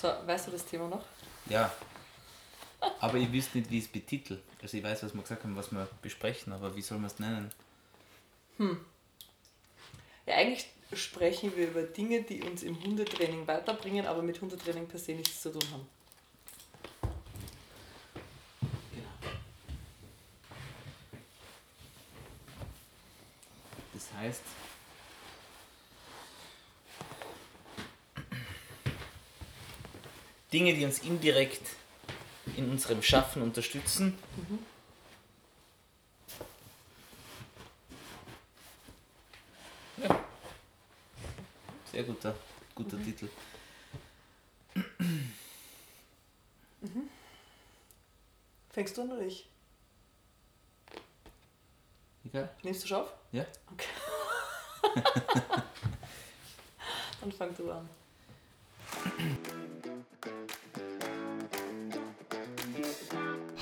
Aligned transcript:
So, 0.00 0.08
weißt 0.08 0.46
du 0.46 0.52
das 0.52 0.64
Thema 0.64 0.88
noch? 0.88 1.04
Ja. 1.46 1.70
Aber 3.00 3.18
ich 3.18 3.30
wüsste 3.30 3.58
nicht, 3.58 3.70
wie 3.70 3.78
ich 3.78 3.84
es 3.84 3.90
betitel. 3.90 4.40
Also 4.62 4.78
ich 4.78 4.82
weiß, 4.82 5.02
was 5.02 5.12
wir 5.12 5.20
gesagt 5.20 5.44
haben, 5.44 5.54
was 5.56 5.70
wir 5.72 5.86
besprechen, 6.00 6.54
aber 6.54 6.74
wie 6.74 6.80
soll 6.80 6.96
man 6.96 7.08
es 7.08 7.18
nennen? 7.18 7.50
Ja, 10.26 10.36
eigentlich 10.36 10.66
sprechen 10.94 11.54
wir 11.54 11.68
über 11.68 11.82
Dinge, 11.82 12.22
die 12.22 12.42
uns 12.42 12.62
im 12.62 12.82
Hundetraining 12.82 13.46
weiterbringen, 13.46 14.06
aber 14.06 14.22
mit 14.22 14.40
Hundetraining 14.40 14.86
per 14.88 14.98
se 14.98 15.12
nichts 15.12 15.42
zu 15.42 15.50
tun 15.50 15.70
haben. 15.70 15.86
Genau. 18.92 19.34
Das 23.92 24.12
heißt, 24.18 24.42
Dinge, 30.60 30.74
die 30.74 30.84
uns 30.84 30.98
indirekt 30.98 31.62
in 32.54 32.68
unserem 32.68 33.02
Schaffen 33.02 33.40
unterstützen. 33.40 34.18
Ja. 39.96 40.22
Sehr 41.90 42.02
guter, 42.02 42.36
guter 42.74 43.02
Titel. 43.02 43.30
Fängst 48.68 48.98
du 48.98 49.02
an 49.02 49.12
oder 49.12 49.22
ich? 49.22 49.48
Egal? 52.26 52.54
Nimmst 52.62 52.82
du 52.82 52.88
schon 52.88 52.98
auf? 52.98 53.14
Ja? 53.32 53.46
Okay. 53.72 53.88
Dann 57.22 57.32
fang 57.32 57.56
du 57.56 57.72
an. 57.72 57.88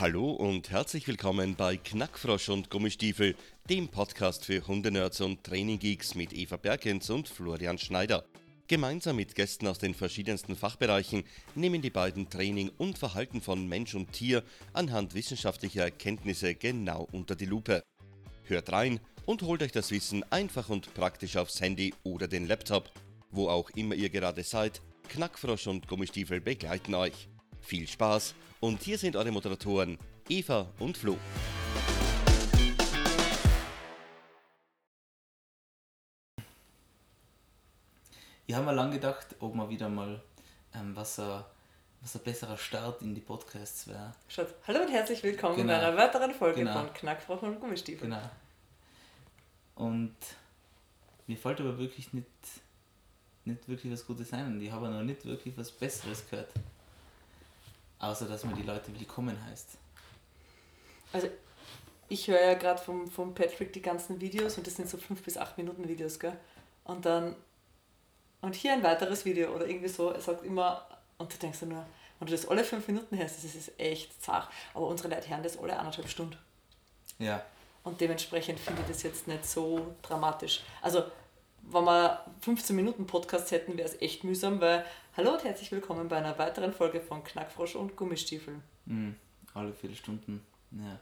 Hallo 0.01 0.31
und 0.31 0.71
herzlich 0.71 1.09
willkommen 1.09 1.57
bei 1.57 1.77
Knackfrosch 1.77 2.51
und 2.51 2.71
Gummistiefel, 2.71 3.35
dem 3.69 3.89
Podcast 3.89 4.45
für 4.45 4.65
Hundenerds 4.65 5.21
und 5.21 5.43
Traininggeeks 5.43 6.15
mit 6.15 6.33
Eva 6.33 6.57
Bergens 6.57 7.11
und 7.11 7.29
Florian 7.29 7.79
Schneider. 7.79 8.25
Gemeinsam 8.69 9.17
mit 9.17 9.35
Gästen 9.35 9.67
aus 9.67 9.81
den 9.81 9.95
verschiedensten 9.95 10.55
Fachbereichen 10.55 11.25
nehmen 11.57 11.83
die 11.83 11.91
beiden 11.91 12.31
Training 12.31 12.71
und 12.79 12.97
Verhalten 12.97 13.41
von 13.41 13.67
Mensch 13.67 13.97
und 13.97 14.13
Tier 14.13 14.45
anhand 14.73 15.15
wissenschaftlicher 15.15 15.83
Erkenntnisse 15.83 16.55
genau 16.55 17.09
unter 17.11 17.35
die 17.35 17.47
Lupe. 17.47 17.83
Hört 18.45 18.71
rein 18.71 19.01
und 19.27 19.43
holt 19.43 19.65
euch 19.65 19.73
das 19.73 19.91
Wissen 19.91 20.23
einfach 20.31 20.69
und 20.69 20.95
praktisch 20.95 21.37
aufs 21.37 21.61
Handy 21.61 21.93
oder 22.05 22.29
den 22.29 22.47
Laptop. 22.47 22.93
Wo 23.33 23.49
auch 23.49 23.69
immer 23.71 23.97
ihr 23.97 24.11
gerade 24.11 24.45
seid, 24.45 24.81
Knackfrosch 25.09 25.67
und 25.67 25.89
Gummistiefel 25.89 26.41
begleiten 26.41 26.95
euch. 26.95 27.29
Viel 27.69 27.87
Spaß 27.87 28.35
und 28.61 28.83
hier 28.83 28.97
sind 28.97 29.15
eure 29.15 29.31
Moderatoren 29.31 29.99
Eva 30.27 30.71
und 30.79 30.97
Flo. 30.97 31.19
Ich 38.47 38.55
habe 38.55 38.65
mir 38.65 38.73
lange 38.73 38.93
gedacht, 38.95 39.27
ob 39.41 39.55
man 39.55 39.69
wieder 39.69 39.91
mal 39.91 40.23
ähm, 40.75 40.97
was, 40.97 41.19
ein, 41.21 41.45
was 42.01 42.17
ein 42.17 42.23
besserer 42.23 42.57
Start 42.57 43.03
in 43.03 43.15
die 43.15 43.21
Podcasts 43.21 43.87
wäre. 43.87 44.15
Schaut, 44.29 44.55
hallo 44.67 44.81
und 44.81 44.89
herzlich 44.89 45.23
willkommen 45.23 45.57
Genau. 45.57 45.75
bei 45.75 45.79
einer 45.81 45.97
weiteren 45.97 46.33
Folge 46.33 46.61
Genau. 46.61 46.73
von 46.73 46.93
Knackfrosch 46.95 47.43
und 47.43 47.61
Gummistiefel. 47.61 48.09
Genau. 48.09 48.31
Und 49.75 50.17
mir 51.27 51.37
fällt 51.37 51.61
aber 51.61 51.77
wirklich 51.77 52.15
nicht, 52.15 52.27
nicht 53.45 53.69
wirklich 53.69 53.93
was 53.93 54.07
Gutes 54.07 54.33
ein 54.33 54.47
und 54.47 54.63
ich 54.63 54.73
habe 54.73 54.89
noch 54.89 55.03
nicht 55.03 55.27
wirklich 55.27 55.55
was 55.59 55.71
Besseres 55.71 56.27
gehört. 56.31 56.51
Außer 58.01 58.27
dass 58.27 58.45
man 58.45 58.55
die 58.55 58.63
Leute 58.63 58.97
willkommen 58.99 59.37
heißt. 59.47 59.71
Also, 61.13 61.29
ich 62.09 62.29
höre 62.29 62.41
ja 62.41 62.55
gerade 62.55 62.81
vom, 62.81 63.11
vom 63.11 63.35
Patrick 63.35 63.73
die 63.73 63.83
ganzen 63.83 64.21
Videos 64.21 64.57
und 64.57 64.67
das 64.67 64.77
sind 64.77 64.89
so 64.89 64.99
5 64.99 65.23
bis 65.23 65.37
8 65.37 65.59
Minuten 65.59 65.89
Videos, 65.89 66.19
gell? 66.19 66.37
Und 66.85 67.05
dann, 67.05 67.35
und 68.41 68.55
hier 68.55 68.73
ein 68.73 68.83
weiteres 68.83 69.25
Video 69.25 69.55
oder 69.55 69.67
irgendwie 69.67 69.89
so, 69.89 70.11
er 70.11 70.21
sagt 70.21 70.45
immer, 70.45 70.87
und 71.19 71.33
du 71.33 71.39
denkst 71.39 71.61
dir 71.61 71.67
nur, 71.67 71.85
wenn 72.19 72.27
du 72.27 72.33
das 72.33 72.49
alle 72.49 72.65
5 72.65 72.87
Minuten 72.89 73.17
hörst, 73.17 73.45
das 73.45 73.55
ist 73.55 73.79
echt 73.79 74.23
zart. 74.23 74.49
Aber 74.75 74.87
unsere 74.87 75.09
Leute 75.09 75.29
hören 75.29 75.43
das 75.43 75.59
alle 75.59 75.79
anderthalb 75.79 76.09
Stunden. 76.09 76.39
Ja, 77.19 77.43
Und 77.85 78.01
dementsprechend 78.01 78.61
finde 78.61 78.83
ich 78.83 78.89
das 78.89 79.03
jetzt 79.03 79.27
nicht 79.27 79.45
so 79.45 79.95
dramatisch. 80.03 80.63
Also, 80.83 81.05
wenn 81.63 81.85
wir 81.85 82.25
15 82.41 82.75
Minuten 82.77 83.07
Podcast 83.07 83.51
hätten, 83.51 83.77
wäre 83.77 83.89
es 83.89 84.01
echt 84.01 84.25
mühsam, 84.25 84.61
weil 84.61 84.85
hallo 85.17 85.33
und 85.33 85.45
herzlich 85.45 85.71
willkommen 85.73 86.09
bei 86.09 86.17
einer 86.17 86.39
weiteren 86.39 86.73
Folge 86.73 87.01
von 87.01 87.23
Knackfrosch 87.25 87.75
und 87.77 87.97
Gummistiefel. 87.97 88.61
mh, 88.87 89.15
alle 89.55 89.73
Viertelstunden. 89.73 90.45
Ja. 90.73 90.99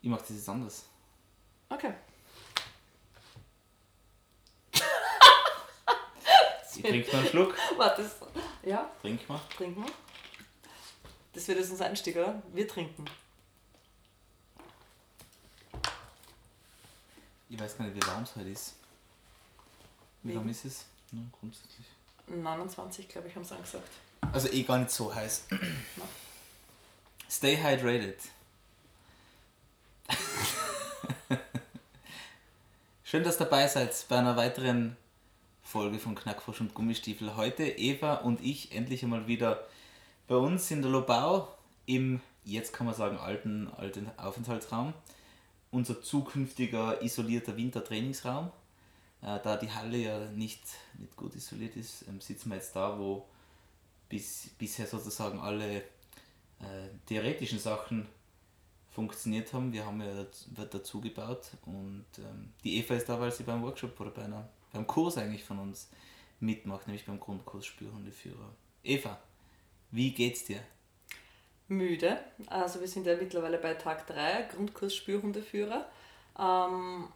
Ich 0.00 0.08
mache 0.08 0.20
das 0.20 0.30
jetzt 0.30 0.48
anders. 0.48 0.84
Okay. 1.68 1.92
Ich 6.80 6.84
trinke 6.84 7.10
mal 7.10 7.18
einen 7.18 7.28
Schluck. 7.28 7.56
Warte, 7.76 8.02
das, 8.04 8.16
ja, 8.62 8.88
Trink 9.02 9.28
mal. 9.28 9.40
trinken 9.56 9.82
wir. 9.82 9.90
Das 11.32 11.48
wird 11.48 11.58
jetzt 11.58 11.70
unser 11.72 11.86
Einstieg, 11.86 12.14
oder? 12.16 12.40
Wir 12.52 12.68
trinken. 12.68 13.04
Ich 17.50 17.58
weiß 17.58 17.78
gar 17.78 17.86
nicht, 17.86 17.96
wie 17.96 18.06
warm 18.06 18.24
es 18.24 18.36
heute 18.36 18.50
ist. 18.50 18.74
Wie 20.22 20.36
warm 20.36 20.48
ist 20.48 20.64
es? 20.64 20.84
Ja, 21.12 21.20
grundsätzlich. 21.40 21.86
29, 22.26 23.08
glaube 23.08 23.28
ich, 23.28 23.36
haben 23.36 23.44
sie 23.44 23.54
angesagt. 23.54 23.90
Also 24.32 24.48
eh 24.48 24.62
gar 24.62 24.78
nicht 24.78 24.90
so 24.90 25.14
heiß. 25.14 25.46
Stay 27.30 27.56
hydrated. 27.56 28.20
Schön, 33.04 33.24
dass 33.24 33.36
ihr 33.36 33.44
dabei 33.44 33.66
seid 33.68 33.94
bei 34.08 34.18
einer 34.18 34.36
weiteren 34.36 34.96
Folge 35.62 35.98
von 35.98 36.14
Knackfrosch 36.14 36.60
und 36.60 36.74
Gummistiefel. 36.74 37.36
Heute 37.36 37.64
Eva 37.64 38.16
und 38.16 38.42
ich 38.42 38.72
endlich 38.72 39.02
einmal 39.02 39.26
wieder 39.26 39.66
bei 40.26 40.36
uns 40.36 40.70
in 40.70 40.82
der 40.82 40.90
Lobau 40.90 41.48
im, 41.86 42.20
jetzt 42.44 42.74
kann 42.74 42.86
man 42.86 42.94
sagen, 42.94 43.16
alten, 43.18 43.72
alten 43.76 44.10
Aufenthaltsraum. 44.18 44.92
Unser 45.70 46.00
zukünftiger 46.02 47.02
isolierter 47.02 47.56
Wintertrainingsraum. 47.56 48.50
Äh, 49.20 49.38
da 49.42 49.56
die 49.56 49.70
Halle 49.70 49.98
ja 49.98 50.30
nicht, 50.30 50.62
nicht 50.98 51.16
gut 51.16 51.34
isoliert 51.34 51.76
ist, 51.76 52.06
ähm, 52.08 52.20
sitzen 52.20 52.50
wir 52.50 52.56
jetzt 52.56 52.74
da, 52.74 52.98
wo 52.98 53.26
bis, 54.08 54.50
bisher 54.58 54.86
sozusagen 54.86 55.40
alle 55.40 55.78
äh, 56.60 56.88
theoretischen 57.06 57.58
Sachen 57.58 58.06
funktioniert 58.90 59.52
haben. 59.52 59.72
Wir 59.72 59.84
haben 59.84 60.00
ja 60.00 60.26
wird 60.54 60.74
dazu 60.74 61.00
gebaut 61.00 61.50
und 61.66 62.06
ähm, 62.18 62.52
die 62.64 62.78
Eva 62.78 62.94
ist 62.94 63.08
da, 63.08 63.20
weil 63.20 63.32
sie 63.32 63.44
beim 63.44 63.62
Workshop 63.62 63.98
oder 64.00 64.10
bei 64.10 64.24
einer, 64.24 64.48
beim 64.72 64.86
Kurs 64.86 65.18
eigentlich 65.18 65.44
von 65.44 65.58
uns 65.58 65.88
mitmacht, 66.40 66.86
nämlich 66.86 67.04
beim 67.04 67.20
Grundkurs 67.20 67.66
Spürhundeführer. 67.66 68.52
Eva, 68.82 69.18
wie 69.90 70.12
geht's 70.12 70.44
dir? 70.44 70.60
Müde. 71.68 72.18
Also 72.48 72.80
wir 72.80 72.88
sind 72.88 73.06
ja 73.06 73.16
mittlerweile 73.16 73.58
bei 73.58 73.74
Tag 73.74 74.06
3, 74.06 74.48
Grundkurs 74.54 74.94
Spürhundeführer. 74.94 75.86
Ähm, 76.38 77.08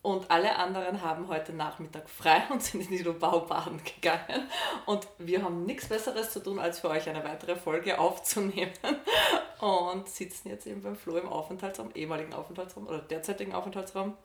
und 0.00 0.30
alle 0.30 0.56
anderen 0.56 1.02
haben 1.02 1.28
heute 1.28 1.52
Nachmittag 1.52 2.08
frei 2.08 2.42
und 2.50 2.62
sind 2.62 2.82
in 2.82 2.96
die 2.96 3.02
Lobau 3.02 3.40
baden 3.40 3.80
gegangen. 3.84 4.48
Und 4.86 5.06
wir 5.18 5.42
haben 5.42 5.66
nichts 5.66 5.88
Besseres 5.88 6.30
zu 6.30 6.42
tun, 6.42 6.58
als 6.58 6.80
für 6.80 6.88
euch 6.88 7.08
eine 7.08 7.24
weitere 7.24 7.56
Folge 7.56 7.98
aufzunehmen. 7.98 8.72
Und 9.60 10.08
sitzen 10.08 10.48
jetzt 10.48 10.66
eben 10.68 10.82
beim 10.82 10.94
Flo 10.94 11.16
im 11.16 11.28
Aufenthaltsraum, 11.28 11.90
ehemaligen 11.94 12.32
Aufenthaltsraum 12.32 12.86
oder 12.86 13.00
derzeitigen 13.00 13.52
Aufenthaltsraum, 13.52 14.16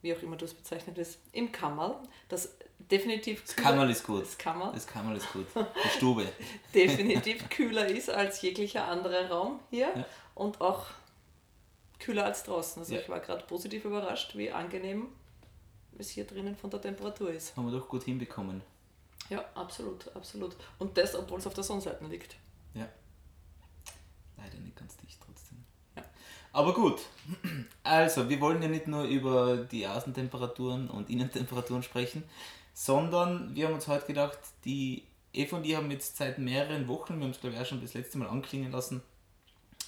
wie 0.00 0.14
auch 0.14 0.22
immer 0.22 0.36
du 0.36 0.44
es 0.44 0.54
bezeichnet 0.54 0.96
ist, 0.96 1.18
im 1.32 1.50
Kammerl. 1.50 1.96
Das 2.28 2.56
definitiv 2.78 3.42
Das 3.44 3.56
Kammerl 3.56 3.90
ist 3.90 4.04
gut. 4.04 4.22
Das 4.22 4.36
Kammerl 4.38 4.72
Das 4.72 4.86
Kammerl 4.86 5.16
ist 5.16 5.32
gut. 5.32 5.46
Die 5.54 5.88
Stube. 5.96 6.26
definitiv 6.74 7.48
kühler 7.48 7.86
ist 7.86 8.10
als 8.10 8.40
jeglicher 8.42 8.86
anderer 8.86 9.28
Raum 9.30 9.60
hier 9.70 9.88
Ja. 9.96 10.04
und 10.34 10.60
auch 10.60 10.86
kühler 11.98 12.24
als 12.26 12.42
draußen. 12.44 12.80
Also 12.82 12.94
Ja. 12.94 13.00
ich 13.00 13.08
war 13.08 13.20
gerade 13.20 13.44
positiv 13.46 13.84
überrascht, 13.84 14.36
wie 14.36 14.50
angenehm 14.50 15.08
es 15.98 16.10
hier 16.10 16.24
drinnen 16.24 16.56
von 16.56 16.70
der 16.70 16.80
Temperatur 16.80 17.30
ist. 17.30 17.56
Haben 17.56 17.70
wir 17.70 17.78
doch 17.78 17.88
gut 17.88 18.02
hinbekommen. 18.02 18.62
Ja, 19.30 19.44
absolut, 19.54 20.14
absolut. 20.14 20.54
Und 20.78 20.98
das, 20.98 21.14
obwohl 21.14 21.38
es 21.38 21.46
auf 21.46 21.54
der 21.54 21.64
Sonnenseite 21.64 22.04
liegt. 22.06 22.36
Ja. 22.74 22.86
Leider 24.36 24.58
nicht 24.58 24.76
ganz 24.76 24.96
dicht 24.98 25.18
trotzdem. 25.24 25.64
Ja. 25.96 26.02
Aber 26.52 26.74
gut. 26.74 27.00
Also, 27.86 28.30
wir 28.30 28.40
wollen 28.40 28.62
ja 28.62 28.68
nicht 28.68 28.86
nur 28.86 29.04
über 29.04 29.58
die 29.58 29.86
Außentemperaturen 29.86 30.88
und 30.88 31.10
Innentemperaturen 31.10 31.82
sprechen, 31.82 32.24
sondern 32.74 33.54
wir 33.54 33.66
haben 33.66 33.74
uns 33.74 33.88
heute 33.88 34.06
gedacht, 34.06 34.38
die 34.64 35.04
Eva 35.32 35.56
und 35.56 35.64
ich 35.64 35.76
haben 35.76 35.90
jetzt 35.90 36.16
seit 36.16 36.38
mehreren 36.38 36.86
Wochen, 36.88 37.16
wir 37.16 37.24
haben 37.24 37.30
es 37.30 37.40
glaube 37.40 37.54
ich 37.54 37.62
auch 37.62 37.66
schon 37.66 37.80
das 37.80 37.94
letzte 37.94 38.18
Mal 38.18 38.28
anklingen 38.28 38.72
lassen, 38.72 39.02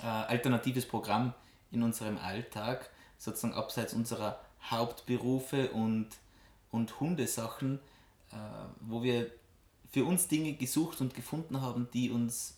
äh, 0.00 0.06
alternatives 0.06 0.86
Programm 0.86 1.34
in 1.72 1.82
unserem 1.82 2.16
Alltag, 2.16 2.88
sozusagen 3.18 3.54
abseits 3.54 3.92
unserer 3.92 4.40
Hauptberufe 4.70 5.70
und, 5.72 6.08
und 6.70 7.00
Hundesachen, 7.00 7.80
äh, 8.30 8.36
wo 8.80 9.02
wir 9.02 9.30
für 9.92 10.04
uns 10.04 10.28
Dinge 10.28 10.52
gesucht 10.54 11.00
und 11.00 11.14
gefunden 11.14 11.60
haben, 11.60 11.88
die 11.92 12.10
uns, 12.10 12.56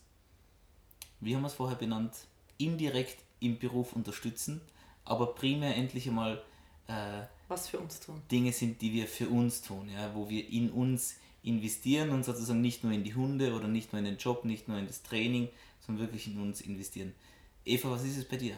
wie 1.20 1.34
haben 1.34 1.42
wir 1.42 1.48
es 1.48 1.54
vorher 1.54 1.76
benannt, 1.76 2.12
indirekt 2.58 3.22
im 3.40 3.58
Beruf 3.58 3.92
unterstützen, 3.94 4.60
aber 5.04 5.34
primär 5.34 5.76
endlich 5.76 6.08
einmal 6.08 6.42
äh, 6.86 7.22
was 7.48 7.68
für 7.68 7.78
uns 7.78 8.00
tun. 8.00 8.22
Dinge 8.30 8.52
sind, 8.52 8.80
die 8.80 8.92
wir 8.92 9.06
für 9.06 9.28
uns 9.28 9.62
tun, 9.62 9.88
ja, 9.92 10.14
wo 10.14 10.28
wir 10.28 10.48
in 10.48 10.70
uns 10.70 11.16
investieren 11.42 12.10
und 12.10 12.24
sozusagen 12.24 12.60
nicht 12.60 12.84
nur 12.84 12.92
in 12.92 13.04
die 13.04 13.14
Hunde 13.14 13.54
oder 13.54 13.68
nicht 13.68 13.92
nur 13.92 13.98
in 13.98 14.04
den 14.04 14.18
Job, 14.18 14.44
nicht 14.44 14.68
nur 14.68 14.78
in 14.78 14.86
das 14.86 15.02
Training, 15.02 15.48
sondern 15.84 16.06
wirklich 16.06 16.26
in 16.26 16.40
uns 16.40 16.60
investieren. 16.60 17.14
Eva, 17.64 17.90
was 17.90 18.04
ist 18.04 18.18
es 18.18 18.24
bei 18.24 18.36
dir? 18.36 18.56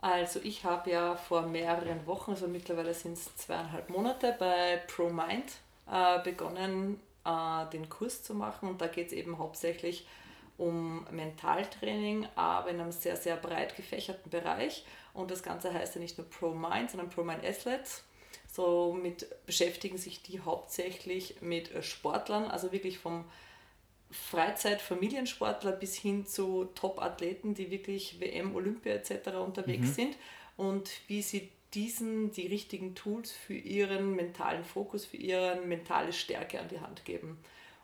Also 0.00 0.40
ich 0.42 0.64
habe 0.64 0.90
ja 0.90 1.14
vor 1.14 1.42
mehreren 1.42 2.06
Wochen, 2.06 2.32
also 2.32 2.48
mittlerweile 2.48 2.92
sind 2.92 3.12
es 3.12 3.34
zweieinhalb 3.36 3.88
Monate, 3.88 4.34
bei 4.38 4.82
ProMind 4.88 5.44
äh, 5.90 6.20
begonnen, 6.24 6.98
äh, 7.24 7.70
den 7.72 7.88
Kurs 7.88 8.24
zu 8.24 8.34
machen 8.34 8.68
und 8.68 8.80
da 8.80 8.88
geht 8.88 9.08
es 9.08 9.12
eben 9.12 9.38
hauptsächlich 9.38 10.06
um 10.62 11.04
Mentaltraining, 11.10 12.28
aber 12.36 12.70
in 12.70 12.80
einem 12.80 12.92
sehr, 12.92 13.16
sehr 13.16 13.36
breit 13.36 13.74
gefächerten 13.74 14.30
Bereich. 14.30 14.84
Und 15.12 15.32
das 15.32 15.42
Ganze 15.42 15.74
heißt 15.74 15.96
ja 15.96 16.00
nicht 16.00 16.18
nur 16.18 16.28
ProMind, 16.30 16.90
sondern 16.90 17.10
ProMind 17.10 17.44
Athletes. 17.44 18.04
Somit 18.48 19.26
beschäftigen 19.44 19.98
sich 19.98 20.22
die 20.22 20.40
hauptsächlich 20.40 21.40
mit 21.40 21.70
Sportlern, 21.84 22.44
also 22.44 22.70
wirklich 22.70 22.98
vom 22.98 23.24
Freizeit-Familiensportler 24.12 25.72
bis 25.72 25.96
hin 25.96 26.26
zu 26.26 26.66
Top-Athleten, 26.76 27.54
die 27.54 27.70
wirklich 27.70 28.20
WM, 28.20 28.54
Olympia 28.54 28.92
etc. 28.92 29.30
unterwegs 29.44 29.88
mhm. 29.88 29.94
sind 29.94 30.16
und 30.56 30.90
wie 31.08 31.22
sie 31.22 31.50
diesen 31.74 32.30
die 32.32 32.46
richtigen 32.46 32.94
Tools 32.94 33.32
für 33.32 33.54
ihren 33.54 34.14
mentalen 34.14 34.64
Fokus, 34.64 35.06
für 35.06 35.16
ihre 35.16 35.56
mentale 35.64 36.12
Stärke 36.12 36.60
an 36.60 36.68
die 36.68 36.80
Hand 36.80 37.04
geben. 37.04 37.38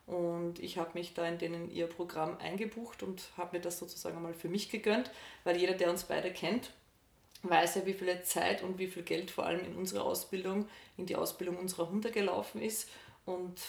Und 0.09 0.59
ich 0.59 0.79
habe 0.79 0.91
mich 0.95 1.13
da 1.13 1.29
in 1.29 1.37
denen 1.37 1.71
ihr 1.71 1.87
Programm 1.87 2.39
eingebucht 2.39 3.03
und 3.03 3.23
habe 3.37 3.59
mir 3.59 3.63
das 3.63 3.79
sozusagen 3.79 4.21
mal 4.23 4.33
für 4.33 4.49
mich 4.49 4.71
gegönnt, 4.71 5.11
weil 5.45 5.59
jeder, 5.59 5.75
der 5.75 5.91
uns 5.91 6.05
beide 6.05 6.33
kennt, 6.33 6.71
weiß 7.43 7.77
ja, 7.77 7.87
wie 7.87 7.93
viel 7.93 8.23
Zeit 8.23 8.63
und 8.63 8.79
wie 8.79 8.87
viel 8.87 9.03
Geld 9.03 9.31
vor 9.31 9.45
allem 9.45 9.61
in 9.61 9.77
unsere 9.77 10.03
Ausbildung, 10.03 10.67
in 10.97 11.05
die 11.05 11.17
Ausbildung 11.17 11.59
unserer 11.59 11.91
Hunde 11.91 12.11
gelaufen 12.11 12.63
ist. 12.63 12.89
Und 13.27 13.61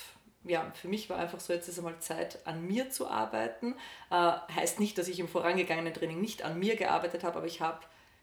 ja, 0.45 0.71
für 0.75 0.87
mich 0.87 1.09
war 1.09 1.17
einfach 1.17 1.41
so, 1.41 1.51
jetzt 1.51 1.67
ist 1.67 1.77
einmal 1.77 1.99
Zeit, 1.99 2.39
an 2.47 2.65
mir 2.65 2.89
zu 2.89 3.07
arbeiten. 3.07 3.75
Äh, 4.09 4.31
heißt 4.55 4.79
nicht, 4.79 4.97
dass 4.97 5.09
ich 5.09 5.19
im 5.19 5.27
vorangegangenen 5.27 5.93
Training 5.93 6.21
nicht 6.21 6.43
an 6.43 6.57
mir 6.57 6.77
gearbeitet 6.77 7.25
habe, 7.25 7.37
aber 7.39 7.47
ich 7.47 7.59
habe 7.59 7.81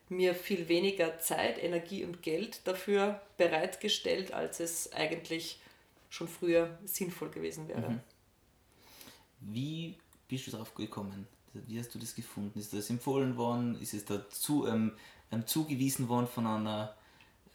mir 0.08 0.34
viel 0.34 0.68
weniger 0.68 1.18
Zeit, 1.18 1.62
Energie 1.62 2.02
und 2.04 2.22
Geld 2.22 2.66
dafür 2.66 3.20
bereitgestellt, 3.36 4.32
als 4.32 4.60
es 4.60 4.90
eigentlich 4.92 5.60
schon 6.08 6.28
früher 6.28 6.78
sinnvoll 6.84 7.30
gewesen 7.30 7.68
wäre. 7.68 7.90
Mhm. 7.90 8.00
Wie 9.40 9.96
bist 10.28 10.46
du 10.46 10.50
darauf 10.50 10.74
gekommen? 10.74 11.26
Wie 11.52 11.78
hast 11.78 11.94
du 11.94 11.98
das 11.98 12.14
gefunden? 12.14 12.58
Ist 12.58 12.72
das 12.72 12.90
empfohlen 12.90 13.36
worden? 13.36 13.80
Ist 13.80 13.94
es 13.94 14.04
dazu 14.04 14.66
ähm, 14.66 14.92
ähm, 15.32 15.46
zugewiesen 15.46 16.08
worden 16.08 16.26
von 16.26 16.46
einer 16.46 16.94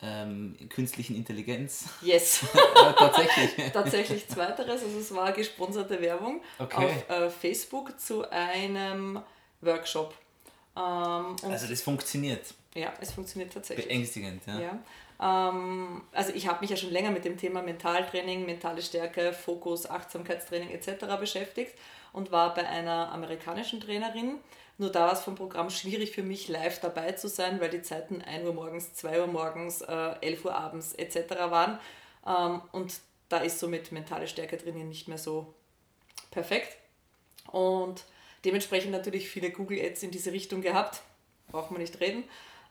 ähm, 0.02 0.58
künstlichen 0.70 1.16
Intelligenz? 1.16 1.86
Yes. 2.02 2.46
tatsächlich. 2.98 3.72
tatsächlich 3.74 4.28
zweiteres. 4.28 4.84
Also 4.84 5.00
es 5.00 5.14
war 5.14 5.32
gesponserte 5.32 6.02
Werbung 6.02 6.42
okay. 6.58 6.86
auf 6.86 7.10
äh, 7.10 7.30
Facebook 7.30 8.00
zu 8.00 8.30
einem 8.32 9.20
Workshop. 9.62 10.14
Ähm, 10.76 11.36
also 11.44 11.68
das 11.68 11.82
funktioniert. 11.82 12.54
Ja, 12.74 12.94
es 13.02 13.12
funktioniert 13.12 13.54
tatsächlich. 13.54 13.88
Beängstigend, 13.88 14.42
ja. 14.48 14.60
ja. 14.60 14.80
Ähm, 15.22 16.02
also 16.12 16.34
ich 16.34 16.48
habe 16.48 16.62
mich 16.62 16.72
ja 16.72 16.78
schon 16.78 16.90
länger 16.90 17.12
mit 17.12 17.26
dem 17.26 17.38
Thema 17.38 17.62
Mentaltraining, 17.62 18.46
mentale 18.46 18.82
Stärke, 18.82 19.34
Fokus, 19.34 19.90
Achtsamkeitstraining 19.90 20.72
etc. 20.72 21.06
beschäftigt 21.20 21.76
und 22.12 22.32
war 22.32 22.54
bei 22.54 22.68
einer 22.68 23.12
amerikanischen 23.12 23.80
Trainerin. 23.80 24.40
Nur 24.78 24.90
da 24.92 25.02
war 25.02 25.14
es 25.14 25.22
vom 25.22 25.36
Programm 25.36 25.70
schwierig 25.70 26.12
für 26.12 26.24
mich, 26.24 26.48
live 26.48 26.80
dabei 26.80 27.12
zu 27.12 27.30
sein, 27.30 27.62
weil 27.62 27.70
die 27.70 27.84
Zeiten 27.84 28.22
1 28.22 28.46
Uhr 28.46 28.54
morgens, 28.54 28.96
2 28.96 29.22
Uhr 29.22 29.28
morgens, 29.28 29.82
äh, 29.82 30.16
11 30.22 30.46
Uhr 30.46 30.56
abends 30.56 30.94
etc. 30.94 31.30
waren. 31.52 31.80
Ähm, 32.26 32.62
und 32.72 33.00
da 33.30 33.38
ist 33.38 33.60
somit 33.60 33.92
mentale 33.92 34.28
Stärke 34.28 34.58
drinnen 34.58 34.90
nicht 34.90 35.08
mehr 35.08 35.20
so 35.20 35.54
perfekt. 36.32 36.78
Und 37.52 38.06
dementsprechend 38.44 38.92
natürlich 38.92 39.30
viele 39.30 39.52
Google 39.52 39.80
Ads 39.80 40.02
in 40.04 40.12
diese 40.12 40.32
Richtung 40.32 40.62
gehabt. 40.62 41.02
Braucht 41.52 41.70
man 41.70 41.82
nicht 41.82 42.00
reden 42.00 42.24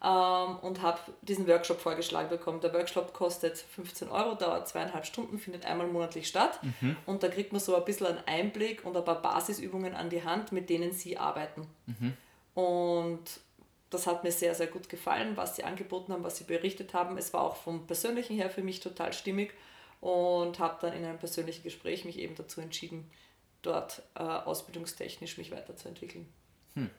ähm, 0.02 0.56
und 0.62 0.80
habe 0.82 0.98
diesen 1.22 1.46
Workshop 1.46 1.80
vorgeschlagen 1.80 2.30
bekommen. 2.30 2.60
Der 2.60 2.72
Workshop 2.72 3.12
kostet 3.12 3.58
15 3.58 4.08
Euro, 4.08 4.34
dauert 4.34 4.68
zweieinhalb 4.68 5.04
Stunden, 5.04 5.38
findet 5.38 5.66
einmal 5.66 5.86
monatlich 5.86 6.26
statt 6.26 6.58
mhm. 6.62 6.96
und 7.06 7.22
da 7.22 7.28
kriegt 7.28 7.52
man 7.52 7.60
so 7.60 7.76
ein 7.76 7.84
bisschen 7.84 8.06
einen 8.06 8.26
Einblick 8.26 8.84
und 8.84 8.96
ein 8.96 9.04
paar 9.04 9.20
Basisübungen 9.20 9.94
an 9.94 10.08
die 10.08 10.24
Hand, 10.24 10.52
mit 10.52 10.70
denen 10.70 10.92
sie 10.92 11.18
arbeiten. 11.18 11.66
Mhm. 11.86 12.14
Und 12.54 13.40
das 13.90 14.06
hat 14.06 14.24
mir 14.24 14.32
sehr, 14.32 14.54
sehr 14.54 14.68
gut 14.68 14.88
gefallen, 14.88 15.36
was 15.36 15.56
sie 15.56 15.64
angeboten 15.64 16.12
haben, 16.12 16.24
was 16.24 16.38
sie 16.38 16.44
berichtet 16.44 16.94
haben. 16.94 17.18
Es 17.18 17.32
war 17.34 17.42
auch 17.42 17.56
vom 17.56 17.86
Persönlichen 17.86 18.36
her 18.36 18.48
für 18.48 18.62
mich 18.62 18.80
total 18.80 19.12
stimmig 19.12 19.52
und 20.00 20.58
habe 20.58 20.78
dann 20.80 20.96
in 20.96 21.04
einem 21.04 21.18
persönlichen 21.18 21.62
Gespräch 21.62 22.04
mich 22.04 22.18
eben 22.18 22.36
dazu 22.36 22.60
entschieden, 22.60 23.10
dort 23.62 24.02
äh, 24.14 24.22
ausbildungstechnisch 24.22 25.36
mich 25.36 25.50
weiterzuentwickeln. 25.50 26.26
Hm. 26.74 26.90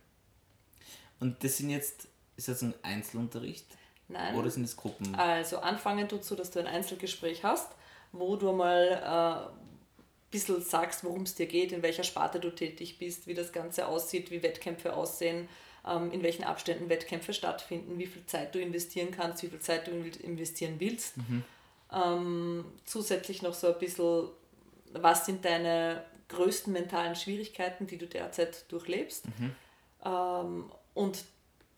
Und 1.20 1.44
das 1.44 1.58
sind 1.58 1.70
jetzt 1.70 2.08
ist 2.42 2.48
das 2.48 2.62
ein 2.64 2.74
Einzelunterricht? 2.82 3.66
Nein. 4.08 4.36
Oder 4.36 4.50
sind 4.50 4.64
es 4.64 4.76
Gruppen? 4.76 5.16
Also 5.16 5.60
anfangen 5.60 6.10
tut 6.10 6.26
so, 6.26 6.36
dass 6.36 6.52
du 6.52 6.60
ein 6.60 6.68
Einzelgespräch 6.68 7.44
hast, 7.44 7.72
wo 8.12 8.36
du 8.36 8.52
mal 8.52 8.88
äh, 8.88 9.48
ein 9.48 10.32
bisschen 10.32 10.62
sagst, 10.62 11.04
worum 11.04 11.24
es 11.24 11.36
dir 11.36 11.46
geht, 11.46 11.72
in 11.72 11.82
welcher 11.82 12.04
Sparte 12.04 12.40
du 12.40 12.54
tätig 12.54 12.98
bist, 12.98 13.28
wie 13.28 13.34
das 13.34 13.52
Ganze 13.52 13.88
aussieht, 13.88 14.32
wie 14.32 14.44
Wettkämpfe 14.44 14.94
aussehen, 14.94 15.48
ähm, 15.88 16.12
in 16.12 16.24
welchen 16.24 16.44
Abständen 16.44 16.90
Wettkämpfe 16.90 17.34
stattfinden, 17.34 17.98
wie 18.00 18.08
viel 18.08 18.26
Zeit 18.26 18.54
du 18.54 18.60
investieren 18.60 19.12
kannst, 19.12 19.44
wie 19.44 19.48
viel 19.48 19.60
Zeit 19.60 19.88
du 19.88 19.92
investieren 19.92 20.76
willst. 20.80 21.18
Mhm. 21.18 21.44
Ähm, 21.94 22.66
zusätzlich 22.86 23.42
noch 23.42 23.54
so 23.54 23.68
ein 23.68 23.80
bisschen, 23.80 24.30
was 24.94 25.26
sind 25.26 25.46
deine 25.46 26.04
größten 26.30 26.74
mentalen 26.74 27.16
Schwierigkeiten, 27.16 27.88
die 27.88 27.98
du 27.98 28.08
derzeit 28.08 28.70
durchlebst. 28.72 29.28
Mhm. 29.28 29.56
Ähm, 30.04 30.72
und 30.94 31.24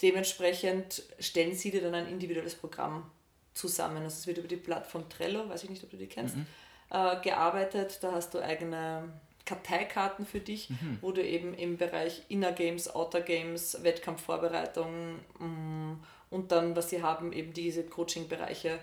dementsprechend 0.02 1.04
stellen 1.20 1.56
sie 1.56 1.72
dir 1.72 1.82
dann 1.82 1.96
ein 1.96 2.08
individuelles 2.08 2.56
Programm 2.56 3.10
zusammen. 3.54 4.04
Also 4.04 4.18
es 4.18 4.28
wird 4.28 4.38
über 4.38 4.48
die 4.48 4.58
Plattform 4.58 5.08
Trello, 5.10 5.48
weiß 5.50 5.64
ich 5.64 5.70
nicht, 5.70 5.84
ob 5.84 5.92
du 5.92 5.98
die 5.98 6.08
kennst, 6.08 6.36
mhm. 6.36 6.46
äh, 6.90 7.22
gearbeitet. 7.22 8.00
Da 8.02 8.12
hast 8.12 8.34
du 8.34 8.40
eigene 8.40 9.10
Karteikarten 9.46 10.26
für 10.26 10.40
dich, 10.40 10.70
mhm. 10.70 10.98
wo 11.02 11.12
du 11.12 11.24
eben 11.24 11.54
im 11.54 11.78
Bereich 11.78 12.24
Inner 12.30 12.54
Games, 12.54 12.94
Outer 12.94 13.22
Games, 13.22 13.84
Wettkampfvorbereitung 13.84 15.20
mh, 15.40 15.46
mm, 15.46 16.04
und 16.30 16.52
dann, 16.52 16.76
was 16.76 16.90
sie 16.90 17.04
haben, 17.04 17.32
eben 17.32 17.54
diese 17.54 17.84
Coaching-Bereiche 17.84 18.80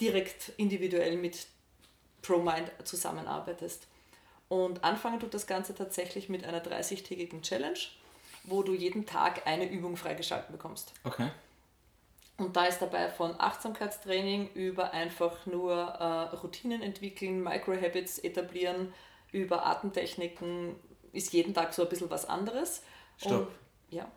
direkt 0.00 0.52
individuell 0.56 1.16
mit 1.16 1.46
ProMind 2.22 2.72
zusammenarbeitest. 2.84 3.86
Und 4.48 4.84
anfangen 4.84 5.20
tut 5.20 5.34
das 5.34 5.46
Ganze 5.46 5.74
tatsächlich 5.74 6.28
mit 6.28 6.44
einer 6.44 6.62
30-tägigen 6.62 7.42
Challenge 7.42 7.78
wo 8.44 8.62
du 8.62 8.74
jeden 8.74 9.06
Tag 9.06 9.46
eine 9.46 9.68
Übung 9.68 9.96
freigeschalten 9.96 10.52
bekommst. 10.52 10.92
Okay. 11.04 11.30
Und 12.38 12.56
da 12.56 12.64
ist 12.64 12.80
dabei 12.80 13.08
von 13.08 13.38
Achtsamkeitstraining 13.38 14.50
über 14.54 14.92
einfach 14.92 15.46
nur 15.46 15.74
äh, 15.74 16.34
Routinen 16.36 16.82
entwickeln, 16.82 17.42
Microhabits 17.42 18.18
etablieren, 18.18 18.92
über 19.30 19.66
Atemtechniken, 19.66 20.74
ist 21.12 21.32
jeden 21.32 21.54
Tag 21.54 21.72
so 21.74 21.82
ein 21.82 21.88
bisschen 21.88 22.10
was 22.10 22.24
anderes. 22.24 22.82
Stopp. 23.16 23.48
Und, 23.48 23.48
ja. 23.90 24.10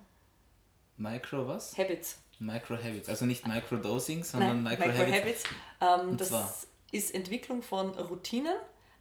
Micro 0.97 1.47
was? 1.47 1.77
Habits. 1.77 2.19
Microhabits, 2.39 3.07
also 3.09 3.25
nicht 3.25 3.47
Microdosing, 3.47 4.23
sondern 4.23 4.63
Microhabits. 4.63 5.43
Micro 5.79 6.03
ähm, 6.03 6.17
das 6.17 6.29
zwar? 6.29 6.53
ist 6.91 7.13
Entwicklung 7.13 7.61
von 7.61 7.91
Routinen 7.91 8.55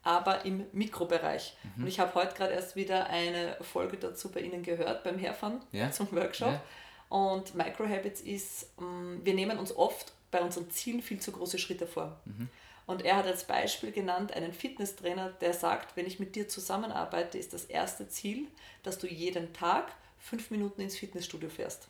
aber 0.04 0.44
im 0.44 0.66
Mikrobereich. 0.72 1.56
Mhm. 1.76 1.82
Und 1.82 1.88
ich 1.88 1.98
habe 1.98 2.14
heute 2.14 2.34
gerade 2.34 2.52
erst 2.52 2.76
wieder 2.76 3.06
eine 3.08 3.56
Folge 3.62 3.96
dazu 3.96 4.30
bei 4.30 4.40
Ihnen 4.40 4.62
gehört, 4.62 5.02
beim 5.02 5.18
Herfahren 5.18 5.60
ja. 5.72 5.90
zum 5.90 6.12
Workshop. 6.12 6.52
Ja. 6.52 6.62
Und 7.08 7.54
Microhabits 7.54 8.20
ist, 8.20 8.70
ähm, 8.78 9.20
wir 9.24 9.34
nehmen 9.34 9.58
uns 9.58 9.74
oft 9.74 10.12
bei 10.30 10.40
unseren 10.40 10.70
Zielen 10.70 11.00
viel 11.00 11.20
zu 11.20 11.32
große 11.32 11.58
Schritte 11.58 11.86
vor. 11.86 12.20
Mhm. 12.24 12.48
Und 12.86 13.02
er 13.02 13.16
hat 13.16 13.26
als 13.26 13.44
Beispiel 13.44 13.92
genannt 13.92 14.32
einen 14.32 14.52
Fitnesstrainer, 14.52 15.30
der 15.30 15.54
sagt, 15.54 15.96
wenn 15.96 16.06
ich 16.06 16.20
mit 16.20 16.36
dir 16.36 16.48
zusammenarbeite, 16.48 17.38
ist 17.38 17.54
das 17.54 17.64
erste 17.64 18.08
Ziel, 18.08 18.48
dass 18.82 18.98
du 18.98 19.06
jeden 19.06 19.54
Tag 19.54 19.94
fünf 20.18 20.50
Minuten 20.50 20.82
ins 20.82 20.98
Fitnessstudio 20.98 21.48
fährst. 21.48 21.88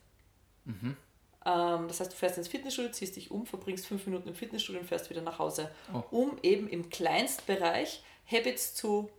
Mhm. 0.64 0.96
Ähm, 1.46 1.88
das 1.88 2.00
heißt, 2.00 2.12
du 2.12 2.16
fährst 2.16 2.38
ins 2.38 2.48
Fitnessstudio, 2.48 2.90
ziehst 2.90 3.16
dich 3.16 3.30
um, 3.30 3.46
verbringst 3.46 3.86
fünf 3.86 4.06
Minuten 4.06 4.28
im 4.28 4.34
Fitnessstudio 4.34 4.80
und 4.80 4.86
fährst 4.86 5.10
wieder 5.10 5.22
nach 5.22 5.38
Hause, 5.38 5.70
oh. 5.92 6.02
um 6.10 6.38
eben 6.42 6.68
im 6.68 6.90
Kleinstbereich 6.90 8.02
Habits 8.30 8.74
zu 8.74 9.10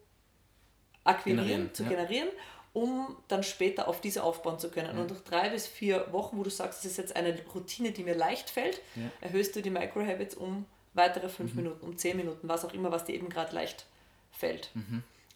akquirieren, 1.04 1.46
generieren, 1.46 1.74
zu 1.74 1.84
ja. 1.84 1.90
generieren, 1.90 2.30
um 2.74 3.16
dann 3.28 3.44
später 3.44 3.88
auf 3.88 4.02
diese 4.02 4.24
aufbauen 4.24 4.60
zu 4.60 4.70
können. 4.70 4.96
Ja. 4.96 5.02
Und 5.02 5.12
nach 5.12 5.22
drei 5.22 5.50
bis 5.50 5.68
vier 5.68 6.12
Wochen, 6.12 6.38
wo 6.38 6.44
du 6.44 6.50
sagst, 6.50 6.80
das 6.80 6.92
ist 6.92 6.98
jetzt 6.98 7.16
eine 7.16 7.38
Routine, 7.54 7.92
die 7.92 8.04
mir 8.04 8.16
leicht 8.16 8.50
fällt, 8.50 8.82
ja. 8.96 9.04
erhöhst 9.22 9.56
du 9.56 9.62
die 9.62 9.70
Microhabits 9.70 10.36
um 10.36 10.66
weitere 10.94 11.30
fünf 11.30 11.52
mhm. 11.54 11.64
Minuten, 11.64 11.86
um 11.86 11.98
zehn 11.98 12.18
Minuten, 12.18 12.48
was 12.48 12.66
auch 12.66 12.74
immer, 12.74 12.92
was 12.92 13.06
dir 13.06 13.14
eben 13.14 13.30
gerade 13.30 13.54
leicht 13.54 13.86
fällt. 14.32 14.72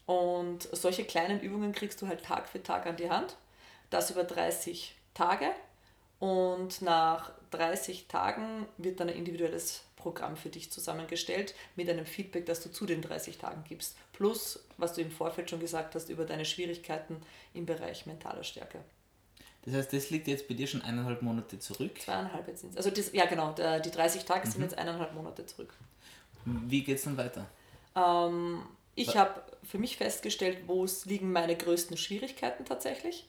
Und 0.05 0.67
solche 0.71 1.03
kleinen 1.03 1.39
Übungen 1.39 1.71
kriegst 1.71 2.01
du 2.01 2.07
halt 2.07 2.23
Tag 2.23 2.49
für 2.49 2.63
Tag 2.63 2.87
an 2.87 2.95
die 2.95 3.09
Hand. 3.09 3.35
Das 3.89 4.09
über 4.09 4.23
30 4.23 4.95
Tage. 5.13 5.51
Und 6.19 6.81
nach 6.81 7.31
30 7.51 8.07
Tagen 8.07 8.65
wird 8.77 8.99
dann 8.99 9.09
ein 9.09 9.15
individuelles 9.15 9.83
Programm 9.95 10.37
für 10.37 10.49
dich 10.49 10.71
zusammengestellt 10.71 11.53
mit 11.75 11.89
einem 11.89 12.05
Feedback, 12.05 12.45
das 12.45 12.61
du 12.61 12.71
zu 12.71 12.85
den 12.85 13.01
30 13.01 13.37
Tagen 13.37 13.63
gibst. 13.67 13.95
Plus, 14.13 14.63
was 14.77 14.93
du 14.93 15.01
im 15.01 15.11
Vorfeld 15.11 15.49
schon 15.49 15.59
gesagt 15.59 15.95
hast, 15.95 16.09
über 16.09 16.25
deine 16.25 16.45
Schwierigkeiten 16.45 17.21
im 17.53 17.65
Bereich 17.65 18.05
mentaler 18.05 18.43
Stärke. 18.43 18.79
Das 19.63 19.73
heißt, 19.73 19.93
das 19.93 20.09
liegt 20.09 20.27
jetzt 20.27 20.47
bei 20.47 20.53
dir 20.53 20.67
schon 20.67 20.81
eineinhalb 20.81 21.21
Monate 21.21 21.59
zurück. 21.59 21.99
Zweieinhalb 22.01 22.47
jetzt 22.47 22.61
sind 22.61 22.77
Also 22.77 22.89
das, 22.89 23.11
ja 23.11 23.25
genau, 23.25 23.51
der, 23.51 23.79
die 23.79 23.91
30 23.91 24.23
Tage 24.23 24.49
sind 24.49 24.61
jetzt 24.61 24.77
eineinhalb 24.77 25.13
Monate 25.13 25.45
zurück. 25.45 25.73
Wie 26.45 26.83
geht 26.83 26.97
es 26.97 27.03
dann 27.03 27.17
weiter? 27.17 27.45
Ähm, 27.95 28.63
ich 28.95 29.17
habe 29.17 29.41
für 29.63 29.77
mich 29.77 29.97
festgestellt, 29.97 30.59
wo 30.67 30.85
liegen 31.05 31.31
meine 31.31 31.55
größten 31.55 31.97
Schwierigkeiten 31.97 32.65
tatsächlich. 32.65 33.27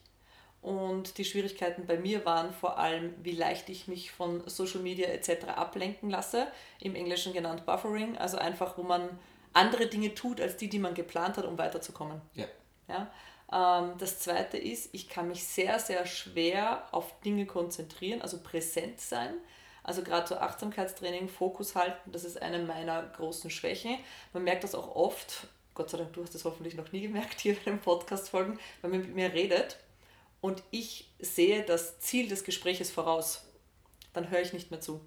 Und 0.61 1.17
die 1.17 1.25
Schwierigkeiten 1.25 1.87
bei 1.87 1.97
mir 1.97 2.23
waren 2.23 2.53
vor 2.53 2.77
allem, 2.77 3.15
wie 3.23 3.31
leicht 3.31 3.67
ich 3.69 3.87
mich 3.87 4.11
von 4.11 4.47
Social 4.47 4.81
Media 4.81 5.07
etc. 5.07 5.47
ablenken 5.47 6.09
lasse, 6.09 6.47
im 6.79 6.95
Englischen 6.95 7.33
genannt 7.33 7.65
Buffering, 7.65 8.15
also 8.17 8.37
einfach, 8.37 8.77
wo 8.77 8.83
man 8.83 9.09
andere 9.53 9.87
Dinge 9.87 10.13
tut, 10.13 10.39
als 10.39 10.57
die, 10.57 10.69
die 10.69 10.79
man 10.79 10.93
geplant 10.93 11.37
hat, 11.37 11.45
um 11.45 11.57
weiterzukommen. 11.57 12.21
Ja. 12.35 12.45
Ja? 12.87 13.11
Ähm, 13.51 13.95
das 13.97 14.19
zweite 14.19 14.57
ist, 14.57 14.93
ich 14.93 15.09
kann 15.09 15.27
mich 15.27 15.43
sehr, 15.43 15.79
sehr 15.79 16.05
schwer 16.05 16.87
auf 16.91 17.19
Dinge 17.21 17.47
konzentrieren, 17.47 18.21
also 18.21 18.37
präsent 18.37 19.01
sein. 19.01 19.33
Also 19.83 20.03
gerade 20.03 20.27
so 20.27 20.35
Achtsamkeitstraining, 20.35 21.27
Fokus 21.27 21.75
halten, 21.75 22.11
das 22.11 22.23
ist 22.23 22.39
eine 22.39 22.59
meiner 22.59 23.01
großen 23.01 23.49
Schwächen. 23.49 23.97
Man 24.31 24.43
merkt 24.43 24.63
das 24.63 24.75
auch 24.75 24.95
oft, 24.95 25.47
Gott 25.73 25.89
sei 25.89 25.97
Dank, 25.97 26.13
du 26.13 26.21
hast 26.21 26.35
das 26.35 26.45
hoffentlich 26.45 26.75
noch 26.75 26.91
nie 26.91 27.01
gemerkt 27.01 27.39
hier 27.39 27.55
bei 27.55 27.71
den 27.71 27.79
Podcast-Folgen, 27.79 28.59
wenn 28.81 28.91
man 28.91 28.99
mit 28.99 29.15
mir 29.15 29.33
redet 29.33 29.79
und 30.41 30.63
ich 30.71 31.09
sehe 31.19 31.63
das 31.63 31.99
Ziel 31.99 32.27
des 32.27 32.43
Gespräches 32.43 32.91
voraus, 32.91 33.45
dann 34.13 34.29
höre 34.29 34.41
ich 34.41 34.53
nicht 34.53 34.71
mehr 34.71 34.81
zu. 34.81 34.99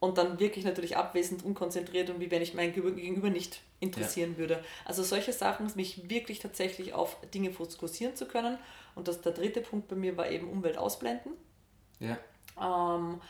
Und 0.00 0.18
dann 0.18 0.40
wirklich 0.40 0.64
natürlich 0.64 0.96
abwesend, 0.96 1.44
unkonzentriert 1.44 2.10
und 2.10 2.20
wie 2.20 2.30
wenn 2.30 2.42
ich 2.42 2.54
mein 2.54 2.72
Gegenüber 2.72 3.30
nicht 3.30 3.60
interessieren 3.80 4.36
würde. 4.38 4.64
Also 4.84 5.02
solche 5.02 5.32
Sachen, 5.32 5.70
mich 5.74 6.08
wirklich 6.08 6.38
tatsächlich 6.38 6.94
auf 6.94 7.16
Dinge 7.34 7.52
fokussieren 7.52 8.16
zu 8.16 8.26
können. 8.26 8.58
Und 8.94 9.08
das, 9.08 9.20
der 9.20 9.32
dritte 9.32 9.60
Punkt 9.60 9.88
bei 9.88 9.96
mir 9.96 10.16
war 10.16 10.30
eben 10.30 10.48
Umwelt 10.48 10.78
ausblenden. 10.78 11.32
Ja. 12.00 12.18
Ähm, 12.60 13.20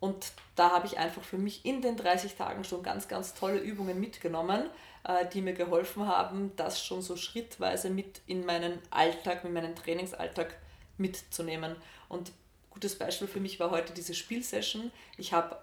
und 0.00 0.32
da 0.54 0.70
habe 0.70 0.86
ich 0.86 0.98
einfach 0.98 1.22
für 1.22 1.38
mich 1.38 1.64
in 1.64 1.82
den 1.82 1.96
30 1.96 2.36
Tagen 2.36 2.64
schon 2.64 2.82
ganz, 2.82 3.08
ganz 3.08 3.34
tolle 3.34 3.58
Übungen 3.58 3.98
mitgenommen, 3.98 4.70
äh, 5.04 5.26
die 5.26 5.42
mir 5.42 5.54
geholfen 5.54 6.06
haben, 6.06 6.52
das 6.56 6.82
schon 6.82 7.02
so 7.02 7.16
schrittweise 7.16 7.90
mit 7.90 8.20
in 8.26 8.46
meinen 8.46 8.78
Alltag, 8.90 9.44
in 9.44 9.52
meinen 9.52 9.74
Trainingsalltag 9.74 10.56
mitzunehmen. 10.98 11.76
Und 12.08 12.32
gutes 12.70 12.96
Beispiel 12.98 13.28
für 13.28 13.40
mich 13.40 13.58
war 13.60 13.70
heute 13.70 13.92
diese 13.92 14.14
Spielsession. 14.14 14.90
Ich 15.16 15.32
habe 15.32 15.56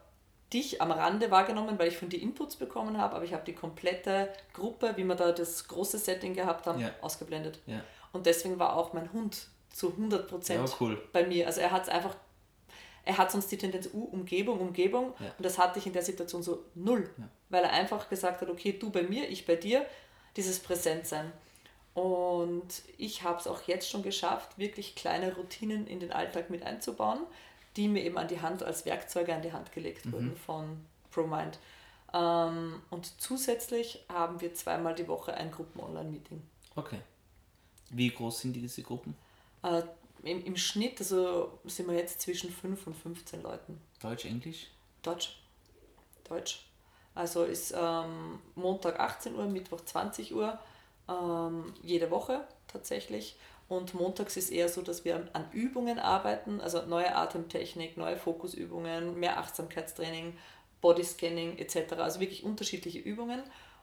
dich 0.54 0.82
am 0.82 0.92
Rande 0.92 1.32
wahrgenommen, 1.32 1.78
weil 1.80 1.88
ich 1.88 1.98
von 1.98 2.10
dir 2.10 2.22
Inputs 2.22 2.56
bekommen 2.56 2.98
habe, 2.98 3.16
aber 3.16 3.26
ich 3.26 3.34
habe 3.34 3.44
die 3.46 3.54
komplette 3.56 4.32
Gruppe, 4.54 4.94
wie 4.96 5.04
wir 5.04 5.16
da 5.16 5.32
das 5.32 5.68
große 5.68 5.98
Setting 5.98 6.34
gehabt 6.34 6.68
haben, 6.68 6.80
Ja. 6.80 6.92
ausgeblendet. 7.02 7.60
Ja. 7.66 7.82
Und 8.14 8.26
deswegen 8.26 8.60
war 8.60 8.76
auch 8.76 8.94
mein 8.94 9.12
Hund 9.12 9.48
zu 9.74 9.92
100 9.92 10.28
Prozent 10.30 10.70
Ja, 10.70 10.76
cool. 10.80 11.02
bei 11.12 11.26
mir. 11.26 11.48
Also 11.48 11.62
er 11.62 11.72
hat 11.72 11.84
es 11.84 11.90
einfach, 11.90 12.16
er 13.04 13.18
hat 13.18 13.32
sonst 13.32 13.52
die 13.52 13.58
Tendenz, 13.58 13.90
uh, 13.94 14.04
Umgebung, 14.06 14.60
Umgebung. 14.62 15.08
Und 15.38 15.44
das 15.46 15.58
hatte 15.58 15.80
ich 15.80 15.88
in 15.88 15.94
der 15.94 16.04
Situation 16.04 16.44
so 16.44 16.64
null. 16.76 17.10
Weil 17.50 17.64
er 17.64 17.72
einfach 17.72 18.08
gesagt 18.10 18.42
hat, 18.42 18.50
okay, 18.50 18.74
du 18.74 18.90
bei 18.92 19.04
mir, 19.04 19.28
ich 19.30 19.46
bei 19.46 19.56
dir, 19.56 19.86
dieses 20.38 20.60
Präsentsein. 20.60 21.32
Und 21.96 22.84
ich 22.98 23.24
habe 23.24 23.40
es 23.40 23.48
auch 23.48 23.62
jetzt 23.64 23.90
schon 23.90 24.04
geschafft, 24.04 24.58
wirklich 24.58 24.96
kleine 24.96 25.34
Routinen 25.34 25.88
in 25.88 26.02
den 26.02 26.12
Alltag 26.12 26.50
mit 26.50 26.62
einzubauen, 26.64 27.22
die 27.78 27.88
mir 27.88 28.04
eben 28.04 28.18
an 28.18 28.28
die 28.28 28.42
Hand 28.42 28.64
als 28.64 28.86
Werkzeuge 28.86 29.34
an 29.34 29.42
die 29.42 29.54
Hand 29.54 29.72
gelegt 29.72 30.12
wurden 30.12 30.36
von 30.36 30.86
ProMind. 31.12 31.58
Ähm, 32.14 32.82
und 32.90 33.22
zusätzlich 33.22 34.04
haben 34.10 34.42
wir 34.42 34.54
zweimal 34.54 34.94
die 34.94 35.08
Woche 35.08 35.34
ein 35.34 35.52
Gruppen-Online-Meeting. 35.52 36.42
Okay. 36.76 37.00
Wie 37.90 38.10
groß 38.10 38.42
sind 38.42 38.54
diese 38.54 38.84
Gruppen? 38.84 39.16
Äh, 39.64 39.84
im, 40.24 40.44
Im 40.44 40.58
Schnitt 40.58 41.00
also 41.00 41.60
sind 41.64 41.88
wir 41.88 41.96
jetzt 41.96 42.22
zwischen 42.22 42.52
5 42.52 42.88
und 42.88 42.96
15 42.96 43.42
Leuten. 43.42 43.80
Deutsch, 44.02 44.26
Englisch? 44.26 44.68
Deutsch. 45.02 45.38
Deutsch. 46.28 46.66
Also 47.14 47.44
ist 47.46 47.74
ähm, 47.78 48.40
Montag 48.56 49.00
18 49.00 49.36
Uhr, 49.36 49.46
Mittwoch 49.46 49.82
20 49.82 50.34
Uhr, 50.36 50.60
ähm, 51.10 51.74
jede 51.82 52.12
Woche 52.12 52.46
tatsächlich. 52.68 53.38
Und 53.68 53.96
montags 53.96 54.38
ist 54.38 54.52
eher 54.52 54.70
so, 54.70 54.82
dass 54.82 55.06
wir 55.06 55.28
an 55.34 55.48
Übungen 55.52 55.98
arbeiten, 55.98 56.62
also 56.62 56.84
neue 56.84 57.16
Atemtechnik, 57.16 57.98
neue 57.98 58.16
Fokusübungen, 58.18 59.20
mehr 59.20 59.40
Achtsamkeitstraining, 59.40 60.38
Bodyscanning 60.82 61.58
etc. 61.58 61.94
Also 61.98 62.20
wirklich 62.20 62.44
unterschiedliche 62.44 63.00
Übungen. 63.00 63.42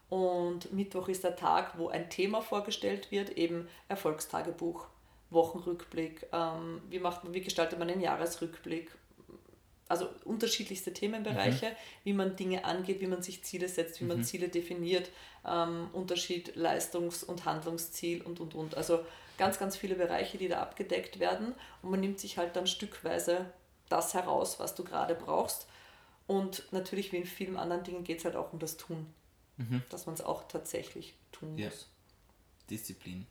Und 0.08 0.72
Mittwoch 0.72 1.08
ist 1.08 1.24
der 1.24 1.36
Tag, 1.36 1.78
wo 1.78 1.88
ein 1.88 2.10
Thema 2.10 2.42
vorgestellt 2.42 3.10
wird, 3.10 3.30
eben 3.30 3.68
Erfolgstagebuch, 3.88 4.86
Wochenrückblick, 5.30 6.28
ähm, 6.32 6.82
wie, 6.90 7.00
macht 7.00 7.20
wie 7.32 7.40
gestaltet 7.40 7.78
man 7.78 7.88
den 7.88 8.00
Jahresrückblick, 8.00 8.92
also 9.92 10.08
unterschiedlichste 10.24 10.92
Themenbereiche, 10.92 11.76
wie 12.02 12.12
man 12.12 12.34
Dinge 12.34 12.64
angeht, 12.64 13.00
wie 13.00 13.06
man 13.06 13.22
sich 13.22 13.44
Ziele 13.44 13.68
setzt, 13.68 14.00
wie 14.00 14.04
man 14.04 14.24
Ziele 14.24 14.48
definiert, 14.48 15.10
ähm, 15.46 15.88
Unterschied 15.92 16.56
Leistungs- 16.56 17.22
und 17.22 17.44
Handlungsziel 17.44 18.22
und 18.22 18.40
und 18.40 18.54
und. 18.54 18.76
Also 18.76 19.04
ganz, 19.38 19.58
ganz 19.58 19.76
viele 19.76 19.94
Bereiche, 19.94 20.38
die 20.38 20.48
da 20.48 20.60
abgedeckt 20.60 21.18
werden 21.20 21.54
und 21.82 21.90
man 21.90 22.00
nimmt 22.00 22.18
sich 22.18 22.38
halt 22.38 22.56
dann 22.56 22.66
stückweise 22.66 23.46
das 23.88 24.14
heraus, 24.14 24.58
was 24.58 24.74
du 24.74 24.82
gerade 24.84 25.14
brauchst. 25.14 25.66
Und 26.26 26.64
natürlich 26.72 27.12
wie 27.12 27.18
in 27.18 27.26
vielen 27.26 27.56
anderen 27.56 27.84
Dingen 27.84 28.04
geht 28.04 28.18
es 28.18 28.24
halt 28.24 28.36
auch 28.36 28.52
um 28.52 28.58
das 28.58 28.76
Tun, 28.76 29.06
dass 29.90 30.06
man 30.06 30.14
es 30.14 30.22
auch 30.22 30.48
tatsächlich 30.48 31.14
tun 31.30 31.58
Ja. 31.58 31.66
muss. 31.66 31.88
Disziplin. 32.70 33.26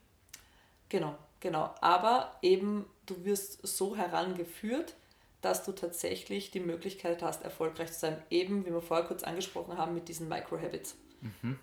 Genau, 0.90 1.18
genau. 1.40 1.74
Aber 1.82 2.38
eben, 2.42 2.86
du 3.06 3.24
wirst 3.26 3.66
so 3.66 3.96
herangeführt, 3.96 4.96
dass 5.42 5.64
du 5.64 5.72
tatsächlich 5.72 6.52
die 6.52 6.60
Möglichkeit 6.60 7.22
hast, 7.22 7.44
erfolgreich 7.44 7.92
zu 7.94 8.00
sein. 8.00 8.22
Eben, 8.30 8.66
wie 8.66 8.72
wir 8.72 8.82
vorher 8.82 9.06
kurz 9.08 9.24
angesprochen 9.24 9.78
haben, 9.78 9.94
mit 9.96 10.08
diesen 10.08 10.28
Micro-Habits. 10.30 10.96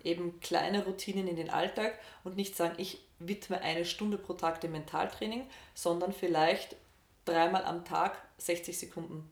Eben 0.05 0.39
kleine 0.39 0.85
Routinen 0.85 1.27
in 1.27 1.35
den 1.35 1.49
Alltag 1.49 1.97
und 2.23 2.35
nicht 2.37 2.55
sagen, 2.55 2.75
ich 2.77 3.01
widme 3.19 3.59
eine 3.61 3.83
Stunde 3.83 4.17
pro 4.17 4.33
Tag 4.33 4.61
dem 4.61 4.71
Mentaltraining, 4.71 5.45
sondern 5.73 6.13
vielleicht 6.13 6.77
dreimal 7.25 7.65
am 7.65 7.83
Tag 7.83 8.17
60 8.37 8.77
Sekunden. 8.79 9.29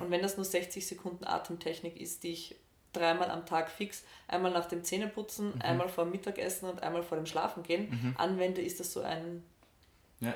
Und 0.00 0.10
wenn 0.10 0.22
das 0.22 0.36
nur 0.36 0.44
60 0.44 0.86
Sekunden 0.86 1.24
Atemtechnik 1.26 2.00
ist, 2.00 2.22
die 2.22 2.32
ich 2.32 2.54
dreimal 2.92 3.30
am 3.30 3.44
Tag 3.44 3.68
fix, 3.70 4.04
einmal 4.26 4.52
nach 4.52 4.66
dem 4.66 4.84
Zähneputzen, 4.84 5.60
einmal 5.60 5.88
vor 5.88 6.04
dem 6.04 6.12
Mittagessen 6.12 6.68
und 6.70 6.82
einmal 6.82 7.02
vor 7.02 7.16
dem 7.18 7.26
Schlafengehen 7.26 8.14
anwende, 8.16 8.62
ist 8.62 8.80
das 8.80 8.92
so 8.92 9.02
ein, 9.02 9.42
Ja. 10.20 10.34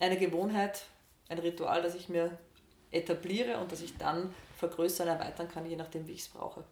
eine 0.00 0.18
Gewohnheit, 0.18 0.82
ein 1.28 1.38
Ritual, 1.38 1.80
das 1.80 1.94
ich 1.94 2.08
mir 2.10 2.36
etabliere 2.90 3.58
und 3.58 3.70
das 3.72 3.80
ich 3.82 3.96
dann 3.96 4.32
vergrößern, 4.58 5.08
erweitern 5.08 5.48
kann, 5.48 5.66
je 5.66 5.76
nachdem, 5.76 6.06
wie 6.06 6.12
ich 6.12 6.20
es 6.22 6.28
brauche. 6.28 6.64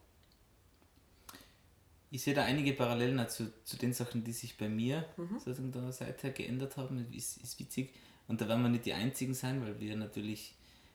Ich 2.11 2.23
sehe 2.23 2.35
da 2.35 2.45
einige 2.45 2.73
Parallelen 2.73 3.29
zu, 3.29 3.53
zu 3.65 3.77
den 3.77 3.93
Sachen, 3.93 4.25
die 4.25 4.33
sich 4.33 4.57
bei 4.57 4.69
mir 4.69 5.05
Mhm. 5.17 5.39
sozusagen 5.39 5.73
da 5.73 5.91
seither 5.93 6.31
geändert 6.31 6.77
haben. 6.77 7.13
Ist, 7.13 7.39
ist 7.43 7.59
witzig. 7.59 7.93
Und 8.29 8.41
da 8.41 8.49
werden 8.49 8.63
wir 8.63 8.69
nicht 8.69 8.87
die 8.87 8.93
Einzigen 8.95 9.35
sein, 9.35 9.61
weil 9.63 9.79
wir 9.81 9.97
natürlich, 9.97 10.55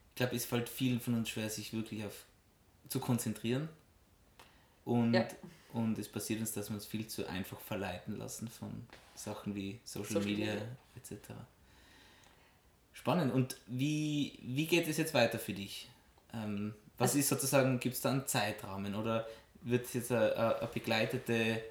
ich 0.10 0.16
glaube, 0.16 0.36
es 0.36 0.46
fällt 0.46 0.70
vielen 0.70 1.00
von 1.00 1.13
uns 1.16 1.30
schwer, 1.30 1.50
sich 1.50 1.74
wirklich 1.74 2.04
auf 2.06 2.25
zu 2.90 3.00
konzentrieren. 3.00 3.70
Und, 4.84 5.13
Ja. 5.13 5.28
und 5.74 5.98
es 6.00 6.10
passiert 6.10 6.40
uns, 6.42 6.51
dass 6.54 6.70
wir 6.70 6.75
uns 6.75 6.86
viel 6.86 7.08
zu 7.08 7.28
einfach 7.28 7.60
verleiten 7.60 8.18
lassen 8.18 8.48
von 8.48 8.86
Sachen 9.16 9.54
wie 9.56 9.80
Social, 9.84 10.08
Social 10.16 10.25
Media, 10.25 10.54
Media. 10.56 10.68
etc. 10.96 11.30
Spannend. 12.93 13.33
Und 13.33 13.57
wie, 13.67 14.38
wie 14.41 14.67
geht 14.67 14.88
es 14.88 14.98
jetzt 14.98 15.13
weiter 15.13 15.39
für 15.39 15.53
dich? 15.53 15.89
Ähm, 16.33 16.74
was 16.98 17.12
Also- 17.12 17.19
ist 17.19 17.29
sozusagen, 17.29 17.79
gibt 17.79 17.95
es 17.95 18.01
da 18.01 18.12
einen 18.12 18.27
Zeitrahmen 18.27 18.95
oder 18.95 19.27
wird 19.62 19.86
es 19.86 19.93
jetzt 19.93 20.12
eine, 20.12 20.36
eine 20.60 20.69
begleitete 20.74 21.62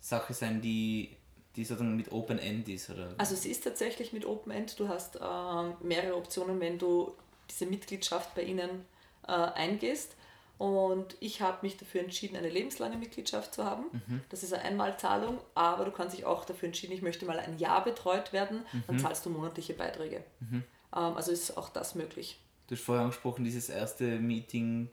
Sache 0.00 0.34
sein, 0.34 0.60
die, 0.60 1.10
die 1.56 1.64
sozusagen 1.64 1.96
mit 1.96 2.12
Open 2.12 2.38
End 2.38 2.68
ist? 2.68 2.90
Oder? 2.90 3.14
Also 3.18 3.34
es 3.34 3.46
ist 3.46 3.64
tatsächlich 3.64 4.12
mit 4.12 4.24
Open 4.26 4.52
End. 4.52 4.78
Du 4.78 4.88
hast 4.88 5.16
ähm, 5.16 5.74
mehrere 5.82 6.16
Optionen, 6.16 6.60
wenn 6.60 6.78
du 6.78 7.14
diese 7.50 7.66
Mitgliedschaft 7.66 8.34
bei 8.34 8.42
ihnen 8.42 8.84
äh, 9.26 9.32
eingehst. 9.32 10.16
Und 10.58 11.16
ich 11.20 11.40
habe 11.42 11.58
mich 11.62 11.76
dafür 11.76 12.00
entschieden, 12.02 12.36
eine 12.36 12.48
lebenslange 12.48 12.96
Mitgliedschaft 12.96 13.52
zu 13.54 13.64
haben. 13.64 13.86
Das 14.28 14.42
ist 14.42 14.52
eine 14.54 14.62
Einmalzahlung, 14.64 15.38
aber 15.54 15.84
du 15.84 15.90
kannst 15.90 16.16
dich 16.16 16.24
auch 16.24 16.44
dafür 16.44 16.66
entschieden, 16.68 16.92
ich 16.92 17.02
möchte 17.02 17.26
mal 17.26 17.38
ein 17.40 17.58
Jahr 17.58 17.82
betreut 17.84 18.32
werden, 18.32 18.64
dann 18.86 18.98
zahlst 18.98 19.26
du 19.26 19.30
monatliche 19.30 19.74
Beiträge. 19.74 20.22
Ähm, 20.50 20.62
also 20.92 21.32
ist 21.32 21.56
auch 21.56 21.68
das 21.70 21.94
möglich. 21.96 22.38
Du 22.68 22.74
hast 22.76 22.82
vorher 22.82 23.02
angesprochen, 23.04 23.44
dieses 23.44 23.68
erste 23.68 24.04
Meeting, 24.20 24.88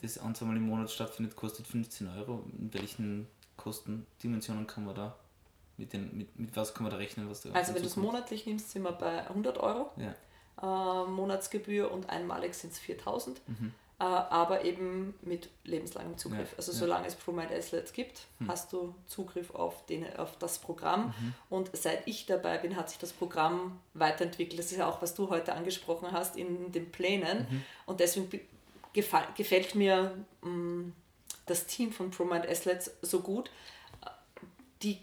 das 0.00 0.16
ein, 0.18 0.34
zweimal 0.34 0.56
im 0.56 0.62
Monat 0.62 0.90
stattfindet, 0.90 1.34
kostet 1.36 1.66
15 1.66 2.08
Euro. 2.16 2.44
In 2.56 2.72
welchen 2.72 3.26
Kostendimensionen 3.56 4.66
kann 4.66 4.84
man 4.84 4.94
da, 4.94 5.16
mit, 5.76 5.92
den, 5.92 6.16
mit, 6.16 6.38
mit 6.38 6.56
was 6.56 6.72
kann 6.72 6.84
man 6.84 6.92
da 6.92 6.96
rechnen? 6.98 7.28
Was 7.28 7.42
da 7.42 7.50
Also 7.52 7.74
wenn 7.74 7.82
du 7.82 7.88
es 7.88 7.96
monatlich 7.96 8.46
nimmst, 8.46 8.70
sind 8.70 8.82
wir 8.84 8.92
bei 8.92 9.26
100 9.28 9.58
Euro 9.58 9.90
Ja. 9.96 10.14
äh, 11.04 11.10
Monatsgebühr 11.10 11.90
und 11.90 12.08
einmalig 12.08 12.54
sind 12.54 12.72
es 12.72 12.78
4000. 12.78 13.40
Mhm. 13.48 13.72
Äh, 14.00 14.04
aber 14.04 14.64
eben 14.64 15.14
mit 15.22 15.48
lebenslangem 15.64 16.16
Zugriff. 16.18 16.52
Ja, 16.52 16.58
Also 16.58 16.70
ja. 16.70 16.78
solange 16.78 17.08
es 17.08 17.16
ProMind 17.16 17.50
Athletes 17.50 17.92
gibt, 17.92 18.28
hast 18.46 18.72
du 18.72 18.94
Zugriff 19.06 19.52
auf, 19.52 19.84
den, 19.86 20.06
auf 20.16 20.36
das 20.38 20.60
Programm. 20.60 21.06
Mhm. 21.18 21.34
Und 21.50 21.70
seit 21.76 22.06
ich 22.06 22.24
dabei 22.26 22.58
bin, 22.58 22.76
hat 22.76 22.90
sich 22.90 22.98
das 22.98 23.12
Programm 23.12 23.80
weiterentwickelt. 23.94 24.56
Das 24.58 24.70
ist 24.70 24.78
ja 24.78 24.86
auch, 24.88 25.02
was 25.02 25.14
du 25.16 25.30
heute 25.30 25.52
angesprochen 25.52 26.12
hast 26.12 26.36
in 26.36 26.70
den 26.70 26.92
Plänen. 26.92 27.48
Mhm. 27.50 27.64
Und 27.86 27.98
deswegen 27.98 28.30
gefällt 28.92 29.74
mir 29.74 30.12
mh, 30.42 30.92
das 31.46 31.66
Team 31.66 31.90
von 31.92 32.12
ProMind 32.12 32.48
Athletes 32.48 32.92
so 33.02 33.20
gut. 33.20 33.50
Die 34.82 34.98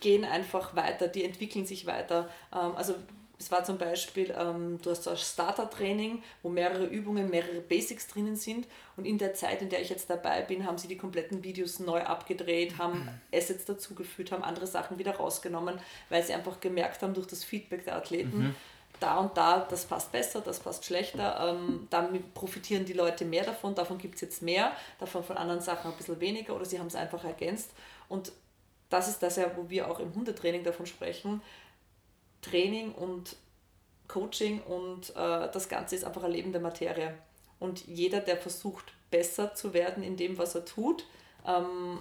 gehen 0.00 0.24
einfach 0.24 0.74
weiter, 0.74 1.06
die 1.06 1.22
entwickeln 1.24 1.64
sich 1.64 1.86
weiter. 1.86 2.28
Ähm, 2.52 2.72
also 2.74 2.96
es 3.44 3.50
war 3.50 3.62
zum 3.62 3.76
Beispiel, 3.76 4.34
ähm, 4.38 4.78
du 4.80 4.90
hast 4.90 5.02
so 5.02 5.10
ein 5.10 5.18
Starter-Training, 5.18 6.22
wo 6.42 6.48
mehrere 6.48 6.86
Übungen, 6.86 7.28
mehrere 7.28 7.60
Basics 7.60 8.08
drinnen 8.08 8.36
sind. 8.36 8.66
Und 8.96 9.04
in 9.04 9.18
der 9.18 9.34
Zeit, 9.34 9.60
in 9.60 9.68
der 9.68 9.82
ich 9.82 9.90
jetzt 9.90 10.08
dabei 10.08 10.40
bin, 10.40 10.64
haben 10.64 10.78
sie 10.78 10.88
die 10.88 10.96
kompletten 10.96 11.44
Videos 11.44 11.78
neu 11.78 12.02
abgedreht, 12.02 12.78
haben 12.78 13.06
Assets 13.34 13.66
dazugefügt, 13.66 14.32
haben 14.32 14.42
andere 14.42 14.66
Sachen 14.66 14.98
wieder 14.98 15.16
rausgenommen, 15.16 15.78
weil 16.08 16.22
sie 16.22 16.32
einfach 16.32 16.58
gemerkt 16.58 17.02
haben 17.02 17.12
durch 17.12 17.26
das 17.26 17.44
Feedback 17.44 17.84
der 17.84 17.96
Athleten, 17.96 18.56
da 18.98 19.18
und 19.18 19.36
da, 19.36 19.66
das 19.68 19.84
passt 19.84 20.10
besser, 20.10 20.40
das 20.40 20.60
passt 20.60 20.86
schlechter, 20.86 21.50
ähm, 21.50 21.86
damit 21.90 22.32
profitieren 22.32 22.86
die 22.86 22.94
Leute 22.94 23.26
mehr 23.26 23.44
davon, 23.44 23.74
davon 23.74 23.98
gibt 23.98 24.14
es 24.14 24.22
jetzt 24.22 24.40
mehr, 24.40 24.72
davon 24.98 25.22
von 25.22 25.36
anderen 25.36 25.60
Sachen 25.60 25.90
ein 25.90 25.96
bisschen 25.98 26.18
weniger 26.20 26.56
oder 26.56 26.64
sie 26.64 26.78
haben 26.78 26.86
es 26.86 26.94
einfach 26.94 27.24
ergänzt. 27.24 27.72
Und 28.08 28.32
das 28.88 29.08
ist 29.08 29.22
das 29.22 29.36
ja, 29.36 29.50
wo 29.56 29.68
wir 29.68 29.90
auch 29.90 29.98
im 29.98 30.14
Hundetraining 30.14 30.62
davon 30.62 30.86
sprechen. 30.86 31.42
Training 32.44 32.92
und 32.92 33.36
Coaching 34.08 34.60
und 34.62 35.10
äh, 35.10 35.50
das 35.50 35.68
Ganze 35.68 35.96
ist 35.96 36.04
einfach 36.04 36.24
eine 36.24 36.34
lebende 36.34 36.60
Materie. 36.60 37.14
Und 37.58 37.86
jeder, 37.86 38.20
der 38.20 38.36
versucht, 38.36 38.92
besser 39.10 39.54
zu 39.54 39.72
werden 39.72 40.02
in 40.02 40.16
dem, 40.16 40.38
was 40.38 40.54
er 40.54 40.64
tut, 40.64 41.06
ähm, 41.46 42.00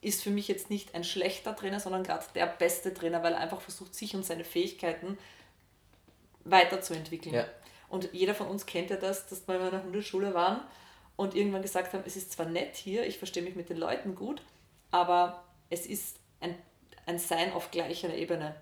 ist 0.00 0.22
für 0.22 0.30
mich 0.30 0.48
jetzt 0.48 0.70
nicht 0.70 0.94
ein 0.94 1.04
schlechter 1.04 1.54
Trainer, 1.54 1.78
sondern 1.78 2.02
gerade 2.02 2.24
der 2.34 2.46
beste 2.46 2.92
Trainer, 2.92 3.22
weil 3.22 3.34
er 3.34 3.40
einfach 3.40 3.60
versucht, 3.60 3.94
sich 3.94 4.14
und 4.16 4.24
seine 4.24 4.44
Fähigkeiten 4.44 5.16
weiterzuentwickeln. 6.44 7.34
Ja. 7.34 7.46
Und 7.88 8.08
jeder 8.12 8.34
von 8.34 8.48
uns 8.48 8.66
kennt 8.66 8.90
ja 8.90 8.96
das, 8.96 9.28
dass 9.28 9.46
wir 9.46 9.54
in 9.56 9.62
einer 9.62 9.84
Hundeschule 9.84 10.34
waren 10.34 10.62
und 11.16 11.34
irgendwann 11.36 11.62
gesagt 11.62 11.92
haben, 11.92 12.02
es 12.06 12.16
ist 12.16 12.32
zwar 12.32 12.46
nett 12.46 12.74
hier, 12.74 13.06
ich 13.06 13.18
verstehe 13.18 13.42
mich 13.42 13.54
mit 13.54 13.68
den 13.68 13.76
Leuten 13.76 14.14
gut, 14.14 14.42
aber 14.90 15.44
es 15.70 15.86
ist 15.86 16.16
ein, 16.40 16.56
ein 17.06 17.18
Sein 17.18 17.52
auf 17.52 17.70
gleicher 17.70 18.14
Ebene. 18.14 18.54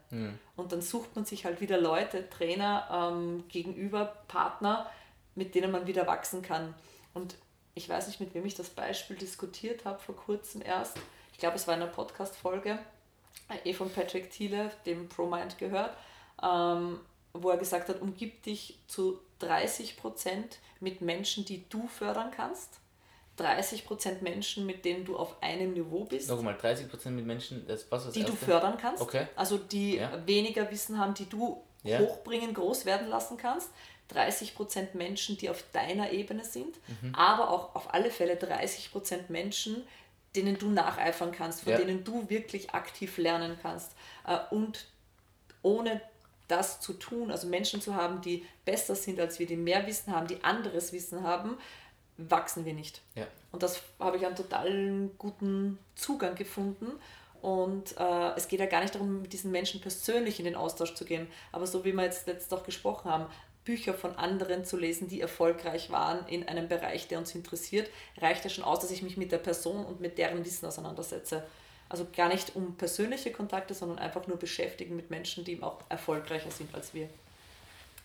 Und 0.57 0.73
dann 0.73 0.83
sucht 0.83 1.15
man 1.15 1.25
sich 1.25 1.45
halt 1.45 1.61
wieder 1.61 1.79
Leute, 1.79 2.29
Trainer, 2.31 3.13
ähm, 3.13 3.45
gegenüber, 3.49 4.17
Partner, 4.29 4.91
mit 5.35 5.55
denen 5.55 5.71
man 5.71 5.87
wieder 5.87 6.07
wachsen 6.07 6.43
kann. 6.43 6.75
Und 7.15 7.37
ich 7.75 7.89
weiß 7.89 8.09
nicht, 8.09 8.21
mit 8.21 8.35
wem 8.35 8.47
ich 8.47 8.55
das 8.55 8.71
Beispiel 8.71 9.17
diskutiert 9.17 9.85
habe, 9.85 9.99
vor 9.99 10.17
kurzem 10.17 10.63
erst. 10.63 10.97
Ich 11.33 11.39
glaube, 11.39 11.57
es 11.57 11.67
war 11.67 11.75
in 11.75 11.83
einer 11.83 11.91
Podcast-Folge, 11.91 12.79
eh 13.65 13.73
von 13.73 13.91
Patrick 13.91 14.31
Thiele, 14.31 14.71
dem 14.87 15.09
ProMind 15.09 15.59
gehört, 15.59 15.97
ähm, 16.43 17.01
wo 17.33 17.51
er 17.51 17.59
gesagt 17.59 17.89
hat, 17.89 18.01
umgib 18.01 18.43
dich 18.43 18.79
zu 18.87 19.21
30% 19.41 20.59
mit 20.81 21.01
Menschen, 21.01 21.45
die 21.45 21.69
du 21.69 21.87
fördern 21.89 22.31
kannst. 22.31 22.81
30% 23.41 24.23
Menschen, 24.23 24.67
mit 24.67 24.85
denen 24.85 25.05
du 25.05 25.17
auf 25.17 25.43
einem 25.43 25.73
Niveau 25.73 26.05
bist 26.05 26.29
Nochmal, 26.29 26.55
30% 26.57 27.11
mit 27.11 27.25
Menschen, 27.27 27.67
das 27.67 27.87
was 27.91 28.05
das 28.05 28.15
die 28.15 28.23
du 28.23 28.33
erste? 28.33 28.45
fördern 28.45 28.77
kannst. 28.79 29.03
Okay. 29.03 29.27
Also 29.37 29.57
die 29.59 29.97
Ja. 29.97 30.13
weniger 30.27 30.71
Wissen 30.71 30.99
haben, 30.99 31.15
die 31.15 31.29
du 31.29 31.63
Ja. 31.83 31.99
hochbringen, 32.01 32.53
groß 32.55 32.85
werden 32.85 33.09
lassen 33.09 33.37
kannst. 33.37 33.71
30% 34.09 34.95
Menschen, 34.95 35.37
die 35.39 35.49
auf 35.49 35.65
deiner 35.73 36.11
Ebene 36.13 36.45
sind, 36.45 36.77
Mhm. 37.03 37.15
aber 37.15 37.51
auch 37.51 37.75
auf 37.75 37.95
alle 37.95 38.11
Fälle 38.11 38.37
30% 38.37 39.31
Menschen, 39.31 39.85
denen 40.37 40.59
du 40.59 40.69
nacheifern 40.69 41.33
kannst, 41.33 41.63
von 41.63 41.73
Ja. 41.73 41.79
denen 41.79 42.05
du 42.05 42.29
wirklich 42.29 42.71
aktiv 42.75 43.17
lernen 43.19 43.57
kannst. 43.63 43.93
Äh, 44.27 44.39
Und 44.51 44.87
ohne 45.63 46.01
das 46.49 46.81
zu 46.81 46.95
tun, 46.95 47.31
also 47.31 47.47
Menschen 47.47 47.81
zu 47.81 47.95
haben, 47.95 48.21
die 48.21 48.45
besser 48.65 48.95
sind 48.97 49.21
als 49.21 49.39
wir, 49.39 49.47
die 49.47 49.57
mehr 49.57 49.87
Wissen 49.87 50.13
haben, 50.15 50.27
die 50.27 50.43
anderes 50.43 50.93
Wissen 50.93 51.23
haben, 51.23 51.57
wachsen 52.29 52.65
wir 52.65 52.75
nicht. 52.75 53.01
Ja. 53.15 53.27
Und 53.53 53.63
das 53.63 53.83
habe 53.99 54.17
ich 54.17 54.27
einen 54.27 54.37
total 54.37 55.11
guten 55.19 55.79
Zugang 55.95 56.35
gefunden. 56.35 56.87
Und 57.43 57.97
äh, 57.99 58.35
es 58.37 58.49
geht 58.49 58.61
ja 58.61 58.67
gar 58.67 58.83
nicht 58.83 58.95
darum, 58.95 59.23
mit 59.23 59.33
diesen 59.33 59.51
Menschen 59.51 59.81
persönlich 59.81 60.39
in 60.39 60.45
den 60.45 60.57
Austausch 60.57 60.95
zu 60.95 61.05
gehen. 61.05 61.27
Aber 61.53 61.67
so 61.67 61.85
wie 61.85 61.93
wir 61.93 62.05
jetzt 62.05 62.27
letztens 62.27 62.59
auch 62.59 62.65
gesprochen 62.65 63.11
haben, 63.11 63.27
Bücher 63.65 63.95
von 63.95 64.17
anderen 64.17 64.65
zu 64.65 64.77
lesen, 64.77 65.09
die 65.09 65.21
erfolgreich 65.21 65.91
waren 65.91 66.27
in 66.27 66.49
einem 66.49 66.69
Bereich, 66.69 67.09
der 67.09 67.19
uns 67.19 67.35
interessiert, 67.35 67.89
reicht 68.19 68.45
ja 68.45 68.51
schon 68.51 68.65
aus, 68.65 68.81
dass 68.81 68.91
ich 68.91 69.03
mich 69.03 69.17
mit 69.17 69.33
der 69.33 69.39
Person 69.39 69.85
und 69.85 70.01
mit 70.01 70.19
deren 70.19 70.45
Wissen 70.45 70.67
auseinandersetze. 70.67 71.45
Also 71.89 72.07
gar 72.15 72.29
nicht 72.29 72.57
um 72.57 72.77
persönliche 72.77 73.33
Kontakte, 73.33 73.75
sondern 73.75 73.99
einfach 73.99 74.27
nur 74.27 74.39
beschäftigen 74.39 74.97
mit 74.97 75.11
Menschen, 75.11 75.45
die 75.45 75.63
auch 75.63 75.81
erfolgreicher 75.89 76.51
sind 76.51 76.75
als 76.75 76.95
wir. 76.95 77.09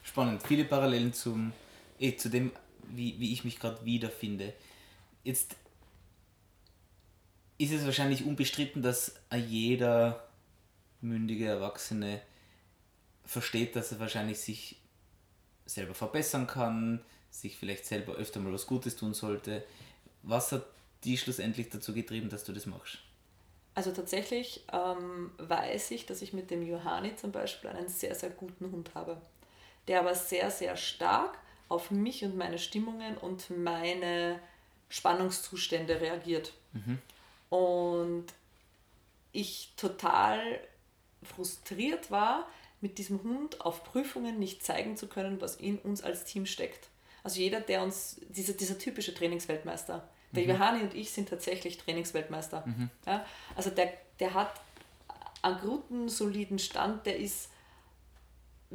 Spannend, 0.04 0.44
viele 0.44 0.66
Parallelen 0.66 1.14
zum, 1.14 1.54
eh, 2.00 2.16
zu 2.16 2.30
dem, 2.30 2.52
wie, 2.90 3.20
wie 3.20 3.34
ich 3.34 3.44
mich 3.44 3.60
gerade 3.60 3.84
wiederfinde. 3.86 4.54
Jetzt 5.24 5.56
ist 7.58 7.72
es 7.72 7.86
wahrscheinlich 7.86 8.26
unbestritten, 8.26 8.82
dass 8.82 9.16
jeder 9.34 10.28
mündige 11.02 11.46
Erwachsene 11.46 12.22
versteht, 13.26 13.76
dass 13.76 13.92
er 13.92 14.00
wahrscheinlich 14.00 14.40
sich 14.40 14.78
selber 15.66 15.94
verbessern 15.94 16.48
kann, 16.48 17.04
sich 17.32 17.58
vielleicht 17.58 17.86
selber 17.86 18.14
öfter 18.14 18.40
mal 18.40 18.54
was 18.54 18.68
Gutes 18.68 18.96
tun 18.96 19.14
sollte. 19.14 19.64
Was 20.24 20.52
hat 20.52 20.66
die 21.04 21.18
schlussendlich 21.18 21.70
dazu 21.70 21.94
getrieben, 21.94 22.30
dass 22.30 22.44
du 22.44 22.54
das 22.54 22.66
machst? 22.66 23.00
Also 23.74 23.92
tatsächlich 23.92 24.64
ähm, 24.72 25.32
weiß 25.38 25.92
ich, 25.92 26.06
dass 26.06 26.22
ich 26.22 26.34
mit 26.34 26.50
dem 26.50 26.66
Johanni 26.66 27.16
zum 27.16 27.32
Beispiel 27.32 27.70
einen 27.70 27.90
sehr, 27.90 28.16
sehr 28.16 28.30
guten 28.30 28.72
Hund 28.72 28.92
habe, 28.96 29.22
der 29.88 30.00
aber 30.00 30.16
sehr, 30.16 30.50
sehr 30.50 30.78
stark 30.78 31.38
auf 31.70 31.92
mich 31.92 32.24
und 32.24 32.38
meine 32.38 32.60
Stimmungen 32.60 33.18
und 33.18 33.50
meine 33.58 34.40
Spannungszustände 34.90 36.00
reagiert. 36.02 36.54
Und 37.50 38.26
ich 39.32 39.74
total 39.78 40.60
frustriert 41.24 42.12
war, 42.12 42.48
mit 42.82 42.98
diesem 42.98 43.24
Hund 43.24 43.62
auf 43.62 43.84
Prüfungen 43.84 44.38
nicht 44.38 44.64
zeigen 44.64 44.96
zu 44.96 45.08
können, 45.08 45.42
was 45.42 45.56
in 45.56 45.80
uns 45.80 46.04
als 46.04 46.26
Team 46.26 46.46
steckt. 46.46 46.90
Also 47.24 47.40
jeder, 47.40 47.60
der 47.62 47.82
uns, 47.82 48.22
dieser, 48.30 48.54
dieser 48.54 48.78
typische 48.78 49.14
Trainingsweltmeister, 49.14 50.08
der 50.32 50.44
Johanni 50.44 50.84
und 50.84 50.94
ich 50.94 51.12
sind 51.12 51.30
tatsächlich 51.30 51.78
Trainingsweltmeister. 51.78 52.66
Ja, 53.06 53.26
also 53.56 53.70
der, 53.70 53.94
der 54.20 54.34
hat 54.34 54.52
einen 55.42 55.60
guten, 55.60 56.10
soliden 56.10 56.60
Stand, 56.60 57.06
der 57.06 57.18
ist 57.18 57.50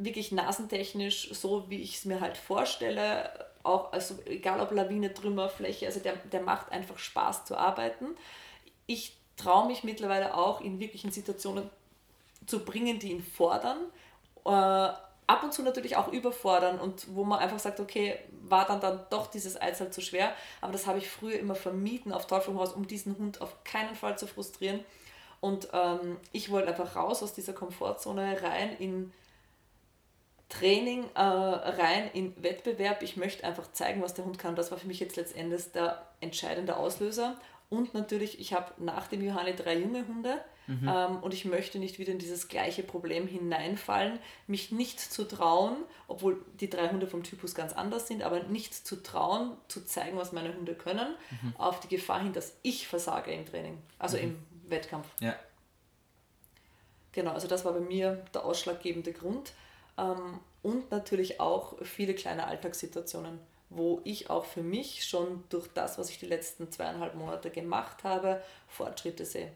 wirklich 0.03 0.31
nasentechnisch 0.31 1.29
so, 1.33 1.69
wie 1.69 1.81
ich 1.81 1.95
es 1.95 2.05
mir 2.05 2.21
halt 2.21 2.37
vorstelle. 2.37 3.29
Auch, 3.63 3.91
also 3.93 4.15
egal 4.25 4.59
ob 4.59 4.71
Lawine, 4.71 5.13
Trümmer, 5.13 5.49
Fläche, 5.49 5.85
also 5.85 5.99
der, 5.99 6.15
der 6.15 6.41
macht 6.41 6.71
einfach 6.71 6.97
Spaß 6.97 7.45
zu 7.45 7.55
arbeiten. 7.55 8.07
Ich 8.87 9.15
traue 9.37 9.67
mich 9.67 9.83
mittlerweile 9.83 10.35
auch 10.35 10.61
in 10.61 10.79
wirklichen 10.79 11.11
Situationen 11.11 11.69
zu 12.45 12.65
bringen, 12.65 12.99
die 12.99 13.11
ihn 13.11 13.23
fordern. 13.23 13.77
Äh, 14.45 14.49
ab 15.31 15.43
und 15.43 15.53
zu 15.53 15.63
natürlich 15.63 15.95
auch 15.95 16.11
überfordern 16.11 16.79
und 16.79 17.15
wo 17.15 17.23
man 17.23 17.39
einfach 17.39 17.59
sagt, 17.59 17.79
okay, 17.79 18.17
war 18.43 18.65
dann, 18.65 18.81
dann 18.81 19.05
doch 19.09 19.27
dieses 19.27 19.59
Eis 19.59 19.79
halt 19.79 19.93
zu 19.93 20.01
schwer. 20.01 20.33
Aber 20.59 20.73
das 20.73 20.87
habe 20.87 20.97
ich 20.97 21.09
früher 21.09 21.39
immer 21.39 21.55
vermieden 21.55 22.11
auf 22.11 22.27
Teufel 22.27 22.47
komm 22.47 22.57
raus, 22.57 22.73
um 22.73 22.87
diesen 22.87 23.17
Hund 23.17 23.41
auf 23.41 23.63
keinen 23.63 23.95
Fall 23.95 24.17
zu 24.17 24.27
frustrieren. 24.27 24.83
Und 25.39 25.69
ähm, 25.73 26.17
ich 26.31 26.51
wollte 26.51 26.69
einfach 26.69 26.95
raus 26.95 27.23
aus 27.23 27.33
dieser 27.33 27.53
Komfortzone 27.53 28.41
rein 28.43 28.75
in 28.77 29.13
Training, 30.51 31.05
äh, 31.15 31.19
rein 31.21 32.09
in 32.13 32.33
Wettbewerb. 32.43 33.01
Ich 33.01 33.17
möchte 33.17 33.43
einfach 33.43 33.71
zeigen, 33.71 34.01
was 34.01 34.13
der 34.13 34.25
Hund 34.25 34.37
kann. 34.37 34.55
Das 34.55 34.71
war 34.71 34.77
für 34.77 34.87
mich 34.87 34.99
jetzt 34.99 35.15
letztendlich 35.15 35.71
der 35.71 36.05
entscheidende 36.19 36.75
Auslöser. 36.77 37.37
Und 37.69 37.93
natürlich, 37.93 38.39
ich 38.39 38.53
habe 38.53 38.71
nach 38.77 39.07
dem 39.07 39.21
Johanni 39.21 39.55
drei 39.55 39.77
junge 39.77 40.05
Hunde 40.05 40.41
ähm, 40.67 41.17
und 41.21 41.33
ich 41.33 41.45
möchte 41.45 41.79
nicht 41.79 41.99
wieder 41.99 42.11
in 42.11 42.19
dieses 42.19 42.47
gleiche 42.47 42.83
Problem 42.83 43.27
hineinfallen, 43.27 44.19
mich 44.47 44.71
nicht 44.71 44.99
zu 44.99 45.27
trauen, 45.27 45.77
obwohl 46.07 46.43
die 46.59 46.69
drei 46.69 46.89
Hunde 46.89 47.07
vom 47.07 47.23
Typus 47.23 47.55
ganz 47.55 47.73
anders 47.73 48.07
sind, 48.07 48.23
aber 48.23 48.43
nicht 48.43 48.73
zu 48.73 49.01
trauen, 49.01 49.57
zu 49.67 49.85
zeigen, 49.85 50.17
was 50.17 50.31
meine 50.31 50.55
Hunde 50.55 50.75
können, 50.75 51.15
auf 51.57 51.79
die 51.81 51.89
Gefahr 51.89 52.21
hin, 52.21 52.33
dass 52.33 52.53
ich 52.61 52.87
versage 52.87 53.31
im 53.31 53.45
Training, 53.45 53.77
also 53.99 54.17
im 54.17 54.37
Wettkampf. 54.67 55.07
Ja. 55.19 55.35
Genau, 57.11 57.31
also 57.31 57.47
das 57.47 57.65
war 57.65 57.73
bei 57.73 57.81
mir 57.81 58.23
der 58.33 58.45
ausschlaggebende 58.45 59.11
Grund. 59.11 59.51
Ähm, 60.01 60.39
und 60.63 60.91
natürlich 60.91 61.39
auch 61.39 61.75
viele 61.83 62.13
kleine 62.13 62.47
Alltagssituationen, 62.47 63.39
wo 63.69 64.01
ich 64.03 64.29
auch 64.29 64.45
für 64.45 64.63
mich 64.63 65.05
schon 65.05 65.43
durch 65.49 65.67
das, 65.73 65.97
was 65.97 66.09
ich 66.09 66.19
die 66.19 66.27
letzten 66.27 66.71
zweieinhalb 66.71 67.15
Monate 67.15 67.49
gemacht 67.49 68.03
habe, 68.03 68.41
Fortschritte 68.67 69.25
sehe. 69.25 69.51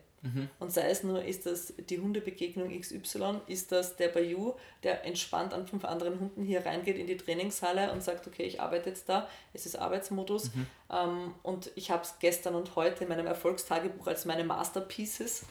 Und 0.60 0.72
sei 0.72 0.90
es 0.90 1.04
nur, 1.04 1.24
ist 1.24 1.46
das 1.46 1.74
die 1.78 2.00
Hundebegegnung 2.00 2.70
XY, 2.80 3.42
ist 3.46 3.72
das 3.72 3.96
der 3.96 4.08
Bayou, 4.08 4.56
der 4.82 5.06
entspannt 5.06 5.54
an 5.54 5.68
fünf 5.68 5.86
anderen 5.86 6.20
Hunden 6.20 6.44
hier 6.44 6.66
reingeht 6.66 6.98
in 6.98 7.06
die 7.06 7.18
Trainingshalle 7.18 7.92
und 7.92 8.02
sagt, 8.02 8.26
okay, 8.26 8.44
ich 8.44 8.60
arbeite 8.60 8.90
jetzt 8.90 9.08
da, 9.08 9.28
es 9.54 9.68
ist 9.68 9.76
Arbeitsmodus. 9.76 10.50
Ähm, 10.92 11.36
und 11.44 11.72
ich 11.76 11.92
habe 11.92 12.02
es 12.02 12.16
gestern 12.20 12.56
und 12.56 12.76
heute 12.76 13.04
in 13.04 13.10
meinem 13.10 13.28
Erfolgstagebuch 13.28 14.08
als 14.08 14.26
meine 14.26 14.44
Masterpieces 14.44 15.46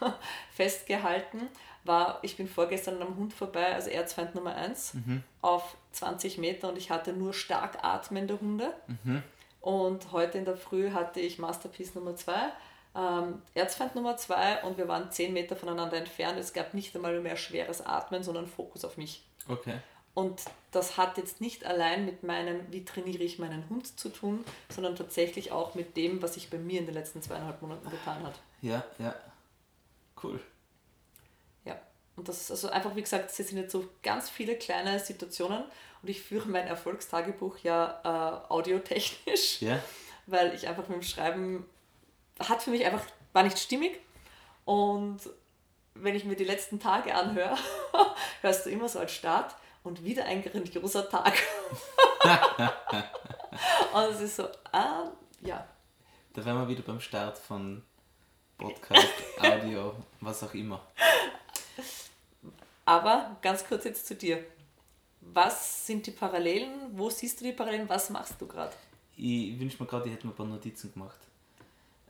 festgehalten. 0.54 1.48
War, 1.84 2.20
ich 2.22 2.36
bin 2.36 2.46
vorgestern 2.48 3.02
am 3.02 3.16
Hund 3.16 3.32
vorbei, 3.32 3.74
also 3.74 3.90
Erzfeind 3.90 4.34
Nummer 4.34 4.54
1, 4.54 4.94
auf 5.40 5.76
20 5.92 6.38
Meter 6.38 6.68
und 6.68 6.78
ich 6.78 6.90
hatte 6.90 7.12
nur 7.12 7.34
stark 7.34 7.78
atmende 7.82 8.40
Hunde. 8.40 8.72
Und 9.60 10.12
heute 10.12 10.38
in 10.38 10.44
der 10.44 10.56
Früh 10.56 10.90
hatte 10.90 11.20
ich 11.20 11.38
Masterpiece 11.38 11.94
Nummer 11.94 12.16
2 12.16 12.52
ähm, 12.94 13.40
Erzfeind 13.54 13.94
Nummer 13.94 14.16
zwei 14.16 14.62
und 14.64 14.76
wir 14.76 14.86
waren 14.86 15.10
zehn 15.10 15.32
Meter 15.32 15.56
voneinander 15.56 15.96
entfernt. 15.96 16.38
Es 16.38 16.52
gab 16.52 16.74
nicht 16.74 16.94
einmal 16.94 17.18
mehr 17.20 17.36
schweres 17.36 17.84
Atmen, 17.84 18.22
sondern 18.22 18.46
Fokus 18.46 18.84
auf 18.84 18.96
mich. 18.96 19.24
Okay. 19.48 19.76
Und 20.14 20.42
das 20.72 20.98
hat 20.98 21.16
jetzt 21.16 21.40
nicht 21.40 21.64
allein 21.64 22.04
mit 22.04 22.22
meinem, 22.22 22.70
wie 22.70 22.84
trainiere 22.84 23.22
ich 23.22 23.38
meinen 23.38 23.66
Hund 23.70 23.98
zu 23.98 24.10
tun, 24.10 24.44
sondern 24.68 24.94
tatsächlich 24.94 25.52
auch 25.52 25.74
mit 25.74 25.96
dem, 25.96 26.20
was 26.20 26.34
sich 26.34 26.50
bei 26.50 26.58
mir 26.58 26.80
in 26.80 26.86
den 26.86 26.94
letzten 26.94 27.22
zweieinhalb 27.22 27.62
Monaten 27.62 27.88
getan 27.88 28.22
hat. 28.22 28.38
Ja, 28.60 28.84
ja. 28.98 29.14
Cool. 30.22 30.38
Und 32.22 32.28
das 32.28 32.40
ist 32.40 32.52
also 32.52 32.68
einfach, 32.68 32.94
wie 32.94 33.02
gesagt, 33.02 33.30
es 33.36 33.36
sind 33.36 33.58
jetzt 33.58 33.72
so 33.72 33.84
ganz 34.00 34.30
viele 34.30 34.54
kleine 34.54 35.00
Situationen 35.00 35.64
und 36.02 36.08
ich 36.08 36.22
führe 36.22 36.48
mein 36.48 36.68
Erfolgstagebuch 36.68 37.58
ja 37.64 38.00
äh, 38.04 38.48
audiotechnisch, 38.48 39.60
Ja. 39.60 39.80
weil 40.26 40.54
ich 40.54 40.68
einfach 40.68 40.86
mit 40.86 40.98
dem 40.98 41.02
Schreiben 41.02 41.68
hat 42.38 42.62
für 42.62 42.70
mich 42.70 42.86
einfach, 42.86 43.04
war 43.32 43.42
nicht 43.42 43.58
stimmig. 43.58 43.98
Und 44.64 45.18
wenn 45.94 46.14
ich 46.14 46.24
mir 46.24 46.36
die 46.36 46.44
letzten 46.44 46.78
Tage 46.78 47.12
anhöre, 47.12 47.58
hörst 48.40 48.66
du 48.66 48.70
immer 48.70 48.88
so 48.88 49.00
als 49.00 49.10
Start 49.10 49.56
und 49.82 50.04
wieder 50.04 50.24
ein 50.24 50.44
grandioser 50.44 51.10
Tag. 51.10 51.36
und 53.94 54.02
es 54.12 54.20
ist 54.20 54.36
so, 54.36 54.46
ah, 54.70 55.10
ja. 55.40 55.66
Da 56.34 56.44
wären 56.44 56.58
wir 56.60 56.68
wieder 56.68 56.82
beim 56.82 57.00
Start 57.00 57.36
von 57.36 57.82
Podcast, 58.58 59.08
Audio, 59.40 59.96
was 60.20 60.44
auch 60.44 60.54
immer. 60.54 60.86
Aber 62.84 63.36
ganz 63.42 63.64
kurz 63.66 63.84
jetzt 63.84 64.06
zu 64.06 64.14
dir. 64.14 64.44
Was 65.20 65.86
sind 65.86 66.06
die 66.06 66.10
Parallelen? 66.10 66.70
Wo 66.92 67.08
siehst 67.10 67.40
du 67.40 67.44
die 67.44 67.52
Parallelen? 67.52 67.88
Was 67.88 68.10
machst 68.10 68.34
du 68.40 68.46
gerade? 68.46 68.74
Ich 69.16 69.58
wünsche 69.58 69.80
mir 69.82 69.88
gerade, 69.88 70.08
ich 70.08 70.14
hätte 70.14 70.26
mir 70.26 70.32
ein 70.32 70.36
paar 70.36 70.46
Notizen 70.46 70.92
gemacht. 70.92 71.18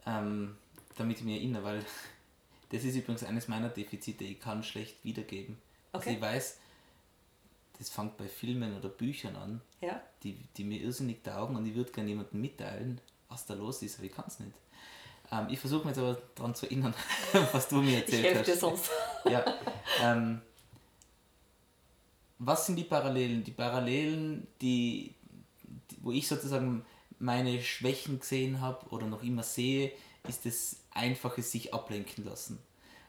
Ähm, 0.07 0.57
damit 0.97 1.19
ich 1.19 1.25
mich 1.25 1.37
erinnere, 1.37 1.63
weil 1.65 1.85
das 2.71 2.85
ist 2.85 2.97
übrigens 2.97 3.23
eines 3.25 3.49
meiner 3.49 3.69
Defizite. 3.69 4.25
Ich 4.25 4.41
kann 4.41 4.63
schlecht 4.63 5.05
wiedergeben. 5.05 5.59
Also 5.93 6.07
Okay. 6.09 6.17
ich 6.17 6.23
weiß, 6.23 6.59
das 7.79 7.91
fängt 7.91 8.17
bei 8.17 8.29
Filmen 8.29 8.75
oder 8.77 8.89
Büchern 8.89 9.37
an, 9.37 9.61
Ja? 9.83 10.01
die, 10.23 10.39
die 10.57 10.65
mir 10.65 10.81
irrsinnig 10.81 11.23
taugen 11.23 11.55
und 11.57 11.67
ich 11.67 11.75
würde 11.75 11.93
gerne 11.93 12.09
jemandem 12.09 12.41
mitteilen, 12.41 13.01
was 13.29 13.45
da 13.45 13.53
los 13.55 13.83
ist, 13.83 13.97
aber 13.99 14.07
ich 14.07 14.13
kann 14.15 14.25
es 14.29 14.41
nicht. 14.41 14.53
Ähm, 15.31 15.49
ich 15.51 15.59
versuche 15.59 15.87
mich 15.87 15.97
jetzt 15.97 15.99
aber 15.99 16.17
daran 16.35 16.55
zu 16.55 16.65
erinnern, 16.67 16.95
was 17.53 17.69
du 17.69 17.83
mir 17.83 17.99
Ich 17.99 18.05
erzählt 18.05 18.25
helfe 18.25 18.39
hast. 18.41 18.47
dir 18.49 18.57
sonst. 18.57 18.91
Ja. 19.27 19.45
Ähm, 20.01 20.41
was 22.45 22.67
sind 22.67 22.77
die 22.77 22.85
Parallelen? 22.85 23.45
Die 23.45 23.53
Parallelen, 23.53 24.47
die, 24.61 25.15
die 25.91 25.97
wo 26.01 26.11
ich 26.11 26.27
sozusagen 26.27 26.85
meine 27.19 27.63
Schwächen 27.63 28.19
gesehen 28.19 28.61
habe 28.61 28.87
oder 28.91 29.07
noch 29.07 29.23
immer 29.23 29.45
sehe, 29.45 29.93
ist 30.29 30.45
das 30.45 30.77
einfache 30.91 31.43
sich 31.43 31.73
ablenken 31.73 32.25
lassen. 32.25 32.59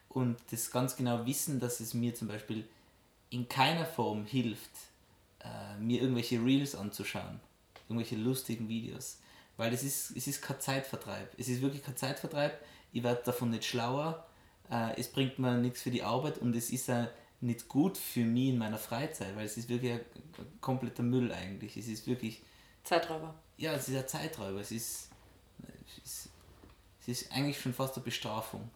Und 0.08 0.36
das 0.52 0.70
ganz 0.70 0.94
genau 0.94 1.26
wissen, 1.26 1.58
dass 1.58 1.80
es 1.80 1.94
mir 1.94 2.14
zum 2.14 2.28
Beispiel 2.28 2.64
in 3.30 3.48
keiner 3.48 3.84
Form 3.84 4.24
hilft, 4.24 4.70
äh, 5.40 5.78
mir 5.80 6.00
irgendwelche 6.00 6.36
Reels 6.36 6.76
anzuschauen, 6.76 7.40
irgendwelche 7.88 8.16
lustigen 8.16 8.68
Videos. 8.68 9.18
Weil 9.56 9.72
es 9.72 9.82
ist, 9.82 10.16
es 10.16 10.28
ist 10.28 10.42
kein 10.42 10.60
Zeitvertreib. 10.60 11.32
Es 11.36 11.48
ist 11.48 11.60
wirklich 11.60 11.82
kein 11.82 11.96
Zeitvertreib. 11.96 12.60
Ich 12.92 13.02
werde 13.02 13.22
davon 13.24 13.50
nicht 13.50 13.64
schlauer. 13.64 14.24
Äh, 14.70 14.98
es 14.98 15.08
bringt 15.08 15.40
mir 15.40 15.56
nichts 15.56 15.82
für 15.82 15.90
die 15.90 16.04
Arbeit 16.04 16.38
und 16.38 16.54
es 16.54 16.70
ist 16.70 16.88
auch 16.88 17.08
nicht 17.40 17.68
gut 17.68 17.98
für 17.98 18.24
mich 18.24 18.48
in 18.48 18.58
meiner 18.58 18.78
Freizeit, 18.78 19.36
weil 19.36 19.46
es 19.46 19.56
ist 19.56 19.68
wirklich 19.68 19.92
ein 19.92 20.00
kompletter 20.60 21.02
Müll 21.02 21.32
eigentlich. 21.32 21.76
Es 21.76 21.88
ist 21.88 22.06
wirklich, 22.06 22.42
Zeiträuber. 22.82 23.34
ja, 23.56 23.72
es 23.74 23.88
ist 23.88 23.96
ein 23.96 24.08
Zeiträuber. 24.08 24.60
Es 24.60 24.72
ist, 24.72 25.10
es 25.86 26.04
ist, 26.04 26.28
es 27.00 27.08
ist 27.08 27.32
eigentlich 27.32 27.60
schon 27.60 27.74
fast 27.74 27.96
eine 27.96 28.04
Bestrafung. 28.04 28.70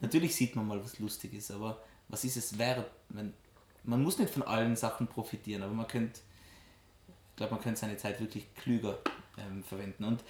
Natürlich 0.00 0.34
sieht 0.34 0.56
man 0.56 0.66
mal 0.66 0.82
was 0.82 0.98
Lustiges, 0.98 1.50
aber 1.50 1.82
was 2.08 2.24
ist 2.24 2.36
es 2.36 2.58
wert? 2.58 2.90
Man, 3.08 3.34
man 3.82 4.02
muss 4.02 4.18
nicht 4.18 4.32
von 4.32 4.42
allen 4.42 4.76
Sachen 4.76 5.06
profitieren, 5.06 5.62
aber 5.62 5.72
man 5.72 5.86
könnte, 5.86 6.20
ich 7.30 7.36
glaube, 7.36 7.54
man 7.54 7.62
könnte 7.62 7.80
seine 7.80 7.96
Zeit 7.96 8.20
wirklich 8.20 8.52
klüger 8.54 8.98
ähm, 9.36 9.62
verwenden. 9.62 10.04
Und 10.04 10.24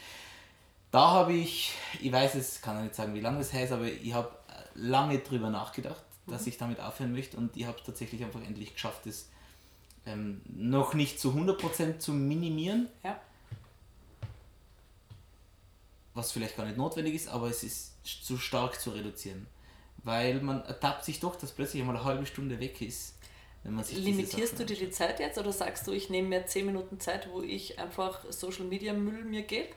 da 0.90 1.10
habe 1.10 1.34
ich, 1.34 1.72
ich 2.00 2.10
weiß 2.10 2.34
es, 2.36 2.62
kann 2.62 2.78
ich 2.78 2.84
nicht 2.84 2.94
sagen, 2.94 3.14
wie 3.14 3.20
lange 3.20 3.38
das 3.38 3.52
heißt, 3.52 3.72
aber 3.72 3.86
ich 3.86 4.12
habe 4.12 4.30
lange 4.74 5.18
drüber 5.18 5.50
nachgedacht, 5.50 6.04
dass 6.26 6.46
ich 6.46 6.56
damit 6.58 6.80
aufhören 6.80 7.12
möchte 7.12 7.36
und 7.36 7.56
ich 7.56 7.66
habe 7.66 7.78
es 7.78 7.84
tatsächlich 7.84 8.24
einfach 8.24 8.42
endlich 8.42 8.74
geschafft, 8.74 9.06
das 9.06 9.28
ähm, 10.06 10.40
noch 10.46 10.94
nicht 10.94 11.20
zu 11.20 11.32
100% 11.32 11.98
zu 11.98 12.12
minimieren, 12.12 12.88
Ja? 13.02 13.20
was 16.14 16.30
vielleicht 16.32 16.56
gar 16.56 16.64
nicht 16.64 16.76
notwendig 16.78 17.14
ist, 17.14 17.28
aber 17.28 17.48
es 17.48 17.62
ist 17.64 17.92
zu 18.04 18.38
stark 18.38 18.80
zu 18.80 18.90
reduzieren. 18.90 19.46
Weil 20.04 20.40
man 20.40 20.62
ertappt 20.64 21.04
sich 21.04 21.18
doch, 21.18 21.34
dass 21.34 21.50
plötzlich 21.52 21.82
einmal 21.82 21.96
eine 21.96 22.04
halbe 22.04 22.26
Stunde 22.26 22.60
weg 22.60 22.80
ist. 22.82 23.14
Wenn 23.62 23.74
man 23.74 23.84
sich 23.84 23.96
Limitierst 23.98 24.58
du 24.58 24.64
dir 24.66 24.76
die 24.76 24.90
Zeit 24.90 25.18
jetzt 25.18 25.38
oder 25.38 25.50
sagst 25.50 25.86
du, 25.86 25.92
ich 25.92 26.10
nehme 26.10 26.28
mir 26.28 26.46
10 26.46 26.66
Minuten 26.66 27.00
Zeit, 27.00 27.28
wo 27.30 27.40
ich 27.42 27.78
einfach 27.78 28.20
Social 28.30 28.64
Media 28.66 28.92
Müll 28.92 29.24
mir 29.24 29.42
gebe? 29.42 29.70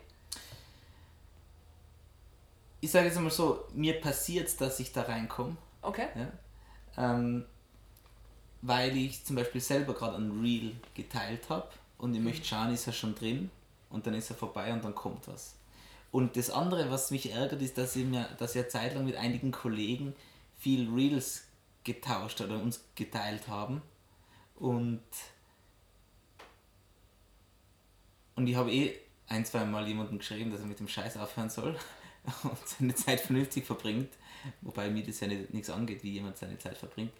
ich 2.79 2.91
sage 2.91 3.07
jetzt 3.07 3.17
einmal 3.17 3.31
so, 3.31 3.65
mir 3.73 3.99
passiert 3.99 4.61
dass 4.61 4.79
ich 4.79 4.91
da 4.93 5.01
reinkomme, 5.01 5.57
Okay. 5.81 6.07
ja? 6.15 6.31
ähm, 6.97 7.45
weil 8.61 8.97
ich 8.97 9.23
zum 9.23 9.35
Beispiel 9.35 9.61
selber 9.61 9.93
gerade 9.93 10.17
ein 10.17 10.41
Reel 10.41 10.75
geteilt 10.95 11.49
habe 11.49 11.69
und 11.97 12.13
ich 12.15 12.21
möchte 12.21 12.45
schauen, 12.45 12.73
ist 12.73 12.87
er 12.87 12.93
schon 12.93 13.15
drin 13.15 13.49
und 13.89 14.07
dann 14.07 14.13
ist 14.13 14.29
er 14.29 14.35
vorbei 14.35 14.73
und 14.73 14.83
dann 14.83 14.95
kommt 14.95 15.27
was. 15.27 15.55
Und 16.11 16.35
das 16.35 16.49
andere, 16.49 16.89
was 16.89 17.11
mich 17.11 17.31
ärgert, 17.31 17.61
ist, 17.61 17.77
dass 17.77 17.95
ich 17.95 18.05
mir, 18.05 18.27
dass 18.39 18.55
ich 18.55 18.61
eine 18.61 18.69
Zeit 18.69 18.95
lang 18.95 19.05
mit 19.05 19.15
einigen 19.15 19.51
Kollegen 19.51 20.15
viel 20.57 20.89
Reels 20.89 21.43
getauscht 21.83 22.41
oder 22.41 22.59
uns 22.59 22.83
geteilt 22.95 23.47
haben 23.47 23.81
und 24.55 25.01
und 28.35 28.45
ich 28.45 28.55
habe 28.55 28.71
eh 28.71 28.93
ein, 29.27 29.45
zwei 29.45 29.65
Mal 29.65 29.87
jemandem 29.87 30.19
geschrieben, 30.19 30.51
dass 30.51 30.61
er 30.61 30.67
mit 30.67 30.79
dem 30.79 30.87
Scheiß 30.87 31.17
aufhören 31.17 31.49
soll 31.49 31.77
und 32.43 32.67
seine 32.67 32.95
Zeit 32.95 33.19
vernünftig 33.19 33.65
verbringt, 33.65 34.11
wobei 34.61 34.89
mir 34.89 35.03
das 35.03 35.19
ja 35.19 35.27
nicht, 35.27 35.53
nichts 35.53 35.69
angeht, 35.69 36.03
wie 36.03 36.11
jemand 36.11 36.37
seine 36.37 36.57
Zeit 36.57 36.77
verbringt. 36.77 37.11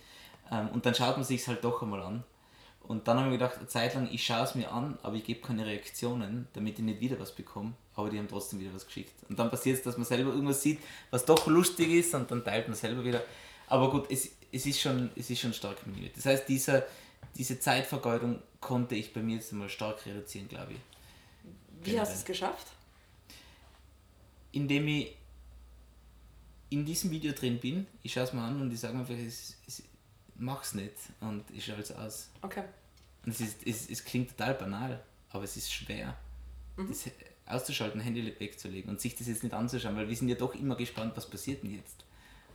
Ähm, 0.52 0.70
und 0.70 0.86
dann 0.86 0.96
schaut 0.96 1.18
man 1.18 1.26
sich 1.26 1.48
halt 1.48 1.63
doch 1.63 1.82
einmal 1.82 2.02
an. 2.02 2.24
Und 2.84 3.08
dann 3.08 3.18
habe 3.18 3.28
ich 3.28 3.32
mir 3.34 3.38
gedacht, 3.38 3.58
eine 3.58 3.68
Zeit 3.68 3.96
lang, 3.96 4.08
ich 4.12 4.26
schaue 4.26 4.44
es 4.44 4.56
mir 4.56 4.72
an, 4.72 4.98
aber 5.04 5.16
ich 5.16 5.26
gebe 5.26 5.42
keine 5.42 5.66
Reaktionen, 5.66 6.48
damit 6.54 6.80
ich 6.80 6.86
nicht 6.86 7.02
wieder 7.02 7.20
was 7.20 7.34
bekomme. 7.34 7.74
Aber 7.96 8.10
die 8.10 8.18
haben 8.18 8.30
trotzdem 8.30 8.60
wieder 8.60 8.74
was 8.74 8.86
geschickt. 8.86 9.13
Und 9.28 9.38
dann 9.38 9.50
passiert 9.50 9.78
es, 9.78 9.84
dass 9.84 9.98
man 9.98 10.06
selber 10.06 10.32
irgendwas 10.32 10.62
sieht, 10.62 10.80
was 11.12 11.26
doch 11.26 11.48
lustig 11.48 11.90
ist 11.90 12.13
und 12.16 12.32
dann 12.32 12.46
teilt 12.46 12.68
man 12.68 12.78
selber 12.78 13.04
wieder. 13.04 13.22
Aber 13.68 13.92
gut, 13.92 14.10
es, 14.10 14.30
es, 14.52 14.66
ist, 14.66 14.80
schon, 14.80 15.10
es 15.16 15.30
ist 15.30 15.40
schon 15.40 15.54
stark 15.54 15.86
minimiert. 15.86 16.16
Das 16.16 16.26
heißt, 16.26 16.48
dieser, 16.48 16.86
diese 17.36 17.60
Zeitvergeudung 17.60 18.42
konnte 18.62 18.96
ich 18.96 19.13
bei 19.13 19.22
mir 19.22 19.36
jetzt 19.36 19.52
einmal 19.52 19.70
stark 19.70 20.06
reduzieren, 20.06 20.48
glaube 20.48 20.74
ich. 20.74 20.80
Wie 21.84 22.00
hast 22.00 22.13
du 22.13 22.16
es 22.16 22.26
geschafft? 22.26 22.68
indem 24.58 24.88
ich 24.88 25.16
in 26.70 26.86
diesem 26.86 27.12
Video 27.12 27.32
drin 27.32 27.60
bin, 27.60 27.88
ich 28.04 28.14
schaue 28.14 28.24
es 28.24 28.34
mir 28.34 28.42
an 28.42 28.62
und 28.62 28.72
ich 28.72 28.80
sage 28.80 28.98
einfach, 28.98 29.16
es, 29.16 29.56
es, 29.68 29.84
mach's 30.36 30.74
nicht 30.74 30.94
und 31.22 31.44
ich 31.52 31.66
schaue 31.66 31.80
es 31.80 31.92
aus. 31.92 32.30
Okay. 32.42 32.64
Und 33.26 33.32
es, 33.32 33.42
ist, 33.42 33.66
es, 33.66 33.90
es 33.90 34.04
klingt 34.04 34.30
total 34.30 34.54
banal, 34.56 35.04
aber 35.30 35.44
es 35.44 35.58
ist 35.58 35.72
schwer, 35.72 36.18
das 36.78 37.06
auszuschalten, 37.46 38.02
Handy 38.02 38.34
wegzulegen 38.40 38.90
und 38.90 39.00
sich 39.00 39.16
das 39.16 39.28
jetzt 39.28 39.44
nicht 39.44 39.54
anzuschauen, 39.54 39.96
weil 39.96 40.08
wir 40.10 40.16
sind 40.16 40.30
ja 40.30 40.36
doch 40.36 40.54
immer 40.56 40.76
gespannt, 40.76 41.14
was 41.16 41.30
passiert 41.30 41.64
denn 41.64 41.74
jetzt. 41.76 42.04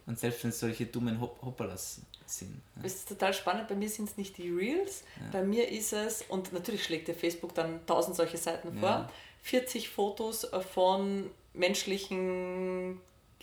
Und 0.05 0.19
selbst 0.19 0.43
wenn 0.43 0.51
es 0.51 0.59
solche 0.59 0.87
dummen 0.87 1.21
Hop 1.21 1.41
Hoppalas 1.43 2.01
sind. 2.27 2.61
Ja. 2.77 2.83
Das 2.83 2.95
ist 2.95 3.09
total 3.09 3.33
spannend. 3.33 3.69
Bei 3.69 3.77
mir 3.77 3.89
sind 3.89 4.09
es 4.09 4.17
nicht 4.17 4.37
die 4.37 4.51
Reels. 4.51 5.05
Bei 5.31 5.45
mir 5.45 5.69
ist 5.69 5.93
es, 5.93 6.23
und 6.23 6.53
natürlich 6.53 6.83
schlägt 6.83 7.07
der 7.07 7.15
Facebook 7.15 7.55
dann 7.55 7.87
tausend 7.87 8.17
solche 8.17 8.37
Seiten 8.37 8.79
vor, 8.79 8.89
Ja. 8.89 9.11
40 9.43 9.89
Fotos 9.89 10.47
von 10.73 11.31
menschlichen 11.55 13.01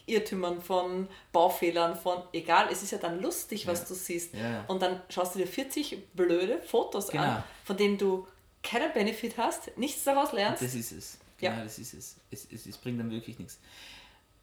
Irrtümern, 0.09 0.61
von 0.61 1.07
Baufehlern, 1.31 1.95
von 1.95 2.21
egal, 2.33 2.67
es 2.71 2.83
ist 2.83 2.91
ja 2.91 2.97
dann 2.97 3.21
lustig, 3.21 3.67
was 3.67 3.81
Ja. 3.81 3.85
du 3.87 3.93
siehst. 3.93 4.33
Ja. 4.33 4.65
Und 4.67 4.81
dann 4.81 5.01
schaust 5.09 5.35
du 5.35 5.39
dir 5.39 5.47
40 5.47 6.13
blöde 6.13 6.61
Fotos 6.61 7.07
Genau. 7.09 7.23
an, 7.23 7.43
von 7.63 7.77
denen 7.77 7.97
du 7.97 8.27
keinen 8.63 8.91
Benefit 8.93 9.37
hast, 9.37 9.77
nichts 9.77 10.03
daraus 10.03 10.31
lernst. 10.33 10.61
Das 10.61 10.73
ist 10.73 10.91
es. 10.91 11.17
Genau, 11.37 11.57
ja. 11.57 11.63
das 11.63 11.79
ist 11.79 11.93
es. 11.93 12.15
Es, 12.31 12.47
es. 12.51 12.65
es 12.65 12.77
bringt 12.77 12.99
dann 12.99 13.11
wirklich 13.11 13.39
nichts. 13.39 13.59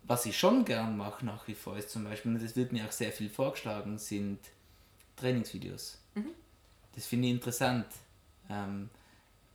Was 0.05 0.25
ich 0.25 0.39
schon 0.39 0.65
gern 0.65 0.97
mache 0.97 1.27
nach 1.27 1.47
wie 1.49 1.55
vor 1.55 1.77
ist 1.77 1.91
zum 1.91 2.05
Beispiel, 2.05 2.33
und 2.35 2.43
das 2.43 2.55
wird 2.57 2.73
mir 2.73 2.87
auch 2.87 2.93
sehr 2.93 3.13
viel 3.13 3.29
vorgeschlagen, 3.29 3.99
sind 3.99 4.39
Trainingsvideos. 5.17 5.99
Mhm. 6.15 6.31
Das 6.95 7.07
finde 7.07 7.29
ich 7.29 7.35
interessant. 7.35 7.87
Ähm, 8.49 8.89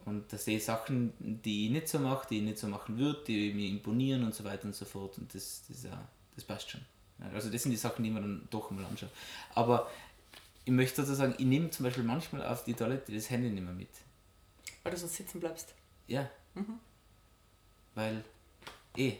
und 0.06 0.32
da 0.32 0.38
sehe 0.38 0.58
ich 0.58 0.66
Sachen, 0.66 1.14
die 1.20 1.66
ich 1.66 1.72
nicht 1.72 1.88
so 1.88 2.00
mache, 2.00 2.28
die 2.30 2.38
ich 2.38 2.44
nicht 2.44 2.58
so 2.58 2.68
machen 2.68 2.98
würde, 2.98 3.24
die 3.26 3.54
mir 3.54 3.68
imponieren 3.68 4.24
und 4.24 4.34
so 4.34 4.44
weiter 4.44 4.66
und 4.66 4.76
so 4.76 4.86
fort. 4.86 5.18
Und 5.18 5.34
das, 5.34 5.64
das, 5.68 5.84
ja, 5.84 6.08
das 6.36 6.44
passt 6.44 6.72
schon. 6.72 6.82
Also 7.34 7.50
das 7.50 7.64
sind 7.64 7.72
die 7.72 7.78
Sachen, 7.78 8.04
die 8.04 8.10
man 8.10 8.24
dann 8.24 8.48
doch 8.50 8.72
mal 8.72 8.84
anschaut. 8.86 9.12
Aber 9.54 9.90
ich 10.66 10.72
möchte 10.72 11.04
sozusagen, 11.04 11.36
ich 11.38 11.46
nehme 11.46 11.70
zum 11.70 11.86
Beispiel 11.86 12.04
manchmal 12.04 12.46
auf 12.46 12.64
die 12.64 12.74
Toilette 12.74 13.12
das 13.12 13.30
Handy 13.30 13.50
nicht 13.50 13.64
mehr 13.64 13.74
mit. 13.74 13.90
Weil 14.84 14.92
du 14.92 14.98
so 14.98 15.08
sitzen 15.08 15.40
bleibst. 15.40 15.74
Ja. 16.08 16.30
Mhm. 16.56 16.80
Weil, 17.96 18.24
eh. 18.98 19.14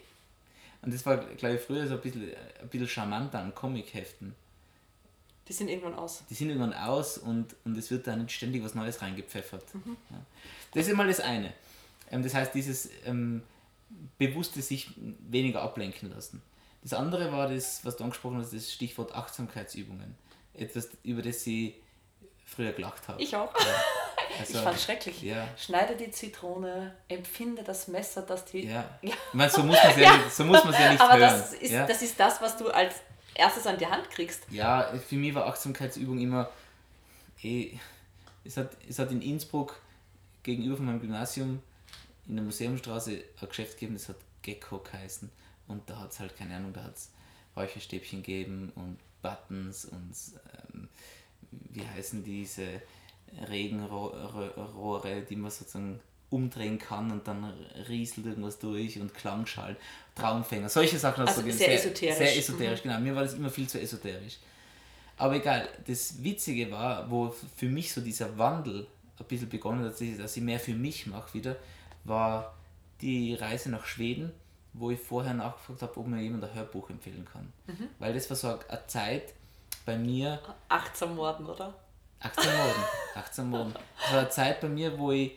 Und 0.82 0.94
das 0.94 1.06
war, 1.06 1.18
glaube 1.18 1.56
ich, 1.56 1.62
früher 1.62 1.88
so 1.88 1.96
ein 1.96 2.02
bisschen, 2.02 2.32
ein 2.62 2.70
bisschen 2.70 2.88
charmanter 2.88 3.40
an 3.40 3.54
Comic-Heften. 3.54 4.34
Die 5.48 5.54
sind 5.54 5.70
irgendwann 5.70 5.96
aus. 5.96 6.24
Die 6.30 6.34
sind 6.34 6.50
irgendwann 6.50 6.74
aus 6.74 7.18
und, 7.18 7.56
und 7.66 7.78
es 7.78 7.92
wird 7.92 8.08
da 8.08 8.16
nicht 8.16 8.32
ständig 8.32 8.64
was 8.64 8.76
Neues 8.76 9.02
reingepfeffert. 9.02 9.74
Mhm. 9.76 9.98
Ja. 10.10 10.18
Das 10.74 10.88
ist 10.88 10.96
mal 10.96 11.08
das 11.08 11.20
eine. 11.20 11.54
Ähm, 12.10 12.24
das 12.24 12.34
heißt, 12.34 12.54
dieses 12.54 12.90
ähm, 13.06 13.44
bewusste 14.18 14.62
sich 14.62 14.92
weniger 14.98 15.62
ablenken 15.62 16.12
lassen. 16.12 16.42
Das 16.84 16.94
andere 16.94 17.32
war 17.32 17.50
das, 17.50 17.84
was 17.86 17.98
du 17.98 18.04
angesprochen 18.04 18.38
hast, 18.38 18.54
das 18.54 18.72
Stichwort 18.72 19.14
Achtsamkeitsübungen. 19.14 20.16
Etwas, 20.54 20.90
über 21.04 21.22
das 21.22 21.46
ich 21.48 21.76
früher 22.46 22.74
gelacht 22.74 23.08
habe. 23.08 23.22
Ich 23.22 23.36
auch. 23.36 23.54
Ja. 23.60 23.66
Also, 24.40 24.54
ich 24.54 24.64
fand 24.64 24.78
es 24.78 24.84
schrecklich. 24.86 25.22
Ja. 25.24 25.46
Schneide 25.58 25.98
die 25.98 26.10
Zitrone, 26.10 26.96
empfinde 27.10 27.64
das 27.64 27.90
Messer, 27.90 28.22
das 28.22 28.46
die. 28.46 28.66
Ja. 28.66 28.86
ja. 29.02 29.12
Ich 29.12 29.34
meine, 29.34 29.52
so 29.52 29.62
muss 29.62 29.76
man 29.76 29.92
es 29.92 29.98
ja, 29.98 30.04
ja. 30.04 30.18
Nicht, 30.18 30.32
so 30.32 30.46
muss 30.46 30.64
ja 30.64 30.92
nicht 30.92 31.02
Aber 31.02 31.18
hören. 31.18 31.38
Das 31.38 31.54
ist, 31.54 31.74
das 31.74 32.02
ist 32.02 32.18
das, 32.18 32.42
was 32.42 32.56
du 32.56 32.70
als 32.70 32.96
erstes 33.36 33.66
an 33.68 33.78
die 33.78 33.88
Hand 33.88 34.10
kriegst. 34.10 34.44
Ja, 34.50 34.94
für 34.98 35.16
mich 35.16 35.34
war 35.34 35.46
Achtsamkeitsübung 35.48 36.20
immer. 36.20 36.50
Eh, 37.42 37.78
es, 38.44 38.58
hat, 38.58 38.78
es 38.88 39.00
hat 39.00 39.12
in 39.12 39.22
Innsbruck 39.22 39.80
gegenüber 40.44 40.78
von 40.78 40.86
meinem 40.86 41.02
Gymnasium 41.02 41.62
in 42.28 42.36
der 42.36 42.46
Museumstraße 42.46 43.24
ein 43.42 43.48
Geschäft 43.48 43.74
gegeben, 43.74 43.96
das 43.96 44.10
hat 44.10 44.18
Gecko 44.42 44.80
geheißen. 44.80 45.30
Und 45.68 45.90
da 45.90 46.00
hat 46.00 46.12
es 46.12 46.20
halt, 46.20 46.36
keine 46.38 46.56
Ahnung, 46.56 46.74
da 46.74 46.84
hat 46.84 46.96
es 46.96 47.10
Räucherstäbchen 47.56 48.24
gegeben 48.24 48.72
und 48.76 48.98
Buttons 49.22 49.86
und 49.86 50.14
ähm, 50.74 50.90
wie 51.52 51.86
heißen 51.86 52.24
diese 52.24 52.82
Regenrohre, 53.50 55.22
die 55.22 55.36
man 55.36 55.52
sozusagen 55.52 56.00
umdrehen 56.32 56.80
kann 56.80 57.12
und 57.12 57.28
dann 57.28 57.54
rieselt 57.88 58.26
irgendwas 58.26 58.58
durch 58.58 59.00
und 59.00 59.14
Klangschall, 59.14 59.76
Traumfänger, 60.16 60.70
solche 60.70 60.98
Sachen. 60.98 61.28
Also 61.28 61.42
sehr, 61.44 61.54
sehr 61.54 61.74
esoterisch. 61.76 62.18
Sehr 62.18 62.38
esoterisch, 62.38 62.80
mhm. 62.84 62.90
genau. 62.90 63.00
Mir 63.02 63.16
war 63.16 63.24
das 63.24 63.36
immer 63.36 63.50
viel 63.50 63.68
zu 63.68 63.80
esoterisch. 63.80 64.38
Aber 65.18 65.36
egal, 65.36 65.68
das 65.86 66.24
Witzige 66.24 66.72
war, 66.72 67.10
wo 67.12 67.36
für 67.56 67.68
mich 67.68 67.94
so 67.94 68.02
dieser 68.02 68.36
Wandel 68.38 68.88
ein 69.20 69.26
bisschen 69.26 69.50
begonnen 69.50 69.86
hat, 69.86 69.94
dass 69.94 70.38
ich 70.38 70.44
mehr 70.44 70.60
für 70.60 70.74
mich 70.74 71.06
mache 71.06 71.34
wieder, 71.34 71.58
war 72.06 72.56
die 73.02 73.36
Reise 73.36 73.70
nach 73.70 73.86
Schweden, 73.86 74.32
wo 74.74 74.90
ich 74.90 75.00
vorher 75.00 75.34
nachgefragt 75.34 75.82
habe, 75.82 76.00
ob 76.00 76.08
mir 76.08 76.22
jemand 76.22 76.46
ein 76.46 76.54
Hörbuch 76.54 76.90
empfehlen 76.90 77.28
kann. 77.32 77.52
Mhm. 77.68 77.90
Weil 78.00 78.14
das 78.14 78.30
war 78.30 78.38
so 78.38 78.48
eine 78.48 78.88
Zeit 78.88 79.34
bei 79.86 79.98
mir. 79.98 80.40
Achtsam 80.70 81.18
worden, 81.18 81.46
oder? 81.46 81.74
Achtsam 82.20 82.54
worden. 82.54 82.84
Achtsam 83.16 83.52
worden. 83.52 83.74
Das 84.02 84.14
war 84.14 84.20
eine 84.20 84.30
Zeit 84.30 84.62
bei 84.62 84.70
mir, 84.70 84.98
wo 84.98 85.12
ich, 85.12 85.34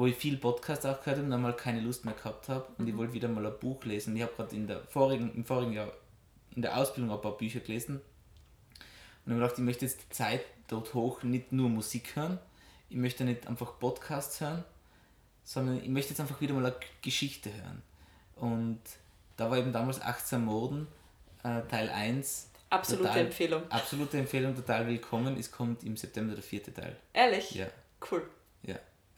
wo 0.00 0.06
ich 0.06 0.16
viel 0.16 0.38
Podcast 0.38 0.86
auch 0.86 0.98
gehört 1.00 1.18
habe 1.18 1.24
und 1.24 1.30
dann 1.30 1.42
mal 1.42 1.54
keine 1.54 1.82
Lust 1.82 2.06
mehr 2.06 2.14
gehabt 2.14 2.48
habe 2.48 2.64
und 2.78 2.84
mhm. 2.84 2.88
ich 2.88 2.96
wollte 2.96 3.12
wieder 3.12 3.28
mal 3.28 3.44
ein 3.44 3.58
Buch 3.60 3.84
lesen. 3.84 4.16
Ich 4.16 4.22
habe 4.22 4.32
gerade 4.34 4.56
in 4.56 4.66
der 4.66 4.82
vorigen, 4.84 5.30
im 5.34 5.44
vorigen 5.44 5.74
Jahr 5.74 5.92
in 6.56 6.62
der 6.62 6.78
Ausbildung 6.78 7.12
ein 7.12 7.20
paar 7.20 7.36
Bücher 7.36 7.60
gelesen 7.60 8.00
und 9.26 9.32
habe 9.32 9.42
gedacht, 9.42 9.58
ich 9.58 9.64
möchte 9.64 9.84
jetzt 9.84 10.00
die 10.02 10.08
Zeit 10.08 10.40
dort 10.68 10.94
hoch 10.94 11.22
nicht 11.22 11.52
nur 11.52 11.68
Musik 11.68 12.16
hören, 12.16 12.38
ich 12.88 12.96
möchte 12.96 13.24
nicht 13.24 13.46
einfach 13.46 13.78
Podcasts 13.78 14.40
hören, 14.40 14.64
sondern 15.44 15.76
ich 15.76 15.90
möchte 15.90 16.12
jetzt 16.12 16.20
einfach 16.20 16.40
wieder 16.40 16.54
mal 16.54 16.64
eine 16.64 16.76
Geschichte 17.02 17.50
hören. 17.52 17.82
Und 18.36 18.80
da 19.36 19.50
war 19.50 19.58
eben 19.58 19.70
damals 19.70 20.00
18 20.00 20.42
Morden, 20.42 20.88
äh, 21.42 21.60
Teil 21.68 21.90
1. 21.90 22.48
Absolute 22.70 23.02
total, 23.02 23.20
Empfehlung. 23.26 23.70
Absolute 23.70 24.16
Empfehlung, 24.16 24.56
total 24.56 24.86
willkommen. 24.86 25.36
Es 25.36 25.50
kommt 25.50 25.84
im 25.84 25.98
September 25.98 26.32
der 26.32 26.42
vierte 26.42 26.72
Teil. 26.72 26.96
Ehrlich? 27.12 27.50
Ja. 27.50 27.66
Cool. 28.10 28.26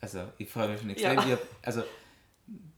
Also 0.03 0.25
ich 0.37 0.51
freue 0.51 0.69
mich 0.69 0.81
schon 0.81 0.91
extrem. 0.91 1.15
Ja. 1.15 1.25
Hab, 1.25 1.41
also, 1.63 1.81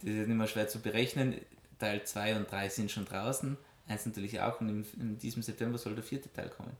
das 0.02 0.10
ist 0.10 0.28
nicht 0.28 0.36
mehr 0.36 0.46
schwer 0.46 0.68
zu 0.68 0.78
berechnen. 0.78 1.40
Teil 1.78 2.04
2 2.04 2.36
und 2.36 2.50
3 2.50 2.68
sind 2.68 2.90
schon 2.90 3.06
draußen. 3.06 3.56
Eins 3.88 4.06
natürlich 4.06 4.40
auch 4.40 4.60
und 4.60 4.68
in, 4.68 4.86
in 5.00 5.18
diesem 5.18 5.42
September 5.42 5.76
soll 5.78 5.94
der 5.94 6.04
vierte 6.04 6.32
Teil 6.32 6.50
kommen. 6.50 6.76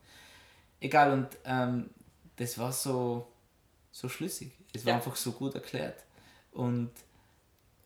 Egal, 0.79 1.11
und 1.11 1.27
ähm, 1.45 1.89
das 2.35 2.57
war 2.57 2.71
so, 2.71 3.27
so 3.91 4.07
schlüssig. 4.07 4.51
Es 4.73 4.85
war 4.85 4.91
ja. 4.91 4.97
einfach 4.97 5.15
so 5.15 5.31
gut 5.31 5.55
erklärt. 5.55 6.03
Und, 6.51 6.91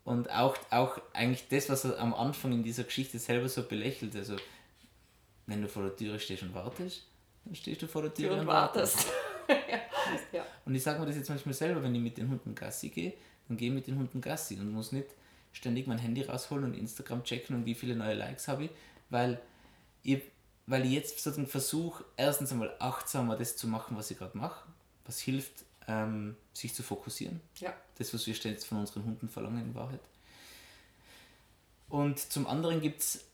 und 0.03 0.29
auch, 0.29 0.57
auch 0.69 0.99
eigentlich 1.13 1.47
das, 1.47 1.69
was 1.69 1.85
er 1.85 1.97
am 1.99 2.13
Anfang 2.13 2.51
in 2.51 2.63
dieser 2.63 2.83
Geschichte 2.83 3.19
selber 3.19 3.47
so 3.47 3.63
belächelt, 3.63 4.15
also 4.15 4.35
wenn 5.47 5.61
du 5.61 5.67
vor 5.67 5.83
der 5.83 5.95
Tür 5.95 6.19
stehst 6.19 6.43
und 6.43 6.53
wartest, 6.53 7.05
dann 7.45 7.55
stehst 7.55 7.81
du 7.81 7.87
vor 7.87 8.01
der 8.01 8.13
Tür 8.13 8.33
und, 8.33 8.41
und 8.41 8.47
wartest. 8.47 9.07
ja. 9.47 9.79
Und 10.65 10.75
ich 10.75 10.83
sage 10.83 10.99
mir 10.99 11.05
das 11.05 11.15
jetzt 11.15 11.29
manchmal 11.29 11.53
selber, 11.53 11.83
wenn 11.83 11.93
ich 11.95 12.01
mit 12.01 12.17
den 12.17 12.29
Hunden 12.29 12.55
Gassi 12.55 12.89
gehe, 12.89 13.13
dann 13.47 13.57
gehe 13.57 13.69
ich 13.69 13.73
mit 13.73 13.87
den 13.87 13.97
Hunden 13.97 14.21
Gassi 14.21 14.55
und 14.55 14.71
muss 14.71 14.91
nicht 14.91 15.07
ständig 15.51 15.87
mein 15.87 15.97
Handy 15.97 16.21
rausholen 16.21 16.65
und 16.65 16.73
Instagram 16.75 17.23
checken 17.23 17.55
und 17.55 17.65
wie 17.65 17.75
viele 17.75 17.95
neue 17.95 18.13
Likes 18.13 18.47
habe 18.47 18.65
ich, 18.65 18.71
weil 19.09 19.41
ich, 20.03 20.21
weil 20.67 20.85
ich 20.85 20.91
jetzt 20.91 21.19
sozusagen 21.19 21.47
versuche, 21.47 22.05
erstens 22.17 22.51
einmal 22.51 22.75
achtsamer 22.79 23.35
das 23.35 23.57
zu 23.57 23.67
machen, 23.67 23.97
was 23.97 24.11
ich 24.11 24.17
gerade 24.17 24.37
mache, 24.37 24.67
was 25.05 25.19
hilft, 25.19 25.65
ähm, 25.87 26.35
sich 26.53 26.73
zu 26.73 26.83
fokussieren. 26.83 27.41
Ja. 27.57 27.73
Das, 27.97 28.13
was 28.13 28.27
wir 28.27 28.35
ständig 28.35 28.63
von 28.65 28.79
unseren 28.79 29.05
Hunden 29.05 29.27
verlangen 29.27 29.61
in 29.61 29.75
Wahrheit. 29.75 30.01
Und 31.89 32.19
zum 32.19 32.45
anderen 32.45 32.81
gibt 32.81 33.01
es, 33.01 33.25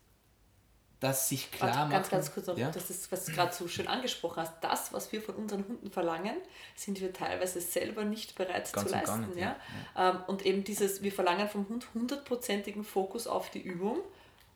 dass 0.99 1.29
sich 1.29 1.51
klar 1.51 1.75
Warte, 1.75 1.91
Ganz, 1.91 2.09
ganz 2.09 2.33
kurz 2.33 2.47
noch, 2.47 2.57
ja? 2.57 2.71
das 2.71 2.89
ist, 2.89 3.11
was 3.11 3.25
du 3.25 3.33
gerade 3.33 3.53
so 3.53 3.67
schön 3.67 3.87
angesprochen 3.87 4.41
hast. 4.41 4.53
Das, 4.61 4.93
was 4.93 5.11
wir 5.11 5.21
von 5.21 5.35
unseren 5.35 5.67
Hunden 5.67 5.91
verlangen, 5.91 6.35
sind 6.75 7.01
wir 7.01 7.11
teilweise 7.11 7.61
selber 7.61 8.05
nicht 8.05 8.35
bereit 8.35 8.71
ganz 8.71 8.87
zu 8.87 8.93
leisten. 8.93 9.27
Nicht, 9.27 9.39
ja? 9.39 9.55
ja. 9.95 10.09
Ähm, 10.09 10.19
und 10.27 10.45
eben 10.45 10.63
dieses, 10.63 11.03
wir 11.03 11.11
verlangen 11.11 11.49
vom 11.49 11.67
Hund 11.67 11.87
hundertprozentigen 11.93 12.83
Fokus 12.83 13.27
auf 13.27 13.49
die 13.49 13.61
Übung 13.61 13.99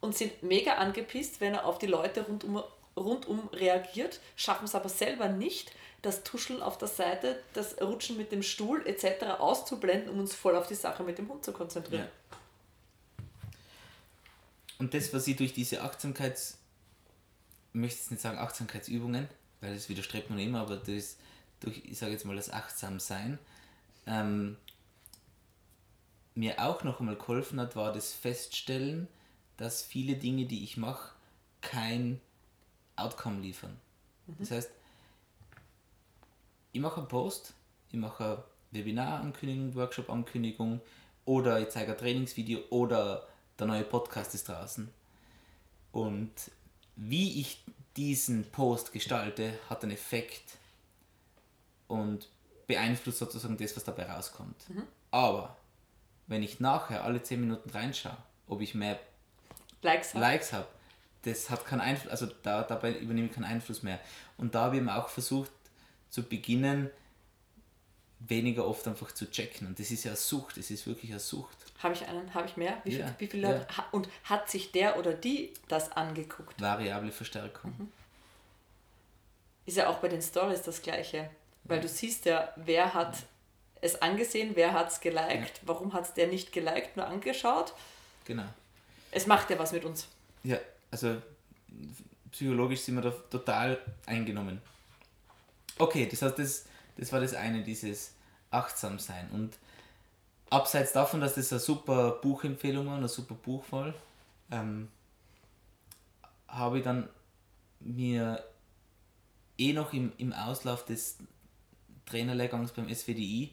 und 0.02 0.15
sind 0.15 0.41
mega 0.43 0.75
angepisst, 0.75 1.41
wenn 1.41 1.54
er 1.54 1.65
auf 1.65 1.78
die 1.78 1.88
Leute 1.88 2.25
rundum, 2.25 2.63
rundum 2.95 3.49
reagiert, 3.54 4.19
schaffen 4.36 4.65
es 4.65 4.75
aber 4.75 4.89
selber 4.89 5.28
nicht, 5.28 5.71
das 6.02 6.23
Tuscheln 6.23 6.62
auf 6.62 6.78
der 6.78 6.88
Seite, 6.88 7.41
das 7.54 7.82
Rutschen 7.82 8.15
mit 8.15 8.32
dem 8.32 8.41
Stuhl 8.41 8.86
etc. 8.88 9.39
auszublenden, 9.39 10.10
um 10.10 10.19
uns 10.19 10.34
voll 10.34 10.56
auf 10.56 10.67
die 10.67 10.75
Sache 10.75 11.04
mit 11.04 11.17
dem 11.17 11.28
Hund 11.28 11.43
zu 11.43 11.52
konzentrieren. 11.52 12.08
Ja. 12.32 12.38
Und 14.79 14.93
das, 14.93 15.13
was 15.13 15.27
ich 15.27 15.35
durch 15.35 15.53
diese 15.53 15.83
Achtsamkeits, 15.83 16.57
ich 17.73 17.79
möchte 17.79 17.99
jetzt 17.99 18.11
nicht 18.11 18.21
sagen 18.21 18.39
Achtsamkeitsübungen, 18.39 19.27
weil 19.61 19.75
das 19.75 19.89
widerstrebt 19.89 20.29
man 20.29 20.39
immer, 20.39 20.61
aber 20.61 20.77
das 20.77 21.17
durch, 21.59 21.83
ich 21.85 21.97
sage 21.97 22.13
jetzt 22.13 22.25
mal 22.25 22.35
das 22.35 22.51
Achtsamsein, 22.51 23.37
ähm, 24.07 24.57
mir 26.33 26.59
auch 26.59 26.83
noch 26.83 27.01
einmal 27.01 27.17
geholfen 27.17 27.59
hat, 27.59 27.75
war 27.75 27.91
das 27.91 28.13
Feststellen, 28.13 29.07
dass 29.57 29.83
viele 29.83 30.15
Dinge, 30.15 30.45
die 30.45 30.63
ich 30.63 30.77
mache, 30.77 31.13
kein 31.61 32.21
Outcome 32.95 33.41
liefern. 33.41 33.75
Mhm. 34.27 34.35
Das 34.39 34.51
heißt, 34.51 34.71
ich 36.71 36.79
mache 36.79 37.01
einen 37.01 37.09
Post, 37.09 37.53
ich 37.91 37.97
mache 37.97 38.23
eine 38.23 38.43
Webinar-Ankündigung, 38.71 39.75
Workshop-Ankündigung 39.75 40.79
oder 41.25 41.59
ich 41.59 41.69
zeige 41.69 41.91
ein 41.91 41.97
Trainingsvideo 41.97 42.61
oder 42.69 43.27
der 43.59 43.67
neue 43.67 43.83
Podcast 43.83 44.33
ist 44.35 44.47
draußen. 44.47 44.89
Und 45.91 46.31
wie 46.95 47.41
ich 47.41 47.63
diesen 47.95 48.49
Post 48.51 48.91
gestalte, 48.91 49.53
hat 49.69 49.83
einen 49.83 49.91
Effekt 49.91 50.57
und 51.87 52.29
beeinflusst 52.67 53.17
sozusagen 53.19 53.57
das, 53.57 53.75
was 53.75 53.83
dabei 53.83 54.09
rauskommt. 54.09 54.69
Mhm. 54.69 54.83
Aber 55.11 55.57
wenn 56.27 56.43
ich 56.43 56.59
nachher 56.59 57.03
alle 57.03 57.21
10 57.21 57.41
Minuten 57.41 57.69
reinschaue, 57.71 58.17
ob 58.47 58.61
ich 58.61 58.75
mehr 58.75 58.99
Likes 59.81 60.13
habe, 60.13 60.19
Likes 60.19 60.53
hab, 60.53 60.69
das 61.23 61.49
hat 61.49 61.65
keinen 61.65 61.81
Einfluss, 61.81 62.11
also 62.11 62.27
da, 62.43 62.63
dabei 62.63 62.97
übernehme 62.97 63.27
ich 63.27 63.33
keinen 63.33 63.45
Einfluss 63.45 63.83
mehr. 63.83 63.99
Und 64.37 64.55
da 64.55 64.65
habe 64.65 64.75
ich 64.75 64.81
eben 64.81 64.89
auch 64.89 65.09
versucht, 65.09 65.51
zu 66.09 66.23
beginnen, 66.23 66.89
weniger 68.19 68.67
oft 68.67 68.87
einfach 68.87 69.11
zu 69.13 69.29
checken. 69.29 69.67
Und 69.67 69.79
das 69.79 69.91
ist 69.91 70.03
ja 70.03 70.11
eine 70.11 70.17
Sucht, 70.17 70.57
das 70.57 70.71
ist 70.71 70.87
wirklich 70.87 71.11
eine 71.11 71.19
Sucht. 71.19 71.57
Habe 71.79 71.93
ich 71.93 72.05
einen, 72.05 72.33
habe 72.33 72.45
ich 72.45 72.57
mehr? 72.57 72.77
Wie, 72.83 72.97
ja, 72.97 73.07
viel, 73.07 73.15
wie 73.19 73.27
viele 73.27 73.47
Leute? 73.47 73.67
Ja. 73.75 73.85
Und 73.91 74.09
hat 74.25 74.49
sich 74.49 74.71
der 74.71 74.99
oder 74.99 75.13
die 75.13 75.53
das 75.67 75.91
angeguckt? 75.93 76.61
Variable 76.61 77.11
Verstärkung. 77.11 77.73
Mhm. 77.77 77.91
Ist 79.65 79.77
ja 79.77 79.87
auch 79.87 79.99
bei 79.99 80.09
den 80.09 80.21
Stories 80.21 80.61
das 80.61 80.81
Gleiche. 80.81 81.29
Weil 81.63 81.77
ja. 81.77 81.83
du 81.83 81.87
siehst 81.87 82.25
ja, 82.25 82.51
wer 82.57 82.93
hat 82.93 83.17
es 83.81 84.01
angesehen, 84.01 84.51
wer 84.55 84.73
hat 84.73 84.91
es 84.91 84.99
geliked, 84.99 85.61
warum 85.63 85.93
hat 85.93 86.03
es 86.03 86.13
der 86.13 86.27
nicht 86.27 86.51
geliked, 86.51 86.97
nur 86.97 87.07
angeschaut. 87.07 87.73
Genau. 88.25 88.45
Es 89.11 89.25
macht 89.25 89.49
ja 89.49 89.57
was 89.57 89.71
mit 89.71 89.85
uns. 89.85 90.07
Ja, 90.43 90.57
also 90.91 91.21
psychologisch 92.31 92.81
sind 92.81 92.95
wir 92.95 93.01
da 93.01 93.11
total 93.11 93.79
eingenommen. 94.05 94.61
Okay, 95.77 96.07
das 96.09 96.21
heißt, 96.21 96.37
das, 96.37 96.65
das 96.97 97.11
war 97.13 97.21
das 97.21 97.33
eine, 97.33 97.63
dieses 97.63 98.13
Achtsamsein. 98.51 99.29
Und 99.31 99.53
abseits 100.49 100.93
davon, 100.93 101.21
dass 101.21 101.35
das 101.35 101.51
eine 101.51 101.59
super 101.59 102.19
Buchempfehlung 102.21 102.88
war, 102.88 102.97
eine 102.97 103.07
super 103.07 103.35
Buchwahl, 103.35 103.93
ähm, 104.51 104.89
habe 106.47 106.79
ich 106.79 106.83
dann 106.83 107.07
mir 107.79 108.43
eh 109.57 109.73
noch 109.73 109.93
im, 109.93 110.12
im 110.17 110.33
Auslauf 110.33 110.85
des 110.85 111.17
Trainerlehrgangs 112.05 112.71
beim 112.71 112.93
SWDI 112.93 113.51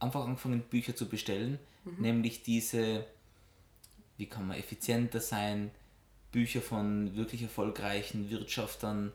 einfach 0.00 0.24
angefangen, 0.24 0.62
Bücher 0.62 0.96
zu 0.96 1.08
bestellen, 1.08 1.58
mhm. 1.84 2.02
nämlich 2.02 2.42
diese, 2.42 3.06
wie 4.16 4.26
kann 4.26 4.46
man 4.46 4.58
effizienter 4.58 5.20
sein, 5.20 5.70
Bücher 6.32 6.60
von 6.60 7.14
wirklich 7.14 7.42
erfolgreichen 7.42 8.30
Wirtschaftern, 8.30 9.12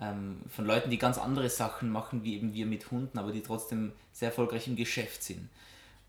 ähm, 0.00 0.40
von 0.48 0.64
Leuten, 0.64 0.90
die 0.90 0.98
ganz 0.98 1.18
andere 1.18 1.50
Sachen 1.50 1.90
machen, 1.90 2.24
wie 2.24 2.34
eben 2.34 2.54
wir 2.54 2.66
mit 2.66 2.90
Hunden, 2.90 3.18
aber 3.18 3.32
die 3.32 3.42
trotzdem 3.42 3.92
sehr 4.12 4.28
erfolgreich 4.28 4.68
im 4.68 4.76
Geschäft 4.76 5.22
sind. 5.22 5.48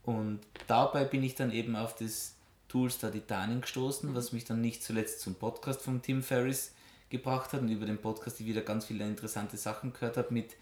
Und 0.04 0.42
dabei 0.68 1.06
bin 1.06 1.24
ich 1.24 1.36
dann 1.36 1.52
eben 1.52 1.76
auf 1.76 1.96
das 1.96 2.36
Tools 2.68 2.98
der 3.00 3.12
Titanien 3.12 3.62
gestoßen, 3.62 4.14
was 4.16 4.34
mich 4.34 4.46
dann 4.46 4.62
nicht 4.62 4.84
zuletzt 4.84 5.22
zum 5.22 5.36
Podcast 5.36 5.82
von 5.82 6.02
Tim 6.02 6.24
Ferriss 6.24 6.74
gebracht 7.10 7.54
hat 7.54 7.62
und 7.62 7.70
über 7.70 7.86
den 7.86 8.00
Podcast 8.00 8.42
ich 8.42 8.48
wieder 8.48 8.62
ganz 8.62 8.86
viele 8.86 9.08
interessante 9.08 9.56
Sachen 9.56 9.94
gehört 9.94 10.18
habe 10.18 10.34
mit 10.34 10.56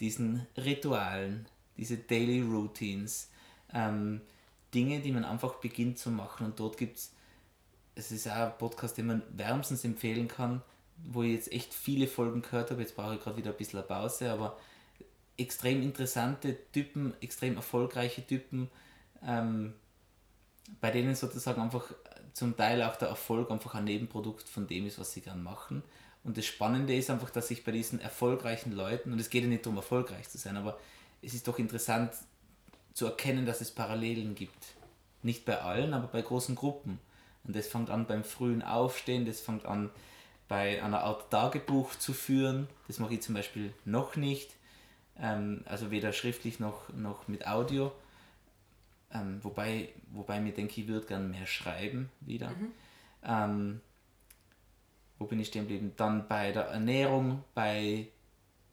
diesen 0.00 0.46
Ritualen, 0.56 1.46
diese 1.76 1.98
Daily 1.98 2.40
Routines, 2.40 3.30
ähm, 3.72 4.22
Dinge, 4.74 5.00
die 5.00 5.12
man 5.12 5.24
einfach 5.24 5.56
beginnt 5.56 5.98
zu 5.98 6.10
machen. 6.10 6.46
Und 6.46 6.58
dort 6.58 6.76
gibt 6.78 6.98
es, 6.98 7.12
es 7.94 8.10
ist 8.10 8.28
auch 8.28 8.34
ein 8.34 8.58
Podcast, 8.58 8.96
den 8.96 9.08
man 9.08 9.22
wärmstens 9.30 9.84
empfehlen 9.84 10.26
kann, 10.26 10.62
wo 11.04 11.22
ich 11.22 11.32
jetzt 11.32 11.52
echt 11.52 11.74
viele 11.74 12.06
Folgen 12.06 12.42
gehört 12.42 12.70
habe. 12.70 12.80
Jetzt 12.80 12.96
brauche 12.96 13.14
ich 13.14 13.20
gerade 13.20 13.36
wieder 13.36 13.50
ein 13.50 13.56
bisschen 13.56 13.78
eine 13.78 13.88
Pause, 13.88 14.32
aber 14.32 14.56
extrem 15.40 15.82
interessante 15.82 16.56
Typen, 16.72 17.14
extrem 17.20 17.56
erfolgreiche 17.56 18.26
Typen, 18.26 18.68
ähm, 19.26 19.74
bei 20.80 20.90
denen 20.90 21.14
sozusagen 21.14 21.60
einfach 21.60 21.92
zum 22.32 22.56
Teil 22.56 22.82
auch 22.82 22.96
der 22.96 23.08
Erfolg 23.08 23.50
einfach 23.50 23.74
ein 23.74 23.84
Nebenprodukt 23.84 24.48
von 24.48 24.66
dem 24.66 24.86
ist, 24.86 24.98
was 24.98 25.12
sie 25.12 25.20
gern 25.20 25.42
machen. 25.42 25.82
Und 26.22 26.36
das 26.36 26.46
Spannende 26.46 26.94
ist 26.94 27.10
einfach, 27.10 27.30
dass 27.30 27.48
sich 27.48 27.64
bei 27.64 27.72
diesen 27.72 28.00
erfolgreichen 28.00 28.72
Leuten, 28.72 29.12
und 29.12 29.18
es 29.18 29.30
geht 29.30 29.42
ja 29.42 29.48
nicht 29.48 29.64
darum, 29.64 29.78
erfolgreich 29.78 30.28
zu 30.28 30.38
sein, 30.38 30.56
aber 30.56 30.78
es 31.22 31.34
ist 31.34 31.48
doch 31.48 31.58
interessant 31.58 32.12
zu 32.94 33.06
erkennen, 33.06 33.46
dass 33.46 33.60
es 33.60 33.70
Parallelen 33.70 34.34
gibt. 34.34 34.74
Nicht 35.22 35.44
bei 35.44 35.60
allen, 35.60 35.94
aber 35.94 36.08
bei 36.08 36.22
großen 36.22 36.54
Gruppen. 36.54 36.98
Und 37.44 37.56
das 37.56 37.66
fängt 37.66 37.90
an 37.90 38.06
beim 38.06 38.24
frühen 38.24 38.62
Aufstehen, 38.62 39.24
das 39.24 39.40
fängt 39.40 39.64
an 39.64 39.90
bei 40.48 40.82
einer 40.82 41.00
Art 41.02 41.30
Tagebuch 41.30 41.94
zu 41.94 42.12
führen. 42.12 42.68
Das 42.86 42.98
mache 42.98 43.14
ich 43.14 43.22
zum 43.22 43.34
Beispiel 43.34 43.72
noch 43.84 44.16
nicht. 44.16 44.50
Ähm, 45.20 45.62
also 45.66 45.90
weder 45.90 46.12
schriftlich 46.12 46.60
noch, 46.60 46.88
noch 46.90 47.28
mit 47.28 47.46
Audio. 47.46 47.92
Ähm, 49.12 49.40
wobei, 49.42 49.88
wobei 50.12 50.40
mir 50.40 50.52
denke, 50.52 50.80
ich 50.80 50.88
würde 50.88 51.06
gerne 51.06 51.28
mehr 51.28 51.46
schreiben 51.46 52.10
wieder. 52.20 52.50
Mhm. 52.50 52.72
Ähm, 53.24 53.80
wo 55.18 55.26
bin 55.26 55.40
ich 55.40 55.48
stehen 55.48 55.62
geblieben? 55.62 55.92
Dann 55.96 56.26
bei 56.28 56.52
der 56.52 56.66
Ernährung, 56.66 57.44
bei, 57.54 58.08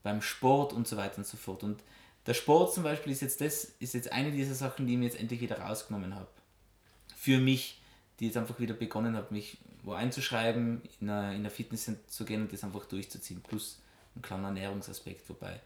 beim 0.02 0.22
Sport 0.22 0.72
und 0.72 0.88
so 0.88 0.96
weiter 0.96 1.18
und 1.18 1.26
so 1.26 1.36
fort. 1.36 1.62
Und 1.62 1.82
der 2.26 2.34
Sport 2.34 2.72
zum 2.72 2.84
Beispiel 2.84 3.12
ist 3.12 3.20
jetzt 3.20 3.40
das, 3.40 3.64
ist 3.64 3.94
jetzt 3.94 4.12
eine 4.12 4.30
dieser 4.30 4.54
Sachen, 4.54 4.86
die 4.86 4.94
ich 4.94 4.98
mir 4.98 5.06
jetzt 5.06 5.20
endlich 5.20 5.40
wieder 5.40 5.60
rausgenommen 5.60 6.14
habe. 6.14 6.28
Für 7.16 7.38
mich, 7.38 7.80
die 8.20 8.26
jetzt 8.26 8.36
einfach 8.36 8.58
wieder 8.60 8.74
begonnen 8.74 9.16
habe, 9.16 9.34
mich 9.34 9.58
wo 9.82 9.92
einzuschreiben, 9.92 10.82
in 11.00 11.10
eine 11.10 11.50
Fitness 11.50 11.90
zu 12.06 12.24
gehen 12.24 12.42
und 12.42 12.52
das 12.52 12.64
einfach 12.64 12.84
durchzuziehen. 12.86 13.40
Plus 13.40 13.80
ein 14.16 14.22
kleiner 14.22 14.48
Ernährungsaspekt, 14.48 15.28
wobei 15.28 15.60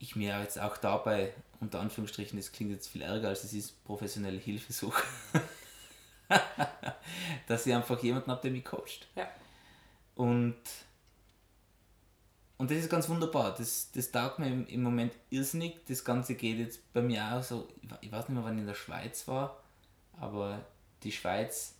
ich 0.00 0.16
mir 0.16 0.40
jetzt 0.40 0.58
auch 0.58 0.78
dabei, 0.78 1.32
unter 1.60 1.78
Anführungsstrichen, 1.78 2.38
das 2.38 2.50
klingt 2.50 2.72
jetzt 2.72 2.88
viel 2.88 3.02
ärger 3.02 3.28
als 3.28 3.44
es 3.44 3.52
ist, 3.52 3.84
professionelle 3.84 4.38
Hilfe 4.38 4.72
suche. 4.72 5.04
Dass 7.46 7.66
ich 7.66 7.74
einfach 7.74 8.02
jemanden 8.02 8.30
habe, 8.30 8.40
der 8.40 8.50
mich 8.50 8.64
coacht. 8.64 9.06
Ja. 9.14 9.28
Und, 10.14 10.56
und 12.56 12.70
das 12.70 12.78
ist 12.78 12.88
ganz 12.88 13.08
wunderbar. 13.10 13.54
Das, 13.54 13.90
das 13.92 14.10
taugt 14.10 14.38
mir 14.38 14.46
im, 14.46 14.66
im 14.68 14.82
Moment 14.82 15.12
irrsinnig. 15.28 15.84
Das 15.86 16.02
Ganze 16.02 16.34
geht 16.34 16.58
jetzt 16.58 16.92
bei 16.94 17.02
mir 17.02 17.22
auch 17.32 17.42
so, 17.42 17.68
ich 18.00 18.10
weiß 18.10 18.28
nicht 18.28 18.36
mehr, 18.36 18.44
wann 18.44 18.54
ich 18.54 18.60
in 18.60 18.66
der 18.66 18.74
Schweiz 18.74 19.28
war, 19.28 19.62
aber 20.18 20.64
die 21.02 21.12
Schweiz, 21.12 21.74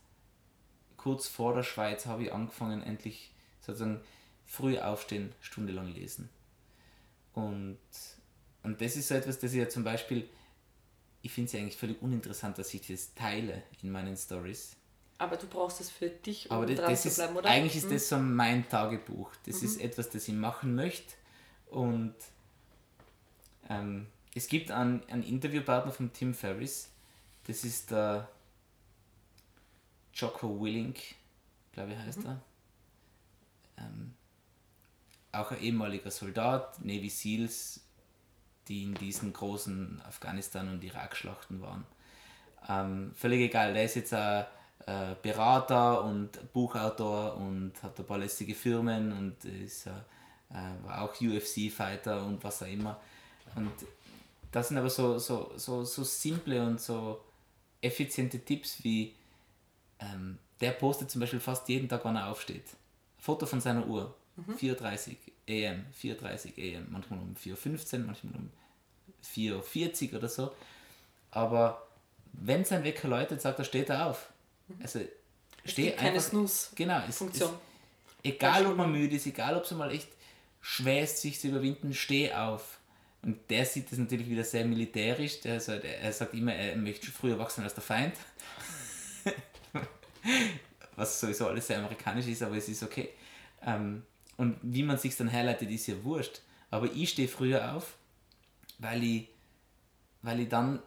kurz 0.99 1.27
vor 1.27 1.55
der 1.55 1.63
Schweiz 1.63 2.05
habe 2.05 2.25
ich 2.25 2.33
angefangen, 2.33 2.83
endlich 2.83 3.33
sozusagen 3.61 4.03
früh 4.45 4.79
aufstehen, 4.79 5.33
stundenlang 5.41 5.89
lesen. 5.89 6.29
Und, 7.35 7.79
und 8.63 8.81
das 8.81 8.97
ist 8.97 9.09
so 9.09 9.15
etwas, 9.15 9.39
das 9.39 9.53
ich 9.53 9.59
ja 9.59 9.69
zum 9.69 9.85
Beispiel, 9.85 10.29
ich 11.23 11.33
finde 11.33 11.47
es 11.47 11.53
ja 11.53 11.61
eigentlich 11.61 11.77
völlig 11.77 12.01
uninteressant, 12.03 12.59
dass 12.59 12.73
ich 12.75 12.87
das 12.87 13.15
teile 13.15 13.63
in 13.83 13.91
meinen 13.91 14.17
Stories. 14.17 14.77
Aber 15.19 15.37
du 15.37 15.47
brauchst 15.47 15.81
es 15.81 15.91
für 15.91 16.09
dich, 16.09 16.51
um 16.51 16.57
Aber 16.57 16.67
das, 16.67 16.77
dran 16.77 16.91
das 16.91 17.03
zu 17.03 17.11
bleiben, 17.11 17.33
ist, 17.33 17.39
oder? 17.39 17.51
Eigentlich 17.51 17.77
ist 17.77 17.87
mhm. 17.87 17.93
das 17.93 18.09
so 18.09 18.19
mein 18.19 18.69
Tagebuch. 18.69 19.31
Das 19.45 19.61
mhm. 19.61 19.69
ist 19.69 19.81
etwas, 19.81 20.09
das 20.09 20.27
ich 20.27 20.35
machen 20.35 20.75
möchte. 20.75 21.15
Und 21.67 22.15
ähm, 23.69 24.07
es 24.35 24.49
gibt 24.49 24.71
einen, 24.71 25.05
einen 25.11 25.23
Interviewpartner 25.23 25.93
von 25.93 26.13
Tim 26.13 26.33
Ferriss. 26.33 26.91
Das 27.47 27.65
ist 27.65 27.91
der 27.91 28.29
Jocko 30.15 30.61
Willink, 30.61 30.99
glaube 31.73 31.93
ich 31.93 31.99
heißt 31.99 32.21
mhm. 32.21 32.27
er. 32.27 32.41
Ähm, 33.79 34.15
auch 35.33 35.51
ein 35.51 35.61
ehemaliger 35.61 36.11
Soldat, 36.11 36.85
Navy 36.85 37.09
Seals, 37.09 37.81
die 38.69 38.85
in 38.85 38.95
diesen 38.95 39.33
großen 39.33 40.01
Afghanistan- 40.07 40.69
und 40.69 40.85
Irak-Schlachten 40.85 41.61
waren. 41.61 41.87
Ähm, 42.69 43.13
völlig 43.15 43.41
egal, 43.41 43.75
der 43.75 43.85
ist 43.85 43.97
jetzt 43.97 44.13
ein 44.13 44.45
äh, 44.87 45.15
Berater 45.23 46.05
und 46.05 46.53
Buchautor 46.53 47.37
und 47.37 47.73
hat 47.83 47.99
ein 47.99 48.07
paar 48.07 48.19
lästige 48.19 48.55
Firmen 48.55 49.13
und 49.13 49.45
ist 49.45 49.87
äh, 49.87 49.91
war 50.85 51.03
auch 51.03 51.21
UFC-Fighter 51.21 52.25
und 52.25 52.43
was 52.43 52.63
auch 52.63 52.67
immer. 52.67 53.01
Und 53.55 53.73
das 54.51 54.69
sind 54.69 54.79
aber 54.79 54.91
so, 54.91 55.19
so, 55.19 55.53
so, 55.57 55.85
so 55.85 56.05
simple 56.05 56.63
und 56.63 56.81
so 56.81 57.21
effiziente 57.81 58.45
Tipps 58.45 58.83
wie 58.83 59.15
ähm, 60.01 60.39
der 60.61 60.73
postet 60.73 61.11
zum 61.11 61.21
Beispiel 61.21 61.41
fast 61.41 61.69
jeden 61.69 61.89
Tag, 61.89 62.05
wann 62.05 62.17
er 62.17 62.29
aufsteht. 62.29 62.65
Foto 63.19 63.47
von 63.47 63.61
seiner 63.61 63.87
Uhr. 63.87 64.15
4.30 64.49 65.17
AM, 65.49 65.85
4.30 66.01 66.77
AM, 66.77 66.87
manchmal 66.91 67.19
um 67.21 67.35
4.15 67.35 68.01
Uhr, 68.01 68.07
manchmal 68.07 68.35
um 68.35 68.51
4.40 69.35 70.13
Uhr 70.13 70.19
oder 70.19 70.29
so. 70.29 70.53
Aber 71.31 71.87
wenn 72.33 72.65
sein 72.65 72.85
Wecker 72.85 73.09
läutet, 73.09 73.41
sagt 73.41 73.59
er, 73.59 73.65
steht 73.65 73.91
er 73.91 74.07
auf. 74.07 74.31
Mhm. 74.69 74.77
Also 74.83 75.01
steh 75.65 75.93
einfach. 75.93 76.05
Keine 76.05 76.21
Snooze. 76.21 76.69
Genau, 76.75 77.03
es, 77.09 77.19
Funktion. 77.19 77.51
Es, 77.51 78.31
egal 78.33 78.67
ob 78.67 78.77
man 78.77 78.93
müde 78.93 79.17
ist, 79.17 79.27
egal 79.27 79.57
ob 79.57 79.65
es 79.65 79.71
mal 79.73 79.91
echt 79.91 80.09
schwer 80.61 81.05
ist, 81.05 81.19
sich 81.19 81.41
zu 81.41 81.49
überwinden, 81.49 81.95
steh 81.95 82.33
auf. 82.33 82.79
Und 83.23 83.39
der 83.51 83.67
sieht 83.67 83.91
das 83.91 83.99
natürlich 83.99 84.29
wieder 84.29 84.45
sehr 84.45 84.65
militärisch. 84.65 85.41
Der, 85.41 85.55
also, 85.55 85.79
der, 85.79 86.01
er 86.01 86.13
sagt 86.13 86.35
immer, 86.35 86.55
er 86.55 86.77
möchte 86.77 87.11
früher 87.11 87.39
wachsen 87.39 87.63
als 87.65 87.75
der 87.75 87.83
Feind. 87.83 88.15
Was 90.97 91.21
sowieso 91.21 91.49
alles 91.49 91.67
sehr 91.67 91.79
amerikanisch 91.79 92.27
ist, 92.27 92.43
aber 92.43 92.57
es 92.57 92.69
ist 92.69 92.83
okay. 92.83 93.11
Ähm, 93.65 94.03
und 94.41 94.57
wie 94.63 94.83
man 94.83 94.97
sich 94.97 95.15
dann 95.19 95.29
herleitet, 95.29 95.71
ist 95.71 95.87
ja 95.87 96.03
wurscht. 96.03 96.41
Aber 96.71 96.91
ich 96.91 97.11
stehe 97.11 97.29
früher 97.29 97.75
auf, 97.75 97.99
weil 98.79 99.05
ich, 99.05 99.29
weil 100.23 100.41
ich 100.41 100.49
dann 100.49 100.83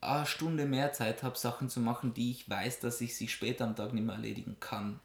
eine 0.00 0.24
Stunde 0.24 0.64
mehr 0.64 0.94
Zeit 0.94 1.22
habe, 1.22 1.36
Sachen 1.36 1.68
zu 1.68 1.80
machen, 1.80 2.14
die 2.14 2.30
ich 2.30 2.48
weiß, 2.48 2.80
dass 2.80 3.02
ich 3.02 3.14
sie 3.14 3.28
später 3.28 3.66
am 3.66 3.76
Tag 3.76 3.92
nicht 3.92 4.04
mehr 4.04 4.14
erledigen 4.14 4.56
kann 4.58 5.00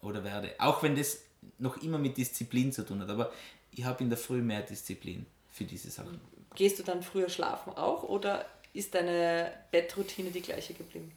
oder 0.00 0.24
werde. 0.24 0.56
Auch 0.58 0.82
wenn 0.82 0.96
das 0.96 1.20
noch 1.58 1.76
immer 1.76 1.98
mit 1.98 2.16
Disziplin 2.16 2.72
zu 2.72 2.84
tun 2.84 3.00
hat. 3.00 3.10
Aber 3.10 3.30
ich 3.70 3.84
habe 3.84 4.02
in 4.02 4.10
der 4.10 4.18
Früh 4.18 4.42
mehr 4.42 4.62
Disziplin 4.62 5.24
für 5.52 5.62
diese 5.62 5.92
Sachen. 5.92 6.20
Gehst 6.56 6.80
du 6.80 6.82
dann 6.82 7.00
früher 7.00 7.28
schlafen 7.28 7.74
auch 7.74 8.02
oder 8.02 8.44
ist 8.72 8.96
deine 8.96 9.52
Bettroutine 9.70 10.32
die 10.32 10.42
gleiche 10.42 10.74
geblieben? 10.74 11.12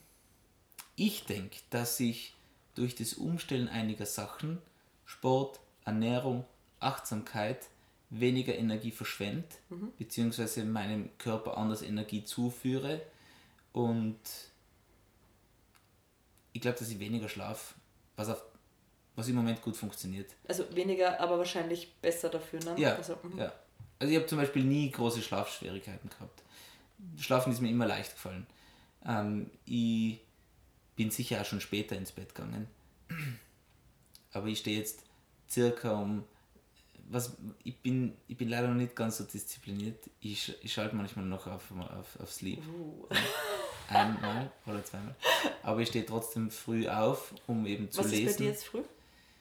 Ich 0.96 1.26
denke, 1.26 1.58
dass 1.72 2.00
ich 2.00 2.36
durch 2.76 2.94
das 2.94 3.16
Umstellen 3.16 3.68
einiger 3.68 4.06
Sachen, 4.06 4.60
Sport, 5.06 5.60
Ernährung, 5.86 6.46
Achtsamkeit 6.80 7.68
weniger 8.10 8.56
Energie 8.56 8.92
verschwende, 8.92 9.48
mhm. 9.70 9.92
beziehungsweise 9.98 10.64
meinem 10.66 11.10
Körper 11.18 11.58
anders 11.58 11.82
Energie 11.82 12.24
zuführe 12.24 13.02
und 13.72 14.20
ich 16.54 16.62
glaube, 16.62 16.78
dass 16.78 16.90
ich 16.90 17.00
weniger 17.00 17.28
schlafe, 17.28 17.74
was, 18.16 18.30
auf, 18.30 18.44
was 19.16 19.28
im 19.28 19.36
Moment 19.36 19.62
gut 19.62 19.76
funktioniert. 19.76 20.32
Also 20.48 20.64
weniger, 20.76 21.20
aber 21.20 21.40
wahrscheinlich 21.40 21.92
besser 21.96 22.30
dafür, 22.30 22.60
ne? 22.64 22.76
Ja, 22.78 22.96
also, 22.96 23.18
mhm. 23.24 23.40
ja. 23.40 23.52
also 23.98 24.12
ich 24.12 24.18
habe 24.18 24.28
zum 24.28 24.38
Beispiel 24.38 24.64
nie 24.64 24.92
große 24.92 25.22
Schlafschwierigkeiten 25.22 26.10
gehabt. 26.10 26.44
Schlafen 27.18 27.52
ist 27.52 27.62
mir 27.62 27.70
immer 27.70 27.88
leicht 27.88 28.14
gefallen. 28.14 28.46
Ähm, 29.06 29.50
ich 29.66 30.20
bin 30.96 31.10
sicher 31.10 31.42
auch 31.42 31.46
schon 31.46 31.62
später 31.62 31.96
ins 31.96 32.12
Bett 32.12 32.36
gegangen. 32.36 32.68
Aber 34.32 34.48
ich 34.48 34.60
stehe 34.60 34.78
jetzt 34.78 35.04
circa 35.54 35.92
um. 35.92 36.24
Was, 37.10 37.36
ich, 37.64 37.78
bin, 37.78 38.16
ich 38.28 38.38
bin 38.38 38.50
leider 38.50 38.70
noch 38.70 38.76
nicht 38.76 38.96
ganz 38.96 39.18
so 39.18 39.24
diszipliniert. 39.26 40.10
Ich, 40.22 40.56
ich 40.64 40.74
schalte 40.74 40.96
manchmal 40.96 41.26
noch 41.26 41.48
auf, 41.48 41.72
auf, 41.72 42.20
auf 42.20 42.32
Sleep. 42.32 42.60
Uh. 42.68 43.08
Einmal 43.90 44.50
oder 44.66 44.84
zweimal. 44.84 45.14
Aber 45.62 45.82
ich 45.82 45.90
stehe 45.90 46.06
trotzdem 46.06 46.50
früh 46.50 46.88
auf, 46.88 47.34
um 47.46 47.66
eben 47.66 47.92
zu 47.92 48.00
Was 48.00 48.12
lesen. 48.12 48.28
ist 48.28 48.38
bei 48.38 48.44
dir 48.44 48.50
jetzt 48.50 48.66
früh? 48.66 48.82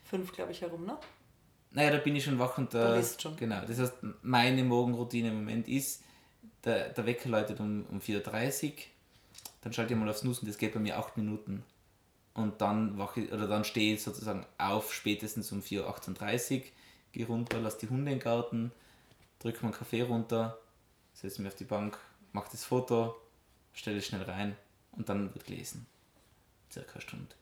Fünf, 0.03 0.33
glaube 0.33 0.51
ich, 0.51 0.61
herum, 0.61 0.85
ne? 0.85 0.97
Naja, 1.71 1.91
da 1.91 1.97
bin 1.97 2.15
ich 2.15 2.23
schon 2.23 2.37
wach 2.37 2.57
und 2.57 2.73
da. 2.73 2.97
Du 2.97 3.03
schon. 3.19 3.35
Genau. 3.37 3.61
Das 3.65 3.79
heißt, 3.79 3.93
meine 4.21 4.63
Morgenroutine 4.63 5.29
im 5.29 5.35
Moment 5.35 5.67
ist, 5.67 6.03
der, 6.63 6.89
der 6.89 7.05
Wecker 7.05 7.29
läutet 7.29 7.59
um, 7.59 7.85
um 7.89 7.99
4.30 7.99 8.65
Uhr, 8.65 8.73
dann 9.61 9.73
schalte 9.73 9.93
ich 9.93 9.99
mal 9.99 10.09
auf 10.09 10.17
Snoozen, 10.17 10.47
das 10.47 10.57
geht 10.57 10.73
bei 10.73 10.79
mir 10.79 10.97
8 10.97 11.17
Minuten. 11.17 11.63
Und 12.33 12.61
dann 12.61 12.97
wache 12.97 13.27
oder 13.27 13.47
dann 13.47 13.63
stehe 13.63 13.93
ich 13.93 14.03
sozusagen 14.03 14.45
auf 14.57 14.93
spätestens 14.93 15.51
um 15.51 15.61
4.38 15.61 16.57
Uhr, 16.57 16.63
gehe 17.11 17.27
runter, 17.27 17.59
lasse 17.59 17.79
die 17.79 17.89
Hunde 17.89 18.11
im 18.11 18.19
Garten, 18.19 18.71
drücke 19.39 19.61
meinen 19.61 19.73
Kaffee 19.73 20.01
runter, 20.01 20.57
setze 21.13 21.41
mich 21.41 21.51
auf 21.51 21.57
die 21.57 21.63
Bank, 21.63 21.97
mache 22.31 22.49
das 22.51 22.65
Foto, 22.65 23.15
stelle 23.73 23.97
es 23.97 24.07
schnell 24.07 24.23
rein 24.23 24.55
und 24.93 25.09
dann 25.09 25.33
wird 25.33 25.45
gelesen. 25.45 25.85
Circa 26.71 26.93
eine 26.93 27.01
Stunde. 27.01 27.35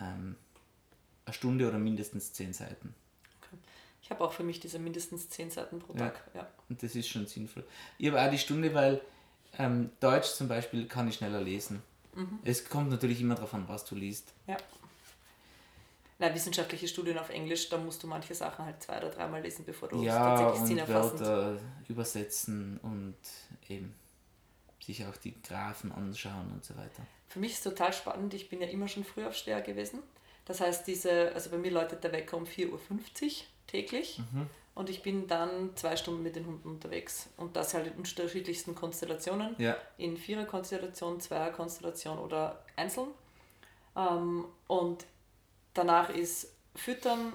Ähm, 0.00 0.36
eine 1.24 1.34
Stunde 1.34 1.68
oder 1.68 1.78
mindestens 1.78 2.32
10 2.32 2.52
Seiten. 2.54 2.92
Okay. 3.40 3.56
Ich 4.06 4.10
habe 4.10 4.24
auch 4.24 4.32
für 4.32 4.44
mich 4.44 4.60
diese 4.60 4.78
mindestens 4.78 5.28
zehn 5.28 5.50
Seiten 5.50 5.80
pro 5.80 5.92
Ja. 5.94 6.10
Tag. 6.10 6.22
Ja. 6.32 6.46
Und 6.68 6.80
das 6.80 6.94
ist 6.94 7.08
schon 7.08 7.26
sinnvoll. 7.26 7.64
Ich 7.98 8.06
habe 8.06 8.22
auch 8.22 8.30
die 8.30 8.38
Stunde, 8.38 8.72
weil 8.72 9.00
ähm, 9.58 9.90
Deutsch 9.98 10.28
zum 10.28 10.46
Beispiel 10.46 10.86
kann 10.86 11.08
ich 11.08 11.16
schneller 11.16 11.40
lesen. 11.40 11.82
Es 12.44 12.68
kommt 12.68 12.90
natürlich 12.90 13.20
immer 13.20 13.34
darauf 13.34 13.54
an, 13.54 13.68
was 13.68 13.84
du 13.84 13.94
liest. 13.94 14.32
ja. 14.46 14.56
Na, 16.18 16.34
wissenschaftliche 16.34 16.88
Studien 16.88 17.18
auf 17.18 17.28
Englisch, 17.28 17.68
da 17.68 17.76
musst 17.76 18.02
du 18.02 18.06
manche 18.06 18.34
Sachen 18.34 18.64
halt 18.64 18.82
zwei 18.82 18.96
oder 18.96 19.10
dreimal 19.10 19.42
lesen, 19.42 19.66
bevor 19.66 19.88
du 19.88 20.02
ja, 20.02 20.14
tatsächlich 20.18 20.60
und 20.60 20.66
sinnerfassend. 20.66 21.20
Wörter 21.20 21.60
übersetzen 21.88 22.78
und 22.80 23.16
eben 23.68 23.94
sich 24.82 25.04
auch 25.04 25.16
die 25.18 25.34
Graphen 25.42 25.92
anschauen 25.92 26.52
und 26.52 26.64
so 26.64 26.74
weiter. 26.74 27.06
Für 27.28 27.38
mich 27.38 27.52
ist 27.52 27.58
es 27.58 27.64
total 27.64 27.92
spannend, 27.92 28.32
ich 28.32 28.48
bin 28.48 28.62
ja 28.62 28.68
immer 28.68 28.88
schon 28.88 29.04
Frühaufsteher 29.04 29.60
gewesen. 29.60 29.98
Das 30.46 30.60
heißt, 30.60 30.86
diese, 30.86 31.32
also 31.34 31.50
bei 31.50 31.58
mir 31.58 31.72
läutet 31.72 32.02
der 32.02 32.12
Wecker 32.12 32.38
um 32.38 32.44
4.50 32.44 32.70
Uhr 32.70 32.80
täglich 33.66 34.22
und 34.76 34.90
ich 34.90 35.02
bin 35.02 35.26
dann 35.26 35.74
zwei 35.74 35.96
Stunden 35.96 36.22
mit 36.22 36.36
den 36.36 36.46
Hunden 36.46 36.68
unterwegs. 36.68 37.30
Und 37.38 37.56
das 37.56 37.74
halt 37.74 37.86
in 37.88 37.94
unterschiedlichsten 37.94 38.74
Konstellationen. 38.74 39.56
Ja, 39.58 39.76
in 39.96 40.16
Vierer-Konstellation, 40.16 41.18
Zweier-Konstellation 41.18 42.18
oder 42.18 42.62
einzeln. 42.76 43.08
Ähm, 43.96 44.44
und 44.66 45.06
danach 45.72 46.10
ist 46.10 46.54
Füttern, 46.74 47.32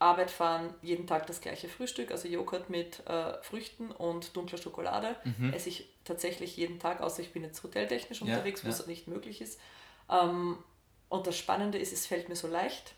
Arbeit 0.00 0.32
fahren, 0.32 0.74
jeden 0.82 1.06
Tag 1.06 1.28
das 1.28 1.40
gleiche 1.40 1.68
Frühstück, 1.68 2.10
also 2.10 2.26
Joghurt 2.26 2.68
mit 2.68 3.06
äh, 3.06 3.40
Früchten 3.42 3.92
und 3.92 4.36
dunkler 4.36 4.58
Schokolade. 4.58 5.14
Esse 5.52 5.68
ich 5.68 5.88
tatsächlich 6.02 6.56
jeden 6.56 6.80
Tag, 6.80 7.00
außer 7.00 7.22
ich 7.22 7.32
bin 7.32 7.44
jetzt 7.44 7.62
hoteltechnisch 7.62 8.20
Ja, 8.22 8.26
unterwegs, 8.26 8.64
wo 8.64 8.68
ja. 8.68 8.74
es 8.74 8.86
nicht 8.88 9.06
möglich 9.06 9.40
ist. 9.40 9.60
Ähm, 10.10 10.58
und 11.08 11.28
das 11.28 11.38
Spannende 11.38 11.78
ist, 11.78 11.92
es 11.92 12.06
fällt 12.06 12.28
mir 12.28 12.34
so 12.34 12.48
leicht. 12.48 12.94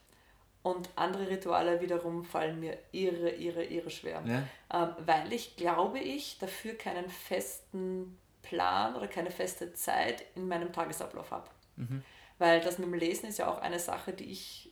Und 0.65 0.89
andere 0.97 1.29
Rituale 1.29 1.81
wiederum 1.83 2.25
fallen 2.25 2.59
mir 2.59 2.79
irre, 2.91 3.29
irre, 3.31 3.65
irre 3.65 3.91
schwer. 3.91 4.23
ja, 4.27 4.43
Ähm, 4.73 4.89
weil 5.05 5.31
ich, 5.33 5.57
glaube 5.57 5.99
ich, 5.99 6.39
dafür 6.39 6.73
keinen 6.75 7.11
festen 7.11 8.19
Plan 8.41 8.97
oder 8.97 9.07
keine 9.07 9.31
feste 9.31 9.75
Zeit 9.75 10.25
in 10.35 10.49
meinem 10.49 10.73
Tagesablauf 10.73 11.31
habe. 11.31 11.51
Weil 12.39 12.61
das 12.61 12.79
mit 12.79 12.87
dem 12.87 12.95
Lesen 12.95 13.29
ist 13.29 13.39
ja 13.39 13.47
auch 13.49 13.59
eine 13.59 13.79
Sache, 13.79 14.13
die 14.15 14.25
ich 14.25 14.71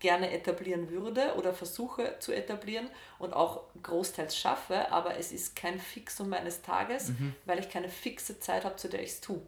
gerne 0.00 0.30
etablieren 0.32 0.88
würde 0.90 1.34
oder 1.36 1.52
versuche 1.52 2.16
zu 2.20 2.32
etablieren 2.32 2.88
und 3.18 3.32
auch 3.34 3.64
großteils 3.82 4.36
schaffe, 4.36 4.90
aber 4.90 5.16
es 5.18 5.30
ist 5.30 5.56
kein 5.56 5.78
Fixum 5.78 6.30
meines 6.30 6.62
Tages, 6.62 7.10
weil 7.44 7.58
ich 7.58 7.68
keine 7.68 7.88
fixe 7.90 8.40
Zeit 8.40 8.64
habe, 8.64 8.76
zu 8.76 8.88
der 8.88 9.02
ich 9.02 9.10
es 9.10 9.20
tue. 9.20 9.42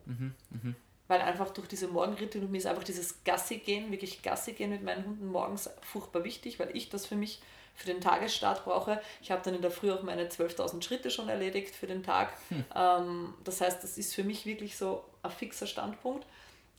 Weil 1.08 1.20
einfach 1.20 1.50
durch 1.50 1.68
diese 1.68 1.88
Morgenrituale, 1.88 2.48
mir 2.48 2.58
ist 2.58 2.66
einfach 2.66 2.84
dieses 2.84 3.22
Gassi 3.24 3.58
gehen, 3.58 3.92
wirklich 3.92 4.22
Gassi 4.22 4.52
gehen 4.52 4.70
mit 4.70 4.82
meinen 4.82 5.04
Hunden 5.04 5.26
morgens 5.26 5.70
furchtbar 5.82 6.24
wichtig, 6.24 6.58
weil 6.58 6.74
ich 6.76 6.88
das 6.88 7.06
für 7.06 7.16
mich 7.16 7.40
für 7.74 7.86
den 7.86 8.00
Tagesstart 8.00 8.64
brauche. 8.64 9.00
Ich 9.20 9.30
habe 9.30 9.42
dann 9.44 9.54
in 9.54 9.62
der 9.62 9.70
Früh 9.70 9.92
auch 9.92 10.02
meine 10.02 10.28
12.000 10.28 10.82
Schritte 10.82 11.10
schon 11.10 11.28
erledigt 11.28 11.74
für 11.74 11.86
den 11.86 12.02
Tag. 12.02 12.32
Ähm, 12.74 13.34
das 13.44 13.60
heißt, 13.60 13.82
das 13.82 13.98
ist 13.98 14.14
für 14.14 14.24
mich 14.24 14.46
wirklich 14.46 14.76
so 14.76 15.04
ein 15.22 15.30
fixer 15.30 15.66
Standpunkt. 15.66 16.26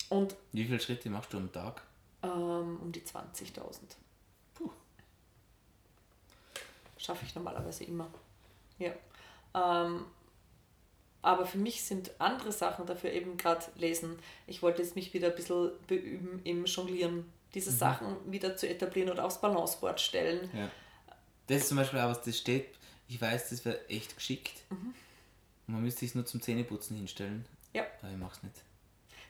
Und 0.09 0.36
wie 0.51 0.65
viele 0.65 0.80
Schritte 0.80 1.09
machst 1.09 1.34
du 1.34 1.38
am 1.38 1.51
Tag? 1.51 1.82
ähm, 2.23 2.80
um 2.82 2.91
die 2.91 3.01
20.000. 3.01 3.80
Schaffe 6.97 7.25
ich 7.25 7.36
normalerweise 7.36 7.84
immer. 7.84 8.07
Ja. 8.80 8.91
Ähm, 9.53 10.05
aber 11.22 11.45
für 11.45 11.57
mich 11.57 11.84
sind 11.84 12.11
andere 12.20 12.51
Sachen 12.51 12.86
dafür 12.86 13.11
eben 13.11 13.38
gerade 13.38 13.65
lesen. 13.76 14.20
Ich 14.45 14.61
wollte 14.61 14.82
jetzt 14.82 14.95
mich 14.95 15.13
wieder 15.13 15.30
ein 15.30 15.36
bisschen 15.36 15.72
beüben 15.88 16.41
im 16.43 16.65
Jonglieren, 16.65 17.32
diese 17.53 17.72
Sachen 17.72 18.32
wieder 18.32 18.55
zu 18.55 18.68
etablieren 18.70 19.09
oder 19.09 19.26
aufs 19.26 19.41
Balanceboard 19.41 19.99
stellen. 19.99 20.49
Ja. 20.53 20.70
Das 21.47 21.61
ist 21.61 21.70
zum 21.70 21.78
Beispiel 21.78 21.99
auch 21.99 22.09
was, 22.09 22.22
das 22.22 22.38
steht, 22.38 22.68
ich 23.07 23.20
weiß, 23.20 23.49
das 23.49 23.65
wäre 23.65 23.88
echt 23.89 24.15
geschickt. 24.15 24.63
Und 24.70 25.74
man 25.74 25.84
müsste 25.84 26.01
sich 26.01 26.13
nur 26.13 26.26
zum 26.26 26.41
Zähneputzen 26.41 26.95
hinstellen. 26.97 27.45
Ja. 27.74 27.86
Aber 28.01 28.11
ich 28.11 28.18
mach's 28.18 28.43
nicht. 28.43 28.55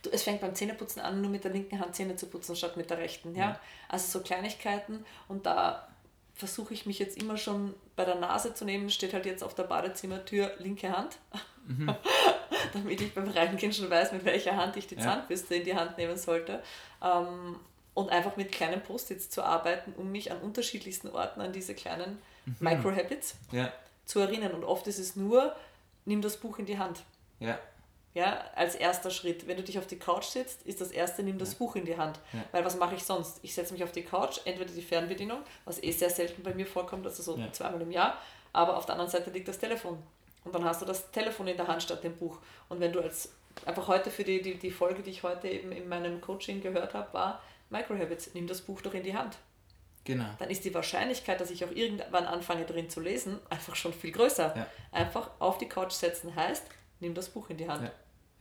Du, 0.03 0.09
es 0.11 0.23
fängt 0.23 0.41
beim 0.41 0.53
Zähneputzen 0.53 1.01
an, 1.01 1.21
nur 1.21 1.31
mit 1.31 1.43
der 1.43 1.51
linken 1.51 1.79
Hand 1.79 1.95
Zähne 1.95 2.15
zu 2.15 2.27
putzen, 2.27 2.55
statt 2.55 2.77
mit 2.77 2.89
der 2.89 2.97
rechten. 2.97 3.35
Ja? 3.35 3.51
Ja. 3.51 3.59
Also 3.89 4.19
so 4.19 4.23
Kleinigkeiten 4.23 5.05
und 5.27 5.45
da 5.45 5.87
versuche 6.37 6.73
ich 6.73 6.85
mich 6.85 6.99
jetzt 6.99 7.21
immer 7.21 7.37
schon 7.37 7.73
bei 7.95 8.05
der 8.05 8.15
Nase 8.15 8.53
zu 8.53 8.63
nehmen, 8.65 8.89
steht 8.89 9.13
halt 9.13 9.25
jetzt 9.25 9.43
auf 9.43 9.55
der 9.55 9.63
Badezimmertür 9.63 10.51
linke 10.59 10.95
Hand, 10.95 11.17
damit 12.73 13.01
ich 13.01 13.13
beim 13.13 13.27
Reingehen 13.29 13.73
schon 13.73 13.89
weiß, 13.89 14.11
mit 14.11 14.25
welcher 14.25 14.55
Hand 14.55 14.75
ich 14.77 14.87
die 14.87 14.95
Ja. 14.95 15.01
Zahnbürste 15.01 15.55
in 15.55 15.63
die 15.65 15.75
Hand 15.75 15.97
nehmen 15.97 16.17
sollte. 16.17 16.61
Ähm, 17.03 17.57
und 17.93 18.11
einfach 18.11 18.37
mit 18.37 18.51
kleinen 18.51 18.81
Post-its 18.83 19.29
zu 19.31 19.41
arbeiten, 19.43 19.93
um 19.97 20.11
mich 20.11 20.31
an 20.31 20.37
unterschiedlichsten 20.41 21.07
Orten 21.09 21.41
an 21.41 21.51
diese 21.51 21.73
kleinen 21.73 22.19
Micro-Habits 22.59 23.35
Ja, 23.51 23.73
zu 24.05 24.19
erinnern. 24.19 24.51
Und 24.51 24.63
oft 24.63 24.85
ist 24.85 24.99
es 24.99 25.15
nur, 25.15 25.55
nimm 26.05 26.21
das 26.21 26.37
Buch 26.37 26.59
in 26.59 26.67
die 26.67 26.77
Hand. 26.77 27.01
ja, 27.39 27.57
Ja, 28.13 28.45
als 28.55 28.73
erster 28.73 29.11
Schritt. 29.11 29.47
Wenn 29.47 29.57
du 29.57 29.63
dich 29.63 29.77
auf 29.77 29.85
die 29.85 29.99
Couch 29.99 30.25
sitzt, 30.25 30.63
ist 30.63 30.81
das 30.81 30.89
erste, 30.91 31.21
nimm 31.21 31.37
das 31.37 31.53
Buch 31.53 31.75
in 31.75 31.85
die 31.85 31.97
Hand. 31.97 32.19
Ja. 32.33 32.43
Weil 32.51 32.65
was 32.65 32.75
mache 32.77 32.95
ich 32.95 33.03
sonst? 33.03 33.39
Ich 33.43 33.53
setze 33.53 33.73
mich 33.73 33.83
auf 33.83 33.91
die 33.91 34.01
Couch, 34.03 34.39
entweder 34.45 34.71
die 34.71 34.81
Fernbedienung, 34.81 35.39
was 35.65 35.81
eh 35.83 35.91
sehr 35.91 36.09
selten 36.09 36.41
bei 36.41 36.53
mir 36.53 36.65
vorkommt, 36.65 37.05
also 37.05 37.21
so 37.21 37.37
Ja. 37.37 37.51
zweimal 37.51 37.81
im 37.81 37.91
Jahr, 37.91 38.17
aber 38.53 38.75
auf 38.77 38.85
der 38.87 38.93
anderen 38.95 39.11
Seite 39.11 39.29
liegt 39.29 39.47
das 39.47 39.59
Telefon. 39.59 40.01
Und 40.43 40.55
dann 40.55 40.63
hast 40.65 40.81
du 40.81 40.85
das 40.85 41.11
Telefon 41.11 41.47
in 41.47 41.57
der 41.57 41.67
Hand 41.67 41.83
statt 41.83 42.03
dem 42.03 42.15
Buch. 42.15 42.39
Und 42.69 42.79
wenn 42.79 42.91
du 42.91 43.01
als, 43.01 43.33
einfach 43.65 43.87
heute 43.87 44.09
für 44.09 44.23
die, 44.23 44.41
die, 44.41 44.55
die 44.55 44.71
Folge, 44.71 45.03
die 45.03 45.11
ich 45.11 45.21
heute 45.21 45.47
eben 45.49 45.71
in 45.71 45.87
meinem 45.87 46.19
Coaching 46.21 46.61
gehört 46.61 46.93
habe, 46.95 47.13
war 47.13 47.41
Microhabits, 47.69 48.33
nimm 48.33 48.47
das 48.47 48.61
Buch 48.61 48.81
doch 48.81 48.93
in 48.95 49.03
die 49.03 49.15
Hand. 49.15 49.37
genau. 50.05 50.25
Dann 50.39 50.49
ist 50.49 50.63
die 50.63 50.73
Wahrscheinlichkeit, 50.73 51.39
dass 51.41 51.51
ich 51.51 51.63
auch 51.65 51.71
irgendwann 51.71 52.25
anfange 52.25 52.65
drin 52.65 52.89
zu 52.89 53.01
lesen, 53.01 53.39
einfach 53.49 53.75
schon 53.75 53.93
viel 53.93 54.13
größer. 54.13 54.53
Ja. 54.55 54.67
Einfach 54.93 55.29
auf 55.39 55.57
die 55.59 55.67
Couch 55.67 55.91
setzen 55.91 56.33
heißt, 56.33 56.63
nimm 56.99 57.13
das 57.13 57.29
Buch 57.29 57.49
in 57.49 57.57
die 57.57 57.67
Hand. 57.67 57.83
Ja. 57.83 57.91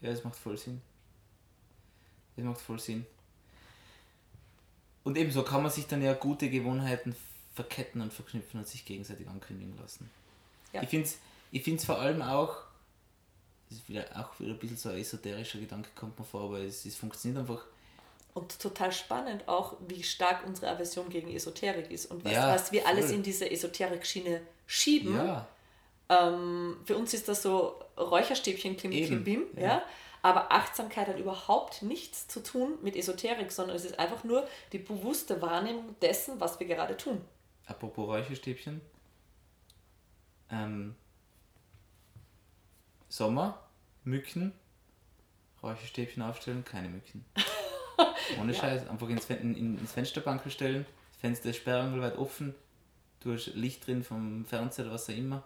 ja, 0.01 0.11
das 0.11 0.23
macht 0.23 0.35
voll 0.35 0.57
Sinn. 0.57 0.81
Das 2.35 2.45
macht 2.45 2.61
voll 2.61 2.79
Sinn. 2.79 3.05
Und 5.03 5.17
ebenso 5.17 5.43
kann 5.43 5.63
man 5.63 5.71
sich 5.71 5.87
dann 5.87 6.01
ja 6.01 6.13
gute 6.13 6.49
Gewohnheiten 6.49 7.15
verketten 7.55 8.01
und 8.01 8.13
verknüpfen 8.13 8.59
und 8.59 8.67
sich 8.67 8.85
gegenseitig 8.85 9.27
ankündigen 9.27 9.77
lassen. 9.77 10.09
Ja. 10.73 10.81
Ich 10.83 10.89
finde 10.89 11.07
es 11.07 11.17
ich 11.51 11.63
find's 11.63 11.85
vor 11.85 11.99
allem 11.99 12.21
auch, 12.21 12.57
das 13.69 13.79
ist 13.79 13.89
wieder, 13.89 14.05
auch 14.15 14.39
wieder 14.39 14.51
ein 14.51 14.59
bisschen 14.59 14.77
so 14.77 14.89
ein 14.89 14.97
esoterischer 14.97 15.59
Gedanke, 15.59 15.89
kommt 15.95 16.17
mir 16.19 16.25
vor, 16.25 16.43
aber 16.43 16.59
es, 16.59 16.85
es 16.85 16.95
funktioniert 16.95 17.39
einfach. 17.39 17.65
Und 18.33 18.59
total 18.59 18.91
spannend 18.91 19.47
auch, 19.47 19.77
wie 19.87 20.03
stark 20.03 20.45
unsere 20.45 20.69
Aversion 20.71 21.09
gegen 21.09 21.31
Esoterik 21.31 21.89
ist 21.89 22.11
und 22.11 22.23
was, 22.23 22.31
Ja, 22.33 22.53
was 22.53 22.71
wir 22.71 22.85
alles 22.87 23.07
voll. 23.07 23.15
in 23.15 23.23
diese 23.23 23.49
Esoterik-Schiene 23.49 24.41
schieben. 24.67 25.15
Ja, 25.15 25.47
Ähm, 26.09 26.77
für 26.85 26.97
uns 26.97 27.13
ist 27.13 27.27
das 27.27 27.41
so 27.41 27.79
Räucherstäbchen, 27.97 28.77
Klim, 28.77 28.91
Eben, 28.91 29.07
Klim, 29.07 29.23
Bim. 29.23 29.43
Ja. 29.55 29.61
ja. 29.61 29.83
Aber 30.21 30.51
Achtsamkeit 30.51 31.07
hat 31.07 31.19
überhaupt 31.19 31.83
nichts 31.83 32.27
zu 32.27 32.41
tun 32.41 32.77
mit 32.81 32.95
Esoterik, 32.95 33.51
sondern 33.51 33.75
es 33.75 33.85
ist 33.85 33.99
einfach 33.99 34.23
nur 34.23 34.47
die 34.71 34.79
bewusste 34.79 35.41
Wahrnehmung 35.41 35.95
dessen, 36.01 36.39
was 36.39 36.59
wir 36.59 36.67
gerade 36.67 36.97
tun. 36.97 37.21
apropos 37.65 38.07
Räucherstäbchen. 38.07 38.81
Ähm, 40.49 40.95
Sommer, 43.09 43.59
Mücken, 44.03 44.53
Räucherstäbchen 45.61 46.23
aufstellen, 46.23 46.63
keine 46.63 46.89
Mücken. 46.89 47.25
Ohne 48.41 48.53
Scheiß, 48.53 48.87
einfach 48.87 49.09
ins, 49.09 49.29
in, 49.29 49.55
ins 49.79 49.91
Fensterbankel 49.91 50.51
stellen, 50.51 50.85
das 51.11 51.21
Fenster 51.21 51.49
ist 51.49 51.57
sperrangelweit 51.57 52.17
offen, 52.17 52.53
du 53.21 53.33
hast 53.33 53.47
Licht 53.55 53.87
drin 53.87 54.03
vom 54.03 54.45
Fernseher 54.45 54.85
oder 54.85 54.93
was 54.95 55.09
auch 55.09 55.15
immer 55.15 55.43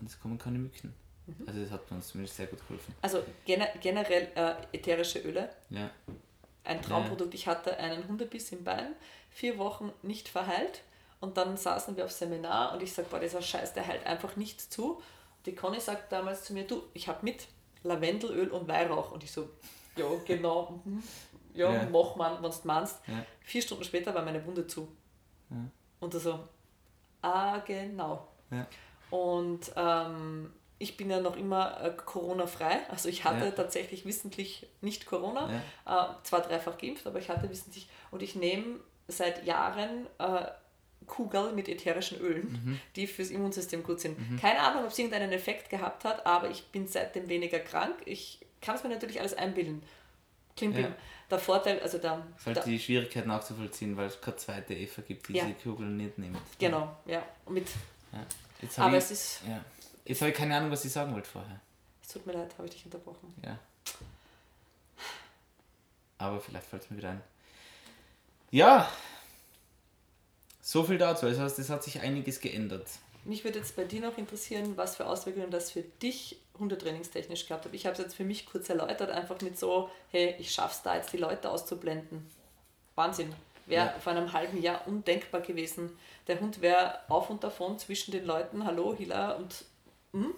und 0.00 0.06
es 0.08 0.20
kommen 0.20 0.38
keine 0.38 0.58
Mücken. 0.58 0.94
Mhm. 1.26 1.44
Also 1.46 1.60
das 1.60 1.70
hat 1.70 1.90
uns 1.90 2.08
zumindest 2.08 2.36
sehr 2.36 2.46
gut 2.46 2.60
geholfen. 2.60 2.94
Also 3.02 3.22
gener 3.44 3.68
generell 3.80 4.28
äh, 4.34 4.54
ätherische 4.72 5.20
Öle. 5.20 5.50
Ja. 5.70 5.90
Ein 6.64 6.82
Traumprodukt. 6.82 7.34
Ich 7.34 7.46
hatte 7.46 7.76
einen 7.76 8.08
Hundebiss 8.08 8.50
im 8.50 8.64
Bein, 8.64 8.94
vier 9.30 9.56
Wochen 9.58 9.92
nicht 10.02 10.28
verheilt. 10.28 10.82
Und 11.20 11.36
dann 11.36 11.56
saßen 11.56 11.96
wir 11.96 12.04
auf 12.04 12.12
Seminar 12.12 12.74
und 12.74 12.82
ich 12.82 12.92
sage, 12.92 13.08
boah, 13.10 13.20
dieser 13.20 13.40
Scheiß, 13.40 13.72
der 13.72 13.84
hält 13.84 14.04
einfach 14.04 14.36
nicht 14.36 14.60
zu. 14.60 14.96
Und 14.96 15.46
die 15.46 15.54
Conny 15.54 15.80
sagt 15.80 16.12
damals 16.12 16.44
zu 16.44 16.52
mir, 16.52 16.66
du, 16.66 16.82
ich 16.92 17.08
habe 17.08 17.24
mit 17.24 17.46
Lavendelöl 17.82 18.50
und 18.50 18.68
Weihrauch. 18.68 19.12
Und 19.12 19.24
ich 19.24 19.32
so, 19.32 19.48
ja, 19.96 20.06
genau, 20.26 20.80
mhm. 20.84 21.02
ja, 21.54 21.72
ja. 21.72 21.88
mach 21.90 22.16
man, 22.16 22.42
wenn 22.42 22.50
du 22.50 22.56
meinst. 22.64 23.00
Ja. 23.06 23.24
Vier 23.40 23.62
Stunden 23.62 23.84
später 23.84 24.14
war 24.14 24.24
meine 24.24 24.44
Wunde 24.44 24.66
zu. 24.66 24.88
Ja. 25.50 25.56
Und 26.00 26.12
so, 26.12 26.40
ah, 27.22 27.58
genau. 27.58 28.28
Ja. 28.50 28.66
Und 29.10 29.72
ähm, 29.76 30.52
ich 30.78 30.96
bin 30.96 31.10
ja 31.10 31.20
noch 31.20 31.36
immer 31.36 31.80
äh, 31.82 31.90
Corona-frei. 31.90 32.80
Also 32.90 33.08
ich 33.08 33.24
hatte 33.24 33.46
ja. 33.46 33.50
tatsächlich 33.50 34.04
wissentlich 34.04 34.66
nicht 34.80 35.06
Corona, 35.06 35.50
ja. 35.86 36.04
äh, 36.04 36.24
zwar 36.24 36.42
dreifach 36.42 36.76
geimpft, 36.78 37.06
aber 37.06 37.18
ich 37.18 37.28
hatte 37.28 37.48
wissentlich 37.48 37.88
und 38.10 38.22
ich 38.22 38.34
nehme 38.34 38.80
seit 39.08 39.46
Jahren 39.46 40.06
äh, 40.18 40.46
Kugel 41.06 41.52
mit 41.52 41.68
ätherischen 41.68 42.18
Ölen, 42.18 42.52
mhm. 42.52 42.80
die 42.96 43.06
fürs 43.06 43.30
Immunsystem 43.30 43.82
gut 43.82 44.00
sind. 44.00 44.18
Mhm. 44.18 44.38
Keine 44.38 44.60
Ahnung, 44.60 44.84
ob 44.84 44.90
es 44.90 44.98
irgendeinen 44.98 45.32
Effekt 45.32 45.70
gehabt 45.70 46.04
hat, 46.04 46.26
aber 46.26 46.50
ich 46.50 46.66
bin 46.66 46.88
seitdem 46.88 47.28
weniger 47.28 47.60
krank. 47.60 47.94
Ich 48.04 48.40
kann 48.60 48.74
es 48.74 48.82
mir 48.82 48.90
natürlich 48.90 49.20
alles 49.20 49.34
einbilden. 49.34 49.82
Klimbim. 50.56 50.84
Ja. 50.84 50.96
Der 51.30 51.38
Vorteil, 51.38 51.80
also 51.80 51.98
der. 51.98 52.24
Es 52.38 52.46
halt 52.46 52.56
der, 52.56 52.64
die 52.64 52.78
Schwierigkeit 52.78 53.26
nachzuvollziehen, 53.26 53.96
weil 53.96 54.06
es 54.06 54.20
keine 54.20 54.36
zweite 54.36 54.74
Eva 54.74 55.02
gibt, 55.02 55.28
die 55.28 55.34
ja. 55.34 55.44
diese 55.44 55.58
Kugeln 55.58 55.96
nicht 55.96 56.18
nimmt. 56.18 56.38
Genau, 56.58 56.96
ja. 57.04 57.22
Mit, 57.48 57.68
ja. 58.12 58.24
Aber 58.76 58.96
ich, 58.96 59.04
es 59.04 59.10
ist. 59.10 59.40
Ja. 59.46 59.64
Jetzt 60.04 60.20
habe 60.20 60.30
ich 60.30 60.36
keine 60.36 60.56
Ahnung, 60.56 60.70
was 60.70 60.84
ich 60.84 60.92
sagen 60.92 61.12
wollte 61.14 61.28
vorher. 61.28 61.60
Es 62.02 62.08
tut 62.08 62.26
mir 62.26 62.32
leid, 62.32 62.52
habe 62.56 62.68
ich 62.68 62.74
dich 62.74 62.84
unterbrochen. 62.84 63.34
Ja. 63.44 63.58
Aber 66.18 66.40
vielleicht 66.40 66.66
fällt 66.66 66.82
es 66.82 66.90
mir 66.90 66.96
wieder 66.98 67.10
ein. 67.10 67.22
Ja, 68.50 68.88
so 70.66 70.82
viel 70.82 70.98
dazu. 70.98 71.26
Das 71.26 71.38
heißt, 71.38 71.60
es 71.60 71.70
hat 71.70 71.84
sich 71.84 72.00
einiges 72.00 72.40
geändert. 72.40 72.88
Mich 73.24 73.44
würde 73.44 73.60
jetzt 73.60 73.76
bei 73.76 73.84
dir 73.84 74.00
noch 74.00 74.18
interessieren, 74.18 74.76
was 74.76 74.96
für 74.96 75.06
Auswirkungen 75.06 75.48
das 75.48 75.70
für 75.70 75.82
dich 75.82 76.40
hundetrainingstechnisch 76.58 77.46
gehabt 77.46 77.66
hat. 77.66 77.74
Ich 77.74 77.86
habe 77.86 77.92
es 77.92 78.00
jetzt 78.00 78.16
für 78.16 78.24
mich 78.24 78.46
kurz 78.46 78.68
erläutert, 78.68 79.10
einfach 79.10 79.40
mit 79.42 79.56
so, 79.56 79.90
hey, 80.10 80.34
ich 80.40 80.52
schaff's 80.52 80.82
da 80.82 80.96
jetzt 80.96 81.12
die 81.12 81.18
Leute 81.18 81.50
auszublenden. 81.50 82.28
Wahnsinn. 82.96 83.32
Wäre 83.66 83.86
ja. 83.86 83.98
vor 83.98 84.12
einem 84.12 84.32
halben 84.32 84.62
Jahr 84.62 84.86
undenkbar 84.86 85.40
gewesen. 85.40 85.98
Der 86.28 86.40
Hund 86.40 86.60
wäre 86.60 87.00
auf 87.08 87.30
und 87.30 87.44
davon 87.44 87.78
zwischen 87.78 88.12
den 88.12 88.24
Leuten, 88.24 88.64
hallo, 88.64 88.94
Hila 88.96 89.32
und 89.32 89.64
hm? 90.12 90.34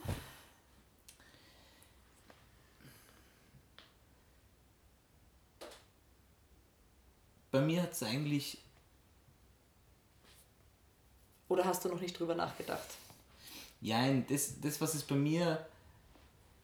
Bei 7.50 7.60
mir 7.60 7.82
hat 7.82 7.92
es 7.92 8.02
eigentlich 8.02 8.58
oder 11.48 11.64
hast 11.64 11.84
du 11.84 11.88
noch 11.88 12.00
nicht 12.00 12.18
drüber 12.18 12.34
nachgedacht? 12.34 12.86
Ja, 13.80 14.12
das, 14.28 14.60
das, 14.60 14.80
was 14.80 14.94
es 14.94 15.02
bei 15.02 15.14
mir 15.14 15.66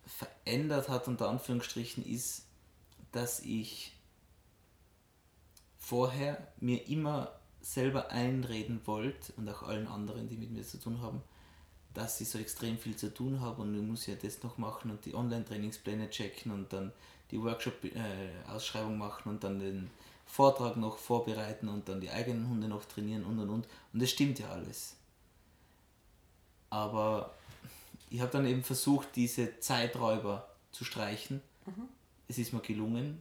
verändert 0.07 0.89
hat, 0.89 1.09
unter 1.09 1.29
Anführungsstrichen, 1.29 2.05
ist, 2.05 2.45
dass 3.13 3.41
ich 3.41 3.94
vorher 5.85 6.49
mir 6.61 6.89
immer 6.89 7.33
selber 7.61 8.11
einreden 8.11 8.81
wollte 8.87 9.33
und 9.37 9.49
auch 9.49 9.63
allen 9.63 9.87
anderen, 9.87 10.29
die 10.29 10.37
mit 10.37 10.51
mir 10.51 10.63
zu 10.63 10.79
tun 10.79 11.03
haben, 11.03 11.23
dass 11.93 12.21
ich 12.21 12.29
so 12.29 12.39
extrem 12.39 12.79
viel 12.79 12.97
zu 12.97 13.13
tun 13.13 13.41
habe 13.41 13.63
und 13.63 13.75
ich 13.75 13.83
muss 13.83 14.07
ja 14.07 14.15
das 14.15 14.43
noch 14.43 14.57
machen 14.57 14.91
und 14.91 15.05
die 15.05 15.15
Online-Trainingspläne 15.15 16.09
checken 16.11 16.53
und 16.53 16.73
dann 16.73 16.93
die 17.31 17.41
Workshop-Ausschreibung 17.41 18.95
äh, 18.95 18.99
machen 18.99 19.29
und 19.29 19.45
dann 19.45 19.59
den 19.59 19.91
Vortrag 20.27 20.77
noch 20.77 20.99
vorbereiten 20.99 21.69
und 21.69 21.89
dann 21.89 22.01
die 22.01 22.11
eigenen 22.11 22.49
Hunde 22.49 22.67
noch 22.67 22.87
trainieren 22.87 23.25
und 23.25 23.39
und 23.39 23.51
und. 23.51 23.69
Und 23.93 24.03
das 24.03 24.11
stimmt 24.11 24.39
ja 24.39 24.49
alles. 24.49 24.97
Aber 26.71 27.35
ich 28.11 28.21
habe 28.21 28.33
dann 28.33 28.47
eben 28.47 28.65
versucht, 28.65 29.09
diese 29.17 29.61
Zeiträuber 29.61 30.49
zu 30.73 30.85
streichen. 30.85 31.43
Mhm. 31.67 31.89
Es 32.27 32.39
ist 32.39 32.53
mir 32.53 32.61
gelungen. 32.61 33.21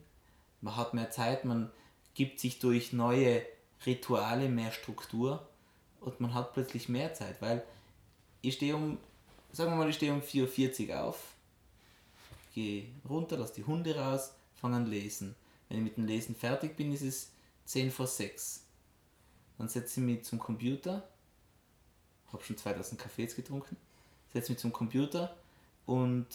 Man 0.62 0.76
hat 0.78 0.94
mehr 0.94 1.12
Zeit, 1.12 1.46
man 1.46 1.70
gibt 2.14 2.40
sich 2.40 2.60
durch 2.60 2.94
neue 2.94 3.44
Rituale 3.86 4.50
mehr 4.50 4.72
Struktur 4.72 5.48
und 6.02 6.20
man 6.20 6.34
hat 6.34 6.54
plötzlich 6.54 6.90
mehr 6.90 7.14
Zeit, 7.14 7.42
weil 7.42 7.64
ich 8.42 8.56
stehe 8.56 8.76
um, 8.76 8.98
sagen 9.52 9.72
wir 9.72 9.78
mal, 9.78 9.90
ich 9.90 9.96
stehe 9.96 10.14
um 10.14 10.22
4.40 10.22 10.90
Uhr 10.90 11.04
auf, 11.04 11.34
gehe 12.54 12.88
runter, 13.08 13.38
lasse 13.38 13.56
die 13.56 13.64
Hunde 13.64 13.96
raus, 13.96 14.34
fange 14.56 14.78
an 14.78 14.86
lesen. 14.86 15.36
Wenn 15.70 15.78
ich 15.80 15.84
mit 15.84 15.98
dem 15.98 16.06
Lesen 16.06 16.36
fertig 16.36 16.76
bin, 16.76 16.94
ist 16.94 17.02
es 17.02 17.32
10 17.66 17.92
vor 17.92 18.08
6. 18.08 18.64
Dann 19.58 19.70
setze 19.70 20.00
ich 20.00 20.06
mich 20.06 20.24
zum 20.24 20.40
Computer, 20.40 21.08
habe 22.32 22.44
schon 22.44 22.58
2000 22.58 23.00
Kaffees 23.00 23.36
getrunken, 23.36 23.78
setze 24.34 24.52
mich 24.52 24.60
zum 24.60 24.74
Computer 24.74 25.36
und 25.86 26.28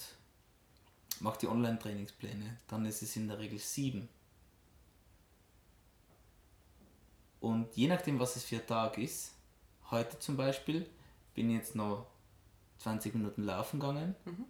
mache 1.20 1.40
die 1.40 1.48
Online-Trainingspläne. 1.48 2.56
Dann 2.68 2.86
ist 2.86 3.02
es 3.02 3.16
in 3.16 3.28
der 3.28 3.38
Regel 3.38 3.58
7. 3.58 4.08
Und 7.40 7.76
je 7.76 7.88
nachdem, 7.88 8.18
was 8.18 8.36
es 8.36 8.44
für 8.44 8.56
ein 8.56 8.66
Tag 8.66 8.98
ist, 8.98 9.34
heute 9.90 10.18
zum 10.18 10.36
Beispiel, 10.36 10.88
bin 11.34 11.50
ich 11.50 11.56
jetzt 11.56 11.74
noch 11.74 12.06
20 12.78 13.14
Minuten 13.14 13.44
laufen 13.44 13.80
gegangen. 13.80 14.14
Mhm 14.24 14.46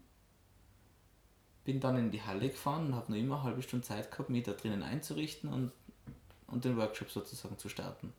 bin 1.68 1.80
dann 1.80 1.98
in 1.98 2.10
die 2.10 2.22
Halle 2.22 2.48
gefahren 2.48 2.86
und 2.86 2.94
habe 2.94 3.12
noch 3.12 3.18
immer 3.18 3.34
eine 3.34 3.44
halbe 3.44 3.60
Stunde 3.60 3.86
Zeit 3.86 4.10
gehabt, 4.10 4.30
mich 4.30 4.42
da 4.44 4.52
drinnen 4.52 4.82
einzurichten 4.82 5.52
und, 5.52 5.70
und 6.46 6.64
den 6.64 6.78
Workshop 6.78 7.10
sozusagen 7.10 7.58
zu 7.58 7.68
starten. 7.68 8.14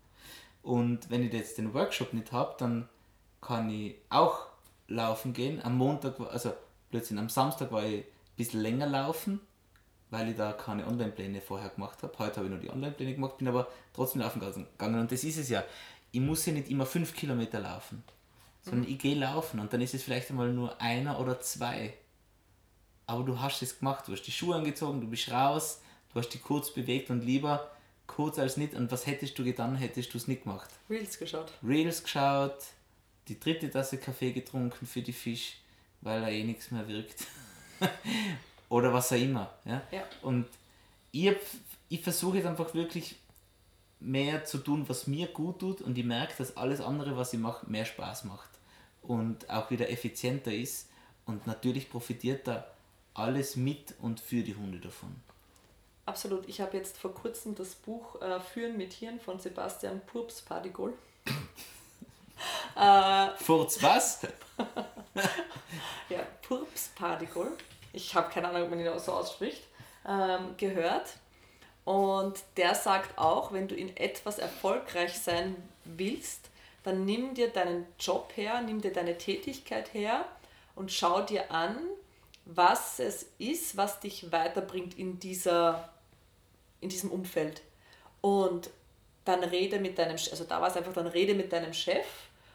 Und 0.62 1.10
wenn 1.10 1.24
ich 1.24 1.34
jetzt 1.34 1.58
den 1.58 1.74
Workshop 1.74 2.14
nicht 2.14 2.32
habe, 2.32 2.54
dann 2.60 2.88
kann 3.42 3.72
ich 3.72 3.96
auch 4.10 4.46
laufen 4.88 5.34
gehen. 5.34 5.64
Am 5.64 5.80
Montag, 5.80 6.20
also 6.20 6.54
plötzlich 6.92 7.18
am 7.18 7.30
Samstag 7.30 7.72
war 7.72 7.84
ich 7.84 8.02
ein 8.02 8.06
bisschen 8.38 8.62
länger 8.62 8.86
laufen, 8.86 9.40
weil 10.10 10.30
ich 10.30 10.36
da 10.36 10.54
keine 10.54 10.88
Online-Pläne 10.88 11.42
vorher 11.42 11.70
gemacht 11.70 12.02
habe. 12.04 12.18
Heute 12.18 12.38
habe 12.38 12.46
ich 12.46 12.52
nur 12.52 12.60
die 12.60 12.70
Online-Pläne 12.70 13.16
gemacht, 13.16 13.38
bin 13.38 13.48
aber 13.48 13.68
trotzdem 13.94 14.22
laufen 14.22 14.40
gegangen. 14.40 15.00
Und 15.00 15.12
das 15.12 15.24
ist 15.24 15.38
es 15.38 15.50
ja. 15.50 15.64
Ich 16.12 16.20
muss 16.20 16.46
ja 16.46 16.54
nicht 16.54 16.70
immer 16.70 16.86
fünf 16.86 17.14
Kilometer 17.14 17.60
laufen, 17.60 18.04
sondern 18.62 18.88
mhm. 18.88 18.94
ich 18.94 19.00
gehe 19.00 19.16
laufen 19.16 19.60
und 19.60 19.72
dann 19.72 19.82
ist 19.82 19.94
es 19.94 20.04
vielleicht 20.04 20.30
einmal 20.32 20.52
nur 20.52 20.82
einer 20.82 21.20
oder 21.20 21.40
zwei 21.40 21.94
aber 23.10 23.24
du 23.24 23.40
hast 23.40 23.64
es 23.64 23.80
gemacht, 23.80 24.08
du 24.08 24.12
hast 24.12 24.22
die 24.22 24.32
Schuhe 24.32 24.56
angezogen, 24.56 25.02
du 25.02 25.08
bist 25.08 25.32
raus, 25.32 25.82
du 26.14 26.20
hast 26.20 26.30
dich 26.30 26.44
kurz 26.44 26.72
bewegt 26.72 27.10
und 27.10 27.26
lieber 27.26 27.72
kurz 28.06 28.38
als 28.38 28.56
nicht. 28.56 28.76
Und 28.76 28.92
was 28.92 29.08
hättest 29.08 29.38
du 29.40 29.44
getan, 29.44 29.76
hättest 29.76 30.14
du 30.14 30.20
es 30.20 30.28
nicht 30.28 30.44
gemacht? 30.44 30.70
Reels 30.92 31.18
geschaut. 31.18 31.52
Reels 31.64 32.04
geschaut, 32.04 32.60
die 33.28 33.40
dritte 33.40 33.72
Tasse 33.72 33.98
Kaffee 33.98 34.32
getrunken 34.32 34.86
für 34.86 35.02
die 35.02 35.14
Fisch, 35.14 35.58
weil 36.02 36.22
er 36.22 36.30
eh 36.30 36.44
nichts 36.44 36.70
mehr 36.70 36.88
wirkt. 36.88 37.26
Oder 38.70 38.94
was 38.94 39.12
auch 39.12 39.18
immer. 39.18 39.52
Ja? 39.66 39.82
ja. 39.92 40.04
Und 40.22 40.46
ich, 41.12 41.36
ich 41.90 42.02
versuche 42.02 42.38
jetzt 42.38 42.46
einfach 42.46 42.74
wirklich 42.74 43.16
mehr 44.00 44.46
zu 44.46 44.60
tun, 44.60 44.88
was 44.88 45.08
mir 45.08 45.28
gut 45.28 45.60
tut 45.60 45.82
und 45.82 45.98
ich 45.98 46.06
merke, 46.06 46.34
dass 46.38 46.56
alles 46.56 46.80
andere, 46.80 47.18
was 47.18 47.34
ich 47.34 47.40
mache, 47.40 47.70
mehr 47.70 47.86
Spaß 47.86 48.24
macht 48.26 48.50
und 49.02 49.50
auch 49.50 49.70
wieder 49.72 49.90
effizienter 49.90 50.54
ist. 50.54 50.88
Und 51.26 51.46
natürlich 51.46 51.90
profitiert 51.90 52.48
da 52.48 52.66
alles 53.14 53.56
mit 53.56 53.94
und 54.02 54.20
für 54.20 54.42
die 54.42 54.56
Hunde 54.56 54.80
davon. 54.80 55.16
Absolut. 56.06 56.48
Ich 56.50 56.60
habe 56.60 56.76
jetzt 56.76 56.98
vor 56.98 57.14
kurzem 57.14 57.54
das 57.54 57.76
Buch 57.76 58.20
äh, 58.22 58.40
Führen 58.40 58.78
mit 58.78 58.94
Hirn 58.94 59.20
von 59.20 59.40
Sebastian 59.40 60.02
Purps 60.08 60.42
Padigol. 60.42 60.94
äh, 62.76 63.28
Furz 63.44 63.82
was? 63.84 64.22
ja, 66.10 66.26
Purps 66.42 66.90
Padigol. 66.96 67.56
Ich 67.94 68.16
habe 68.16 68.32
keine 68.32 68.50
Ahnung, 68.50 68.64
ob 68.64 68.70
man 68.70 68.80
ihn 68.80 68.88
auch 68.88 69.00
so 69.00 69.14
ausspricht. 69.14 69.64
Ähm, 70.08 70.56
gehört. 70.58 71.10
Und 71.86 72.40
der 72.58 72.76
sagt 72.76 73.18
auch, 73.18 73.52
wenn 73.52 73.68
du 73.68 73.76
in 73.76 73.96
etwas 73.98 74.40
erfolgreich 74.40 75.20
sein 75.20 75.56
willst, 75.84 76.50
dann 76.84 77.06
nimm 77.06 77.34
dir 77.34 77.50
deinen 77.50 77.86
Job 78.00 78.32
her, 78.36 78.62
nimm 78.62 78.82
dir 78.82 78.94
deine 78.94 79.18
Tätigkeit 79.18 79.94
her 79.94 80.26
und 80.76 80.92
schau 80.92 81.22
dir 81.22 81.52
an, 81.52 81.78
was 82.46 83.00
es 83.00 83.28
ist, 83.38 83.76
was 83.76 84.00
dich 84.00 84.32
weiterbringt 84.32 84.98
in, 84.98 85.20
dieser, 85.20 85.90
in 86.80 86.90
diesem 86.90 87.12
Umfeld. 87.12 87.62
Und 88.22 88.70
dann 89.26 89.44
rede 89.44 89.80
mit 89.80 89.98
deinem, 89.98 90.18
also 90.32 90.44
da 90.44 90.62
war 90.62 90.70
es 90.70 90.78
einfach, 90.78 90.94
dann 90.94 91.08
rede 91.08 91.36
mit 91.36 91.52
deinem 91.52 91.74
Chef 91.74 92.08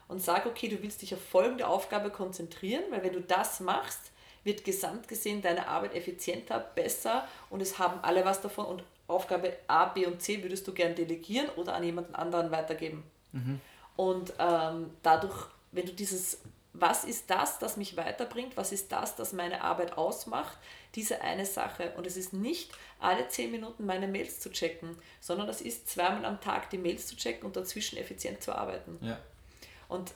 und 0.07 0.21
sag, 0.21 0.45
okay, 0.45 0.67
du 0.67 0.81
willst 0.81 1.01
dich 1.01 1.13
auf 1.13 1.21
folgende 1.21 1.67
Aufgabe 1.67 2.09
konzentrieren, 2.09 2.83
weil 2.89 3.03
wenn 3.03 3.13
du 3.13 3.21
das 3.21 3.59
machst, 3.59 4.11
wird 4.45 4.63
gesamt 4.63 5.09
gesehen 5.09 5.41
deine 5.41 5.67
Arbeit 5.67 5.93
effizienter, 5.93 6.59
besser 6.59 7.27
und 7.49 7.61
es 7.61 7.77
haben 7.77 7.99
alle 8.01 8.23
was 8.23 8.41
davon 8.41 8.65
und 8.65 8.83
Aufgabe 9.07 9.53
A, 9.67 9.85
B 9.85 10.05
und 10.05 10.21
C 10.21 10.41
würdest 10.41 10.67
du 10.67 10.73
gern 10.73 10.95
delegieren 10.95 11.49
oder 11.57 11.75
an 11.75 11.83
jemanden 11.83 12.15
anderen 12.15 12.49
weitergeben. 12.49 13.03
Mhm. 13.33 13.61
Und 13.95 14.33
ähm, 14.39 14.91
dadurch, 15.03 15.47
wenn 15.71 15.85
du 15.85 15.91
dieses 15.91 16.39
was 16.79 17.03
ist 17.03 17.29
das, 17.29 17.59
das 17.59 17.77
mich 17.77 17.95
weiterbringt, 17.97 18.57
was 18.57 18.71
ist 18.71 18.91
das, 18.91 19.15
das 19.15 19.33
meine 19.33 19.61
Arbeit 19.61 19.97
ausmacht, 19.97 20.57
diese 20.95 21.21
eine 21.21 21.45
Sache. 21.45 21.93
Und 21.95 22.05
es 22.07 22.17
ist 22.17 22.33
nicht 22.33 22.71
alle 22.99 23.27
zehn 23.27 23.51
Minuten 23.51 23.85
meine 23.85 24.07
Mails 24.07 24.39
zu 24.39 24.51
checken, 24.51 24.97
sondern 25.21 25.47
das 25.47 25.61
ist 25.61 25.89
zweimal 25.89 26.25
am 26.25 26.41
Tag 26.41 26.69
die 26.69 26.77
Mails 26.77 27.07
zu 27.07 27.15
checken 27.15 27.45
und 27.45 27.55
dazwischen 27.55 27.97
effizient 27.97 28.41
zu 28.41 28.53
arbeiten. 28.53 28.97
Ja. 29.01 29.17
Und 29.87 30.13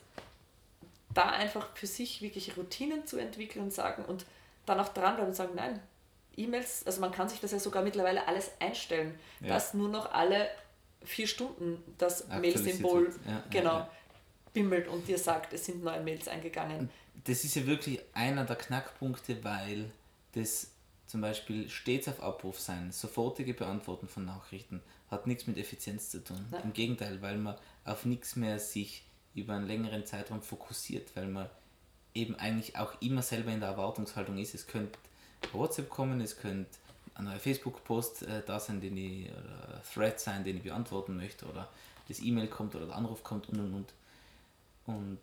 da 1.14 1.30
einfach 1.30 1.76
für 1.76 1.88
sich 1.88 2.22
wirklich 2.22 2.56
Routinen 2.58 3.06
zu 3.06 3.18
entwickeln 3.18 3.66
und 3.66 3.74
sagen 3.74 4.06
und 4.06 4.26
dann 4.66 4.80
auch 4.80 4.90
dranbleiben 4.90 5.30
und 5.30 5.36
sagen, 5.36 5.54
nein, 5.56 5.80
E-Mails, 6.38 6.86
also 6.86 7.02
man 7.02 7.12
kann 7.12 7.28
sich 7.28 7.40
das 7.40 7.52
ja 7.52 7.60
sogar 7.60 7.84
mittlerweile 7.84 8.28
alles 8.28 8.52
einstellen, 8.60 9.20
Ja. 9.42 9.50
dass 9.50 9.74
nur 9.74 9.90
noch 9.90 10.12
alle 10.14 10.50
vier 11.04 11.28
Stunden 11.28 11.82
das 11.98 12.28
Mail-Symbol 12.28 13.14
ja, 13.26 13.44
genau 13.50 13.80
ja. 13.80 13.92
bimmelt 14.54 14.88
und 14.88 15.08
dir 15.08 15.18
sagt, 15.18 15.54
es 15.54 15.66
sind 15.66 15.84
neue 15.84 16.02
Mails 16.02 16.28
eingegangen. 16.28 16.90
Das 17.26 17.44
ist 17.44 17.56
ja 17.56 17.66
wirklich 17.66 18.00
einer 18.14 18.46
der 18.46 18.56
Knackpunkte, 18.56 19.44
weil 19.44 19.92
das 20.34 20.72
zum 21.08 21.22
Beispiel 21.22 21.68
stets 21.70 22.08
auf 22.08 22.22
Abruf 22.22 22.60
sein, 22.60 22.92
sofortige 22.92 23.54
Beantworten 23.54 24.08
von 24.08 24.26
Nachrichten, 24.26 24.82
hat 25.10 25.26
nichts 25.26 25.48
mit 25.48 25.58
Effizienz 25.58 26.12
zu 26.12 26.24
tun. 26.24 26.46
Nein. 26.52 26.62
Im 26.66 26.74
Gegenteil, 26.74 27.22
weil 27.22 27.38
man 27.38 27.56
auf 27.84 28.06
nichts 28.06 28.36
mehr 28.36 28.60
sich 28.60 29.04
über 29.36 29.54
einen 29.54 29.68
längeren 29.68 30.06
Zeitraum 30.06 30.42
fokussiert, 30.42 31.16
weil 31.16 31.28
man 31.28 31.50
eben 32.14 32.36
eigentlich 32.36 32.78
auch 32.78 32.94
immer 33.02 33.22
selber 33.22 33.52
in 33.52 33.60
der 33.60 33.70
Erwartungshaltung 33.70 34.38
ist. 34.38 34.56
Es 34.56 34.68
könnte 34.68 34.98
WhatsApp 35.54 35.90
kommen, 35.90 36.22
es 36.22 36.38
könnte 36.38 36.70
ein 37.16 37.26
neuer 37.26 37.40
Facebook-Post 37.40 38.24
äh, 38.24 38.42
da 38.46 38.60
sein, 38.60 38.82
den 38.82 38.98
ich, 38.98 39.30
oder 39.30 39.82
Thread 39.94 40.20
sein, 40.20 40.44
den 40.44 40.58
ich 40.58 40.64
beantworten 40.64 41.18
möchte, 41.18 41.46
oder 41.46 41.70
das 42.08 42.20
E-Mail 42.20 42.48
kommt 42.48 42.76
oder 42.76 42.88
der 42.88 42.96
Anruf 42.96 43.24
kommt 43.24 43.50
und 43.50 43.60
und 43.60 43.74
und. 43.74 43.94
Und 44.88 45.20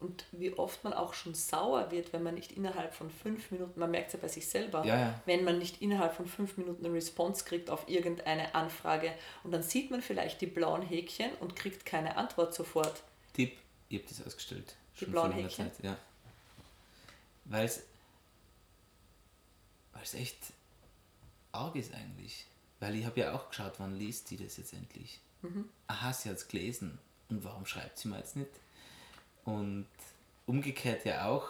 Und 0.00 0.24
wie 0.32 0.52
oft 0.52 0.82
man 0.84 0.92
auch 0.92 1.14
schon 1.14 1.34
sauer 1.34 1.90
wird, 1.90 2.12
wenn 2.12 2.22
man 2.22 2.34
nicht 2.34 2.52
innerhalb 2.52 2.92
von 2.92 3.08
fünf 3.10 3.50
Minuten, 3.50 3.78
man 3.78 3.90
merkt 3.90 4.08
es 4.08 4.12
ja 4.14 4.18
bei 4.20 4.28
sich 4.28 4.48
selber, 4.48 4.84
Ja, 4.84 4.98
ja. 4.98 5.20
wenn 5.24 5.44
man 5.44 5.58
nicht 5.58 5.80
innerhalb 5.80 6.14
von 6.14 6.26
fünf 6.26 6.56
Minuten 6.58 6.84
eine 6.84 6.94
Response 6.94 7.44
kriegt 7.44 7.70
auf 7.70 7.88
irgendeine 7.88 8.54
Anfrage 8.54 9.12
und 9.44 9.52
dann 9.52 9.62
sieht 9.62 9.90
man 9.90 10.02
vielleicht 10.02 10.40
die 10.40 10.46
blauen 10.46 10.82
Häkchen 10.82 11.30
und 11.40 11.54
kriegt 11.56 11.86
keine 11.86 12.16
Antwort 12.16 12.54
sofort. 12.54 13.02
Tipp, 13.36 13.58
ich 13.88 13.98
habe 13.98 14.08
das 14.08 14.26
ausgestellt. 14.26 14.76
Die 14.94 15.04
Schon 15.04 15.12
blauen 15.12 15.32
vor 15.32 15.36
langer 15.36 15.50
Häkchen? 15.50 15.72
Zeit, 15.72 15.84
ja. 15.84 15.98
Weil 17.44 17.66
es 17.66 17.84
echt 20.14 20.38
arg 21.52 21.76
ist 21.76 21.92
eigentlich. 21.94 22.46
Weil 22.80 22.94
ich 22.94 23.04
habe 23.04 23.20
ja 23.20 23.34
auch 23.34 23.50
geschaut, 23.50 23.74
wann 23.78 23.96
liest 23.96 24.30
die 24.30 24.36
das 24.36 24.56
jetzt 24.56 24.72
endlich. 24.72 25.20
Mhm. 25.42 25.68
Aha, 25.86 26.12
sie 26.12 26.30
hat 26.30 26.36
es 26.36 26.48
gelesen. 26.48 26.98
Und 27.28 27.44
warum 27.44 27.66
schreibt 27.66 27.98
sie 27.98 28.08
mir 28.08 28.18
jetzt 28.18 28.36
nicht? 28.36 28.50
Und 29.44 29.86
umgekehrt 30.46 31.04
ja 31.04 31.26
auch, 31.26 31.48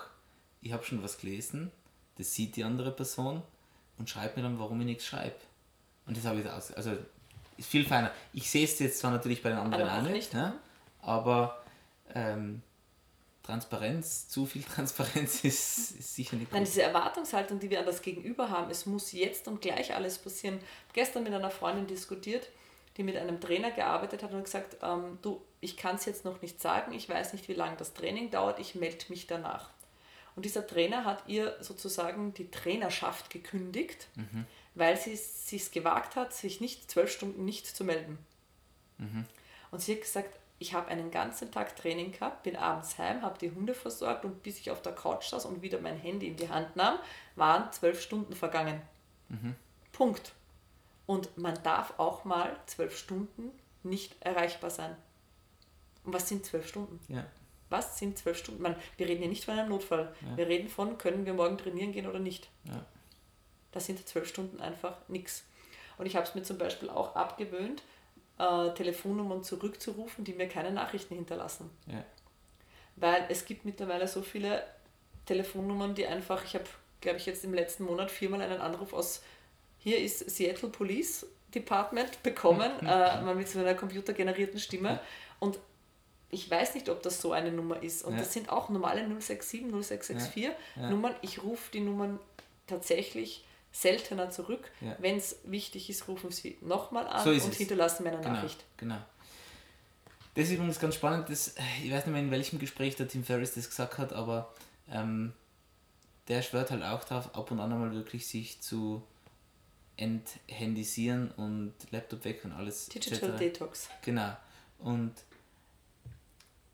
ich 0.62 0.72
habe 0.72 0.84
schon 0.84 1.02
was 1.02 1.18
gelesen, 1.18 1.70
das 2.16 2.34
sieht 2.34 2.56
die 2.56 2.64
andere 2.64 2.90
Person 2.90 3.42
und 3.98 4.10
schreibt 4.10 4.36
mir 4.36 4.42
dann, 4.42 4.58
warum 4.58 4.80
ich 4.80 4.86
nichts 4.86 5.06
schreibe. 5.06 5.36
Und 6.06 6.16
das 6.16 6.24
habe 6.24 6.40
ich 6.40 6.48
aus. 6.48 6.72
Also 6.72 6.96
ist 7.56 7.68
viel 7.68 7.84
feiner. 7.84 8.10
Ich 8.32 8.50
sehe 8.50 8.64
es 8.64 8.78
jetzt 8.78 8.98
zwar 8.98 9.10
natürlich 9.10 9.42
bei 9.42 9.50
den 9.50 9.58
anderen 9.58 9.88
auch 9.88 10.02
nicht, 10.02 10.12
nicht. 10.12 10.34
Ne? 10.34 10.58
aber 11.06 11.62
ähm, 12.16 12.62
Transparenz, 13.42 14.28
zu 14.28 14.44
viel 14.46 14.62
Transparenz 14.62 15.36
ist, 15.44 15.92
ist 15.92 16.14
sicher 16.14 16.36
nicht 16.36 16.50
Nein, 16.50 16.64
gut. 16.64 16.68
diese 16.68 16.82
Erwartungshaltung, 16.82 17.60
die 17.60 17.70
wir 17.70 17.80
an 17.80 17.86
das 17.86 18.02
Gegenüber 18.02 18.50
haben, 18.50 18.70
es 18.70 18.86
muss 18.86 19.12
jetzt 19.12 19.46
und 19.46 19.60
gleich 19.60 19.94
alles 19.94 20.18
passieren. 20.18 20.58
Gestern 20.92 21.22
mit 21.22 21.32
einer 21.32 21.50
Freundin 21.50 21.86
diskutiert, 21.86 22.48
die 22.96 23.04
mit 23.04 23.16
einem 23.16 23.40
Trainer 23.40 23.70
gearbeitet 23.70 24.22
hat 24.22 24.32
und 24.32 24.44
gesagt, 24.44 24.78
ähm, 24.82 25.18
du, 25.22 25.42
ich 25.60 25.76
kann 25.76 25.96
es 25.96 26.06
jetzt 26.06 26.24
noch 26.24 26.42
nicht 26.42 26.60
sagen, 26.60 26.92
ich 26.92 27.08
weiß 27.08 27.34
nicht, 27.34 27.48
wie 27.48 27.54
lange 27.54 27.76
das 27.76 27.94
Training 27.94 28.30
dauert, 28.30 28.58
ich 28.58 28.74
melde 28.74 29.04
mich 29.10 29.26
danach. 29.26 29.70
Und 30.34 30.44
dieser 30.44 30.66
Trainer 30.66 31.04
hat 31.04 31.22
ihr 31.28 31.56
sozusagen 31.60 32.34
die 32.34 32.50
Trainerschaft 32.50 33.30
gekündigt, 33.30 34.08
weil 34.74 34.94
sie 34.98 35.14
es 35.14 35.48
sich 35.48 35.70
gewagt 35.72 36.14
hat, 36.14 36.34
sich 36.34 36.60
nicht 36.60 36.90
zwölf 36.90 37.10
Stunden 37.10 37.46
nicht 37.46 37.66
zu 37.66 37.84
melden. 37.84 38.18
Und 39.70 39.80
sie 39.80 39.94
hat 39.94 40.02
gesagt, 40.02 40.38
ich 40.58 40.74
habe 40.74 40.88
einen 40.88 41.10
ganzen 41.10 41.50
Tag 41.50 41.76
Training 41.76 42.12
gehabt, 42.12 42.42
bin 42.42 42.56
abends 42.56 42.98
heim, 42.98 43.22
habe 43.22 43.38
die 43.38 43.50
Hunde 43.50 43.74
versorgt 43.74 44.24
und 44.24 44.42
bis 44.42 44.58
ich 44.58 44.70
auf 44.70 44.80
der 44.82 44.94
Couch 44.94 45.26
saß 45.26 45.44
und 45.46 45.62
wieder 45.62 45.80
mein 45.80 45.98
Handy 45.98 46.28
in 46.28 46.36
die 46.36 46.48
Hand 46.48 46.76
nahm, 46.76 46.98
waren 47.34 47.70
zwölf 47.72 48.00
Stunden 48.00 48.34
vergangen. 48.34 48.80
Punkt. 49.92 50.32
Und 51.06 51.36
man 51.36 51.62
darf 51.62 51.98
auch 51.98 52.24
mal 52.24 52.56
zwölf 52.66 52.96
Stunden 52.96 53.50
nicht 53.82 54.14
erreichbar 54.20 54.70
sein. 54.70 54.96
Und 56.04 56.12
was 56.12 56.28
sind 56.28 56.44
zwölf 56.44 56.66
Stunden? 56.66 57.00
Ja. 57.08 57.26
Was 57.68 57.98
sind 57.98 58.16
zwölf 58.16 58.38
Stunden? 58.38 58.62
Man, 58.62 58.76
wir 58.96 59.08
reden 59.08 59.20
hier 59.20 59.28
nicht 59.28 59.44
von 59.44 59.58
einem 59.58 59.68
Notfall. 59.68 60.14
Wir 60.36 60.46
reden 60.46 60.68
von, 60.68 60.98
können 60.98 61.26
wir 61.26 61.34
morgen 61.34 61.58
trainieren 61.58 61.92
gehen 61.92 62.06
oder 62.06 62.18
nicht. 62.18 62.48
Ja. 62.64 62.84
Da 63.72 63.80
sind 63.80 64.06
zwölf 64.08 64.28
Stunden 64.28 64.60
einfach 64.60 64.96
nichts. 65.08 65.44
Und 65.98 66.06
ich 66.06 66.16
habe 66.16 66.26
es 66.26 66.34
mir 66.34 66.42
zum 66.42 66.58
Beispiel 66.58 66.88
auch 66.90 67.14
abgewöhnt, 67.16 67.82
äh, 68.38 68.70
Telefonnummern 68.74 69.42
zurückzurufen, 69.42 70.24
die 70.24 70.32
mir 70.34 70.48
keine 70.48 70.70
Nachrichten 70.70 71.14
hinterlassen. 71.14 71.70
Ja. 71.86 72.04
Weil 72.96 73.26
es 73.28 73.44
gibt 73.44 73.64
mittlerweile 73.64 74.08
so 74.08 74.22
viele 74.22 74.62
Telefonnummern, 75.26 75.94
die 75.94 76.06
einfach, 76.06 76.44
ich 76.44 76.54
habe, 76.54 76.64
glaube 77.00 77.18
ich, 77.18 77.26
jetzt 77.26 77.44
im 77.44 77.54
letzten 77.54 77.84
Monat 77.84 78.10
viermal 78.10 78.40
einen 78.42 78.60
Anruf 78.60 78.92
aus, 78.92 79.22
hier 79.78 79.98
ist 79.98 80.30
Seattle 80.30 80.68
Police 80.70 81.26
Department 81.54 82.22
bekommen, 82.22 82.70
äh, 82.80 82.84
mal 83.22 83.34
mit 83.34 83.48
so 83.48 83.58
einer 83.58 83.74
computergenerierten 83.74 84.58
Stimme. 84.58 85.00
Und 85.38 85.58
ich 86.30 86.50
weiß 86.50 86.74
nicht, 86.74 86.88
ob 86.88 87.02
das 87.02 87.20
so 87.20 87.32
eine 87.32 87.52
Nummer 87.52 87.82
ist. 87.82 88.02
Und 88.04 88.14
Ja. 88.14 88.18
das 88.20 88.32
sind 88.32 88.50
auch 88.50 88.68
normale 88.68 89.02
067, 89.06 89.62
0664 89.62 90.42
Ja. 90.44 90.50
Ja. 90.76 90.90
Nummern. 90.90 91.14
Ich 91.22 91.42
rufe 91.42 91.70
die 91.72 91.80
Nummern 91.80 92.18
tatsächlich 92.66 93.44
seltener 93.80 94.30
zurück. 94.30 94.70
Ja. 94.80 94.96
Wenn 94.98 95.16
es 95.16 95.36
wichtig 95.44 95.90
ist, 95.90 96.08
rufen 96.08 96.30
sie 96.30 96.56
nochmal 96.60 97.06
an 97.06 97.22
So 97.24 97.30
und 97.30 97.36
es. 97.36 97.56
hinterlassen 97.56 98.04
mir 98.04 98.10
eine 98.12 98.20
Genau, 98.20 98.34
Nachricht. 98.34 98.64
genau. 98.76 98.98
Das 100.34 100.44
ist 100.44 100.52
übrigens 100.52 100.78
ganz 100.78 100.94
spannend, 100.96 101.28
das, 101.30 101.54
ich 101.82 101.90
weiß 101.90 102.04
nicht 102.06 102.12
mehr 102.12 102.20
in 102.22 102.30
welchem 102.30 102.58
Gespräch 102.58 102.96
der 102.96 103.08
Tim 103.08 103.24
Ferriss 103.24 103.54
das 103.54 103.68
gesagt 103.68 103.96
hat, 103.98 104.12
aber 104.12 104.52
ähm, 104.90 105.32
der 106.28 106.42
schwört 106.42 106.70
halt 106.70 106.82
auch 106.82 107.04
darauf, 107.04 107.34
ab 107.34 107.50
und 107.50 107.60
an 107.60 107.72
einmal 107.72 107.92
wirklich 107.92 108.26
sich 108.26 108.60
zu 108.60 109.02
enthandisieren 109.96 111.30
und 111.32 111.72
Laptop 111.90 112.24
weg 112.24 112.44
und 112.44 112.52
alles. 112.52 112.86
Digital 112.86 113.30
etc. 113.30 113.38
Detox. 113.38 113.88
Genau. 114.02 114.36
Und 114.78 115.14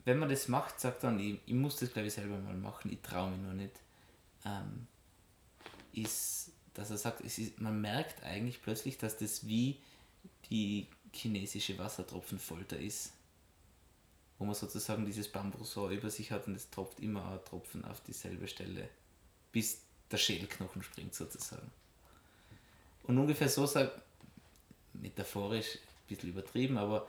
wenn 0.04 0.18
man 0.18 0.28
das 0.28 0.48
macht, 0.48 0.80
sagt 0.80 1.04
dann, 1.04 1.18
ich, 1.20 1.38
ich 1.46 1.54
muss 1.54 1.76
das 1.76 1.92
glaube 1.92 2.08
ich 2.08 2.14
selber 2.14 2.36
mal 2.38 2.54
machen, 2.54 2.92
ich 2.92 3.00
traue 3.00 3.30
mich 3.30 3.40
nur 3.40 3.52
nicht, 3.54 3.74
ähm, 4.44 4.86
ist, 5.92 6.51
dass 6.74 6.90
er 6.90 6.98
sagt, 6.98 7.22
es 7.24 7.38
ist, 7.38 7.60
man 7.60 7.80
merkt 7.80 8.22
eigentlich 8.22 8.62
plötzlich, 8.62 8.98
dass 8.98 9.18
das 9.18 9.46
wie 9.46 9.78
die 10.50 10.86
chinesische 11.12 11.78
Wassertropfenfolter 11.78 12.78
ist. 12.78 13.12
Wo 14.38 14.44
man 14.44 14.54
sozusagen 14.54 15.04
dieses 15.04 15.28
Bambusrohr 15.28 15.90
über 15.90 16.10
sich 16.10 16.32
hat 16.32 16.46
und 16.46 16.54
es 16.54 16.70
tropft 16.70 17.00
immer 17.00 17.30
ein 17.30 17.44
Tropfen 17.44 17.84
auf 17.84 18.00
dieselbe 18.00 18.48
Stelle, 18.48 18.88
bis 19.52 19.82
der 20.10 20.16
Schädelknochen 20.16 20.82
springt 20.82 21.14
sozusagen. 21.14 21.70
Und 23.04 23.18
ungefähr 23.18 23.48
so 23.48 23.66
sagt, 23.66 24.00
metaphorisch 24.94 25.76
ein 25.76 26.08
bisschen 26.08 26.30
übertrieben, 26.30 26.78
aber, 26.78 27.08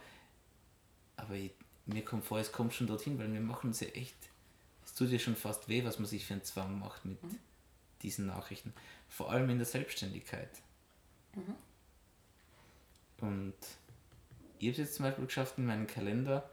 aber 1.16 1.36
ich, 1.36 1.52
mir 1.86 2.04
kommt 2.04 2.26
vor, 2.26 2.40
es 2.40 2.52
kommt 2.52 2.74
schon 2.74 2.88
dorthin, 2.88 3.18
weil 3.20 3.32
wir 3.32 3.42
machen 3.42 3.68
uns 3.68 3.80
ja 3.80 3.88
echt, 3.88 4.16
es 4.86 4.94
tut 4.94 5.10
ja 5.10 5.20
schon 5.20 5.36
fast 5.36 5.68
weh, 5.68 5.84
was 5.84 6.00
man 6.00 6.08
sich 6.08 6.26
für 6.26 6.34
einen 6.34 6.44
Zwang 6.44 6.80
macht 6.80 7.06
mit 7.06 7.18
diesen 8.02 8.26
Nachrichten. 8.26 8.74
Vor 9.14 9.30
allem 9.30 9.48
in 9.52 9.58
der 9.58 9.68
Selbstständigkeit. 9.68 10.50
Und 13.22 13.54
ich 14.58 14.68
habe 14.68 14.72
es 14.72 14.78
jetzt 14.80 14.96
zum 14.96 15.06
Beispiel 15.06 15.28
geschafft, 15.28 15.60
in 15.60 15.68
meinen 15.68 15.86
Kalender 15.86 16.50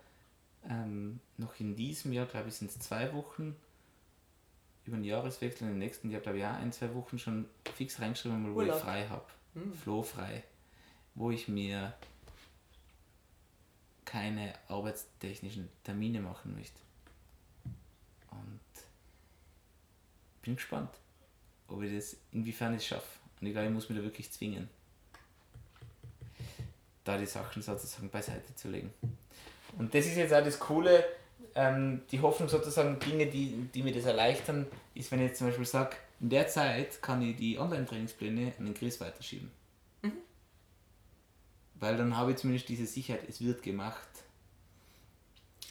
ähm, 0.69 1.21
noch 1.39 1.59
in 1.59 1.75
diesem 1.75 2.13
Jahr, 2.13 2.27
glaube 2.27 2.51
ich, 2.51 2.57
sind 2.57 2.71
es 2.71 2.79
zwei 2.79 3.15
Wochen, 3.15 3.57
über 4.85 4.99
den 4.99 5.05
Jahreswechsel, 5.05 5.69
im 5.69 5.79
nächsten 5.79 6.11
Jahr, 6.11 6.21
glaube 6.21 6.37
ich, 6.37 6.45
auch 6.45 6.51
ein, 6.51 6.71
zwei 6.71 6.95
Wochen 6.95 7.19
schon 7.19 7.47
fix 7.77 7.99
reingeschrieben, 7.99 8.43
mal, 8.43 8.53
wo 8.53 8.59
Urlaub. 8.59 8.77
ich 8.77 8.83
frei 8.83 9.09
habe. 9.09 9.25
Flohfrei. 9.83 10.45
Wo 11.15 11.31
ich 11.31 11.49
mir 11.49 11.95
keine 14.05 14.53
arbeitstechnischen 14.69 15.71
Termine 15.83 16.21
machen 16.21 16.55
möchte. 16.55 16.79
Und 18.31 18.61
bin 20.43 20.57
gespannt, 20.57 20.91
ob 21.71 21.83
ich 21.83 21.95
das, 21.95 22.17
inwiefern 22.33 22.75
ich 22.75 22.81
es 22.81 22.87
schaffe. 22.87 23.19
Und 23.41 23.47
ich 23.47 23.53
glaube, 23.53 23.69
ich 23.69 23.73
muss 23.73 23.89
mich 23.89 23.99
da 23.99 24.05
wirklich 24.05 24.31
zwingen, 24.31 24.69
da 27.05 27.17
die 27.17 27.27
Sachen 27.27 27.63
sozusagen 27.63 28.11
beiseite 28.11 28.55
zu 28.55 28.69
legen. 28.69 28.93
Und 29.79 29.95
das 29.95 30.07
ist 30.07 30.17
jetzt 30.17 30.35
auch 30.35 30.45
das 30.45 30.59
Coole, 30.59 31.05
ähm, 31.55 32.03
die 32.11 32.21
Hoffnung 32.21 32.49
sozusagen, 32.49 32.99
Dinge, 32.99 33.27
die, 33.27 33.69
die 33.75 33.83
mir 33.83 33.93
das 33.93 34.05
erleichtern, 34.05 34.67
ist, 34.95 35.11
wenn 35.11 35.21
ich 35.21 35.29
jetzt 35.29 35.39
zum 35.39 35.47
Beispiel 35.47 35.65
sage, 35.65 35.97
in 36.21 36.29
der 36.29 36.49
Zeit 36.49 37.01
kann 37.01 37.23
ich 37.23 37.37
die 37.37 37.59
Online-Trainingspläne 37.59 38.53
an 38.59 38.67
den 38.67 38.75
Chris 38.75 39.01
weiterschieben. 39.01 39.51
Weil 41.77 41.97
dann 41.97 42.15
habe 42.15 42.33
ich 42.33 42.37
zumindest 42.37 42.69
diese 42.69 42.85
Sicherheit, 42.85 43.23
es 43.27 43.41
wird 43.41 43.63
gemacht. 43.63 44.09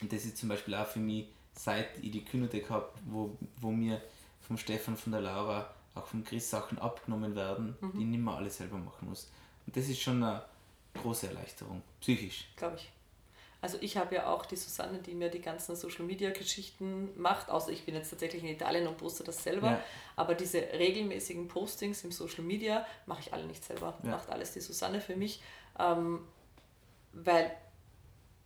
Und 0.02 0.12
das 0.12 0.26
ist 0.26 0.38
zum 0.38 0.50
Beispiel 0.50 0.74
auch 0.74 0.88
für 0.88 1.00
mich 1.00 1.28
seit 1.54 1.98
ich 2.02 2.12
die 2.12 2.24
Kühnothek 2.24 2.70
habe, 2.70 2.90
wo, 3.06 3.38
wo 3.60 3.70
mir 3.70 4.02
vom 4.42 4.58
Stefan, 4.58 4.96
von 4.96 5.12
der 5.12 5.22
Laura, 5.22 5.70
auch 6.00 6.08
vom 6.08 6.24
Chris 6.24 6.50
Sachen 6.50 6.80
abgenommen 6.80 7.36
werden, 7.36 7.78
Mhm. 7.82 7.92
die 8.00 8.06
nicht 8.06 8.20
mehr 8.24 8.34
alles 8.36 8.58
selber 8.58 8.78
machen 8.78 9.10
muss. 9.10 9.30
Und 9.68 9.76
das 9.78 9.88
ist 9.88 10.00
schon 10.02 10.24
eine 10.24 10.44
große 11.02 11.28
Erleichterung, 11.28 11.82
psychisch. 12.02 12.50
glaube 12.56 12.78
ich. 12.78 12.90
Also 13.62 13.78
ich 13.82 13.98
habe 13.98 14.16
ja 14.16 14.28
auch 14.28 14.46
die 14.46 14.56
Susanne, 14.56 15.00
die 15.00 15.14
mir 15.14 15.30
die 15.30 15.42
ganzen 15.42 15.76
Social 15.76 16.06
Media 16.06 16.30
Geschichten 16.32 17.10
macht, 17.22 17.50
außer 17.50 17.72
ich 17.72 17.84
bin 17.86 17.94
jetzt 17.94 18.10
tatsächlich 18.10 18.42
in 18.42 18.50
Italien 18.50 18.88
und 18.88 18.98
poste 18.98 19.24
das 19.26 19.44
selber. 19.44 19.72
Ja. 19.72 19.84
Aber 20.16 20.34
diese 20.34 20.60
regelmäßigen 20.62 21.50
Postings 21.50 22.06
im 22.06 22.12
Social 22.14 22.44
Media 22.46 22.86
mache 23.06 23.20
ich 23.20 23.34
alle 23.34 23.46
nicht 23.46 23.64
selber. 23.66 23.98
Ja. 24.04 24.12
Macht 24.12 24.30
alles 24.30 24.54
die 24.54 24.62
Susanne 24.62 25.02
für 25.02 25.18
mich. 25.18 25.42
Ähm, 25.78 26.22
weil 27.12 27.52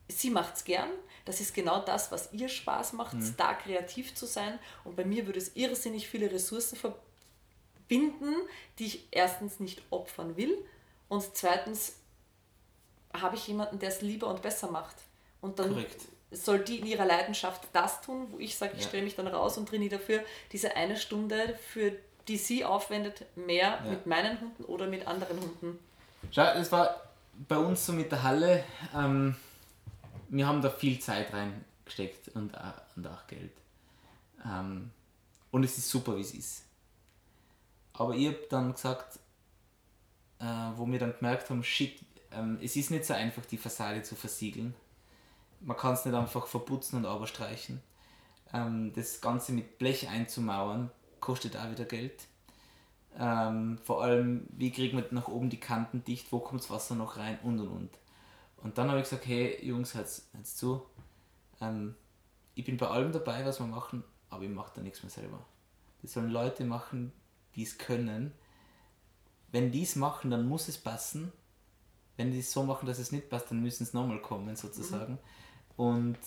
sie 0.08 0.32
macht 0.32 0.56
es 0.56 0.64
gern. 0.64 0.90
Das 1.26 1.40
ist 1.40 1.54
genau 1.54 1.82
das, 1.86 2.12
was 2.12 2.34
ihr 2.34 2.50
Spaß 2.50 2.94
macht, 2.94 3.14
Mhm. 3.14 3.36
da 3.38 3.54
kreativ 3.54 4.16
zu 4.16 4.26
sein. 4.26 4.58
Und 4.84 4.96
bei 4.96 5.06
mir 5.06 5.26
würde 5.28 5.38
es 5.40 5.56
irrsinnig 5.56 6.08
viele 6.08 6.32
Ressourcen 6.32 6.76
verbinden, 6.76 7.06
die 7.90 8.86
ich 8.86 9.08
erstens 9.12 9.60
nicht 9.60 9.82
opfern 9.92 10.36
will 10.38 10.58
und 11.10 11.24
zweitens 11.36 11.98
habe 13.14 13.36
ich 13.36 13.48
jemanden, 13.48 13.80
der 13.80 13.90
es 13.90 14.02
lieber 14.02 14.28
und 14.28 14.42
besser 14.42 14.72
macht. 14.72 14.96
Und 15.42 15.60
dann 15.60 15.70
Korrekt. 15.74 16.02
soll 16.32 16.60
die 16.60 16.80
in 16.80 16.88
ihrer 16.88 17.06
Leidenschaft 17.06 17.68
das 17.74 18.02
tun, 18.02 18.28
wo 18.32 18.40
ich 18.40 18.56
sage, 18.58 18.74
ich 18.76 18.82
Ja. 18.84 18.88
stelle 18.88 19.04
mich 19.04 19.16
dann 19.16 19.28
raus 19.28 19.58
und 19.58 19.70
trainiere 19.70 19.98
dafür 19.98 20.24
diese 20.52 20.76
eine 20.76 20.98
Stunde, 20.98 21.60
für 21.70 21.92
die 22.28 22.38
sie 22.38 22.66
aufwendet, 22.66 23.26
mehr 23.36 23.80
Ja. 23.84 23.92
mit 23.92 24.06
meinen 24.08 24.40
Hunden 24.40 24.64
oder 24.66 24.88
mit 24.88 25.06
anderen 25.06 25.40
Hunden. 25.40 25.80
Schau, 26.32 26.44
es 26.54 26.72
war 26.72 27.02
bei 27.48 27.58
uns 27.58 27.86
so 27.86 27.94
mit 27.94 28.12
der 28.12 28.24
Halle, 28.24 28.64
ähm, 28.96 29.36
wir 30.30 30.48
haben 30.48 30.62
da 30.62 30.70
viel 30.72 30.98
Zeit 31.00 31.32
reingesteckt 31.34 32.30
und, 32.30 32.58
auch- 32.58 32.82
und 32.96 33.06
auch 33.06 33.28
Geld. 33.28 33.52
Ähm, 34.46 34.90
und 35.52 35.64
es 35.64 35.78
ist 35.78 35.90
super, 35.90 36.16
wie 36.18 36.22
es 36.22 36.34
ist. 36.34 36.64
Aber 37.94 38.16
ich 38.16 38.28
habe 38.28 38.40
dann 38.50 38.74
gesagt, 38.74 39.20
äh, 40.40 40.46
wo 40.76 40.88
wir 40.88 41.00
dann 41.00 41.16
gemerkt 41.18 41.50
haben, 41.50 41.64
shit, 41.64 42.00
ähm, 42.32 42.58
es 42.62 42.76
ist 42.76 42.92
nicht 42.92 43.06
so 43.06 43.14
einfach, 43.14 43.46
die 43.46 43.58
Fassade 43.58 44.02
zu 44.04 44.16
versiegeln. 44.16 44.74
Man 45.62 45.78
kann 45.78 45.94
es 45.94 46.06
nicht 46.06 46.16
einfach 46.16 46.48
verputzen 46.48 46.98
und 46.98 47.16
überstreichen. 47.16 47.82
Ähm, 48.52 48.92
das 48.94 49.22
Ganze 49.22 49.54
mit 49.54 49.78
Blech 49.78 50.10
einzumauern, 50.10 50.92
kostet 51.20 51.56
auch 51.56 51.70
wieder 51.72 51.86
Geld. 51.86 52.28
Ähm, 53.18 53.78
vor 53.84 54.04
allem, 54.04 54.48
wie 54.50 54.72
kriegt 54.72 54.96
man 54.96 55.06
nach 55.12 55.28
oben 55.28 55.50
die 55.50 55.60
Kanten 55.60 56.04
dicht, 56.04 56.32
wo 56.32 56.40
kommt 56.40 56.62
das 56.62 56.72
Wasser 56.72 56.96
noch 56.96 57.18
rein 57.18 57.40
und 57.44 57.60
und 57.60 57.68
und. 57.68 57.90
Und 58.58 58.78
dann 58.78 58.90
habe 58.90 59.00
ich 59.00 59.04
gesagt, 59.04 59.28
hey 59.28 59.64
Jungs, 59.66 59.94
hört's, 59.94 60.28
hört's 60.34 60.56
zu. 60.56 60.84
Ähm, 61.62 61.96
ich 62.56 62.66
bin 62.66 62.78
bei 62.78 62.88
allem 62.88 63.12
dabei, 63.12 63.46
was 63.46 63.60
wir 63.60 63.68
machen, 63.68 64.04
aber 64.30 64.44
ich 64.44 64.50
mache 64.50 64.72
da 64.76 64.82
nichts 64.82 65.04
mehr 65.04 65.10
selber. 65.10 65.40
Das 66.02 66.14
sollen 66.14 66.32
Leute 66.32 66.66
machen, 66.66 67.12
die 67.56 67.64
es 67.64 67.78
können. 67.78 68.32
Wenn 69.52 69.72
die 69.72 69.84
es 69.84 69.96
machen, 69.96 70.32
dann 70.32 70.48
muss 70.48 70.68
es 70.68 70.78
passen. 70.78 71.32
Wenn 72.18 72.32
die 72.32 72.40
es 72.40 72.52
so 72.52 72.64
machen, 72.64 72.86
dass 72.86 73.00
es 73.00 73.12
nicht 73.12 73.30
passt, 73.30 73.50
dann 73.52 73.62
müssen 73.62 73.84
es 73.84 73.94
nochmal 73.94 74.22
kommen, 74.22 74.56
sozusagen. 74.56 75.18
Und 75.78 76.18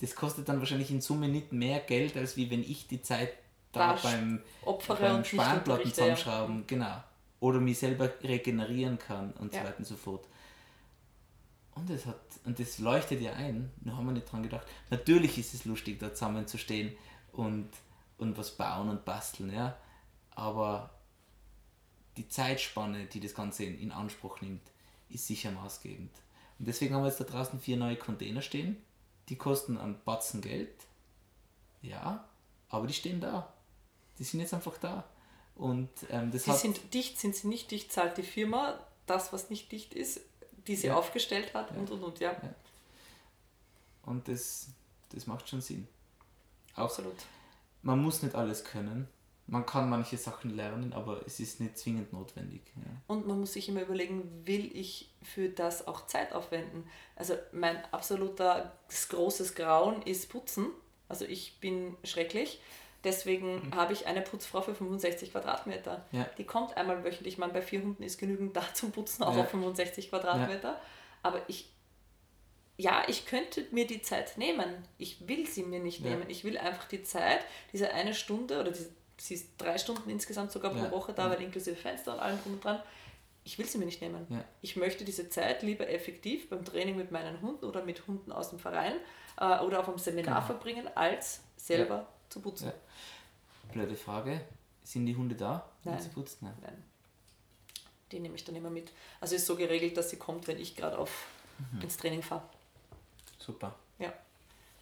das 0.00 0.14
kostet 0.14 0.48
dann 0.48 0.58
wahrscheinlich 0.58 0.90
in 0.90 1.00
Summe 1.00 1.28
nicht 1.28 1.52
mehr 1.52 1.80
Geld, 1.80 2.16
als 2.16 2.36
wie 2.36 2.50
wenn 2.50 2.62
ich 2.62 2.88
die 2.88 3.02
Zeit 3.02 3.32
da 3.72 3.94
Da 3.94 4.00
beim, 4.02 4.42
beim 4.88 5.24
Spanplatten 5.24 5.58
unterrichte, 5.60 5.88
ja. 5.88 5.92
zusammenschrauben, 6.16 6.66
genau. 6.66 7.02
Oder 7.38 7.60
mich 7.60 7.78
selber 7.78 8.10
regenerieren 8.22 8.98
kann 8.98 9.32
und 9.34 9.54
Ja. 9.54 9.60
so 9.60 9.66
weiter 9.66 9.78
und 9.78 9.84
so 9.84 9.96
fort. 9.96 10.26
Und 11.74 11.88
das 11.88 12.04
hat, 12.06 12.20
und 12.44 12.58
das 12.58 12.78
leuchtet 12.78 13.20
ja 13.20 13.32
ein, 13.34 13.70
da 13.76 13.92
haben 13.92 14.06
wir 14.06 14.12
nicht 14.12 14.30
dran 14.30 14.42
gedacht. 14.42 14.66
Natürlich 14.90 15.38
ist 15.38 15.54
es 15.54 15.64
lustig, 15.64 15.98
da 16.00 16.12
zusammenzustehen 16.12 16.96
und, 17.32 17.68
und 18.18 18.36
was 18.36 18.50
bauen 18.56 18.88
und 18.88 19.04
basteln, 19.04 19.52
ja. 19.52 19.76
Aber 20.34 20.90
die 22.16 22.28
Zeitspanne, 22.28 23.06
die 23.06 23.20
das 23.20 23.34
Ganze 23.34 23.64
in, 23.64 23.78
in 23.78 23.92
Anspruch 23.92 24.40
nimmt, 24.40 24.62
ist 25.08 25.26
sicher 25.26 25.50
maßgebend. 25.50 26.10
Und 26.58 26.68
deswegen 26.68 26.94
haben 26.94 27.02
wir 27.02 27.08
jetzt 27.08 27.20
da 27.20 27.24
draußen 27.24 27.58
vier 27.60 27.76
neue 27.76 27.96
Container 27.96 28.42
stehen. 28.42 28.76
Die 29.28 29.36
kosten 29.36 29.78
einen 29.78 30.00
Batzen 30.04 30.40
Geld. 30.40 30.74
Ja, 31.82 32.28
aber 32.68 32.86
die 32.86 32.92
stehen 32.94 33.20
da. 33.20 33.52
Die 34.18 34.24
sind 34.24 34.40
jetzt 34.40 34.52
einfach 34.54 34.76
da. 34.78 35.04
Und 35.54 35.88
ähm, 36.10 36.30
das 36.30 36.46
hat. 36.46 36.58
sind 36.58 36.94
dicht, 36.94 37.18
sind 37.18 37.34
sie 37.36 37.48
nicht 37.48 37.70
dicht, 37.70 37.92
zahlt 37.92 38.16
die 38.16 38.22
Firma 38.22 38.78
das, 39.06 39.32
was 39.32 39.50
nicht 39.50 39.70
dicht 39.72 39.94
ist, 39.94 40.20
die 40.66 40.76
sie 40.76 40.88
Ja. 40.88 40.96
aufgestellt 40.96 41.54
hat 41.54 41.70
und 41.76 41.90
und 41.90 42.02
und, 42.02 42.20
ja. 42.20 42.34
Und 44.02 44.28
das, 44.28 44.68
das 45.10 45.26
macht 45.26 45.48
schon 45.48 45.60
Sinn. 45.60 45.86
Auch 46.74 46.84
Absolut. 46.84 47.14
man 47.82 48.00
muss 48.02 48.22
nicht 48.22 48.34
alles 48.34 48.64
können. 48.64 49.08
Man 49.50 49.66
kann 49.66 49.90
manche 49.90 50.16
Sachen 50.16 50.54
lernen, 50.54 50.92
aber 50.92 51.22
es 51.26 51.40
ist 51.40 51.60
nicht 51.60 51.76
zwingend 51.76 52.12
notwendig. 52.12 52.62
Ja. 52.76 52.82
Und 53.08 53.26
man 53.26 53.40
muss 53.40 53.54
sich 53.54 53.68
immer 53.68 53.82
überlegen, 53.82 54.46
will 54.46 54.70
ich 54.76 55.10
für 55.22 55.48
das 55.48 55.88
auch 55.88 56.06
Zeit 56.06 56.32
aufwenden? 56.32 56.88
Also 57.16 57.34
mein 57.50 57.76
absoluter 57.92 58.72
großes 59.08 59.56
Grauen 59.56 60.02
ist 60.02 60.28
Putzen. 60.30 60.66
Also 61.08 61.24
ich 61.24 61.58
bin 61.58 61.96
schrecklich. 62.04 62.60
Deswegen 63.02 63.72
habe 63.74 63.92
ich 63.92 64.06
eine 64.06 64.20
Putzfrau 64.20 64.60
für 64.60 64.74
65 64.74 65.32
Quadratmeter. 65.32 66.04
Mhm. 66.12 66.18
Ja. 66.20 66.26
Die 66.38 66.44
kommt 66.44 66.76
einmal 66.76 67.02
wöchentlich. 67.02 67.36
Man 67.38 67.52
bei 67.52 67.62
vier 67.62 67.82
Hunden 67.82 68.02
ist 68.04 68.18
genügend 68.18 68.56
da 68.56 68.62
zum 68.74 68.92
Putzen, 68.92 69.24
auch 69.24 69.34
Ja. 69.34 69.42
auf 69.42 69.50
65 69.50 70.10
Quadratmeter. 70.10 70.78
Aber 71.24 71.40
ich, 71.48 71.72
ja, 72.76 73.02
ich 73.08 73.26
könnte 73.26 73.66
mir 73.72 73.86
die 73.86 74.02
Zeit 74.02 74.38
nehmen. 74.38 74.86
Ich 74.96 75.26
will 75.26 75.46
sie 75.46 75.64
mir 75.64 75.80
nicht 75.80 76.02
nehmen. 76.04 76.24
Ich 76.28 76.44
will 76.44 76.56
einfach 76.56 76.86
die 76.88 77.02
Zeit, 77.02 77.40
diese 77.72 77.92
eine 77.92 78.14
Stunde 78.14 78.60
oder 78.60 78.70
diese, 78.70 78.90
sie 79.20 79.34
ist 79.34 79.48
drei 79.58 79.76
Stunden 79.78 80.08
insgesamt 80.10 80.50
sogar 80.52 80.70
pro 80.72 80.84
Ja. 80.84 80.90
Woche 80.90 81.12
da, 81.12 81.24
Ja. 81.24 81.30
weil 81.30 81.42
inklusive 81.42 81.76
Fenster 81.76 82.14
und 82.14 82.20
allem 82.20 82.40
drum 82.42 82.54
und 82.54 82.64
dran. 82.64 82.82
Ich 83.44 83.58
will 83.58 83.66
sie 83.66 83.78
mir 83.78 83.86
nicht 83.86 84.00
nehmen. 84.02 84.26
Ja. 84.28 84.44
Ich 84.60 84.76
möchte 84.76 85.04
diese 85.04 85.28
Zeit 85.30 85.62
lieber 85.62 85.88
effektiv 85.88 86.48
beim 86.50 86.64
Training 86.64 86.96
mit 86.96 87.10
meinen 87.10 87.40
Hunden 87.40 87.64
oder 87.64 87.82
mit 87.84 88.06
Hunden 88.06 88.32
aus 88.32 88.50
dem 88.50 88.58
Verein 88.58 88.94
äh, 89.38 89.58
oder 89.60 89.80
auf 89.80 89.88
einem 89.88 89.98
Seminar 89.98 90.34
Genau. 90.36 90.46
verbringen, 90.46 90.88
als 90.94 91.40
selber 91.56 92.06
zu 92.28 92.40
putzen. 92.40 92.72
Blöde 93.72 93.96
Frage. 93.96 94.40
Sind 94.82 95.06
die 95.06 95.16
Hunde 95.16 95.34
da? 95.36 95.68
wenn 95.84 95.94
Nein. 95.94 96.02
Sie 96.02 96.08
putzt? 96.10 96.42
Nein. 96.42 96.54
Nein. 96.62 96.84
Die 98.12 98.18
nehme 98.20 98.34
ich 98.34 98.44
dann 98.44 98.56
immer 98.56 98.70
mit. 98.70 98.90
Also 99.20 99.36
ist 99.36 99.46
so 99.46 99.54
geregelt, 99.56 99.96
dass 99.96 100.10
sie 100.10 100.16
kommt, 100.16 100.46
wenn 100.48 100.58
ich 100.60 100.74
gerade 100.76 100.98
auf 100.98 101.26
Mhm. 101.72 101.82
ins 101.82 101.96
Training 101.96 102.22
fahre. 102.22 102.42
Super. 103.38 103.74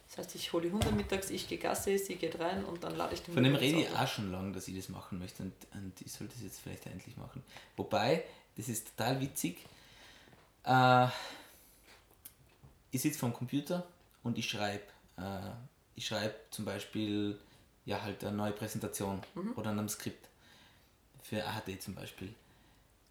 Das 0.09 0.17
heißt, 0.17 0.35
ich 0.35 0.51
hole 0.53 0.67
die 0.67 0.71
Hunde 0.71 0.91
mittags, 0.91 1.29
ich 1.29 1.47
gehe 1.47 1.59
Gassi, 1.59 1.97
sie 1.99 2.15
geht 2.15 2.39
rein 2.39 2.65
und 2.65 2.83
dann 2.83 2.95
lade 2.95 3.13
ich 3.13 3.21
den 3.21 3.33
Von 3.35 3.43
dem 3.43 3.55
rede 3.55 3.81
ich 3.81 3.89
auch 3.95 4.07
schon 4.07 4.31
lange, 4.31 4.51
dass 4.53 4.67
ich 4.67 4.75
das 4.75 4.89
machen 4.89 5.19
möchte 5.19 5.43
und, 5.43 5.53
und 5.73 6.01
ich 6.01 6.11
sollte 6.11 6.33
das 6.33 6.43
jetzt 6.43 6.59
vielleicht 6.61 6.87
endlich 6.87 7.15
machen. 7.15 7.43
Wobei, 7.77 8.23
das 8.57 8.69
ist 8.69 8.97
total 8.97 9.21
witzig. 9.21 9.59
Äh, 10.63 11.07
ich 12.89 13.01
sitze 13.01 13.19
vorm 13.19 13.33
Computer 13.33 13.85
und 14.23 14.39
ich 14.39 14.49
schreibe. 14.49 14.83
Äh, 15.17 15.51
ich 15.95 16.07
schreibe 16.07 16.35
zum 16.49 16.65
Beispiel 16.65 17.39
ja 17.85 18.01
halt 18.01 18.23
eine 18.23 18.35
neue 18.35 18.51
Präsentation 18.51 19.21
oder 19.55 19.69
an 19.69 19.79
einem 19.79 19.89
Skript. 19.89 20.27
Für 21.21 21.45
AHD 21.45 21.79
zum 21.79 21.93
Beispiel. 21.93 22.33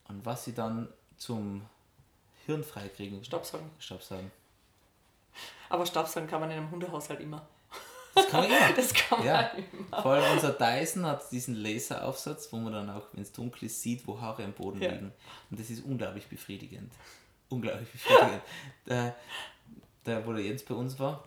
Und 0.09 0.26
was 0.26 0.49
ich 0.49 0.55
dann 0.55 0.88
zum 1.16 1.64
Hirn 2.46 2.64
freikriegen, 2.64 3.24
Staubsaugen. 3.24 3.70
Staubsaugen. 3.78 4.32
Aber 5.68 5.84
Staubsaugen 5.86 6.28
kann 6.28 6.41
man 6.41 6.51
in 6.51 6.59
einem 6.59 6.70
Hundehaushalt 6.70 7.20
immer. 7.20 7.47
Das 8.14 8.26
kann 8.28 8.41
man 8.43 8.51
immer. 8.51 8.72
Das 8.76 8.95
kann 8.95 9.18
man 9.18 9.26
Ja, 9.28 9.41
immer. 9.43 10.03
vor 10.03 10.12
allem 10.12 10.32
unser 10.32 10.53
Dyson 10.53 11.07
hat 11.07 11.30
diesen 11.30 11.55
Laseraufsatz, 11.55 12.53
wo 12.53 12.57
man 12.57 12.72
dann 12.72 12.91
auch, 12.91 13.07
wenn 13.12 13.22
es 13.22 13.32
dunkel 13.32 13.64
ist, 13.66 13.80
sieht, 13.82 14.07
wo 14.07 14.20
Haare 14.20 14.45
am 14.45 14.53
Boden 14.53 14.80
Ja. 14.82 14.91
liegen. 14.93 15.12
Und 15.51 15.61
das 15.61 15.70
ist 15.70 15.84
unglaublich 15.84 16.26
befriedigend. 16.26 16.93
Unglaublich 17.49 17.91
befriedigend. 17.91 18.43
der, 18.86 19.14
der, 20.07 20.26
wo 20.26 20.32
der 20.32 20.43
Jens 20.45 20.62
bei 20.64 20.74
uns 20.74 20.99
war, 20.99 21.24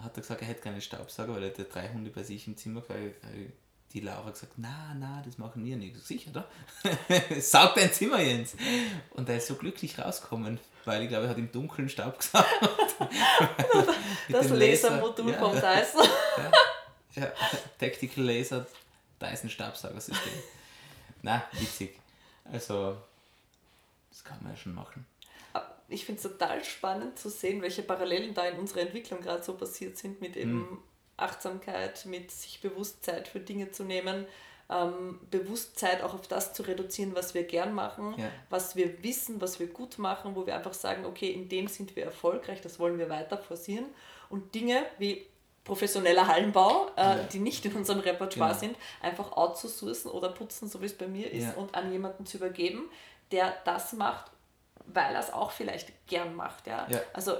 hat 0.00 0.16
er 0.16 0.20
gesagt, 0.22 0.40
er 0.42 0.48
hätte 0.48 0.60
keine 0.62 0.80
Staubsauger, 0.80 1.34
weil 1.34 1.44
er 1.44 1.48
hätte 1.50 1.64
drei 1.64 1.88
Hunde 1.88 2.10
bei 2.10 2.24
sich 2.24 2.46
im 2.48 2.56
Zimmer. 2.56 2.82
Weil 2.88 3.14
die 3.92 4.00
Laura 4.00 4.24
hat 4.26 4.34
gesagt, 4.34 4.54
na, 4.56 4.94
na, 4.98 5.22
das 5.24 5.38
machen 5.38 5.64
wir 5.64 5.76
nicht. 5.76 5.96
Sicher, 6.04 6.30
oder? 6.30 6.48
Saug 7.40 7.74
dein 7.76 7.92
Zimmer, 7.92 8.20
Jens. 8.20 8.56
Und 9.10 9.28
er 9.28 9.36
ist 9.36 9.46
so 9.46 9.54
glücklich 9.54 9.98
rausgekommen, 9.98 10.58
weil 10.84 11.02
ich 11.02 11.08
glaube, 11.08 11.24
er 11.24 11.30
hat 11.30 11.38
im 11.38 11.50
Dunkeln 11.52 11.88
Staub 11.88 12.18
gesaugt. 12.18 12.46
Mit 14.28 14.36
Das 14.36 14.46
dem 14.48 14.56
Laser. 14.58 14.90
Lasermodul 14.90 15.30
Ja. 15.32 15.38
vom 15.38 15.52
Dyson. 15.52 16.06
Ja, 17.14 17.30
Tactical 17.78 18.24
Laser 18.24 18.64
Dyson 19.20 19.50
Staubsaugersystem. 19.50 20.32
Na, 21.20 21.44
witzig. 21.52 21.98
Also, 22.50 22.96
das 24.10 24.24
kann 24.24 24.38
man 24.42 24.52
ja 24.52 24.56
schon 24.56 24.74
machen. 24.74 25.04
Ich 25.88 26.06
finde 26.06 26.22
es 26.22 26.32
total 26.32 26.64
spannend 26.64 27.18
zu 27.18 27.28
sehen, 27.28 27.60
welche 27.60 27.82
Parallelen 27.82 28.32
da 28.32 28.46
in 28.46 28.56
unserer 28.58 28.80
Entwicklung 28.80 29.20
gerade 29.20 29.42
so 29.42 29.52
passiert 29.58 29.98
sind 29.98 30.22
mit 30.22 30.38
eben 30.38 30.66
Hm. 30.70 30.78
Achtsamkeit, 31.18 32.06
mit 32.06 32.30
sich 32.30 32.62
bewusst 32.62 33.04
Zeit 33.04 33.28
für 33.28 33.40
Dinge 33.40 33.70
zu 33.70 33.84
nehmen, 33.84 34.24
ähm, 34.72 35.20
Bewusstsein 35.30 36.00
auch 36.02 36.14
auf 36.14 36.26
das 36.28 36.52
zu 36.54 36.62
reduzieren, 36.62 37.14
was 37.14 37.34
wir 37.34 37.44
gern 37.44 37.74
machen, 37.74 38.14
Ja. 38.16 38.28
was 38.50 38.74
wir 38.76 39.02
wissen, 39.02 39.40
was 39.40 39.60
wir 39.60 39.66
gut 39.66 39.98
machen, 39.98 40.34
wo 40.34 40.46
wir 40.46 40.54
einfach 40.56 40.72
sagen, 40.74 41.04
okay, 41.04 41.30
in 41.30 41.48
dem 41.48 41.68
sind 41.68 41.94
wir 41.96 42.04
erfolgreich, 42.04 42.60
das 42.60 42.78
wollen 42.78 42.98
wir 42.98 43.08
weiter 43.08 43.38
forcieren. 43.38 43.86
Und 44.30 44.54
Dinge 44.54 44.84
wie 44.98 45.26
professioneller 45.64 46.26
Hallenbau, 46.26 46.86
äh, 46.96 47.00
Ja. 47.02 47.14
die 47.32 47.38
nicht 47.38 47.64
in 47.64 47.72
unserem 47.74 48.00
Repertoire 48.00 48.50
Genau. 48.50 48.60
sind, 48.60 48.76
einfach 49.00 49.32
outzusourcen 49.36 50.10
oder 50.10 50.30
putzen, 50.30 50.68
so 50.68 50.80
wie 50.80 50.86
es 50.86 50.96
bei 50.96 51.06
mir 51.06 51.30
ist, 51.30 51.44
Ja. 51.44 51.52
und 51.54 51.74
an 51.74 51.92
jemanden 51.92 52.26
zu 52.26 52.38
übergeben, 52.38 52.90
der 53.30 53.54
das 53.64 53.92
macht, 53.92 54.30
weil 54.86 55.14
er 55.14 55.20
es 55.20 55.32
auch 55.32 55.50
vielleicht 55.52 55.92
gern 56.08 56.34
macht. 56.34 56.66
Ja? 56.66 56.86
Ja. 56.90 57.00
Also 57.12 57.36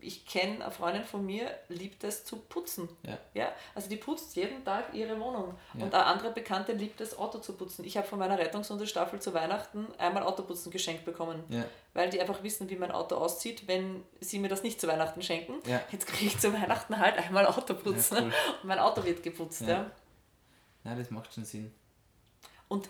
ich 0.00 0.26
kenne 0.26 0.64
eine 0.64 0.70
Freundin 0.70 1.04
von 1.04 1.24
mir, 1.24 1.50
liebt 1.68 2.04
es 2.04 2.24
zu 2.24 2.36
putzen. 2.36 2.88
Ja. 3.02 3.18
Ja? 3.34 3.52
Also 3.74 3.88
die 3.88 3.96
putzt 3.96 4.36
jeden 4.36 4.64
Tag 4.64 4.94
ihre 4.94 5.18
Wohnung. 5.20 5.54
Ja. 5.74 5.84
Und 5.84 5.94
eine 5.94 6.04
andere 6.06 6.30
Bekannte 6.30 6.72
liebt 6.72 7.00
es, 7.00 7.18
Auto 7.18 7.38
zu 7.38 7.54
putzen. 7.54 7.84
Ich 7.84 7.96
habe 7.96 8.06
von 8.06 8.18
meiner 8.18 8.38
Rettungshunde-Staffel 8.38 9.20
zu 9.20 9.34
Weihnachten 9.34 9.86
einmal 9.98 10.22
Autoputzen 10.22 10.70
geschenkt 10.70 11.04
bekommen. 11.04 11.44
Ja. 11.48 11.64
Weil 11.94 12.10
die 12.10 12.20
einfach 12.20 12.42
wissen, 12.42 12.70
wie 12.70 12.76
mein 12.76 12.92
Auto 12.92 13.16
aussieht, 13.16 13.66
wenn 13.66 14.02
sie 14.20 14.38
mir 14.38 14.48
das 14.48 14.62
nicht 14.62 14.80
zu 14.80 14.88
Weihnachten 14.88 15.22
schenken. 15.22 15.54
Jetzt 15.90 16.06
kriege 16.06 16.26
ich 16.26 16.38
zu 16.38 16.52
Weihnachten 16.52 16.98
halt 16.98 17.18
einmal 17.18 17.46
Autoputzen. 17.46 18.18
Cool. 18.18 18.24
Und 18.24 18.64
mein 18.64 18.78
Auto 18.78 19.04
wird 19.04 19.22
geputzt. 19.22 19.62
Ja. 19.62 19.68
Ja. 19.68 19.90
Ja, 20.84 20.94
das 20.94 21.10
macht 21.10 21.34
schon 21.34 21.44
Sinn. 21.44 21.74
Und 22.68 22.88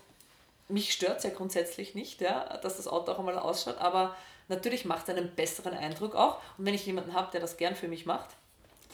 mich 0.69 0.93
stört 0.93 1.19
es 1.19 1.25
ja 1.25 1.31
grundsätzlich 1.31 1.95
nicht, 1.95 2.21
ja, 2.21 2.57
dass 2.59 2.77
das 2.77 2.87
Auto 2.87 3.13
auch 3.13 3.19
einmal 3.19 3.39
ausschaut, 3.39 3.79
aber 3.79 4.15
natürlich 4.51 4.85
macht 4.85 5.09
es 5.09 5.17
einen 5.17 5.35
besseren 5.35 5.73
Eindruck 5.73 6.15
auch. 6.15 6.41
Und 6.59 6.67
wenn 6.67 6.75
ich 6.75 6.85
jemanden 6.85 7.15
habe, 7.15 7.31
der 7.33 7.41
das 7.41 7.57
gern 7.57 7.75
für 7.75 7.89
mich 7.89 8.05
macht, 8.05 8.29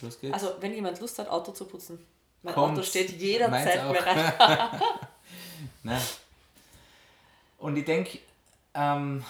Los 0.01 0.21
geht's. 0.21 0.35
also 0.35 0.55
wenn 0.61 0.73
jemand 0.75 1.01
Lust 1.01 1.19
hat, 1.19 1.29
Auto 1.29 1.53
zu 1.53 1.65
putzen, 1.65 2.05
mein 2.43 2.55
Kommt's. 2.55 2.79
Auto 2.79 2.87
steht 2.87 3.11
jederzeit 3.21 3.93
bereit. 3.93 4.81
Nein. 5.83 6.03
Und 7.59 7.77
ich 7.77 7.85
denke, 7.85 8.19
ähm, 8.75 9.25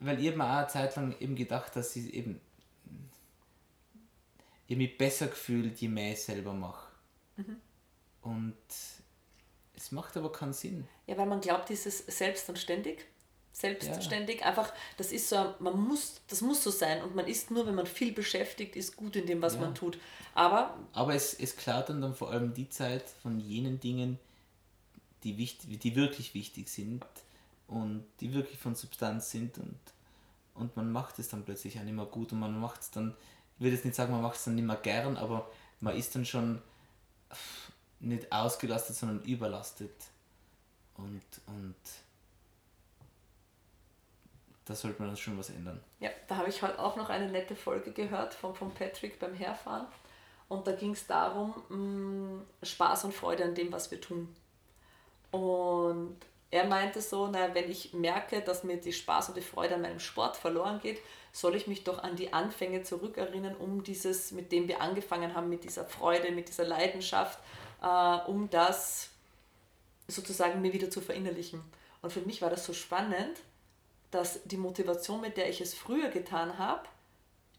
weil 0.00 0.24
ich 0.24 0.36
mir 0.36 0.44
auch 0.44 0.58
eine 0.58 0.66
Zeit 0.68 0.94
lang 0.96 1.14
eben 1.18 1.34
gedacht, 1.34 1.74
dass 1.74 1.96
ich 1.96 2.12
eben 2.14 2.40
ich 4.66 4.76
mich 4.76 4.96
besser 4.96 5.26
gefühlt, 5.26 5.78
je 5.78 5.88
mehr 5.88 6.12
ich 6.12 6.22
selber 6.22 6.52
mache. 6.52 6.88
Mhm. 7.36 7.60
Und 8.22 8.56
es 9.76 9.92
macht 9.92 10.16
aber 10.16 10.32
keinen 10.32 10.52
Sinn. 10.52 10.88
Ja, 11.06 11.16
weil 11.18 11.26
man 11.26 11.40
glaubt, 11.40 11.68
dieses 11.68 11.98
selbst 11.98 12.48
und 12.48 12.58
ständig. 12.58 13.06
Selbstständig, 13.54 14.44
einfach, 14.44 14.72
das 14.96 15.12
ist 15.12 15.28
so, 15.28 15.54
man 15.60 15.78
muss, 15.80 16.20
das 16.26 16.40
muss 16.40 16.62
so 16.64 16.70
sein 16.70 17.02
und 17.02 17.14
man 17.14 17.26
ist 17.28 17.52
nur, 17.52 17.66
wenn 17.66 17.76
man 17.76 17.86
viel 17.86 18.12
beschäftigt 18.12 18.74
ist, 18.74 18.96
gut 18.96 19.14
in 19.14 19.26
dem, 19.26 19.40
was 19.40 19.54
Ja. 19.54 19.60
man 19.60 19.74
tut. 19.76 19.96
Aber 20.34 20.76
Aber 20.92 21.14
es, 21.14 21.34
es 21.34 21.54
klaut 21.56 21.88
dann, 21.88 22.02
dann 22.02 22.14
vor 22.16 22.30
allem 22.32 22.52
die 22.52 22.68
Zeit 22.68 23.04
von 23.22 23.38
jenen 23.38 23.78
Dingen, 23.78 24.18
die, 25.22 25.38
wichtig, 25.38 25.78
die 25.78 25.94
wirklich 25.94 26.34
wichtig 26.34 26.68
sind 26.68 27.04
und 27.68 28.04
die 28.20 28.34
wirklich 28.34 28.58
von 28.58 28.74
Substanz 28.74 29.30
sind 29.30 29.56
und, 29.58 29.78
und 30.54 30.76
man 30.76 30.90
macht 30.90 31.20
es 31.20 31.28
dann 31.28 31.44
plötzlich 31.44 31.78
auch 31.78 31.84
nicht 31.84 31.94
mehr 31.94 32.06
gut 32.06 32.32
und 32.32 32.40
man 32.40 32.58
macht 32.60 32.80
es 32.82 32.90
dann, 32.90 33.14
ich 33.56 33.64
will 33.64 33.72
jetzt 33.72 33.84
nicht 33.84 33.94
sagen, 33.94 34.10
man 34.12 34.20
macht 34.22 34.36
es 34.36 34.44
dann 34.44 34.56
nicht 34.56 34.64
mehr 34.66 34.76
gern, 34.76 35.16
aber 35.16 35.48
man 35.80 35.96
ist 35.96 36.12
dann 36.16 36.24
schon 36.26 36.60
nicht 38.00 38.30
ausgelastet, 38.32 38.96
sondern 38.96 39.22
überlastet. 39.22 39.94
Und, 40.96 41.22
und 41.46 41.74
da 44.64 44.74
sollte 44.74 45.02
man 45.02 45.16
schon 45.16 45.38
was 45.38 45.50
ändern. 45.50 45.80
Ja, 46.00 46.10
da 46.28 46.36
habe 46.36 46.48
ich 46.48 46.62
heute 46.62 46.78
auch 46.78 46.96
noch 46.96 47.10
eine 47.10 47.28
nette 47.28 47.54
Folge 47.54 47.92
gehört 47.92 48.34
von, 48.34 48.54
von 48.54 48.72
Patrick 48.72 49.18
beim 49.18 49.34
Herfahren. 49.34 49.86
Und 50.48 50.66
da 50.66 50.72
ging 50.72 50.92
es 50.92 51.06
darum, 51.06 51.54
mh, 51.68 52.42
Spaß 52.66 53.04
und 53.04 53.14
Freude 53.14 53.44
an 53.44 53.54
dem, 53.54 53.72
was 53.72 53.90
wir 53.90 54.00
tun. 54.00 54.34
Und 55.30 56.16
er 56.50 56.66
meinte 56.66 57.00
so, 57.00 57.26
na, 57.26 57.54
wenn 57.54 57.70
ich 57.70 57.92
merke, 57.92 58.40
dass 58.40 58.62
mir 58.62 58.76
die 58.76 58.92
Spaß 58.92 59.30
und 59.30 59.36
die 59.36 59.42
Freude 59.42 59.74
an 59.74 59.82
meinem 59.82 60.00
Sport 60.00 60.36
verloren 60.36 60.80
geht, 60.80 61.00
soll 61.32 61.56
ich 61.56 61.66
mich 61.66 61.82
doch 61.82 62.02
an 62.02 62.14
die 62.14 62.32
Anfänge 62.32 62.84
zurückerinnern, 62.84 63.56
um 63.56 63.82
dieses, 63.82 64.30
mit 64.30 64.52
dem 64.52 64.68
wir 64.68 64.80
angefangen 64.80 65.34
haben, 65.34 65.48
mit 65.48 65.64
dieser 65.64 65.84
Freude, 65.84 66.30
mit 66.30 66.48
dieser 66.48 66.64
Leidenschaft, 66.64 67.40
äh, 67.82 68.16
um 68.30 68.48
das 68.50 69.10
sozusagen 70.06 70.60
mir 70.60 70.72
wieder 70.72 70.90
zu 70.90 71.00
verinnerlichen. 71.00 71.60
Und 72.02 72.12
für 72.12 72.20
mich 72.20 72.40
war 72.40 72.50
das 72.50 72.64
so 72.64 72.72
spannend, 72.72 73.40
dass 74.14 74.40
die 74.44 74.56
Motivation, 74.56 75.20
mit 75.20 75.36
der 75.36 75.48
ich 75.48 75.60
es 75.60 75.74
früher 75.74 76.08
getan 76.08 76.58
habe, 76.58 76.82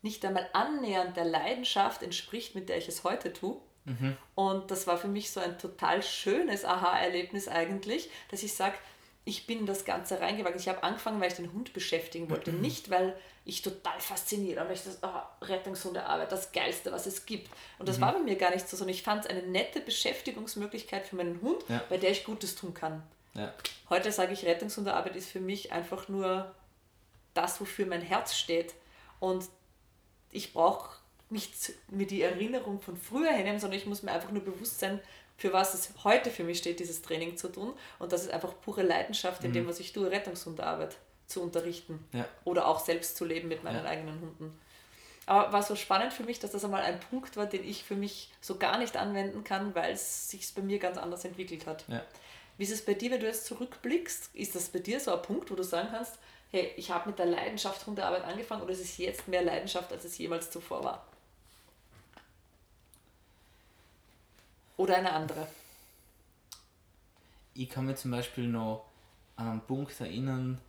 nicht 0.01 0.23
einmal 0.25 0.47
annähernd 0.53 1.17
der 1.17 1.25
Leidenschaft 1.25 2.01
entspricht, 2.03 2.55
mit 2.55 2.69
der 2.69 2.77
ich 2.77 2.87
es 2.87 3.03
heute 3.03 3.33
tue. 3.33 3.57
Und 4.33 4.71
das 4.71 4.87
war 4.87 4.97
für 4.97 5.07
mich 5.07 5.29
so 5.31 5.39
ein 5.39 5.59
total 5.59 6.01
schönes 6.01 6.65
Aha-Erlebnis 6.65 7.47
eigentlich, 7.47 8.09
dass 8.31 8.41
ich 8.41 8.53
sage, 8.53 8.73
ich 9.25 9.45
bin 9.45 9.59
in 9.59 9.65
das 9.67 9.85
Ganze 9.85 10.19
reingewachsen. 10.19 10.59
Ich 10.59 10.67
habe 10.69 10.81
angefangen, 10.83 11.19
weil 11.21 11.29
ich 11.29 11.35
den 11.35 11.51
Hund 11.53 11.73
beschäftigen 11.73 12.29
wollte. 12.29 12.51
Nicht, 12.51 12.89
weil 12.89 13.15
ich 13.43 13.61
total 13.61 13.99
fasziniert 13.99 14.57
war, 14.57 14.67
weil 14.67 14.75
ich 14.75 14.83
das 14.83 14.99
oh, 15.03 15.45
Rettungshundearbeit, 15.45 16.31
das 16.31 16.51
Geilste, 16.51 16.91
was 16.91 17.05
es 17.05 17.25
gibt. 17.27 17.49
Und 17.77 17.87
das 17.89 17.99
war 18.01 18.13
bei 18.13 18.19
mir 18.19 18.35
gar 18.37 18.51
nicht 18.51 18.67
so, 18.67 18.75
sondern 18.77 18.93
ich 18.95 19.03
fand 19.03 19.25
es 19.25 19.29
eine 19.29 19.43
nette 19.43 19.81
Beschäftigungsmöglichkeit 19.81 21.07
für 21.07 21.15
meinen 21.15 21.41
Hund, 21.41 21.63
Ja. 21.69 21.83
bei 21.89 21.97
der 21.97 22.11
ich 22.11 22.23
Gutes 22.23 22.55
tun 22.55 22.73
kann. 22.73 23.03
Ja. 23.35 23.53
Heute 23.89 24.11
sage 24.11 24.33
ich, 24.33 24.45
Rettungshundearbeit 24.45 25.15
ist 25.15 25.29
für 25.29 25.39
mich 25.39 25.71
einfach 25.71 26.07
nur 26.07 26.53
das, 27.33 27.59
wofür 27.61 27.85
mein 27.85 28.01
Herz 28.01 28.35
steht. 28.35 28.73
Und 29.19 29.45
ich 30.31 30.53
brauche 30.53 30.97
nicht 31.29 31.73
mir 31.89 32.07
die 32.07 32.21
Erinnerung 32.21 32.79
von 32.81 32.97
früher 32.97 33.31
hinnehmen, 33.31 33.59
sondern 33.59 33.79
ich 33.79 33.85
muss 33.85 34.03
mir 34.03 34.11
einfach 34.11 34.31
nur 34.31 34.43
bewusst 34.43 34.79
sein, 34.79 34.99
für 35.37 35.51
was 35.51 35.73
es 35.73 35.89
heute 36.03 36.31
für 36.31 36.43
mich 36.43 36.59
steht, 36.59 36.79
dieses 36.79 37.01
Training 37.01 37.35
zu 37.35 37.49
tun. 37.49 37.73
Und 37.99 38.13
das 38.13 38.23
ist 38.23 38.31
einfach 38.31 38.53
pure 38.61 38.83
Leidenschaft 38.83 39.43
in 39.43 39.51
dem, 39.51 39.67
was 39.67 39.79
ich 39.79 39.91
tue, 39.91 40.09
Rettungshundearbeit 40.09 40.95
zu 41.27 41.41
unterrichten. 41.41 42.07
Ja. 42.13 42.25
Oder 42.45 42.67
auch 42.67 42.79
selbst 42.79 43.17
zu 43.17 43.25
leben 43.25 43.49
mit 43.49 43.63
meinen 43.63 43.83
Ja. 43.83 43.89
eigenen 43.89 44.21
Hunden. 44.21 44.57
Aber 45.25 45.51
war 45.51 45.63
so 45.63 45.75
spannend 45.75 46.13
für 46.13 46.23
mich, 46.23 46.39
dass 46.39 46.51
das 46.51 46.63
einmal 46.63 46.83
ein 46.83 46.99
Punkt 46.99 47.35
war, 47.35 47.47
den 47.47 47.67
ich 47.67 47.83
für 47.83 47.95
mich 47.95 48.31
so 48.41 48.57
gar 48.57 48.77
nicht 48.77 48.95
anwenden 48.95 49.43
kann, 49.43 49.73
weil 49.73 49.91
es 49.93 50.29
sich 50.29 50.53
bei 50.53 50.61
mir 50.61 50.77
ganz 50.77 50.97
anders 50.97 51.25
entwickelt 51.25 51.65
hat. 51.65 51.83
Ja. 51.87 52.01
Wie 52.57 52.63
ist 52.63 52.71
es 52.71 52.85
bei 52.85 52.93
dir, 52.93 53.11
wenn 53.11 53.19
du 53.19 53.25
jetzt 53.25 53.45
zurückblickst? 53.45 54.33
Ist 54.33 54.55
das 54.55 54.69
bei 54.69 54.79
dir 54.79 54.99
so 54.99 55.13
ein 55.13 55.21
Punkt, 55.21 55.51
wo 55.51 55.55
du 55.55 55.63
sagen 55.63 55.89
kannst, 55.91 56.17
hey, 56.51 56.71
ich 56.77 56.89
habe 56.91 57.09
mit 57.09 57.19
der 57.19 57.25
Leidenschaft 57.25 57.85
Hundearbeit 57.85 58.23
angefangen 58.23 58.61
oder 58.61 58.71
ist 58.71 58.81
es 58.81 58.97
jetzt 58.97 59.27
mehr 59.27 59.43
Leidenschaft, 59.43 59.91
als 59.91 60.05
es 60.05 60.17
jemals 60.17 60.51
zuvor 60.51 60.83
war? 60.83 61.05
Oder 64.77 64.97
eine 64.97 65.11
andere? 65.11 65.47
Ich 67.53 67.69
kann 67.69 67.85
mich 67.85 67.97
zum 67.97 68.11
Beispiel 68.11 68.47
noch 68.47 68.85
an 69.37 69.47
einen 69.47 69.61
Punkt 69.61 69.99
erinnern, 69.99 70.59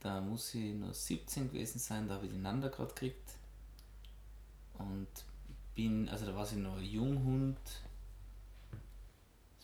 da 0.00 0.20
muss 0.20 0.54
ich 0.54 0.72
nur 0.74 0.94
17 0.94 1.52
gewesen 1.52 1.78
sein, 1.78 2.08
da 2.08 2.14
habe 2.14 2.26
ich 2.26 2.32
den 2.32 2.42
Nanda 2.42 2.68
gerade 2.68 2.94
gekriegt. 2.94 3.30
Und 4.78 5.08
bin, 5.74 6.08
also 6.08 6.24
da 6.26 6.34
war 6.34 6.46
sie 6.46 6.56
noch 6.56 6.80
Junghund. 6.80 7.58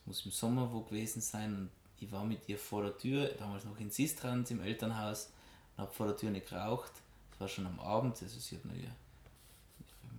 Muss 0.07 0.25
im 0.25 0.31
Sommer 0.33 0.73
wo 0.73 0.81
gewesen 0.81 1.21
sein. 1.21 1.55
Und 1.55 1.71
ich 2.01 2.11
war 2.11 2.25
mit 2.25 2.49
ihr 2.49 2.59
vor 2.59 2.83
der 2.83 2.97
Tür, 2.97 3.29
damals 3.39 3.65
noch 3.65 3.79
in 3.79 3.91
Sistrand 3.91 4.51
im 4.51 4.61
Elternhaus, 4.61 5.31
und 5.77 5.83
habe 5.83 5.93
vor 5.93 6.07
der 6.07 6.17
Tür 6.17 6.31
nicht 6.31 6.49
geraucht. 6.49 6.93
Es 7.33 7.41
war 7.41 7.49
schon 7.49 7.67
am 7.67 7.81
Abend, 7.81 8.21
also 8.23 8.39
sie 8.39 8.57
hat 8.57 8.65
noch 8.65 8.75
ihre 8.75 8.93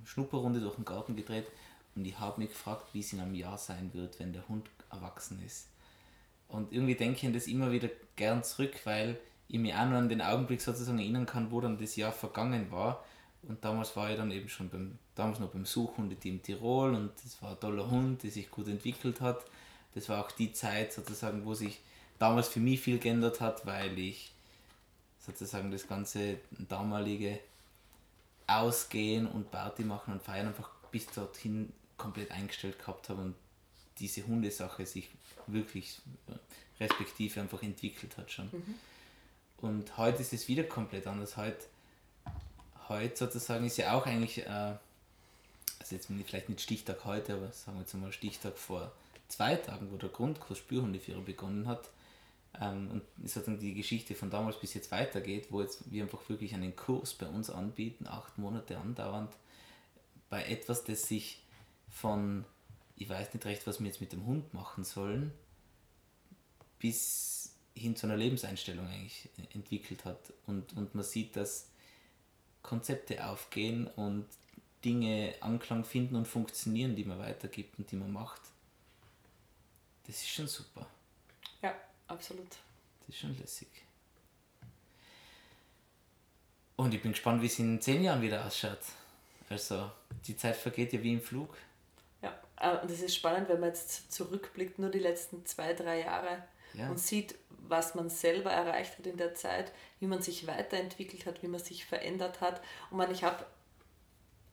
Schnupperrunde 0.05 0.59
durch 0.59 0.75
den 0.75 0.85
Garten 0.85 1.15
gedreht. 1.15 1.47
Und 1.95 2.05
ich 2.05 2.19
habe 2.19 2.39
mich 2.41 2.49
gefragt, 2.49 2.85
wie 2.93 2.99
es 2.99 3.11
in 3.13 3.19
einem 3.19 3.33
Jahr 3.33 3.57
sein 3.57 3.91
wird, 3.93 4.19
wenn 4.19 4.33
der 4.33 4.47
Hund 4.47 4.69
erwachsen 4.91 5.41
ist. 5.43 5.67
Und 6.47 6.71
irgendwie 6.71 6.95
denke 6.95 7.17
ich 7.17 7.25
an 7.25 7.33
das 7.33 7.47
immer 7.47 7.71
wieder 7.71 7.89
gern 8.15 8.43
zurück, 8.43 8.79
weil 8.85 9.19
ich 9.49 9.59
mich 9.59 9.73
auch 9.73 9.85
noch 9.85 9.97
an 9.97 10.09
den 10.09 10.21
Augenblick 10.21 10.61
sozusagen 10.61 10.99
erinnern 10.99 11.25
kann, 11.25 11.51
wo 11.51 11.61
dann 11.61 11.77
das 11.77 11.95
Jahr 11.95 12.11
vergangen 12.11 12.71
war. 12.71 13.03
Und 13.43 13.63
damals 13.63 13.95
war 13.95 14.09
ich 14.09 14.17
dann 14.17 14.31
eben 14.31 14.49
schon 14.49 14.69
beim, 14.69 14.97
damals 15.15 15.39
noch 15.39 15.49
beim 15.49 15.65
Suchhundeteam 15.65 16.41
Tirol 16.41 16.95
und 16.95 17.11
das 17.23 17.41
war 17.41 17.51
ein 17.51 17.59
toller 17.59 17.89
Hund, 17.89 18.23
der 18.23 18.31
sich 18.31 18.51
gut 18.51 18.67
entwickelt 18.67 19.21
hat. 19.21 19.45
Das 19.97 20.09
war 20.09 20.23
auch 20.23 20.31
die 20.31 20.53
Zeit 20.53 20.93
sozusagen, 20.93 21.43
wo 21.43 21.55
sich 21.55 21.79
damals 22.19 22.47
für 22.47 22.59
mich 22.59 22.79
viel 22.79 22.99
geändert 22.99 23.41
hat, 23.41 23.65
weil 23.65 23.97
ich 23.97 24.31
sozusagen 25.25 25.71
das 25.71 25.87
ganze 25.87 26.37
damalige 26.51 27.39
Ausgehen 28.45 29.25
und 29.25 29.49
Party 29.49 29.83
machen 29.83 30.13
und 30.13 30.21
feiern 30.21 30.49
einfach 30.49 30.69
bis 30.91 31.07
dorthin 31.07 31.73
komplett 31.97 32.29
eingestellt 32.29 32.77
gehabt 32.77 33.09
habe 33.09 33.23
und 33.23 33.35
diese 33.97 34.27
Hundesache 34.27 34.85
sich 34.85 35.09
wirklich 35.47 35.99
respektive 36.79 37.41
einfach 37.41 37.63
entwickelt 37.63 38.17
hat 38.17 38.31
schon. 38.31 38.51
Und 39.57 39.97
heute 39.97 40.21
ist 40.21 40.31
es 40.31 40.47
wieder 40.47 40.63
komplett 40.63 41.07
anders. 41.07 41.37
Heute, 41.37 41.65
heute 42.87 43.17
sozusagen 43.17 43.65
ist 43.65 43.77
ja 43.77 43.93
auch 43.93 44.05
eigentlich, 44.05 44.45
äh, 44.45 44.75
also 45.79 45.95
jetzt 45.95 46.07
vielleicht 46.27 46.49
nicht 46.49 46.61
Stichtag 46.61 47.03
heute, 47.03 47.33
aber 47.33 47.51
sagen 47.51 47.77
wir 47.77 47.81
jetzt 47.81 47.95
mal 47.95 48.11
Stichtag 48.11 48.59
vor 48.59 48.91
zwei 49.27 49.55
Tagen, 49.55 49.91
wo 49.91 49.97
der 49.97 50.09
Grundkurs 50.09 50.59
Spürhundeführer 50.59 51.21
begonnen 51.21 51.67
hat. 51.67 51.89
Ähm, 52.59 52.89
und 52.91 53.03
sozusagen 53.27 53.59
die 53.59 53.73
Geschichte 53.73 54.15
von 54.15 54.29
damals 54.29 54.59
bis 54.59 54.73
jetzt 54.73 54.91
weitergeht, 54.91 55.47
wo 55.49 55.61
jetzt 55.61 55.91
wir 55.91 56.03
einfach 56.03 56.27
wirklich 56.29 56.53
einen 56.53 56.75
Kurs 56.75 57.13
bei 57.13 57.27
uns 57.27 57.49
anbieten, 57.49 58.07
acht 58.07 58.37
Monate 58.37 58.77
andauernd, 58.77 59.31
bei 60.29 60.43
etwas, 60.45 60.83
das 60.83 61.07
sich 61.07 61.43
von, 61.89 62.45
ich 62.95 63.09
weiß 63.09 63.33
nicht 63.33 63.45
recht, 63.45 63.67
was 63.67 63.79
wir 63.79 63.87
jetzt 63.87 64.01
mit 64.01 64.11
dem 64.11 64.25
Hund 64.25 64.53
machen 64.53 64.83
sollen, 64.83 65.31
bis 66.79 67.53
hin 67.75 67.95
zu 67.95 68.07
einer 68.07 68.17
Lebenseinstellung 68.17 68.87
eigentlich 68.87 69.29
entwickelt 69.53 70.05
hat. 70.05 70.33
Und, 70.45 70.75
und 70.75 70.95
man 70.95 71.03
sieht, 71.03 71.35
dass 71.35 71.69
Konzepte 72.63 73.25
aufgehen 73.27 73.87
und 73.87 74.25
Dinge 74.83 75.33
Anklang 75.41 75.85
finden 75.85 76.15
und 76.15 76.27
funktionieren, 76.27 76.95
die 76.95 77.03
man 77.03 77.19
weitergibt 77.19 77.79
und 77.79 77.91
die 77.91 77.95
man 77.95 78.11
macht. 78.11 78.41
Das 80.07 80.15
ist 80.17 80.29
schon 80.29 80.47
super. 80.47 80.87
Ja, 81.61 81.75
absolut. 82.07 82.49
Das 83.05 83.09
ist 83.15 83.19
schon 83.19 83.37
lässig. 83.37 83.67
Und 86.75 86.93
ich 86.93 87.01
bin 87.01 87.11
gespannt, 87.11 87.41
wie 87.41 87.47
es 87.47 87.59
in 87.59 87.81
zehn 87.81 88.03
Jahren 88.03 88.21
wieder 88.21 88.45
ausschaut. 88.45 88.79
Also, 89.49 89.89
die 90.27 90.37
Zeit 90.37 90.55
vergeht 90.55 90.93
ja 90.93 91.01
wie 91.01 91.13
im 91.13 91.21
Flug. 91.21 91.55
Ja, 92.21 92.37
äh, 92.57 92.77
und 92.77 92.91
es 92.91 93.01
ist 93.01 93.15
spannend, 93.15 93.49
wenn 93.49 93.59
man 93.59 93.69
jetzt 93.69 94.11
zurückblickt, 94.11 94.77
nur 94.77 94.89
die 94.89 94.99
letzten 94.99 95.45
zwei, 95.45 95.73
drei 95.73 96.01
Jahre 96.01 96.43
Ja. 96.73 96.89
und 96.89 96.99
sieht, 96.99 97.35
was 97.49 97.95
man 97.95 98.09
selber 98.09 98.51
erreicht 98.51 98.97
hat 98.97 99.07
in 99.07 99.17
der 99.17 99.33
Zeit, 99.33 99.71
wie 99.99 100.07
man 100.07 100.21
sich 100.21 100.45
weiterentwickelt 100.47 101.25
hat, 101.25 101.41
wie 101.41 101.47
man 101.47 101.59
sich 101.59 101.85
verändert 101.85 102.41
hat. 102.41 102.61
Und 102.91 102.97
man, 102.97 103.11
ich 103.11 103.23
habe 103.23 103.45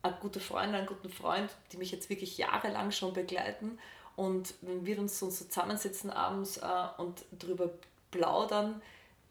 eine 0.01 0.15
gute 0.15 0.39
Freundin, 0.39 0.75
einen 0.75 0.87
guten 0.87 1.09
Freund, 1.09 1.49
die 1.71 1.77
mich 1.77 1.91
jetzt 1.91 2.09
wirklich 2.09 2.37
jahrelang 2.37 2.91
schon 2.91 3.13
begleiten. 3.13 3.77
Und 4.15 4.53
wenn 4.61 4.85
wir 4.85 4.99
uns 4.99 5.19
so 5.19 5.29
zusammensitzen 5.29 6.09
abends 6.09 6.57
äh, 6.57 7.01
und 7.01 7.25
darüber 7.31 7.69
plaudern, 8.11 8.81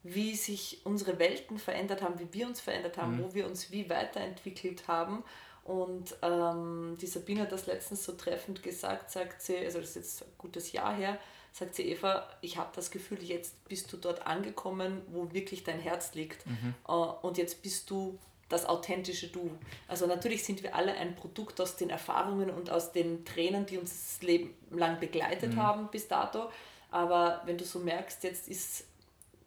wie 0.03 0.35
sich 0.35 0.82
unsere 0.85 1.18
Welten 1.18 1.59
verändert 1.59 2.03
haben, 2.03 2.18
wie 2.18 2.32
wir 2.32 2.47
uns 2.47 2.61
verändert 2.61 2.99
haben, 2.99 3.22
wo 3.22 3.35
wir 3.35 3.47
uns 3.47 3.72
wie 3.72 3.89
weiterentwickelt 3.89 4.87
haben. 4.87 5.24
Und 5.64 6.14
ähm, 6.20 6.99
die 7.01 7.07
Sabine 7.07 7.41
hat 7.41 7.53
das 7.53 7.66
letztens 7.66 8.05
so 8.05 8.12
treffend 8.12 8.62
gesagt, 8.62 9.11
sagt 9.11 9.41
sie, 9.41 9.57
also 9.57 9.80
das 9.80 9.91
ist 9.91 9.97
jetzt 9.97 10.22
ein 10.22 10.28
gutes 10.37 10.72
Jahr 10.72 10.95
her, 10.95 11.18
sagt 11.53 11.74
sie, 11.74 11.89
Eva, 11.89 12.28
ich 12.43 12.59
habe 12.59 12.68
das 12.74 12.91
Gefühl, 12.91 13.22
jetzt 13.22 13.64
bist 13.66 13.91
du 13.91 13.97
dort 13.97 14.26
angekommen, 14.26 15.01
wo 15.09 15.32
wirklich 15.32 15.64
dein 15.64 15.80
Herz 15.80 16.12
liegt. 16.14 16.45
Äh, 16.87 16.93
und 16.93 17.39
jetzt 17.39 17.62
bist 17.62 17.89
du 17.89 18.18
das 18.55 18.67
authentische 18.67 19.29
Du. 19.29 19.51
Also 19.89 20.07
natürlich 20.07 20.45
sind 20.45 20.63
wir 20.63 20.75
alle 20.75 20.93
ein 20.95 21.15
Produkt 21.15 21.61
aus 21.61 21.77
den 21.77 21.91
Erfahrungen 21.91 22.51
und 22.51 22.71
aus 22.71 22.93
den 22.93 23.25
Tränen, 23.25 23.67
die 23.67 23.79
uns 23.79 23.91
das 23.91 24.23
Leben 24.23 24.55
lang 24.71 25.01
begleitet 25.01 25.57
haben 25.57 25.89
bis 25.91 26.09
dato. 26.09 26.51
Aber 26.91 27.43
wenn 27.45 27.59
du 27.59 27.65
so 27.65 27.81
merkst, 27.81 28.23
jetzt 28.25 28.49
ist, 28.49 28.85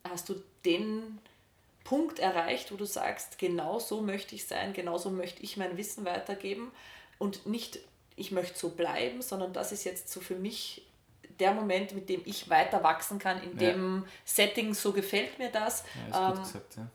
hast 0.04 0.28
du 0.30 0.36
den 0.66 1.20
Punkt 1.86 2.20
erreicht, 2.20 2.72
wo 2.74 2.76
du 2.76 2.86
sagst, 2.86 3.38
genau 3.40 3.80
so 3.80 4.02
möchte 4.02 4.36
ich 4.36 4.46
sein, 4.46 4.74
genau 4.74 4.98
so 4.98 5.10
möchte 5.10 5.42
ich 5.42 5.56
mein 5.56 5.78
Wissen 5.78 6.04
weitergeben 6.04 6.72
und 7.18 7.46
nicht, 7.46 7.80
ich 8.18 8.32
möchte 8.32 8.60
so 8.60 8.70
bleiben, 8.70 9.22
sondern 9.22 9.54
das 9.54 9.72
ist 9.72 9.86
jetzt 9.86 10.12
so 10.12 10.20
für 10.20 10.36
mich 10.36 10.86
der 11.40 11.54
Moment, 11.54 11.94
mit 11.94 12.10
dem 12.10 12.22
ich 12.26 12.50
weiter 12.50 12.84
wachsen 12.84 13.20
kann, 13.20 13.42
in 13.42 13.52
Ja. 13.58 13.72
dem 13.72 14.06
Setting, 14.26 14.74
so 14.74 14.92
gefällt 14.92 15.40
mir 15.40 15.50
das. 15.50 15.84
Ja, 15.96 16.08
ist 16.08 16.28
gut 16.28 16.38
Ähm, 16.38 16.44
gesagt, 16.44 16.76
ja. 16.78 16.88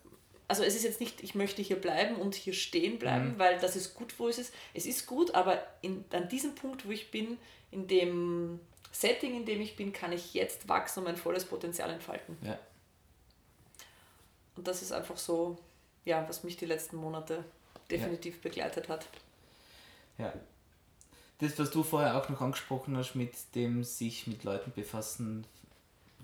Also 0.53 0.65
es 0.65 0.75
ist 0.75 0.85
jetzt 0.85 1.01
nicht, 1.01 1.23
ich 1.23 1.35
möchte 1.35 1.63
hier 1.63 1.81
bleiben 1.81 2.17
und 2.17 2.35
hier 2.35 2.53
stehen 2.53 2.99
bleiben, 2.99 3.39
weil 3.39 3.59
das 3.59 3.75
ist 3.75 3.95
gut, 3.95 4.19
wo 4.19 4.29
es 4.29 4.37
ist. 4.37 4.53
Es 4.75 4.85
ist 4.85 5.07
gut, 5.07 5.35
aber 5.35 5.67
in, 5.81 6.05
an 6.13 6.29
diesem 6.29 6.55
Punkt, 6.55 6.87
wo 6.87 6.91
ich 6.91 7.11
bin, 7.11 7.39
in 7.71 7.89
dem 7.89 8.61
Setting, 8.91 9.35
in 9.35 9.47
dem 9.47 9.63
ich 9.63 9.77
bin, 9.77 9.95
kann 9.95 10.13
ich 10.13 10.35
jetzt 10.35 10.69
wachsen 10.69 10.99
und 10.99 11.05
mein 11.07 11.17
volles 11.17 11.47
Potenzial 11.47 11.89
entfalten. 11.89 12.37
ja. 12.43 12.59
Und 14.55 14.69
das 14.69 14.83
ist 14.83 14.93
einfach 14.93 15.17
so, 15.17 15.57
ja, 16.05 16.29
was 16.29 16.45
mich 16.45 16.59
die 16.59 16.67
letzten 16.67 16.97
Monate 16.97 17.43
definitiv 17.91 18.43
begleitet 18.43 18.91
hat. 18.91 19.07
Ja. 20.19 20.35
Das, 21.39 21.59
was 21.59 21.71
du 21.71 21.83
vorher 21.83 22.19
auch 22.19 22.29
noch 22.29 22.43
angesprochen 22.43 22.95
hast, 22.99 23.15
mit 23.15 23.33
dem 23.55 23.85
sich 23.85 24.27
mit 24.27 24.45
Leuten 24.45 24.71
befassen, 24.73 25.47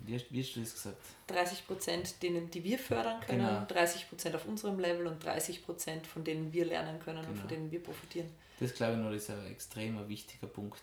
wie, 0.05 0.23
wie 0.29 0.41
hast 0.43 0.55
du 0.55 0.59
das 0.61 0.73
gesagt? 0.73 0.97
30 1.27 1.67
Prozent, 1.67 2.21
denen, 2.23 2.49
die 2.51 2.63
wir 2.63 2.79
fördern 2.79 3.19
können, 3.21 3.45
Genau. 3.45 3.65
30 3.65 4.09
Prozent 4.09 4.35
auf 4.35 4.45
unserem 4.45 4.79
Level 4.79 5.07
und 5.07 5.23
30 5.23 5.63
Prozent, 5.65 6.07
von 6.07 6.23
denen 6.23 6.51
wir 6.53 6.65
lernen 6.65 6.99
können 6.99 7.19
und 7.19 7.27
Genau. 7.27 7.39
von 7.39 7.47
denen 7.49 7.71
wir 7.71 7.81
profitieren. 7.83 8.29
Das 8.59 8.73
glaube 8.73 8.93
ich 8.93 8.99
noch 8.99 9.11
ist 9.11 9.29
ein 9.29 9.45
extremer 9.47 10.07
wichtiger 10.09 10.47
Punkt, 10.47 10.81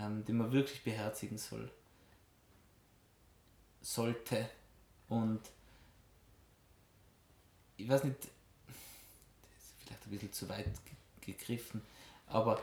ähm, 0.00 0.24
den 0.24 0.36
man 0.38 0.52
wirklich 0.52 0.82
beherzigen 0.82 1.38
soll. 1.38 1.70
Sollte. 3.82 4.48
Und 5.08 5.40
ich 7.76 7.88
weiß 7.88 8.04
nicht, 8.04 8.16
das 8.18 8.28
ist 9.58 9.74
vielleicht 9.84 10.06
ein 10.06 10.10
bisschen 10.10 10.32
zu 10.32 10.48
weit 10.48 10.64
ge- 10.64 11.32
gegriffen, 11.34 11.82
aber 12.26 12.60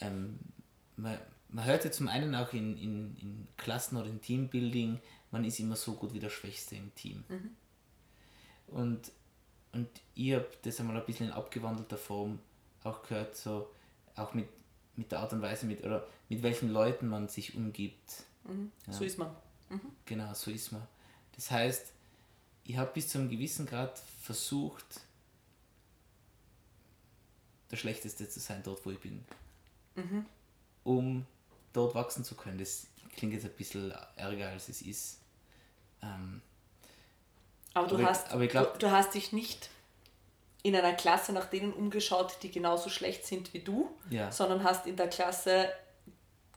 ähm, 0.00 0.38
man, 0.96 1.18
man 1.48 1.64
hört 1.64 1.84
ja 1.84 1.90
zum 1.92 2.08
einen 2.08 2.34
auch 2.34 2.52
in, 2.52 2.76
in, 2.76 3.16
in 3.16 3.48
Klassen 3.56 3.96
oder 3.96 4.08
in 4.08 4.20
Teambuilding, 4.20 5.00
man 5.30 5.44
ist 5.44 5.58
immer 5.60 5.76
so 5.76 5.94
gut 5.94 6.12
wie 6.12 6.20
der 6.20 6.30
Schwächste 6.30 6.76
im 6.76 6.94
Team. 6.94 7.24
Und, 8.68 9.12
und 9.72 9.88
ich 10.14 10.32
habe 10.34 10.48
das 10.62 10.80
einmal 10.80 10.96
ein 10.96 11.06
bisschen 11.06 11.26
in 11.28 11.32
abgewandelter 11.32 11.98
Form 11.98 12.38
auch 12.84 13.02
gehört, 13.02 13.36
so 13.36 13.70
auch 14.16 14.34
mit, 14.34 14.48
mit 14.96 15.12
der 15.12 15.20
Art 15.20 15.32
und 15.32 15.42
Weise, 15.42 15.66
mit, 15.66 15.84
oder 15.84 16.06
mit 16.28 16.42
welchen 16.42 16.70
Leuten 16.70 17.08
man 17.08 17.28
sich 17.28 17.54
umgibt. 17.56 18.24
So 18.92 19.04
ist 19.04 19.18
man. 19.18 19.30
Genau, 20.04 20.32
so 20.34 20.50
ist 20.50 20.72
man. 20.72 20.82
Das 21.32 21.50
heißt, 21.50 21.92
ich 22.64 22.76
habe 22.76 22.90
bis 22.92 23.08
zu 23.08 23.18
einem 23.18 23.28
gewissen 23.28 23.66
Grad 23.66 23.98
versucht, 24.22 25.00
der 27.70 27.76
Schlechteste 27.76 28.28
zu 28.28 28.40
sein 28.40 28.62
dort, 28.64 28.84
wo 28.86 28.90
ich 28.90 29.00
bin. 29.00 29.24
Um 30.84 31.26
dort 31.76 31.94
wachsen 31.94 32.24
zu 32.24 32.34
können. 32.34 32.58
Das 32.58 32.86
klingt 33.16 33.32
jetzt 33.34 33.44
ein 33.44 33.52
bisschen 33.52 33.92
ärger, 34.16 34.48
als 34.48 34.68
es 34.68 34.82
ist. 34.82 35.18
Ähm, 36.02 36.42
Aber 37.74 37.86
du 37.88 37.94
Aber 37.96 38.02
ich- 38.04 38.08
hast, 38.08 38.30
aber 38.30 38.42
ich 38.44 38.50
glaub- 38.50 38.72
du, 38.78 38.86
du 38.86 38.90
hast 38.90 39.14
dich 39.14 39.32
nicht 39.32 39.70
in 40.62 40.74
einer 40.74 40.94
Klasse 40.94 41.32
nach 41.32 41.46
denen 41.46 41.72
umgeschaut, 41.72 42.38
die 42.42 42.50
genauso 42.50 42.88
schlecht 42.90 43.24
sind 43.26 43.52
wie 43.54 43.60
du, 43.60 43.90
Ja. 44.10 44.32
sondern 44.32 44.64
hast 44.64 44.86
in 44.86 44.96
der 44.96 45.08
Klasse 45.08 45.70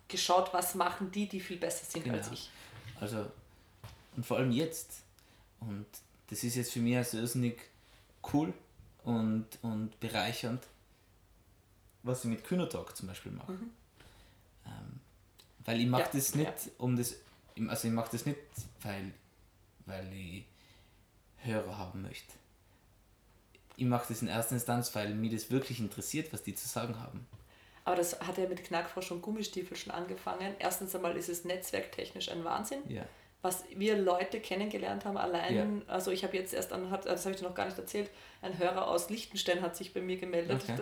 geschaut, 0.08 0.52
was 0.54 0.74
machen 0.76 1.12
die, 1.12 1.28
die 1.28 1.40
viel 1.40 1.58
besser 1.58 1.86
sind 1.86 2.04
Genau. 2.06 2.18
als 2.18 2.32
ich. 2.32 2.50
Also, 3.00 3.26
und 4.16 4.26
vor 4.26 4.38
allem 4.38 4.52
jetzt. 4.52 5.04
Und 5.60 5.86
das 6.30 6.44
ist 6.44 6.56
jetzt 6.56 6.72
für 6.72 6.80
mich 6.80 6.96
also 6.98 7.18
irrsinnig 7.18 7.60
cool 8.34 8.54
und, 9.04 9.46
und 9.62 10.00
bereichernd, 10.00 10.64
was 12.04 12.24
ich 12.24 12.30
mit 12.32 12.44
Kühnertalk 12.44 12.96
zum 12.96 13.08
Beispiel 13.08 13.32
mache. 13.34 13.54
Ähm, 14.66 15.00
weil 15.70 15.82
ich 15.82 15.88
mache 15.88 16.02
Ja, 16.02 16.10
das 16.14 16.34
nicht, 16.34 16.48
ja. 16.48 16.72
um 16.80 16.98
das, 16.98 17.16
also 17.68 17.88
ich 17.88 17.94
mache 17.94 18.10
das 18.12 18.26
nicht, 18.26 18.40
weil, 18.82 19.14
weil 19.86 20.12
ich 20.12 20.46
Hörer 21.44 21.78
haben 21.78 22.02
möchte. 22.02 22.34
Ich 23.78 23.86
mache 23.86 24.08
das 24.08 24.24
in 24.24 24.30
erster 24.30 24.56
Instanz, 24.56 24.96
weil 24.96 25.14
mich 25.14 25.32
das 25.32 25.52
wirklich 25.52 25.80
interessiert, 25.80 26.34
was 26.34 26.42
die 26.42 26.56
zu 26.56 26.68
sagen 26.68 27.00
haben. 27.00 27.28
Aber 27.86 27.96
das 27.96 28.20
hat 28.20 28.40
ja 28.40 28.48
mit 28.48 28.64
Knackfrosch 28.64 29.12
und 29.12 29.22
Gummistiefel 29.22 29.78
schon 29.78 29.94
angefangen. 29.94 30.56
Erstens 30.58 30.96
einmal 30.96 31.16
ist 31.16 31.30
es 31.30 31.46
netzwerktechnisch 31.46 32.30
ein 32.30 32.44
Wahnsinn. 32.44 32.80
Ja. 32.88 33.04
was 33.44 33.64
wir 33.76 33.96
Leute 33.96 34.40
kennengelernt 34.40 35.06
haben, 35.06 35.18
allein, 35.18 35.84
also 35.88 36.10
ich 36.10 36.24
habe 36.24 36.36
jetzt 36.36 36.54
erst 36.56 36.74
an, 36.74 36.90
das 36.90 37.26
habe 37.26 37.36
ich 37.36 37.40
dir 37.40 37.48
noch 37.48 37.54
gar 37.54 37.66
nicht 37.66 37.78
erzählt, 37.78 38.10
ein 38.42 38.58
Hörer 38.58 38.88
aus 38.88 39.12
Liechtenstein 39.12 39.62
hat 39.62 39.76
sich 39.76 39.94
bei 39.94 40.02
mir 40.02 40.18
gemeldet 40.18 40.64
Okay. 40.64 40.82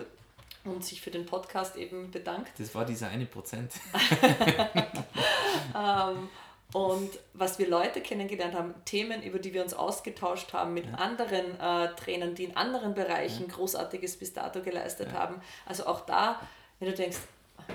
Und 0.70 0.84
sich 0.84 1.00
für 1.00 1.10
den 1.10 1.26
Podcast 1.26 1.76
eben 1.76 2.10
bedankt. 2.10 2.50
Das 2.58 2.74
war 2.74 2.84
dieser 2.84 3.08
eine 3.08 3.26
Prozent. 3.26 3.72
Und 6.74 7.18
was 7.32 7.58
wir 7.58 7.66
Leute 7.68 8.02
kennengelernt 8.02 8.54
haben, 8.54 8.74
Themen, 8.84 9.22
über 9.22 9.38
die 9.38 9.54
wir 9.54 9.62
uns 9.62 9.72
ausgetauscht 9.72 10.52
haben 10.52 10.74
mit 10.74 10.86
anderen 10.94 11.58
äh, 11.58 11.94
Trainern, 11.94 12.34
die 12.34 12.44
in 12.44 12.56
anderen 12.58 12.94
Bereichen 12.94 13.48
Großartiges 13.48 14.18
bis 14.18 14.34
dato 14.34 14.60
geleistet 14.60 15.12
haben. 15.14 15.40
Also 15.64 15.86
auch 15.86 16.04
da, 16.04 16.40
wenn 16.78 16.90
du 16.90 16.94
denkst, 16.94 17.16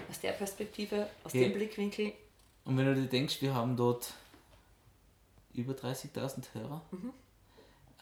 aus 0.10 0.20
der 0.20 0.34
Perspektive, 0.34 1.08
aus 1.24 1.34
Ja. 1.34 1.42
dem 1.42 1.54
Blickwinkel, 1.54 2.14
Und 2.66 2.78
wenn 2.78 2.86
du 2.86 2.94
dir 2.96 3.08
denkst, 3.08 3.42
wir 3.42 3.56
haben 3.56 3.76
dort 3.76 4.14
über 5.54 5.74
30.000 5.74 6.54
Hörer. 6.54 6.82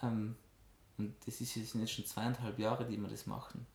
Ähm, 0.04 0.36
und 0.98 1.16
das 1.26 1.40
ist 1.40 1.56
jetzt 1.56 1.72
schon 1.92 2.06
zweieinhalb 2.06 2.60
Jahre, 2.60 2.86
die 2.86 2.98
wir 2.98 3.08
das 3.08 3.26
machen. 3.28 3.66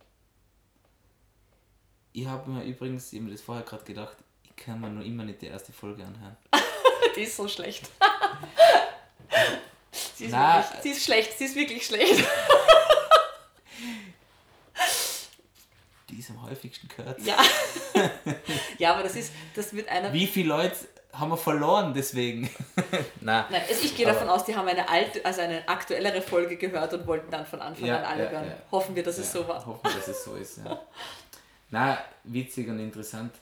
Ich 2.16 2.26
habe 2.26 2.50
mir 2.50 2.64
übrigens, 2.64 3.12
ich 3.12 3.18
habe 3.18 3.26
mir 3.26 3.32
das 3.32 3.42
vorher 3.42 3.62
gerade 3.62 3.84
gedacht, 3.84 4.16
ich 4.42 4.56
kann 4.56 4.80
mir 4.80 4.88
noch 4.88 5.04
immer 5.04 5.22
nicht 5.22 5.42
die 5.42 5.48
erste 5.48 5.70
Folge 5.70 6.02
anhören. 6.02 6.34
die 7.14 7.20
ist 7.20 7.36
so 7.36 7.46
schlecht. 7.46 7.90
sie, 10.14 10.24
ist 10.24 10.30
Na, 10.30 10.64
wirklich, 10.64 10.82
sie 10.82 10.90
ist 10.92 11.04
schlecht, 11.04 11.36
sie 11.36 11.44
ist 11.44 11.54
wirklich 11.54 11.84
schlecht. 11.84 12.24
Die 16.08 16.20
ist 16.20 16.30
am 16.30 16.40
häufigsten 16.48 16.88
gehört. 16.88 17.20
Ja. 17.20 17.36
ja, 18.78 18.94
aber 18.94 19.02
das 19.02 19.16
ist, 19.16 19.32
das 19.54 19.74
wird 19.74 19.88
einer. 19.88 20.12
Wie 20.12 20.26
viele 20.28 20.48
Leute 20.48 20.76
haben 21.12 21.30
wir 21.30 21.36
verloren 21.36 21.92
deswegen? 21.94 22.48
Nein. 23.20 23.44
Nein, 23.50 23.62
also 23.68 23.82
ich 23.84 23.94
gehe 23.96 24.06
davon 24.06 24.28
aus, 24.28 24.44
die 24.44 24.54
haben 24.54 24.68
eine 24.68 24.88
alte, 24.88 25.22
also 25.24 25.40
eine 25.40 25.68
aktuellere 25.68 26.22
Folge 26.22 26.56
gehört 26.56 26.94
und 26.94 27.06
wollten 27.06 27.30
dann 27.30 27.44
von 27.44 27.60
Anfang 27.60 27.86
Ja, 27.86 27.98
an 27.98 28.04
alle 28.04 28.24
ja, 28.24 28.30
hören. 28.30 28.46
ja. 28.46 28.56
Hoffen 28.70 28.94
wir, 28.94 29.02
dass 29.02 29.18
es 29.18 29.32
so 29.32 29.46
war. 29.48 29.66
Hoffen 29.66 29.80
wir, 29.82 29.92
dass 29.92 30.08
es 30.08 30.24
so 30.24 30.36
ist, 30.36 30.58
ja. 30.58 30.80
Na, 31.70 31.98
witzig 32.24 32.68
und 32.68 32.78
interessant. 32.78 33.32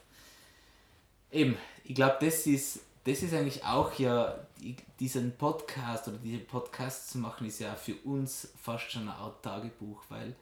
Eben, 1.31 1.57
ich 1.85 1.95
glaube, 1.95 2.17
das 2.21 2.47
ist, 2.47 2.81
das 3.05 3.23
ist 3.23 3.35
eigentlich 3.35 3.65
auch 3.65 3.99
ja, 3.99 4.39
die- 4.61 4.77
diesen 5.01 5.37
Podcast 5.37 6.09
oder 6.09 6.19
diese 6.19 6.39
Podcasts 6.39 7.11
zu 7.13 7.19
machen, 7.19 7.47
ist 7.47 7.59
ja 7.59 7.75
für 7.75 7.97
uns 8.05 8.49
fast 8.61 8.91
schon 8.91 9.03
eine 9.03 9.15
Art 9.15 9.43
Tagebuch, 9.43 10.03
weil 10.09 10.35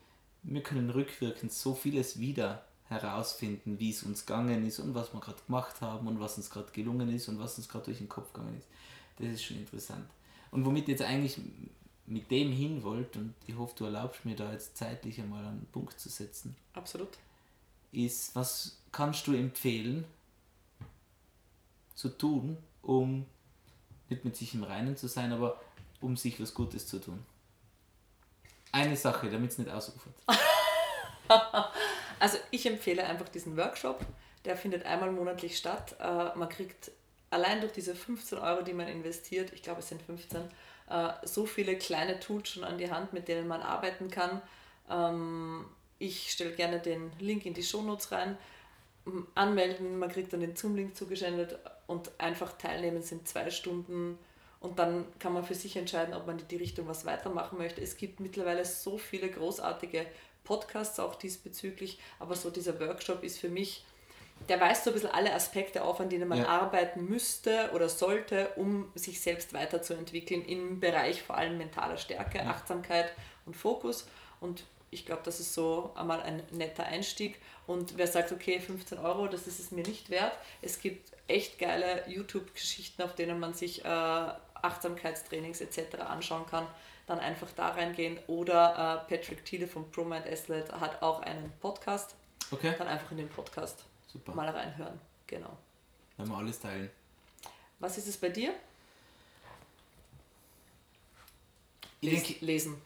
wir 0.43 0.63
können 0.63 0.91
rückwirkend 0.91 1.53
so 1.53 1.75
vieles 1.75 2.19
wieder 2.21 2.65
herausfinden, 2.89 3.79
wie 3.81 3.91
es 3.91 4.03
uns 4.03 4.27
gegangen 4.27 4.67
ist 4.67 4.79
und 4.81 4.95
was 4.95 5.13
wir 5.15 5.21
gerade 5.21 5.39
gemacht 5.47 5.81
haben 5.81 6.07
und 6.07 6.21
was 6.21 6.37
uns 6.37 6.51
gerade 6.51 6.71
gelungen 6.73 7.13
ist 7.15 7.29
und 7.29 7.39
was 7.39 7.57
uns 7.57 7.69
gerade 7.69 7.87
durch 7.87 7.99
den 7.99 8.09
Kopf 8.09 8.33
gegangen 8.33 8.59
ist. 8.59 8.69
Das 9.19 9.29
ist 9.33 9.43
schon 9.45 9.57
interessant. 9.57 10.07
Und 10.51 10.65
womit 10.67 10.89
jetzt 10.89 11.03
eigentlich 11.03 11.39
mit 12.07 12.31
dem 12.31 12.53
hin 12.53 12.83
wollt, 12.83 13.17
und 13.17 13.35
ich 13.47 13.57
hoffe, 13.57 13.75
du 13.79 13.85
erlaubst 13.87 14.25
mir 14.27 14.37
da 14.37 14.53
jetzt 14.53 14.77
zeitlich 14.77 15.19
einmal 15.21 15.45
einen 15.45 15.67
Punkt 15.73 15.99
zu 15.99 16.11
setzen. 16.11 16.55
Absolut. 16.75 17.09
Ist, 17.93 18.35
was 18.35 18.83
kannst 18.91 19.27
du 19.27 19.35
empfehlen 19.35 20.05
zu 21.95 22.09
tun, 22.09 22.57
um 22.83 23.27
nicht 24.09 24.25
mit 24.25 24.37
sich 24.37 24.55
im 24.55 24.65
Reinen 24.65 24.97
zu 24.97 25.09
sein, 25.09 25.33
aber 25.33 25.61
um 26.01 26.17
sich 26.17 26.41
was 26.41 26.55
Gutes 26.55 26.87
zu 26.87 26.99
tun? 26.99 27.25
Eine 28.73 28.97
Sache, 28.97 29.31
damit 29.31 29.53
es 29.53 29.59
nicht 29.59 29.71
ausufert. 29.71 30.15
also 32.19 32.39
ich 32.51 32.67
empfehle 32.67 33.05
einfach 33.05 33.29
diesen 33.29 33.57
Workshop. 33.57 34.01
Der 34.45 34.57
findet 34.57 34.87
einmal 34.87 35.13
monatlich 35.13 35.57
statt. 35.57 35.95
Äh, 36.01 36.37
man 36.37 36.49
kriegt 36.49 36.91
allein 37.31 37.61
durch 37.61 37.73
diese 37.73 37.95
15 37.95 38.39
Euro, 38.39 38.63
die 38.63 38.73
man 38.73 38.89
investiert, 38.89 39.53
ich 39.53 39.63
glaube 39.63 39.81
es 39.81 39.89
sind 39.89 40.03
15, 40.03 40.43
äh, 40.91 41.13
so 41.25 41.47
viele 41.47 41.77
kleine 41.77 42.21
Tools 42.21 42.51
schon 42.51 42.65
an 42.65 42.79
die 42.79 42.91
Hand, 42.91 43.13
mit 43.13 43.29
denen 43.29 43.47
man 43.47 43.63
arbeiten 43.63 44.11
kann. 44.11 44.43
Ich 46.03 46.33
stelle 46.33 46.51
gerne 46.51 46.81
den 46.81 47.13
Link 47.21 47.47
in 47.47 47.55
die 47.55 47.63
Shownotes 47.63 48.11
rein. 48.11 48.37
Anmelden, 49.37 50.01
man 50.01 50.11
kriegt 50.11 50.33
dann 50.33 50.41
den 50.41 50.57
Zoom-Link 50.57 50.97
zugesendet 50.97 51.57
und 51.87 52.11
einfach 52.19 52.59
teilnehmen 52.59 53.03
sind 53.03 53.29
zwei 53.29 53.51
Stunden 53.51 54.19
und 54.59 54.81
dann 54.81 55.05
kann 55.21 55.33
man 55.33 55.45
für 55.45 55.55
sich 55.55 55.77
entscheiden, 55.77 56.15
ob 56.15 56.27
man 56.27 56.41
in 56.41 56.49
die 56.49 56.57
Richtung 56.57 56.89
was 56.89 57.05
weitermachen 57.05 57.57
möchte. 57.57 57.81
Es 57.81 57.97
gibt 57.97 58.19
mittlerweile 58.19 58.65
so 58.65 58.99
viele 58.99 59.29
großartige 59.29 60.05
Podcasts 60.43 60.99
auch 60.99 61.15
diesbezüglich, 61.15 62.01
aber 62.19 62.35
so 62.35 62.51
dieser 62.51 62.81
Workshop 62.81 63.23
ist 63.23 63.39
für 63.39 63.49
mich, 63.49 63.85
der 64.49 64.61
weist 64.61 64.83
so 64.83 64.91
ein 64.91 64.95
bisschen 64.95 65.11
alle 65.11 65.33
Aspekte 65.33 65.85
auf, 65.85 66.01
an 66.01 66.09
denen 66.09 66.29
man 66.29 66.39
ja. 66.39 66.49
arbeiten 66.49 67.05
müsste 67.09 67.71
oder 67.75 67.89
sollte, 67.89 68.51
um 68.57 68.91
sich 68.97 69.21
selbst 69.21 69.53
weiterzuentwickeln 69.53 70.45
im 70.45 70.81
Bereich 70.81 71.23
vor 71.23 71.37
allem 71.37 71.59
mentaler 71.59 71.97
Stärke, 71.97 72.39
ja. 72.39 72.51
Achtsamkeit 72.51 73.13
und 73.47 73.57
Fokus. 73.57 74.09
Und 74.41 74.65
ich 74.93 75.07
glaube, 75.07 75.23
das 75.25 75.41
ist 75.41 75.55
so 75.55 75.91
einmal 75.97 76.21
ein 76.21 76.43
netter 76.51 76.85
Einstieg. 76.85 77.41
Und 77.67 77.97
wer 77.97 78.07
sagt, 78.07 78.31
okay, 78.31 78.61
15 78.61 78.99
Euro, 78.99 79.27
das 79.27 79.47
ist 79.47 79.59
es 79.59 79.71
mir 79.71 79.83
nicht 79.83 80.11
wert. 80.11 80.37
Es 80.61 80.81
gibt 80.81 81.11
echt 81.29 81.59
geile 81.59 82.05
YouTube-Geschichten, 82.09 83.03
auf 83.03 83.15
denen 83.15 83.41
man 83.41 83.55
sich 83.55 83.85
äh, 83.85 83.89
Achtsamkeitstrainings 83.89 85.63
etc. 85.63 85.99
anschauen 86.07 86.45
kann, 86.47 86.67
dann 87.07 87.21
einfach 87.21 87.49
da 87.57 87.71
reingehen. 87.71 88.19
Oder 88.27 89.07
äh, 89.09 89.17
Patrick 89.17 89.45
Thiele 89.47 89.67
von 89.67 89.91
ProMind 89.91 90.27
Athlete 90.27 90.79
hat 90.79 91.03
auch 91.03 91.23
einen 91.23 91.51
Podcast. 91.61 92.15
Okay. 92.51 92.75
Dann 92.77 92.89
einfach 92.89 93.11
in 93.13 93.17
den 93.17 93.31
Podcast 93.31 93.85
Super. 94.13 94.35
mal 94.35 94.51
reinhören. 94.51 95.01
Genau. 95.27 95.57
Wenn 96.19 96.29
wir 96.29 96.37
alles 96.37 96.61
teilen. 96.61 96.91
Was 97.79 97.97
ist 97.97 98.09
es 98.09 98.19
bei 98.19 98.29
dir? 98.29 98.53
Ich 102.03 102.11
denk, 102.11 102.41
lesen. 102.43 102.83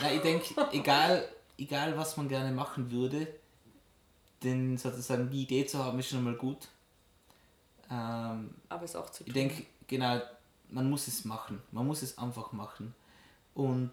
Na, 0.00 0.10
ich 0.10 0.22
denke, 0.22 0.68
egal, 0.72 1.28
egal 1.62 1.96
was 1.96 2.16
man 2.16 2.28
gerne 2.28 2.52
machen 2.52 2.90
würde, 2.90 3.26
denn 4.42 4.76
sozusagen 4.76 5.30
die 5.30 5.42
Idee 5.42 5.66
zu 5.66 5.78
haben, 5.78 5.98
ist 5.98 6.08
schon 6.08 6.24
mal 6.24 6.34
gut. 6.34 6.68
Ähm, 7.90 8.54
Aber 8.68 8.84
es 8.84 8.96
auch 8.96 9.10
zu 9.10 9.24
tun. 9.24 9.28
Ich 9.28 9.34
denke, 9.34 9.66
genau, 9.86 10.20
man 10.70 10.88
muss 10.88 11.08
es 11.08 11.24
machen. 11.24 11.62
Man 11.70 11.86
muss 11.86 12.02
es 12.02 12.18
einfach 12.18 12.52
machen. 12.52 12.94
Und 13.54 13.92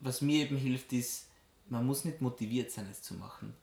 was 0.00 0.20
mir 0.20 0.44
eben 0.44 0.56
hilft, 0.56 0.92
ist, 0.92 1.26
man 1.68 1.84
muss 1.84 2.04
nicht 2.04 2.20
motiviert 2.20 2.70
sein, 2.70 2.86
es 2.90 3.02
zu 3.02 3.14
machen. 3.14 3.54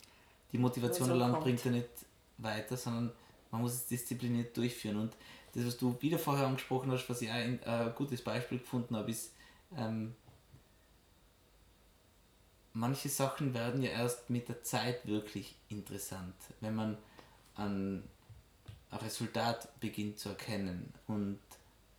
Die 0.51 0.57
Motivation 0.57 1.09
allein 1.09 1.33
bringt 1.41 1.63
ja 1.65 1.71
nicht 1.71 1.89
weiter, 2.37 2.77
sondern 2.77 3.11
man 3.51 3.61
muss 3.61 3.73
es 3.73 3.87
diszipliniert 3.87 4.55
durchführen. 4.55 4.97
Und 4.97 5.13
das, 5.53 5.65
was 5.65 5.77
du 5.77 5.95
wieder 6.01 6.19
vorher 6.19 6.47
angesprochen 6.47 6.91
hast, 6.91 7.09
was 7.09 7.21
ich 7.21 7.29
auch 7.29 7.33
ein 7.33 7.61
äh, 7.63 7.91
gutes 7.95 8.21
Beispiel 8.21 8.59
gefunden 8.59 8.95
habe, 8.95 9.09
ist, 9.09 9.33
ähm, 9.77 10.13
manche 12.75 13.09
Sachen 13.09 13.53
werden 13.53 13.81
ja 13.81 13.89
erst 13.89 14.29
mit 14.29 14.49
der 14.49 14.61
Zeit 14.61 15.07
wirklich 15.07 15.55
interessant, 15.69 16.35
wenn 16.59 16.75
man 16.75 16.97
ein 17.55 18.03
Resultat 18.91 19.79
beginnt 19.79 20.19
zu 20.19 20.29
erkennen 20.29 20.93
und 21.07 21.39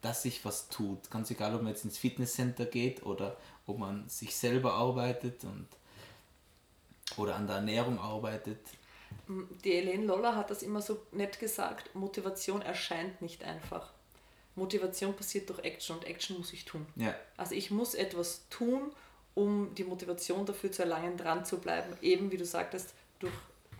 dass 0.02 0.22
sich 0.22 0.44
was 0.44 0.68
tut. 0.68 1.10
Ganz 1.10 1.30
egal, 1.30 1.54
ob 1.54 1.62
man 1.62 1.72
jetzt 1.72 1.84
ins 1.84 1.98
Fitnesscenter 1.98 2.66
geht 2.66 3.04
oder 3.04 3.36
ob 3.66 3.78
man 3.78 4.08
sich 4.08 4.36
selber 4.36 4.74
arbeitet 4.74 5.42
und 5.44 5.66
oder 7.16 7.36
an 7.36 7.46
der 7.46 7.56
Ernährung 7.56 7.98
arbeitet. 7.98 8.58
Die 9.64 9.72
Elaine 9.72 10.04
Loller 10.04 10.36
hat 10.36 10.50
das 10.50 10.62
immer 10.62 10.82
so 10.82 11.00
nett 11.12 11.38
gesagt, 11.38 11.94
Motivation 11.94 12.62
erscheint 12.62 13.22
nicht 13.22 13.44
einfach. 13.44 13.92
Motivation 14.56 15.14
passiert 15.14 15.48
durch 15.48 15.60
Action 15.60 15.96
und 15.96 16.04
Action 16.04 16.38
muss 16.38 16.52
ich 16.52 16.64
tun. 16.64 16.86
Ja. 16.96 17.14
Also 17.36 17.54
ich 17.54 17.70
muss 17.70 17.94
etwas 17.94 18.48
tun, 18.50 18.92
um 19.36 19.74
die 19.74 19.84
Motivation 19.84 20.44
dafür 20.46 20.72
zu 20.72 20.82
erlangen, 20.82 21.16
dran 21.16 21.44
zu 21.44 21.58
bleiben. 21.58 21.92
Eben 22.00 22.32
wie 22.32 22.38
du 22.38 22.44
sagtest, 22.44 22.94
durch 23.18 23.34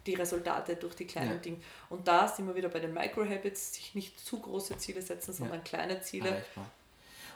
die 0.07 0.15
Resultate, 0.15 0.77
durch 0.77 0.95
die 0.95 1.07
kleinen 1.07 1.33
ja. 1.33 1.39
Dinge. 1.39 1.57
Und 1.89 2.07
da 2.07 2.29
sind 2.29 2.47
wir 2.47 2.55
wieder 2.55 2.69
bei 2.69 2.79
den 2.79 2.93
Micro-Habits, 2.93 3.75
sich 3.75 3.95
nicht 3.95 4.21
zu 4.21 4.39
große 4.39 4.77
Ziele 4.77 5.03
setzen, 5.03 5.33
sondern 5.33 5.59
ja. 5.59 5.65
kleine 5.65 6.01
Ziele. 6.03 6.29
Erreichbar. 6.29 6.71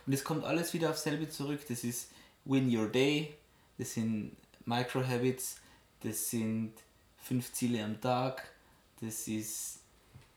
Und 0.06 0.12
es 0.12 0.22
kommt 0.22 0.44
alles 0.44 0.72
wieder 0.74 0.90
auf 0.90 0.98
selbe 0.98 1.28
zurück. 1.28 1.60
Das 1.68 1.82
ist 1.82 2.10
Win 2.44 2.74
Your 2.74 2.88
Day, 2.88 3.34
das 3.78 3.94
sind 3.94 4.36
Micro-Habits, 4.66 5.56
das 6.02 6.30
sind 6.30 6.74
fünf 7.22 7.52
Ziele 7.52 7.82
am 7.82 8.00
Tag, 8.00 8.52
das 9.00 9.28
ist, 9.28 9.80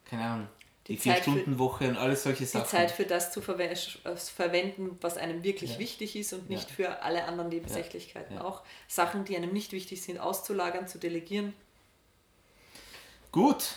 keine 0.05 0.23
Ahnung, 0.23 0.47
die, 0.87 0.93
die 0.93 0.99
Vier-Stunden-Woche 0.99 1.87
und 1.87 1.97
alles 1.97 2.23
solche 2.23 2.45
Sachen. 2.45 2.65
Die 2.65 2.69
Zeit 2.69 2.91
für 2.91 3.05
das 3.05 3.31
zu 3.31 3.39
äh, 3.41 3.75
verwenden, 4.15 4.97
was 5.01 5.17
einem 5.17 5.43
wirklich 5.43 5.73
ja. 5.73 5.79
wichtig 5.79 6.15
ist 6.15 6.33
und 6.33 6.49
nicht 6.49 6.69
ja. 6.69 6.75
für 6.75 7.01
alle 7.03 7.23
anderen 7.23 7.49
Nebensächlichkeiten. 7.49 8.35
Ja. 8.35 8.43
Auch 8.43 8.63
Sachen, 8.87 9.23
die 9.23 9.37
einem 9.37 9.53
nicht 9.53 9.71
wichtig 9.71 10.01
sind, 10.01 10.19
auszulagern, 10.19 10.87
zu 10.87 10.97
delegieren. 10.97 11.53
Gut. 13.31 13.75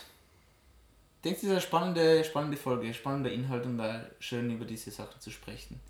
Ich 1.17 1.23
denke, 1.23 1.39
es 1.39 1.43
ist 1.45 1.51
eine 1.51 1.61
spannende, 1.61 2.25
spannende 2.25 2.57
Folge, 2.57 2.93
spannender 2.93 3.31
Inhalt 3.31 3.65
und 3.67 3.79
da 3.79 4.05
schön 4.19 4.51
über 4.51 4.65
diese 4.65 4.91
Sachen 4.91 5.21
zu 5.21 5.31
sprechen. 5.31 5.81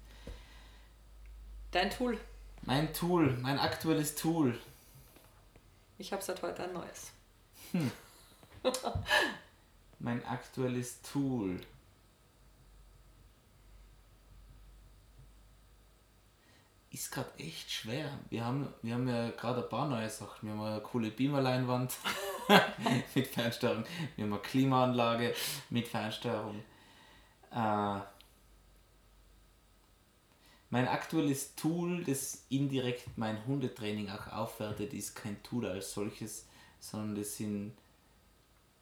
Dein 1.71 1.91
Tool. 1.91 2.19
Mein 2.63 2.93
Tool, 2.93 3.37
mein 3.41 3.59
aktuelles 3.59 4.15
Tool. 4.15 4.59
Ich 5.99 6.13
habe 6.13 6.23
seit 6.23 6.43
heute 6.43 6.65
ein 6.65 6.73
neues. 6.73 7.11
Hm. 7.73 7.91
mein 9.99 10.25
aktuelles 10.25 11.01
Tool. 11.03 11.61
Ist 16.91 17.13
gerade 17.13 17.31
echt 17.39 17.71
schwer. 17.71 18.19
Wir 18.31 18.45
haben, 18.45 18.73
wir 18.83 18.95
haben 18.95 19.09
ja 19.09 19.31
gerade 19.31 19.63
ein 19.63 19.69
paar 19.69 19.89
neue 19.89 20.09
Sachen. 20.09 20.49
Wir 20.49 20.57
haben 20.57 20.63
eine 20.63 20.81
coole 20.81 21.11
Beamerleinwand 21.11 21.95
mit 23.15 23.27
Fernsteuerung. 23.27 23.85
Wir 24.15 24.25
haben 24.25 24.33
eine 24.33 24.43
Klimaanlage 24.43 25.35
mit 25.69 25.89
Fernsteuerung. 25.89 26.63
Äh, 27.51 28.01
mein 30.71 30.89
aktuelles 30.89 31.55
Tool, 31.55 32.03
das 32.05 32.45
indirekt 32.49 33.17
mein 33.17 33.47
Hundetraining 33.47 34.11
auch 34.11 34.33
aufwertet, 34.33 34.93
ist 34.95 35.15
kein 35.15 35.43
Tool 35.43 35.67
als 35.67 35.93
solches, 35.93 36.47
sondern 36.81 37.17
das 37.17 37.37
sind 37.37 37.77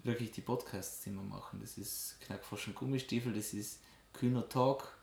wirklich 0.05 0.31
die 0.31 0.41
Podcasts, 0.41 1.03
die 1.03 1.11
wir 1.11 1.23
machen. 1.23 1.61
Das 1.61 1.79
ist 1.79 2.17
Knackfrosch 2.21 2.69
und 2.69 2.75
Gummistiefel, 2.75 3.33
das 3.33 3.55
ist 3.55 3.81
Kühner 4.13 4.49
Talk, 4.49 4.97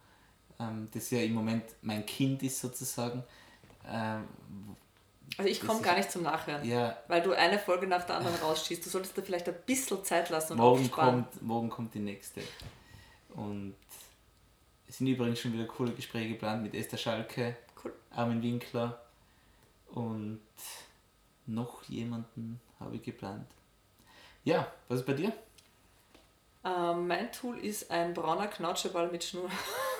ähm, 0.59 0.87
das 0.93 1.09
ja 1.11 1.19
im 1.19 1.33
Moment 1.33 1.63
mein 1.81 2.05
Kind 2.05 2.43
ist 2.43 2.59
sozusagen. 2.59 3.23
Ähm, 3.87 4.27
also 5.37 5.49
ich 5.49 5.61
komme 5.61 5.81
gar 5.81 5.95
nicht 5.95 6.11
zum 6.11 6.23
Nachhören, 6.23 6.67
ja, 6.67 6.97
weil 7.07 7.21
du 7.21 7.31
eine 7.31 7.57
Folge 7.57 7.87
nach 7.87 8.03
der 8.05 8.17
anderen 8.17 8.35
rausschießt. 8.37 8.85
Du 8.85 8.89
solltest 8.89 9.17
da 9.17 9.21
vielleicht 9.21 9.47
ein 9.47 9.55
bisschen 9.65 10.03
Zeit 10.03 10.29
lassen 10.29 10.53
und 10.53 10.59
morgen 10.59 10.91
kommt, 10.91 11.41
morgen 11.41 11.69
kommt 11.69 11.93
die 11.93 11.99
nächste. 11.99 12.41
Und 13.29 13.75
es 14.87 14.97
sind 14.97 15.07
übrigens 15.07 15.39
schon 15.39 15.53
wieder 15.53 15.65
coole 15.65 15.93
Gespräche 15.93 16.33
geplant 16.33 16.63
mit 16.63 16.75
Esther 16.75 16.97
Schalke, 16.97 17.55
cool. 17.83 17.93
Armin 18.11 18.43
Winkler 18.43 19.01
und 19.87 20.41
noch 21.47 21.83
jemanden 21.83 22.59
habe 22.79 22.97
ich 22.97 23.03
geplant. 23.03 23.47
Ja, 24.43 24.71
was 24.87 24.99
ist 24.99 25.05
bei 25.05 25.13
dir? 25.13 25.31
Ähm, 26.63 27.07
mein 27.07 27.31
Tool 27.31 27.57
ist 27.59 27.91
ein 27.91 28.13
brauner 28.13 28.47
Knautscheball 28.47 29.11
mit 29.11 29.23
Schnur. 29.23 29.49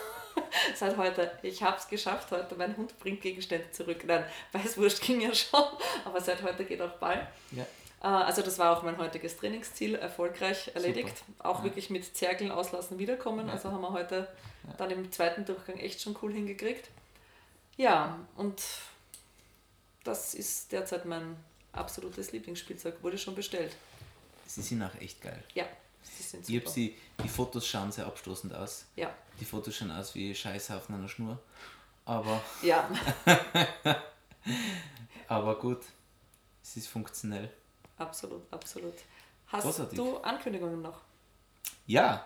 Seit 0.76 0.98
heute. 0.98 1.32
Ich 1.44 1.62
habe 1.62 1.78
es 1.78 1.88
geschafft 1.88 2.32
heute. 2.32 2.56
Mein 2.56 2.76
Hund 2.76 2.98
bringt 3.00 3.22
Gegenstände 3.22 3.70
zurück. 3.72 4.04
Nein, 4.06 4.26
Weißwurst 4.52 5.02
ging 5.02 5.22
ja 5.22 5.34
schon, 5.34 5.64
aber 6.06 6.22
seit 6.22 6.42
heute 6.44 6.66
geht 6.66 6.82
auch 6.82 6.92
Ball. 6.94 7.28
Ja. 7.52 7.64
Äh, 8.02 8.08
also 8.08 8.42
das 8.42 8.58
war 8.60 8.76
auch 8.76 8.84
mein 8.84 8.98
heutiges 8.98 9.38
Trainingsziel, 9.38 9.96
erfolgreich 9.96 10.72
erledigt. 10.74 11.18
Super. 11.18 11.50
Auch 11.50 11.60
ja. 11.60 11.66
wirklich 11.66 11.90
mit 11.90 12.16
Zergeln 12.16 12.52
auslassen 12.52 13.00
wiederkommen. 13.00 13.48
Ja. 13.48 13.54
Also 13.54 13.72
haben 13.72 13.82
wir 13.82 13.92
heute 13.92 14.28
dann 14.78 14.92
im 14.92 15.12
zweiten 15.12 15.46
Durchgang 15.46 15.78
echt 15.78 16.02
schon 16.02 16.16
cool 16.22 16.34
hingekriegt. 16.34 16.90
Ja, 17.78 18.20
und 18.38 18.62
das 20.04 20.34
ist 20.34 20.72
derzeit 20.72 21.06
mein 21.06 21.38
absolutes 21.74 22.32
Lieblingsspielzeug. 22.32 23.02
Wurde 23.02 23.18
schon 23.18 23.36
bestellt. 23.36 23.76
Sie 24.56 24.62
sind 24.62 24.84
auch 24.84 24.94
echt 24.96 25.22
geil. 25.22 25.44
Ja, 25.54 25.66
sie 26.02 26.24
sind 26.24 26.48
Ich 26.50 26.56
hab 26.58 26.64
super. 26.64 26.74
sie, 26.74 26.98
die 27.24 27.30
Fotos 27.30 27.68
schauen 27.68 27.92
sehr 27.92 28.06
abstoßend 28.06 28.54
aus. 28.54 28.86
Ja, 28.96 29.14
Die 29.40 29.46
Fotos 29.46 29.76
schauen 29.76 29.92
aus 29.92 30.14
wie 30.16 30.34
Scheiße 30.36 30.76
auf 30.76 30.90
einer 30.90 31.08
Schnur. 31.08 31.40
Aber, 32.06 32.42
ja. 32.62 32.90
aber 35.28 35.58
gut, 35.60 35.82
es 36.64 36.78
ist 36.78 36.88
funktionell. 36.88 37.50
absolut, 37.98 38.42
absolut. 38.52 38.94
Hast 39.48 39.64
Großartig. 39.64 39.98
du 39.98 40.18
Ankündigungen 40.20 40.82
noch? 40.82 41.02
Ja, 41.86 42.26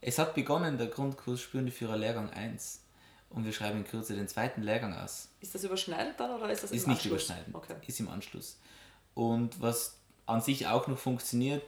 es 0.00 0.18
hat 0.18 0.34
begonnen, 0.34 0.76
der 0.78 0.88
Grundkurs 0.88 1.40
Spürende 1.40 1.72
Führer 1.72 1.96
Lehrgang 1.96 2.30
1. 2.30 2.82
Und 3.30 3.44
wir 3.44 3.52
schreiben 3.52 3.78
in 3.78 3.84
Kürze 3.84 4.14
den 4.14 4.26
zweiten 4.28 4.62
Lehrgang 4.62 4.94
aus. 4.94 5.28
Ist 5.40 5.54
das 5.54 5.62
überschneidend 5.64 6.18
dann 6.18 6.30
oder 6.30 6.50
ist 6.50 6.62
das 6.62 6.70
Ist 6.70 6.84
im 6.84 6.90
nicht 6.90 6.98
Anschluss? 7.00 7.10
überschneidend, 7.24 7.54
Okay. 7.54 7.74
ist 7.86 8.00
im 8.00 8.08
Anschluss. 8.08 8.58
Und 9.14 9.60
was 9.60 9.97
an 10.28 10.40
sich 10.40 10.66
auch 10.66 10.86
noch 10.86 10.98
funktioniert, 10.98 11.64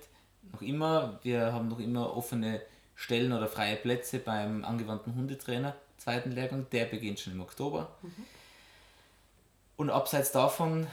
noch 0.52 0.62
immer, 0.62 1.18
wir 1.22 1.52
haben 1.52 1.68
noch 1.68 1.80
immer 1.80 2.16
offene 2.16 2.60
Stellen 2.94 3.32
oder 3.32 3.48
freie 3.48 3.76
Plätze 3.76 4.18
beim 4.18 4.64
angewandten 4.64 5.14
Hundetrainer, 5.14 5.74
zweiten 5.96 6.32
Lehrgang, 6.32 6.66
der 6.70 6.84
beginnt 6.84 7.20
schon 7.20 7.32
im 7.32 7.40
Oktober. 7.40 7.90
Und 9.76 9.90
abseits 9.90 10.30
davon 10.32 10.86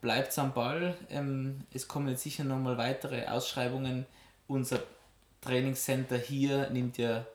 bleibt 0.00 0.30
es 0.30 0.38
am 0.38 0.54
Ball. 0.54 0.96
Ähm, 1.10 1.64
es 1.72 1.86
kommen 1.88 2.08
jetzt 2.08 2.22
sicher 2.22 2.44
nochmal 2.44 2.78
weitere 2.78 3.26
Ausschreibungen. 3.26 4.06
Unser 4.48 4.80
Trainingscenter 5.42 6.16
hier 6.16 6.70
nimmt 6.70 6.96
ja 6.96 7.26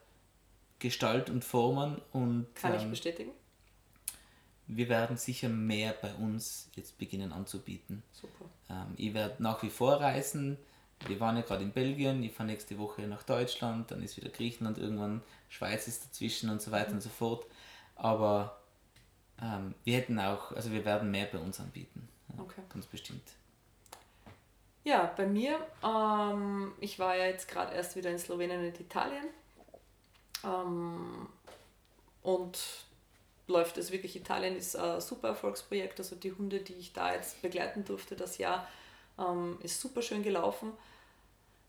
Gestalt 0.80 1.30
und 1.30 1.44
Formen 1.44 2.02
und 2.14 2.48
Kann 2.56 2.76
ich 2.76 2.84
ähm, 2.84 2.90
bestätigen? 2.90 3.32
Wir 4.70 4.88
werden 4.88 5.18
sicher 5.18 5.50
mehr 5.50 5.94
bei 5.94 6.14
uns 6.14 6.70
jetzt 6.76 6.98
beginnen 6.98 7.34
anzubieten. 7.34 8.04
Super. 8.14 8.46
Ähm, 8.70 8.94
ich 8.98 9.14
werde 9.14 9.42
nach 9.42 9.64
wie 9.64 9.70
vor 9.70 10.00
reisen. 10.00 10.58
Wir 11.08 11.20
waren 11.20 11.38
ja 11.38 11.42
gerade 11.42 11.64
in 11.64 11.72
Belgien, 11.72 12.22
ich 12.24 12.34
fahre 12.34 12.50
nächste 12.50 12.78
Woche 12.78 13.02
nach 13.04 13.24
Deutschland, 13.24 13.90
dann 13.90 14.04
ist 14.04 14.18
wieder 14.18 14.30
Griechenland, 14.30 14.78
irgendwann 14.78 15.22
Schweiz 15.48 15.88
ist 15.88 16.06
dazwischen 16.06 16.50
und 16.50 16.62
so 16.62 16.72
weiter 16.72 16.92
und 16.92 17.02
so 17.02 17.10
fort. 17.10 17.46
Aber 17.96 18.62
ähm, 19.42 19.74
wir 19.86 19.98
hätten 19.98 20.20
auch, 20.20 20.52
also 20.52 20.72
wir 20.72 20.86
werden 20.86 21.10
mehr 21.10 21.26
bei 21.26 21.40
uns 21.40 21.60
anbieten. 21.60 22.08
Ja, 22.36 22.44
Okay. 22.44 22.62
Ganz 22.72 22.86
bestimmt. 22.86 23.24
Ja, 24.84 25.12
bei 25.18 25.26
mir, 25.26 25.60
ähm, 25.84 26.74
ich 26.80 27.00
war 27.00 27.16
ja 27.16 27.26
jetzt 27.26 27.48
gerade 27.48 27.74
erst 27.74 27.96
wieder 27.96 28.12
in 28.12 28.20
Slowenien 28.20 28.66
und 28.66 28.80
Italien. 28.80 29.26
Ähm, 30.44 31.28
und 32.22 32.60
läuft 33.50 33.78
es 33.78 33.92
wirklich. 33.92 34.16
Italien 34.16 34.56
ist 34.56 34.76
ein 34.76 35.02
super 35.02 35.30
Erfolgsprojekt. 35.30 36.00
Also 36.00 36.16
die 36.16 36.32
Hunde, 36.32 36.60
die 36.60 36.76
ich 36.76 36.94
da 36.94 37.14
jetzt 37.14 37.42
begleiten 37.42 37.84
durfte, 37.84 38.16
das 38.16 38.38
Jahr, 38.38 38.68
ähm, 39.18 39.58
ist 39.62 39.82
super 39.82 40.02
schön 40.02 40.24
gelaufen. 40.24 40.72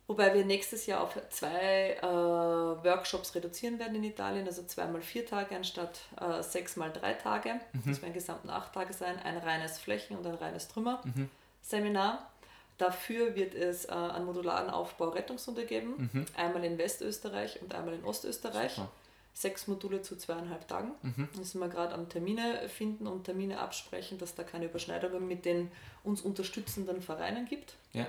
Wobei 0.06 0.34
wir 0.34 0.44
nächstes 0.44 0.86
Jahr 0.86 1.02
auf 1.02 1.16
zwei 1.30 1.92
äh, 1.92 2.04
Workshops 2.04 3.32
reduzieren 3.36 3.78
werden 3.78 3.94
in 3.94 4.02
Italien, 4.02 4.44
also 4.44 4.64
zweimal 4.64 5.02
vier 5.02 5.24
Tage 5.24 5.54
anstatt 5.54 6.00
äh, 6.20 6.42
sechs 6.42 6.74
mal 6.74 6.92
drei 6.92 7.14
Tage. 7.14 7.60
Das 7.86 8.02
werden 8.02 8.12
gesamt 8.12 8.48
acht 8.48 8.72
Tage 8.72 8.92
sein, 8.92 9.20
ein 9.22 9.38
reines 9.38 9.78
Flächen- 9.78 10.16
und 10.16 10.26
ein 10.26 10.34
reines 10.34 10.66
Trümmer-Seminar. 10.66 12.28
Dafür 12.76 13.36
wird 13.36 13.54
es 13.54 13.84
äh, 13.84 13.92
einen 13.92 14.24
modularen 14.24 14.68
Aufbau 14.68 15.10
Rettungshunde 15.10 15.64
geben, 15.64 16.26
einmal 16.36 16.64
in 16.64 16.76
Westösterreich 16.76 17.62
und 17.62 17.72
einmal 17.72 17.94
in 17.94 18.04
Ostösterreich. 18.04 18.72
Super. 18.72 18.90
Sechs 19.32 19.66
Module 19.68 20.02
zu 20.02 20.16
zweieinhalb 20.16 20.66
Tagen. 20.68 20.92
Da 21.34 21.42
sind 21.44 21.60
wir 21.60 21.68
gerade 21.68 21.94
am 21.94 22.08
Termine 22.08 22.68
finden 22.68 23.06
und 23.06 23.24
Termine 23.24 23.58
absprechen, 23.58 24.18
dass 24.18 24.34
da 24.34 24.42
keine 24.42 24.66
Überschneidungen 24.66 25.26
mit 25.26 25.44
den 25.44 25.70
uns 26.04 26.20
unterstützenden 26.20 27.00
Vereinen 27.00 27.46
gibt. 27.46 27.74
Ja, 27.92 28.06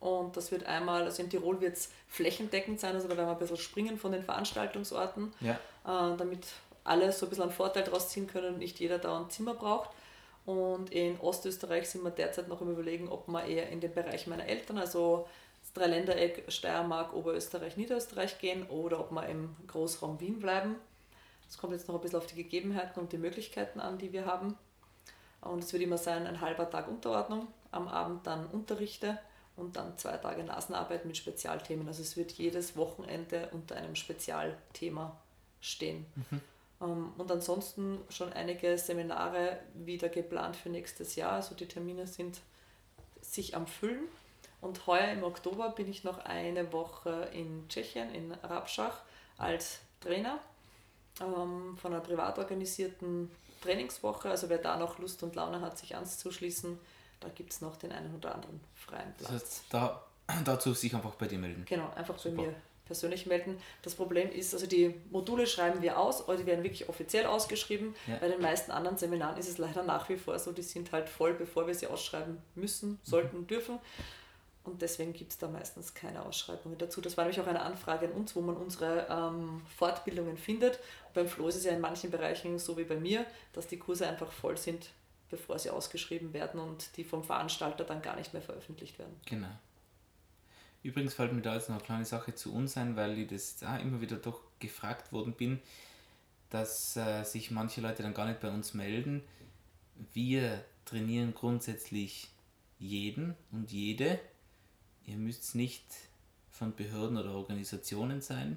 Und 0.00 0.36
das 0.36 0.50
wird 0.50 0.66
einmal, 0.66 1.04
also 1.04 1.22
in 1.22 1.30
Tirol 1.30 1.60
wird 1.60 1.76
es 1.76 1.90
flächendeckend 2.08 2.80
sein, 2.80 2.94
also 2.96 3.06
da 3.06 3.16
werden 3.16 3.28
wir 3.28 3.32
ein 3.34 3.38
bisschen 3.38 3.56
springen 3.56 3.96
von 3.98 4.10
den 4.12 4.24
Veranstaltungsorten, 4.24 5.32
ja, 5.40 5.52
äh, 5.84 6.16
damit 6.16 6.44
alle 6.84 7.12
so 7.12 7.26
ein 7.26 7.28
bisschen 7.30 7.44
einen 7.44 7.52
Vorteil 7.52 7.84
daraus 7.84 8.08
ziehen 8.08 8.26
können 8.26 8.54
und 8.54 8.58
nicht 8.58 8.80
jeder 8.80 8.98
da 8.98 9.20
ein 9.20 9.30
Zimmer 9.30 9.54
braucht. 9.54 9.90
Und 10.44 10.90
in 10.90 11.20
Ostösterreich 11.20 11.88
sind 11.88 12.02
wir 12.02 12.10
derzeit 12.10 12.48
noch 12.48 12.60
im 12.60 12.72
Überlegen, 12.72 13.08
ob 13.08 13.28
wir 13.28 13.44
eher 13.44 13.68
in 13.68 13.78
den 13.80 13.94
Bereich 13.94 14.26
meiner 14.26 14.44
Eltern, 14.44 14.76
also 14.78 15.28
Dreiländereck 15.74 16.44
Steiermark, 16.48 17.14
Oberösterreich, 17.14 17.76
Niederösterreich 17.76 18.38
gehen 18.38 18.66
oder 18.68 19.00
ob 19.00 19.10
wir 19.10 19.26
im 19.26 19.56
Großraum 19.66 20.20
Wien 20.20 20.38
bleiben. 20.38 20.76
Das 21.46 21.58
kommt 21.58 21.72
jetzt 21.72 21.88
noch 21.88 21.96
ein 21.96 22.00
bisschen 22.00 22.18
auf 22.18 22.26
die 22.26 22.34
Gegebenheiten 22.34 23.00
und 23.00 23.12
die 23.12 23.18
Möglichkeiten 23.18 23.80
an, 23.80 23.98
die 23.98 24.12
wir 24.12 24.26
haben. 24.26 24.56
Und 25.40 25.64
es 25.64 25.72
wird 25.72 25.82
immer 25.82 25.98
sein, 25.98 26.26
ein 26.26 26.40
halber 26.40 26.70
Tag 26.70 26.88
Unterordnung, 26.88 27.48
am 27.70 27.88
Abend 27.88 28.26
dann 28.26 28.46
Unterrichte 28.46 29.18
und 29.56 29.76
dann 29.76 29.98
zwei 29.98 30.16
Tage 30.16 30.44
Nasenarbeit 30.44 31.04
mit 31.04 31.16
Spezialthemen. 31.16 31.86
Also 31.88 32.02
es 32.02 32.16
wird 32.16 32.32
jedes 32.32 32.76
Wochenende 32.76 33.48
unter 33.52 33.76
einem 33.76 33.94
Spezialthema 33.94 35.16
stehen. 35.60 36.06
Ähm, 36.80 37.12
Und 37.16 37.30
ansonsten 37.30 37.98
schon 38.08 38.32
einige 38.32 38.78
Seminare 38.78 39.58
wieder 39.74 40.08
geplant 40.08 40.56
für 40.56 40.68
nächstes 40.68 41.16
Jahr. 41.16 41.32
Also 41.32 41.54
die 41.54 41.66
Termine 41.66 42.06
sind 42.06 42.40
sich 43.20 43.54
am 43.54 43.66
Füllen. 43.66 44.08
Und 44.62 44.86
heuer 44.86 45.08
im 45.08 45.24
Oktober 45.24 45.70
bin 45.70 45.90
ich 45.90 46.04
noch 46.04 46.24
eine 46.24 46.72
Woche 46.72 47.28
in 47.34 47.68
Tschechien, 47.68 48.14
in 48.14 48.32
Rabschach, 48.32 49.02
als 49.36 49.80
Trainer 50.00 50.38
ähm, 51.20 51.76
von 51.76 51.92
einer 51.92 52.00
privat 52.00 52.38
organisierten 52.38 53.28
Trainingswoche. 53.60 54.30
Also 54.30 54.48
wer 54.48 54.58
da 54.58 54.76
noch 54.76 54.98
Lust 55.00 55.22
und 55.24 55.34
Laune 55.34 55.60
hat, 55.60 55.78
sich 55.78 55.96
anzuschließen, 55.96 56.78
da 57.18 57.28
gibt 57.28 57.52
es 57.52 57.60
noch 57.60 57.76
den 57.76 57.90
einen 57.90 58.14
oder 58.14 58.36
anderen 58.36 58.60
freien 58.76 59.12
das 59.18 59.28
Platz. 59.28 59.42
heißt, 59.42 59.64
da, 59.70 60.04
dazu 60.44 60.72
sich 60.74 60.94
einfach 60.94 61.16
bei 61.16 61.26
dir 61.26 61.38
melden. 61.38 61.64
Genau, 61.68 61.90
einfach 61.96 62.16
Super. 62.16 62.36
bei 62.36 62.42
mir 62.42 62.54
persönlich 62.86 63.26
melden. 63.26 63.60
Das 63.82 63.96
Problem 63.96 64.30
ist, 64.30 64.54
also 64.54 64.66
die 64.66 64.94
Module 65.10 65.48
schreiben 65.48 65.82
wir 65.82 65.98
aus, 65.98 66.20
aber 66.22 66.36
die 66.36 66.46
werden 66.46 66.62
wirklich 66.62 66.88
offiziell 66.88 67.26
ausgeschrieben. 67.26 67.96
Ja. 68.06 68.16
Bei 68.16 68.28
den 68.28 68.40
meisten 68.40 68.70
anderen 68.70 68.96
Seminaren 68.96 69.36
ist 69.38 69.48
es 69.48 69.58
leider 69.58 69.82
nach 69.82 70.08
wie 70.08 70.16
vor 70.16 70.38
so, 70.38 70.52
die 70.52 70.62
sind 70.62 70.92
halt 70.92 71.08
voll, 71.08 71.34
bevor 71.34 71.66
wir 71.66 71.74
sie 71.74 71.88
ausschreiben 71.88 72.38
müssen, 72.54 73.00
sollten, 73.02 73.48
dürfen. 73.48 73.80
Und 74.64 74.80
deswegen 74.80 75.12
gibt 75.12 75.32
es 75.32 75.38
da 75.38 75.48
meistens 75.48 75.92
keine 75.92 76.22
Ausschreibungen 76.22 76.78
dazu. 76.78 77.00
Das 77.00 77.16
war 77.16 77.24
nämlich 77.24 77.40
auch 77.40 77.48
eine 77.48 77.62
Anfrage 77.62 78.06
an 78.06 78.12
uns, 78.12 78.36
wo 78.36 78.40
man 78.40 78.56
unsere 78.56 79.08
ähm, 79.10 79.62
Fortbildungen 79.76 80.36
findet. 80.36 80.78
beim 81.14 81.26
Flo 81.26 81.48
ist 81.48 81.56
es 81.56 81.64
ja 81.64 81.72
in 81.72 81.80
manchen 81.80 82.10
Bereichen 82.10 82.58
so 82.58 82.76
wie 82.76 82.84
bei 82.84 82.96
mir, 82.96 83.26
dass 83.52 83.66
die 83.66 83.78
Kurse 83.78 84.06
einfach 84.06 84.30
voll 84.30 84.56
sind, 84.56 84.90
bevor 85.30 85.58
sie 85.58 85.70
ausgeschrieben 85.70 86.32
werden 86.32 86.60
und 86.60 86.96
die 86.96 87.02
vom 87.02 87.24
Veranstalter 87.24 87.82
dann 87.84 88.02
gar 88.02 88.14
nicht 88.14 88.32
mehr 88.32 88.42
veröffentlicht 88.42 88.98
werden. 89.00 89.18
Genau. 89.26 89.50
Übrigens 90.84 91.14
fällt 91.14 91.32
mir 91.32 91.42
da 91.42 91.54
jetzt 91.54 91.68
noch 91.68 91.76
eine 91.76 91.84
kleine 91.84 92.04
Sache 92.04 92.34
zu 92.34 92.54
uns 92.54 92.76
ein, 92.76 92.96
weil 92.96 93.18
ich 93.18 93.28
das 93.28 93.62
auch 93.64 93.80
immer 93.80 94.00
wieder 94.00 94.16
doch 94.16 94.40
gefragt 94.58 95.12
worden 95.12 95.32
bin, 95.32 95.60
dass 96.50 96.96
äh, 96.96 97.24
sich 97.24 97.50
manche 97.50 97.80
Leute 97.80 98.02
dann 98.02 98.14
gar 98.14 98.26
nicht 98.26 98.40
bei 98.40 98.50
uns 98.50 98.74
melden. 98.74 99.22
Wir 100.12 100.64
trainieren 100.84 101.34
grundsätzlich 101.34 102.28
jeden 102.78 103.34
und 103.52 103.70
jede. 103.72 104.20
Ihr 105.06 105.16
müsst 105.16 105.54
nicht 105.54 105.84
von 106.50 106.74
Behörden 106.74 107.16
oder 107.16 107.32
Organisationen 107.32 108.20
sein. 108.20 108.56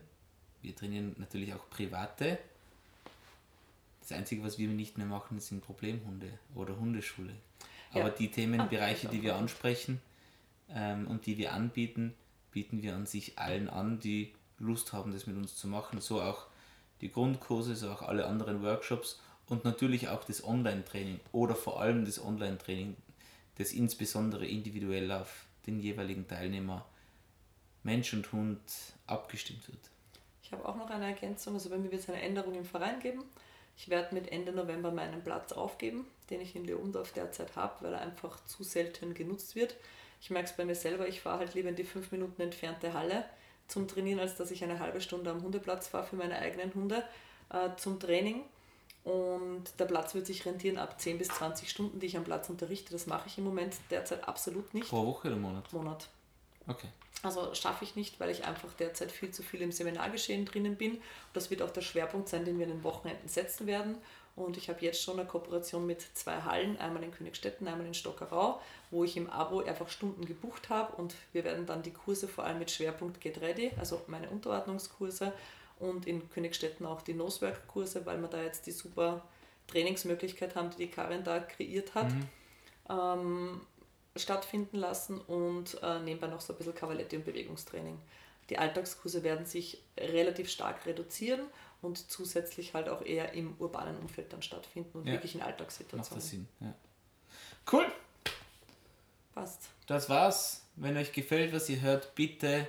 Wir 0.61 0.75
trainieren 0.75 1.15
natürlich 1.17 1.53
auch 1.53 1.69
Private. 1.69 2.37
Das 4.01 4.11
Einzige, 4.11 4.43
was 4.43 4.57
wir 4.57 4.67
nicht 4.67 4.97
mehr 4.97 5.07
machen, 5.07 5.39
sind 5.39 5.61
Problemhunde 5.63 6.29
oder 6.53 6.77
Hundeschule. 6.77 7.33
Ja. 7.93 8.01
Aber 8.01 8.11
die 8.11 8.29
Themenbereiche, 8.29 9.07
Ah, 9.07 9.11
die 9.11 9.23
wir 9.23 9.35
ansprechen 9.35 10.01
ähm, 10.69 11.07
und 11.07 11.25
die 11.25 11.37
wir 11.37 11.53
anbieten, 11.53 12.13
bieten 12.51 12.81
wir 12.83 12.95
an 12.95 13.05
sich 13.05 13.39
allen 13.39 13.69
an, 13.69 13.99
die 13.99 14.33
Lust 14.59 14.93
haben, 14.93 15.11
das 15.11 15.27
mit 15.27 15.35
uns 15.35 15.55
zu 15.55 15.67
machen. 15.67 15.99
So 16.01 16.21
auch 16.21 16.45
die 17.01 17.11
Grundkurse, 17.11 17.75
so 17.75 17.89
auch 17.89 18.01
alle 18.01 18.27
anderen 18.27 18.61
Workshops 18.61 19.19
und 19.47 19.65
natürlich 19.65 20.09
auch 20.09 20.23
das 20.23 20.43
Online-Training 20.43 21.19
oder 21.31 21.55
vor 21.55 21.81
allem 21.81 22.05
das 22.05 22.23
Online-Training, 22.23 22.95
das 23.57 23.71
insbesondere 23.71 24.45
individuell 24.45 25.11
auf 25.11 25.45
den 25.67 25.79
jeweiligen 25.79 26.27
Teilnehmer 26.27 26.85
Mensch 27.83 28.13
und 28.13 28.31
Hund 28.31 28.59
abgestimmt 29.07 29.67
wird. 29.67 29.79
Ich 30.41 30.51
habe 30.51 30.67
auch 30.67 30.75
noch 30.75 30.89
eine 30.89 31.05
Ergänzung. 31.05 31.53
Also 31.53 31.69
bei 31.69 31.77
mir 31.77 31.91
wird 31.91 32.01
es 32.01 32.09
eine 32.09 32.21
Änderung 32.21 32.55
im 32.55 32.65
Verein 32.65 32.99
geben. 32.99 33.23
Ich 33.77 33.89
werde 33.89 34.13
mit 34.13 34.31
Ende 34.31 34.51
November 34.51 34.91
meinen 34.91 35.23
Platz 35.23 35.51
aufgeben, 35.51 36.07
den 36.29 36.41
ich 36.41 36.55
in 36.55 36.65
Leondorf 36.65 37.11
derzeit 37.11 37.55
habe, 37.55 37.83
weil 37.83 37.93
er 37.93 38.01
einfach 38.01 38.43
zu 38.45 38.63
selten 38.63 39.13
genutzt 39.13 39.55
wird. 39.55 39.75
Ich 40.21 40.29
merke 40.29 40.49
es 40.49 40.55
bei 40.55 40.65
mir 40.65 40.75
selber, 40.75 41.07
ich 41.07 41.21
fahre 41.21 41.39
halt 41.39 41.53
lieber 41.55 41.69
in 41.69 41.75
die 41.75 41.83
fünf 41.83 42.11
Minuten 42.11 42.41
entfernte 42.41 42.93
Halle 42.93 43.25
zum 43.67 43.87
Trainieren, 43.87 44.19
als 44.19 44.35
dass 44.35 44.51
ich 44.51 44.63
eine 44.63 44.79
halbe 44.79 45.01
Stunde 45.01 45.29
am 45.29 45.41
Hundeplatz 45.41 45.87
fahre 45.87 46.05
für 46.05 46.15
meine 46.15 46.37
eigenen 46.37 46.73
Hunde 46.73 47.03
äh, 47.49 47.69
zum 47.77 47.99
Training. 47.99 48.43
Und 49.05 49.65
der 49.77 49.85
Platz 49.85 50.15
wird 50.15 50.25
sich 50.25 50.45
rentieren 50.47 50.79
ab 50.79 50.99
10 50.99 51.19
bis 51.19 51.27
20 51.27 51.69
Stunden, 51.69 51.99
die 51.99 52.07
ich 52.07 52.17
am 52.17 52.23
Platz 52.23 52.49
unterrichte. 52.49 52.91
Das 52.91 53.05
mache 53.05 53.27
ich 53.27 53.37
im 53.37 53.43
Moment 53.43 53.75
derzeit 53.91 54.27
absolut 54.27 54.73
nicht. 54.73 54.89
Pro 54.89 55.05
Woche 55.05 55.27
oder 55.27 55.37
Monat? 55.37 55.71
Monat. 55.71 56.07
Okay. 56.67 56.87
Also 57.21 57.53
schaffe 57.53 57.85
ich 57.85 57.95
nicht, 57.95 58.19
weil 58.19 58.31
ich 58.31 58.45
einfach 58.45 58.73
derzeit 58.73 59.11
viel 59.11 59.29
zu 59.29 59.43
viel 59.43 59.61
im 59.61 59.71
Seminargeschehen 59.71 60.45
drinnen 60.45 60.75
bin. 60.75 60.99
Das 61.33 61.51
wird 61.51 61.61
auch 61.61 61.69
der 61.69 61.81
Schwerpunkt 61.81 62.29
sein, 62.29 62.45
den 62.45 62.57
wir 62.57 62.65
in 62.65 62.71
den 62.71 62.83
Wochenenden 62.83 63.29
setzen 63.29 63.67
werden. 63.67 63.97
Und 64.35 64.57
ich 64.57 64.69
habe 64.69 64.81
jetzt 64.81 65.01
schon 65.01 65.19
eine 65.19 65.27
Kooperation 65.27 65.85
mit 65.85 66.01
zwei 66.15 66.41
Hallen, 66.41 66.77
einmal 66.77 67.03
in 67.03 67.11
Königstetten, 67.11 67.67
einmal 67.67 67.85
in 67.85 67.93
Stockerau, 67.93 68.59
wo 68.89 69.03
ich 69.03 69.15
im 69.15 69.29
Abo 69.29 69.61
einfach 69.61 69.87
Stunden 69.87 70.25
gebucht 70.25 70.69
habe 70.69 70.93
und 70.97 71.15
wir 71.31 71.45
werden 71.45 71.65
dann 71.65 71.83
die 71.83 71.93
Kurse 71.93 72.27
vor 72.27 72.43
allem 72.43 72.59
mit 72.59 72.69
Schwerpunkt 72.69 73.21
Get 73.21 73.39
Ready, 73.39 73.71
also 73.77 74.01
meine 74.07 74.29
Unterordnungskurse 74.29 75.31
und 75.79 76.07
in 76.07 76.29
Königstetten 76.29 76.85
auch 76.85 77.01
die 77.01 77.13
Nosework-Kurse, 77.13 78.05
weil 78.05 78.19
wir 78.19 78.27
da 78.27 78.41
jetzt 78.41 78.65
die 78.65 78.71
super 78.71 79.23
Trainingsmöglichkeit 79.67 80.55
haben, 80.55 80.69
die 80.71 80.77
die 80.77 80.91
Karin 80.91 81.23
da 81.23 81.39
kreiert 81.39 81.95
hat, 81.95 82.11
mhm. 82.11 82.27
ähm, 82.89 83.61
stattfinden 84.15 84.77
lassen 84.77 85.19
und 85.19 85.81
äh, 85.81 85.99
nebenbei 85.99 86.27
noch 86.27 86.41
so 86.41 86.53
ein 86.53 86.57
bisschen 86.57 86.75
Cavaletti 86.75 87.17
und 87.17 87.25
Bewegungstraining. 87.25 87.99
Die 88.49 88.59
Alltagskurse 88.59 89.23
werden 89.23 89.45
sich 89.45 89.81
relativ 89.97 90.49
stark 90.49 90.85
reduzieren 90.85 91.41
und 91.81 92.09
zusätzlich 92.09 92.73
halt 92.73 92.89
auch 92.89 93.01
eher 93.01 93.33
im 93.33 93.55
urbanen 93.59 93.97
Umfeld 93.97 94.31
dann 94.31 94.41
stattfinden 94.41 94.99
und 94.99 95.07
ja. 95.07 95.13
wirklich 95.13 95.35
in 95.35 95.41
Alltagssituationen. 95.41 96.09
Macht 96.09 96.17
das 96.17 96.29
Sinn, 96.29 96.47
ja. 96.59 96.73
Cool. 97.71 97.85
Passt. 99.33 99.63
Das 99.87 100.09
war's. 100.09 100.61
Wenn 100.75 100.95
euch 100.97 101.11
gefällt, 101.11 101.53
was 101.53 101.69
ihr 101.69 101.81
hört, 101.81 102.15
bitte 102.15 102.67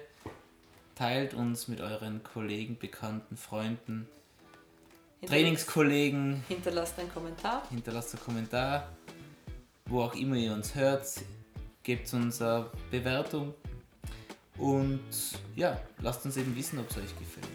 teilt 0.97 1.35
uns 1.35 1.69
mit 1.69 1.81
euren 1.81 2.25
Kollegen, 2.25 2.77
Bekannten, 2.77 3.37
Freunden, 3.37 4.09
Hinterlasst, 5.21 5.29
Trainingskollegen. 5.29 6.43
Hinterlasst 6.49 6.99
einen 6.99 7.13
Kommentar. 7.13 7.63
Hinterlasst 7.71 8.15
einen 8.15 8.25
Kommentar. 8.25 8.89
Wo 9.85 10.03
auch 10.03 10.15
immer 10.15 10.35
ihr 10.35 10.53
uns 10.53 10.75
hört, 10.75 11.07
gebt 11.85 12.13
uns 12.13 12.43
eine 12.43 12.71
Bewertung. 12.91 13.55
Und 14.59 15.01
ja, 15.55 15.79
lasst 16.01 16.25
uns 16.25 16.37
eben 16.39 16.57
wissen, 16.57 16.79
ob 16.81 16.91
es 16.91 16.97
euch 16.97 17.19
gefällt. 17.19 17.47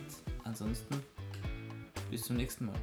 Ansonsten 0.44 1.04
bis 2.10 2.24
zum 2.24 2.38
nächsten 2.38 2.68
Mal. 2.68 2.76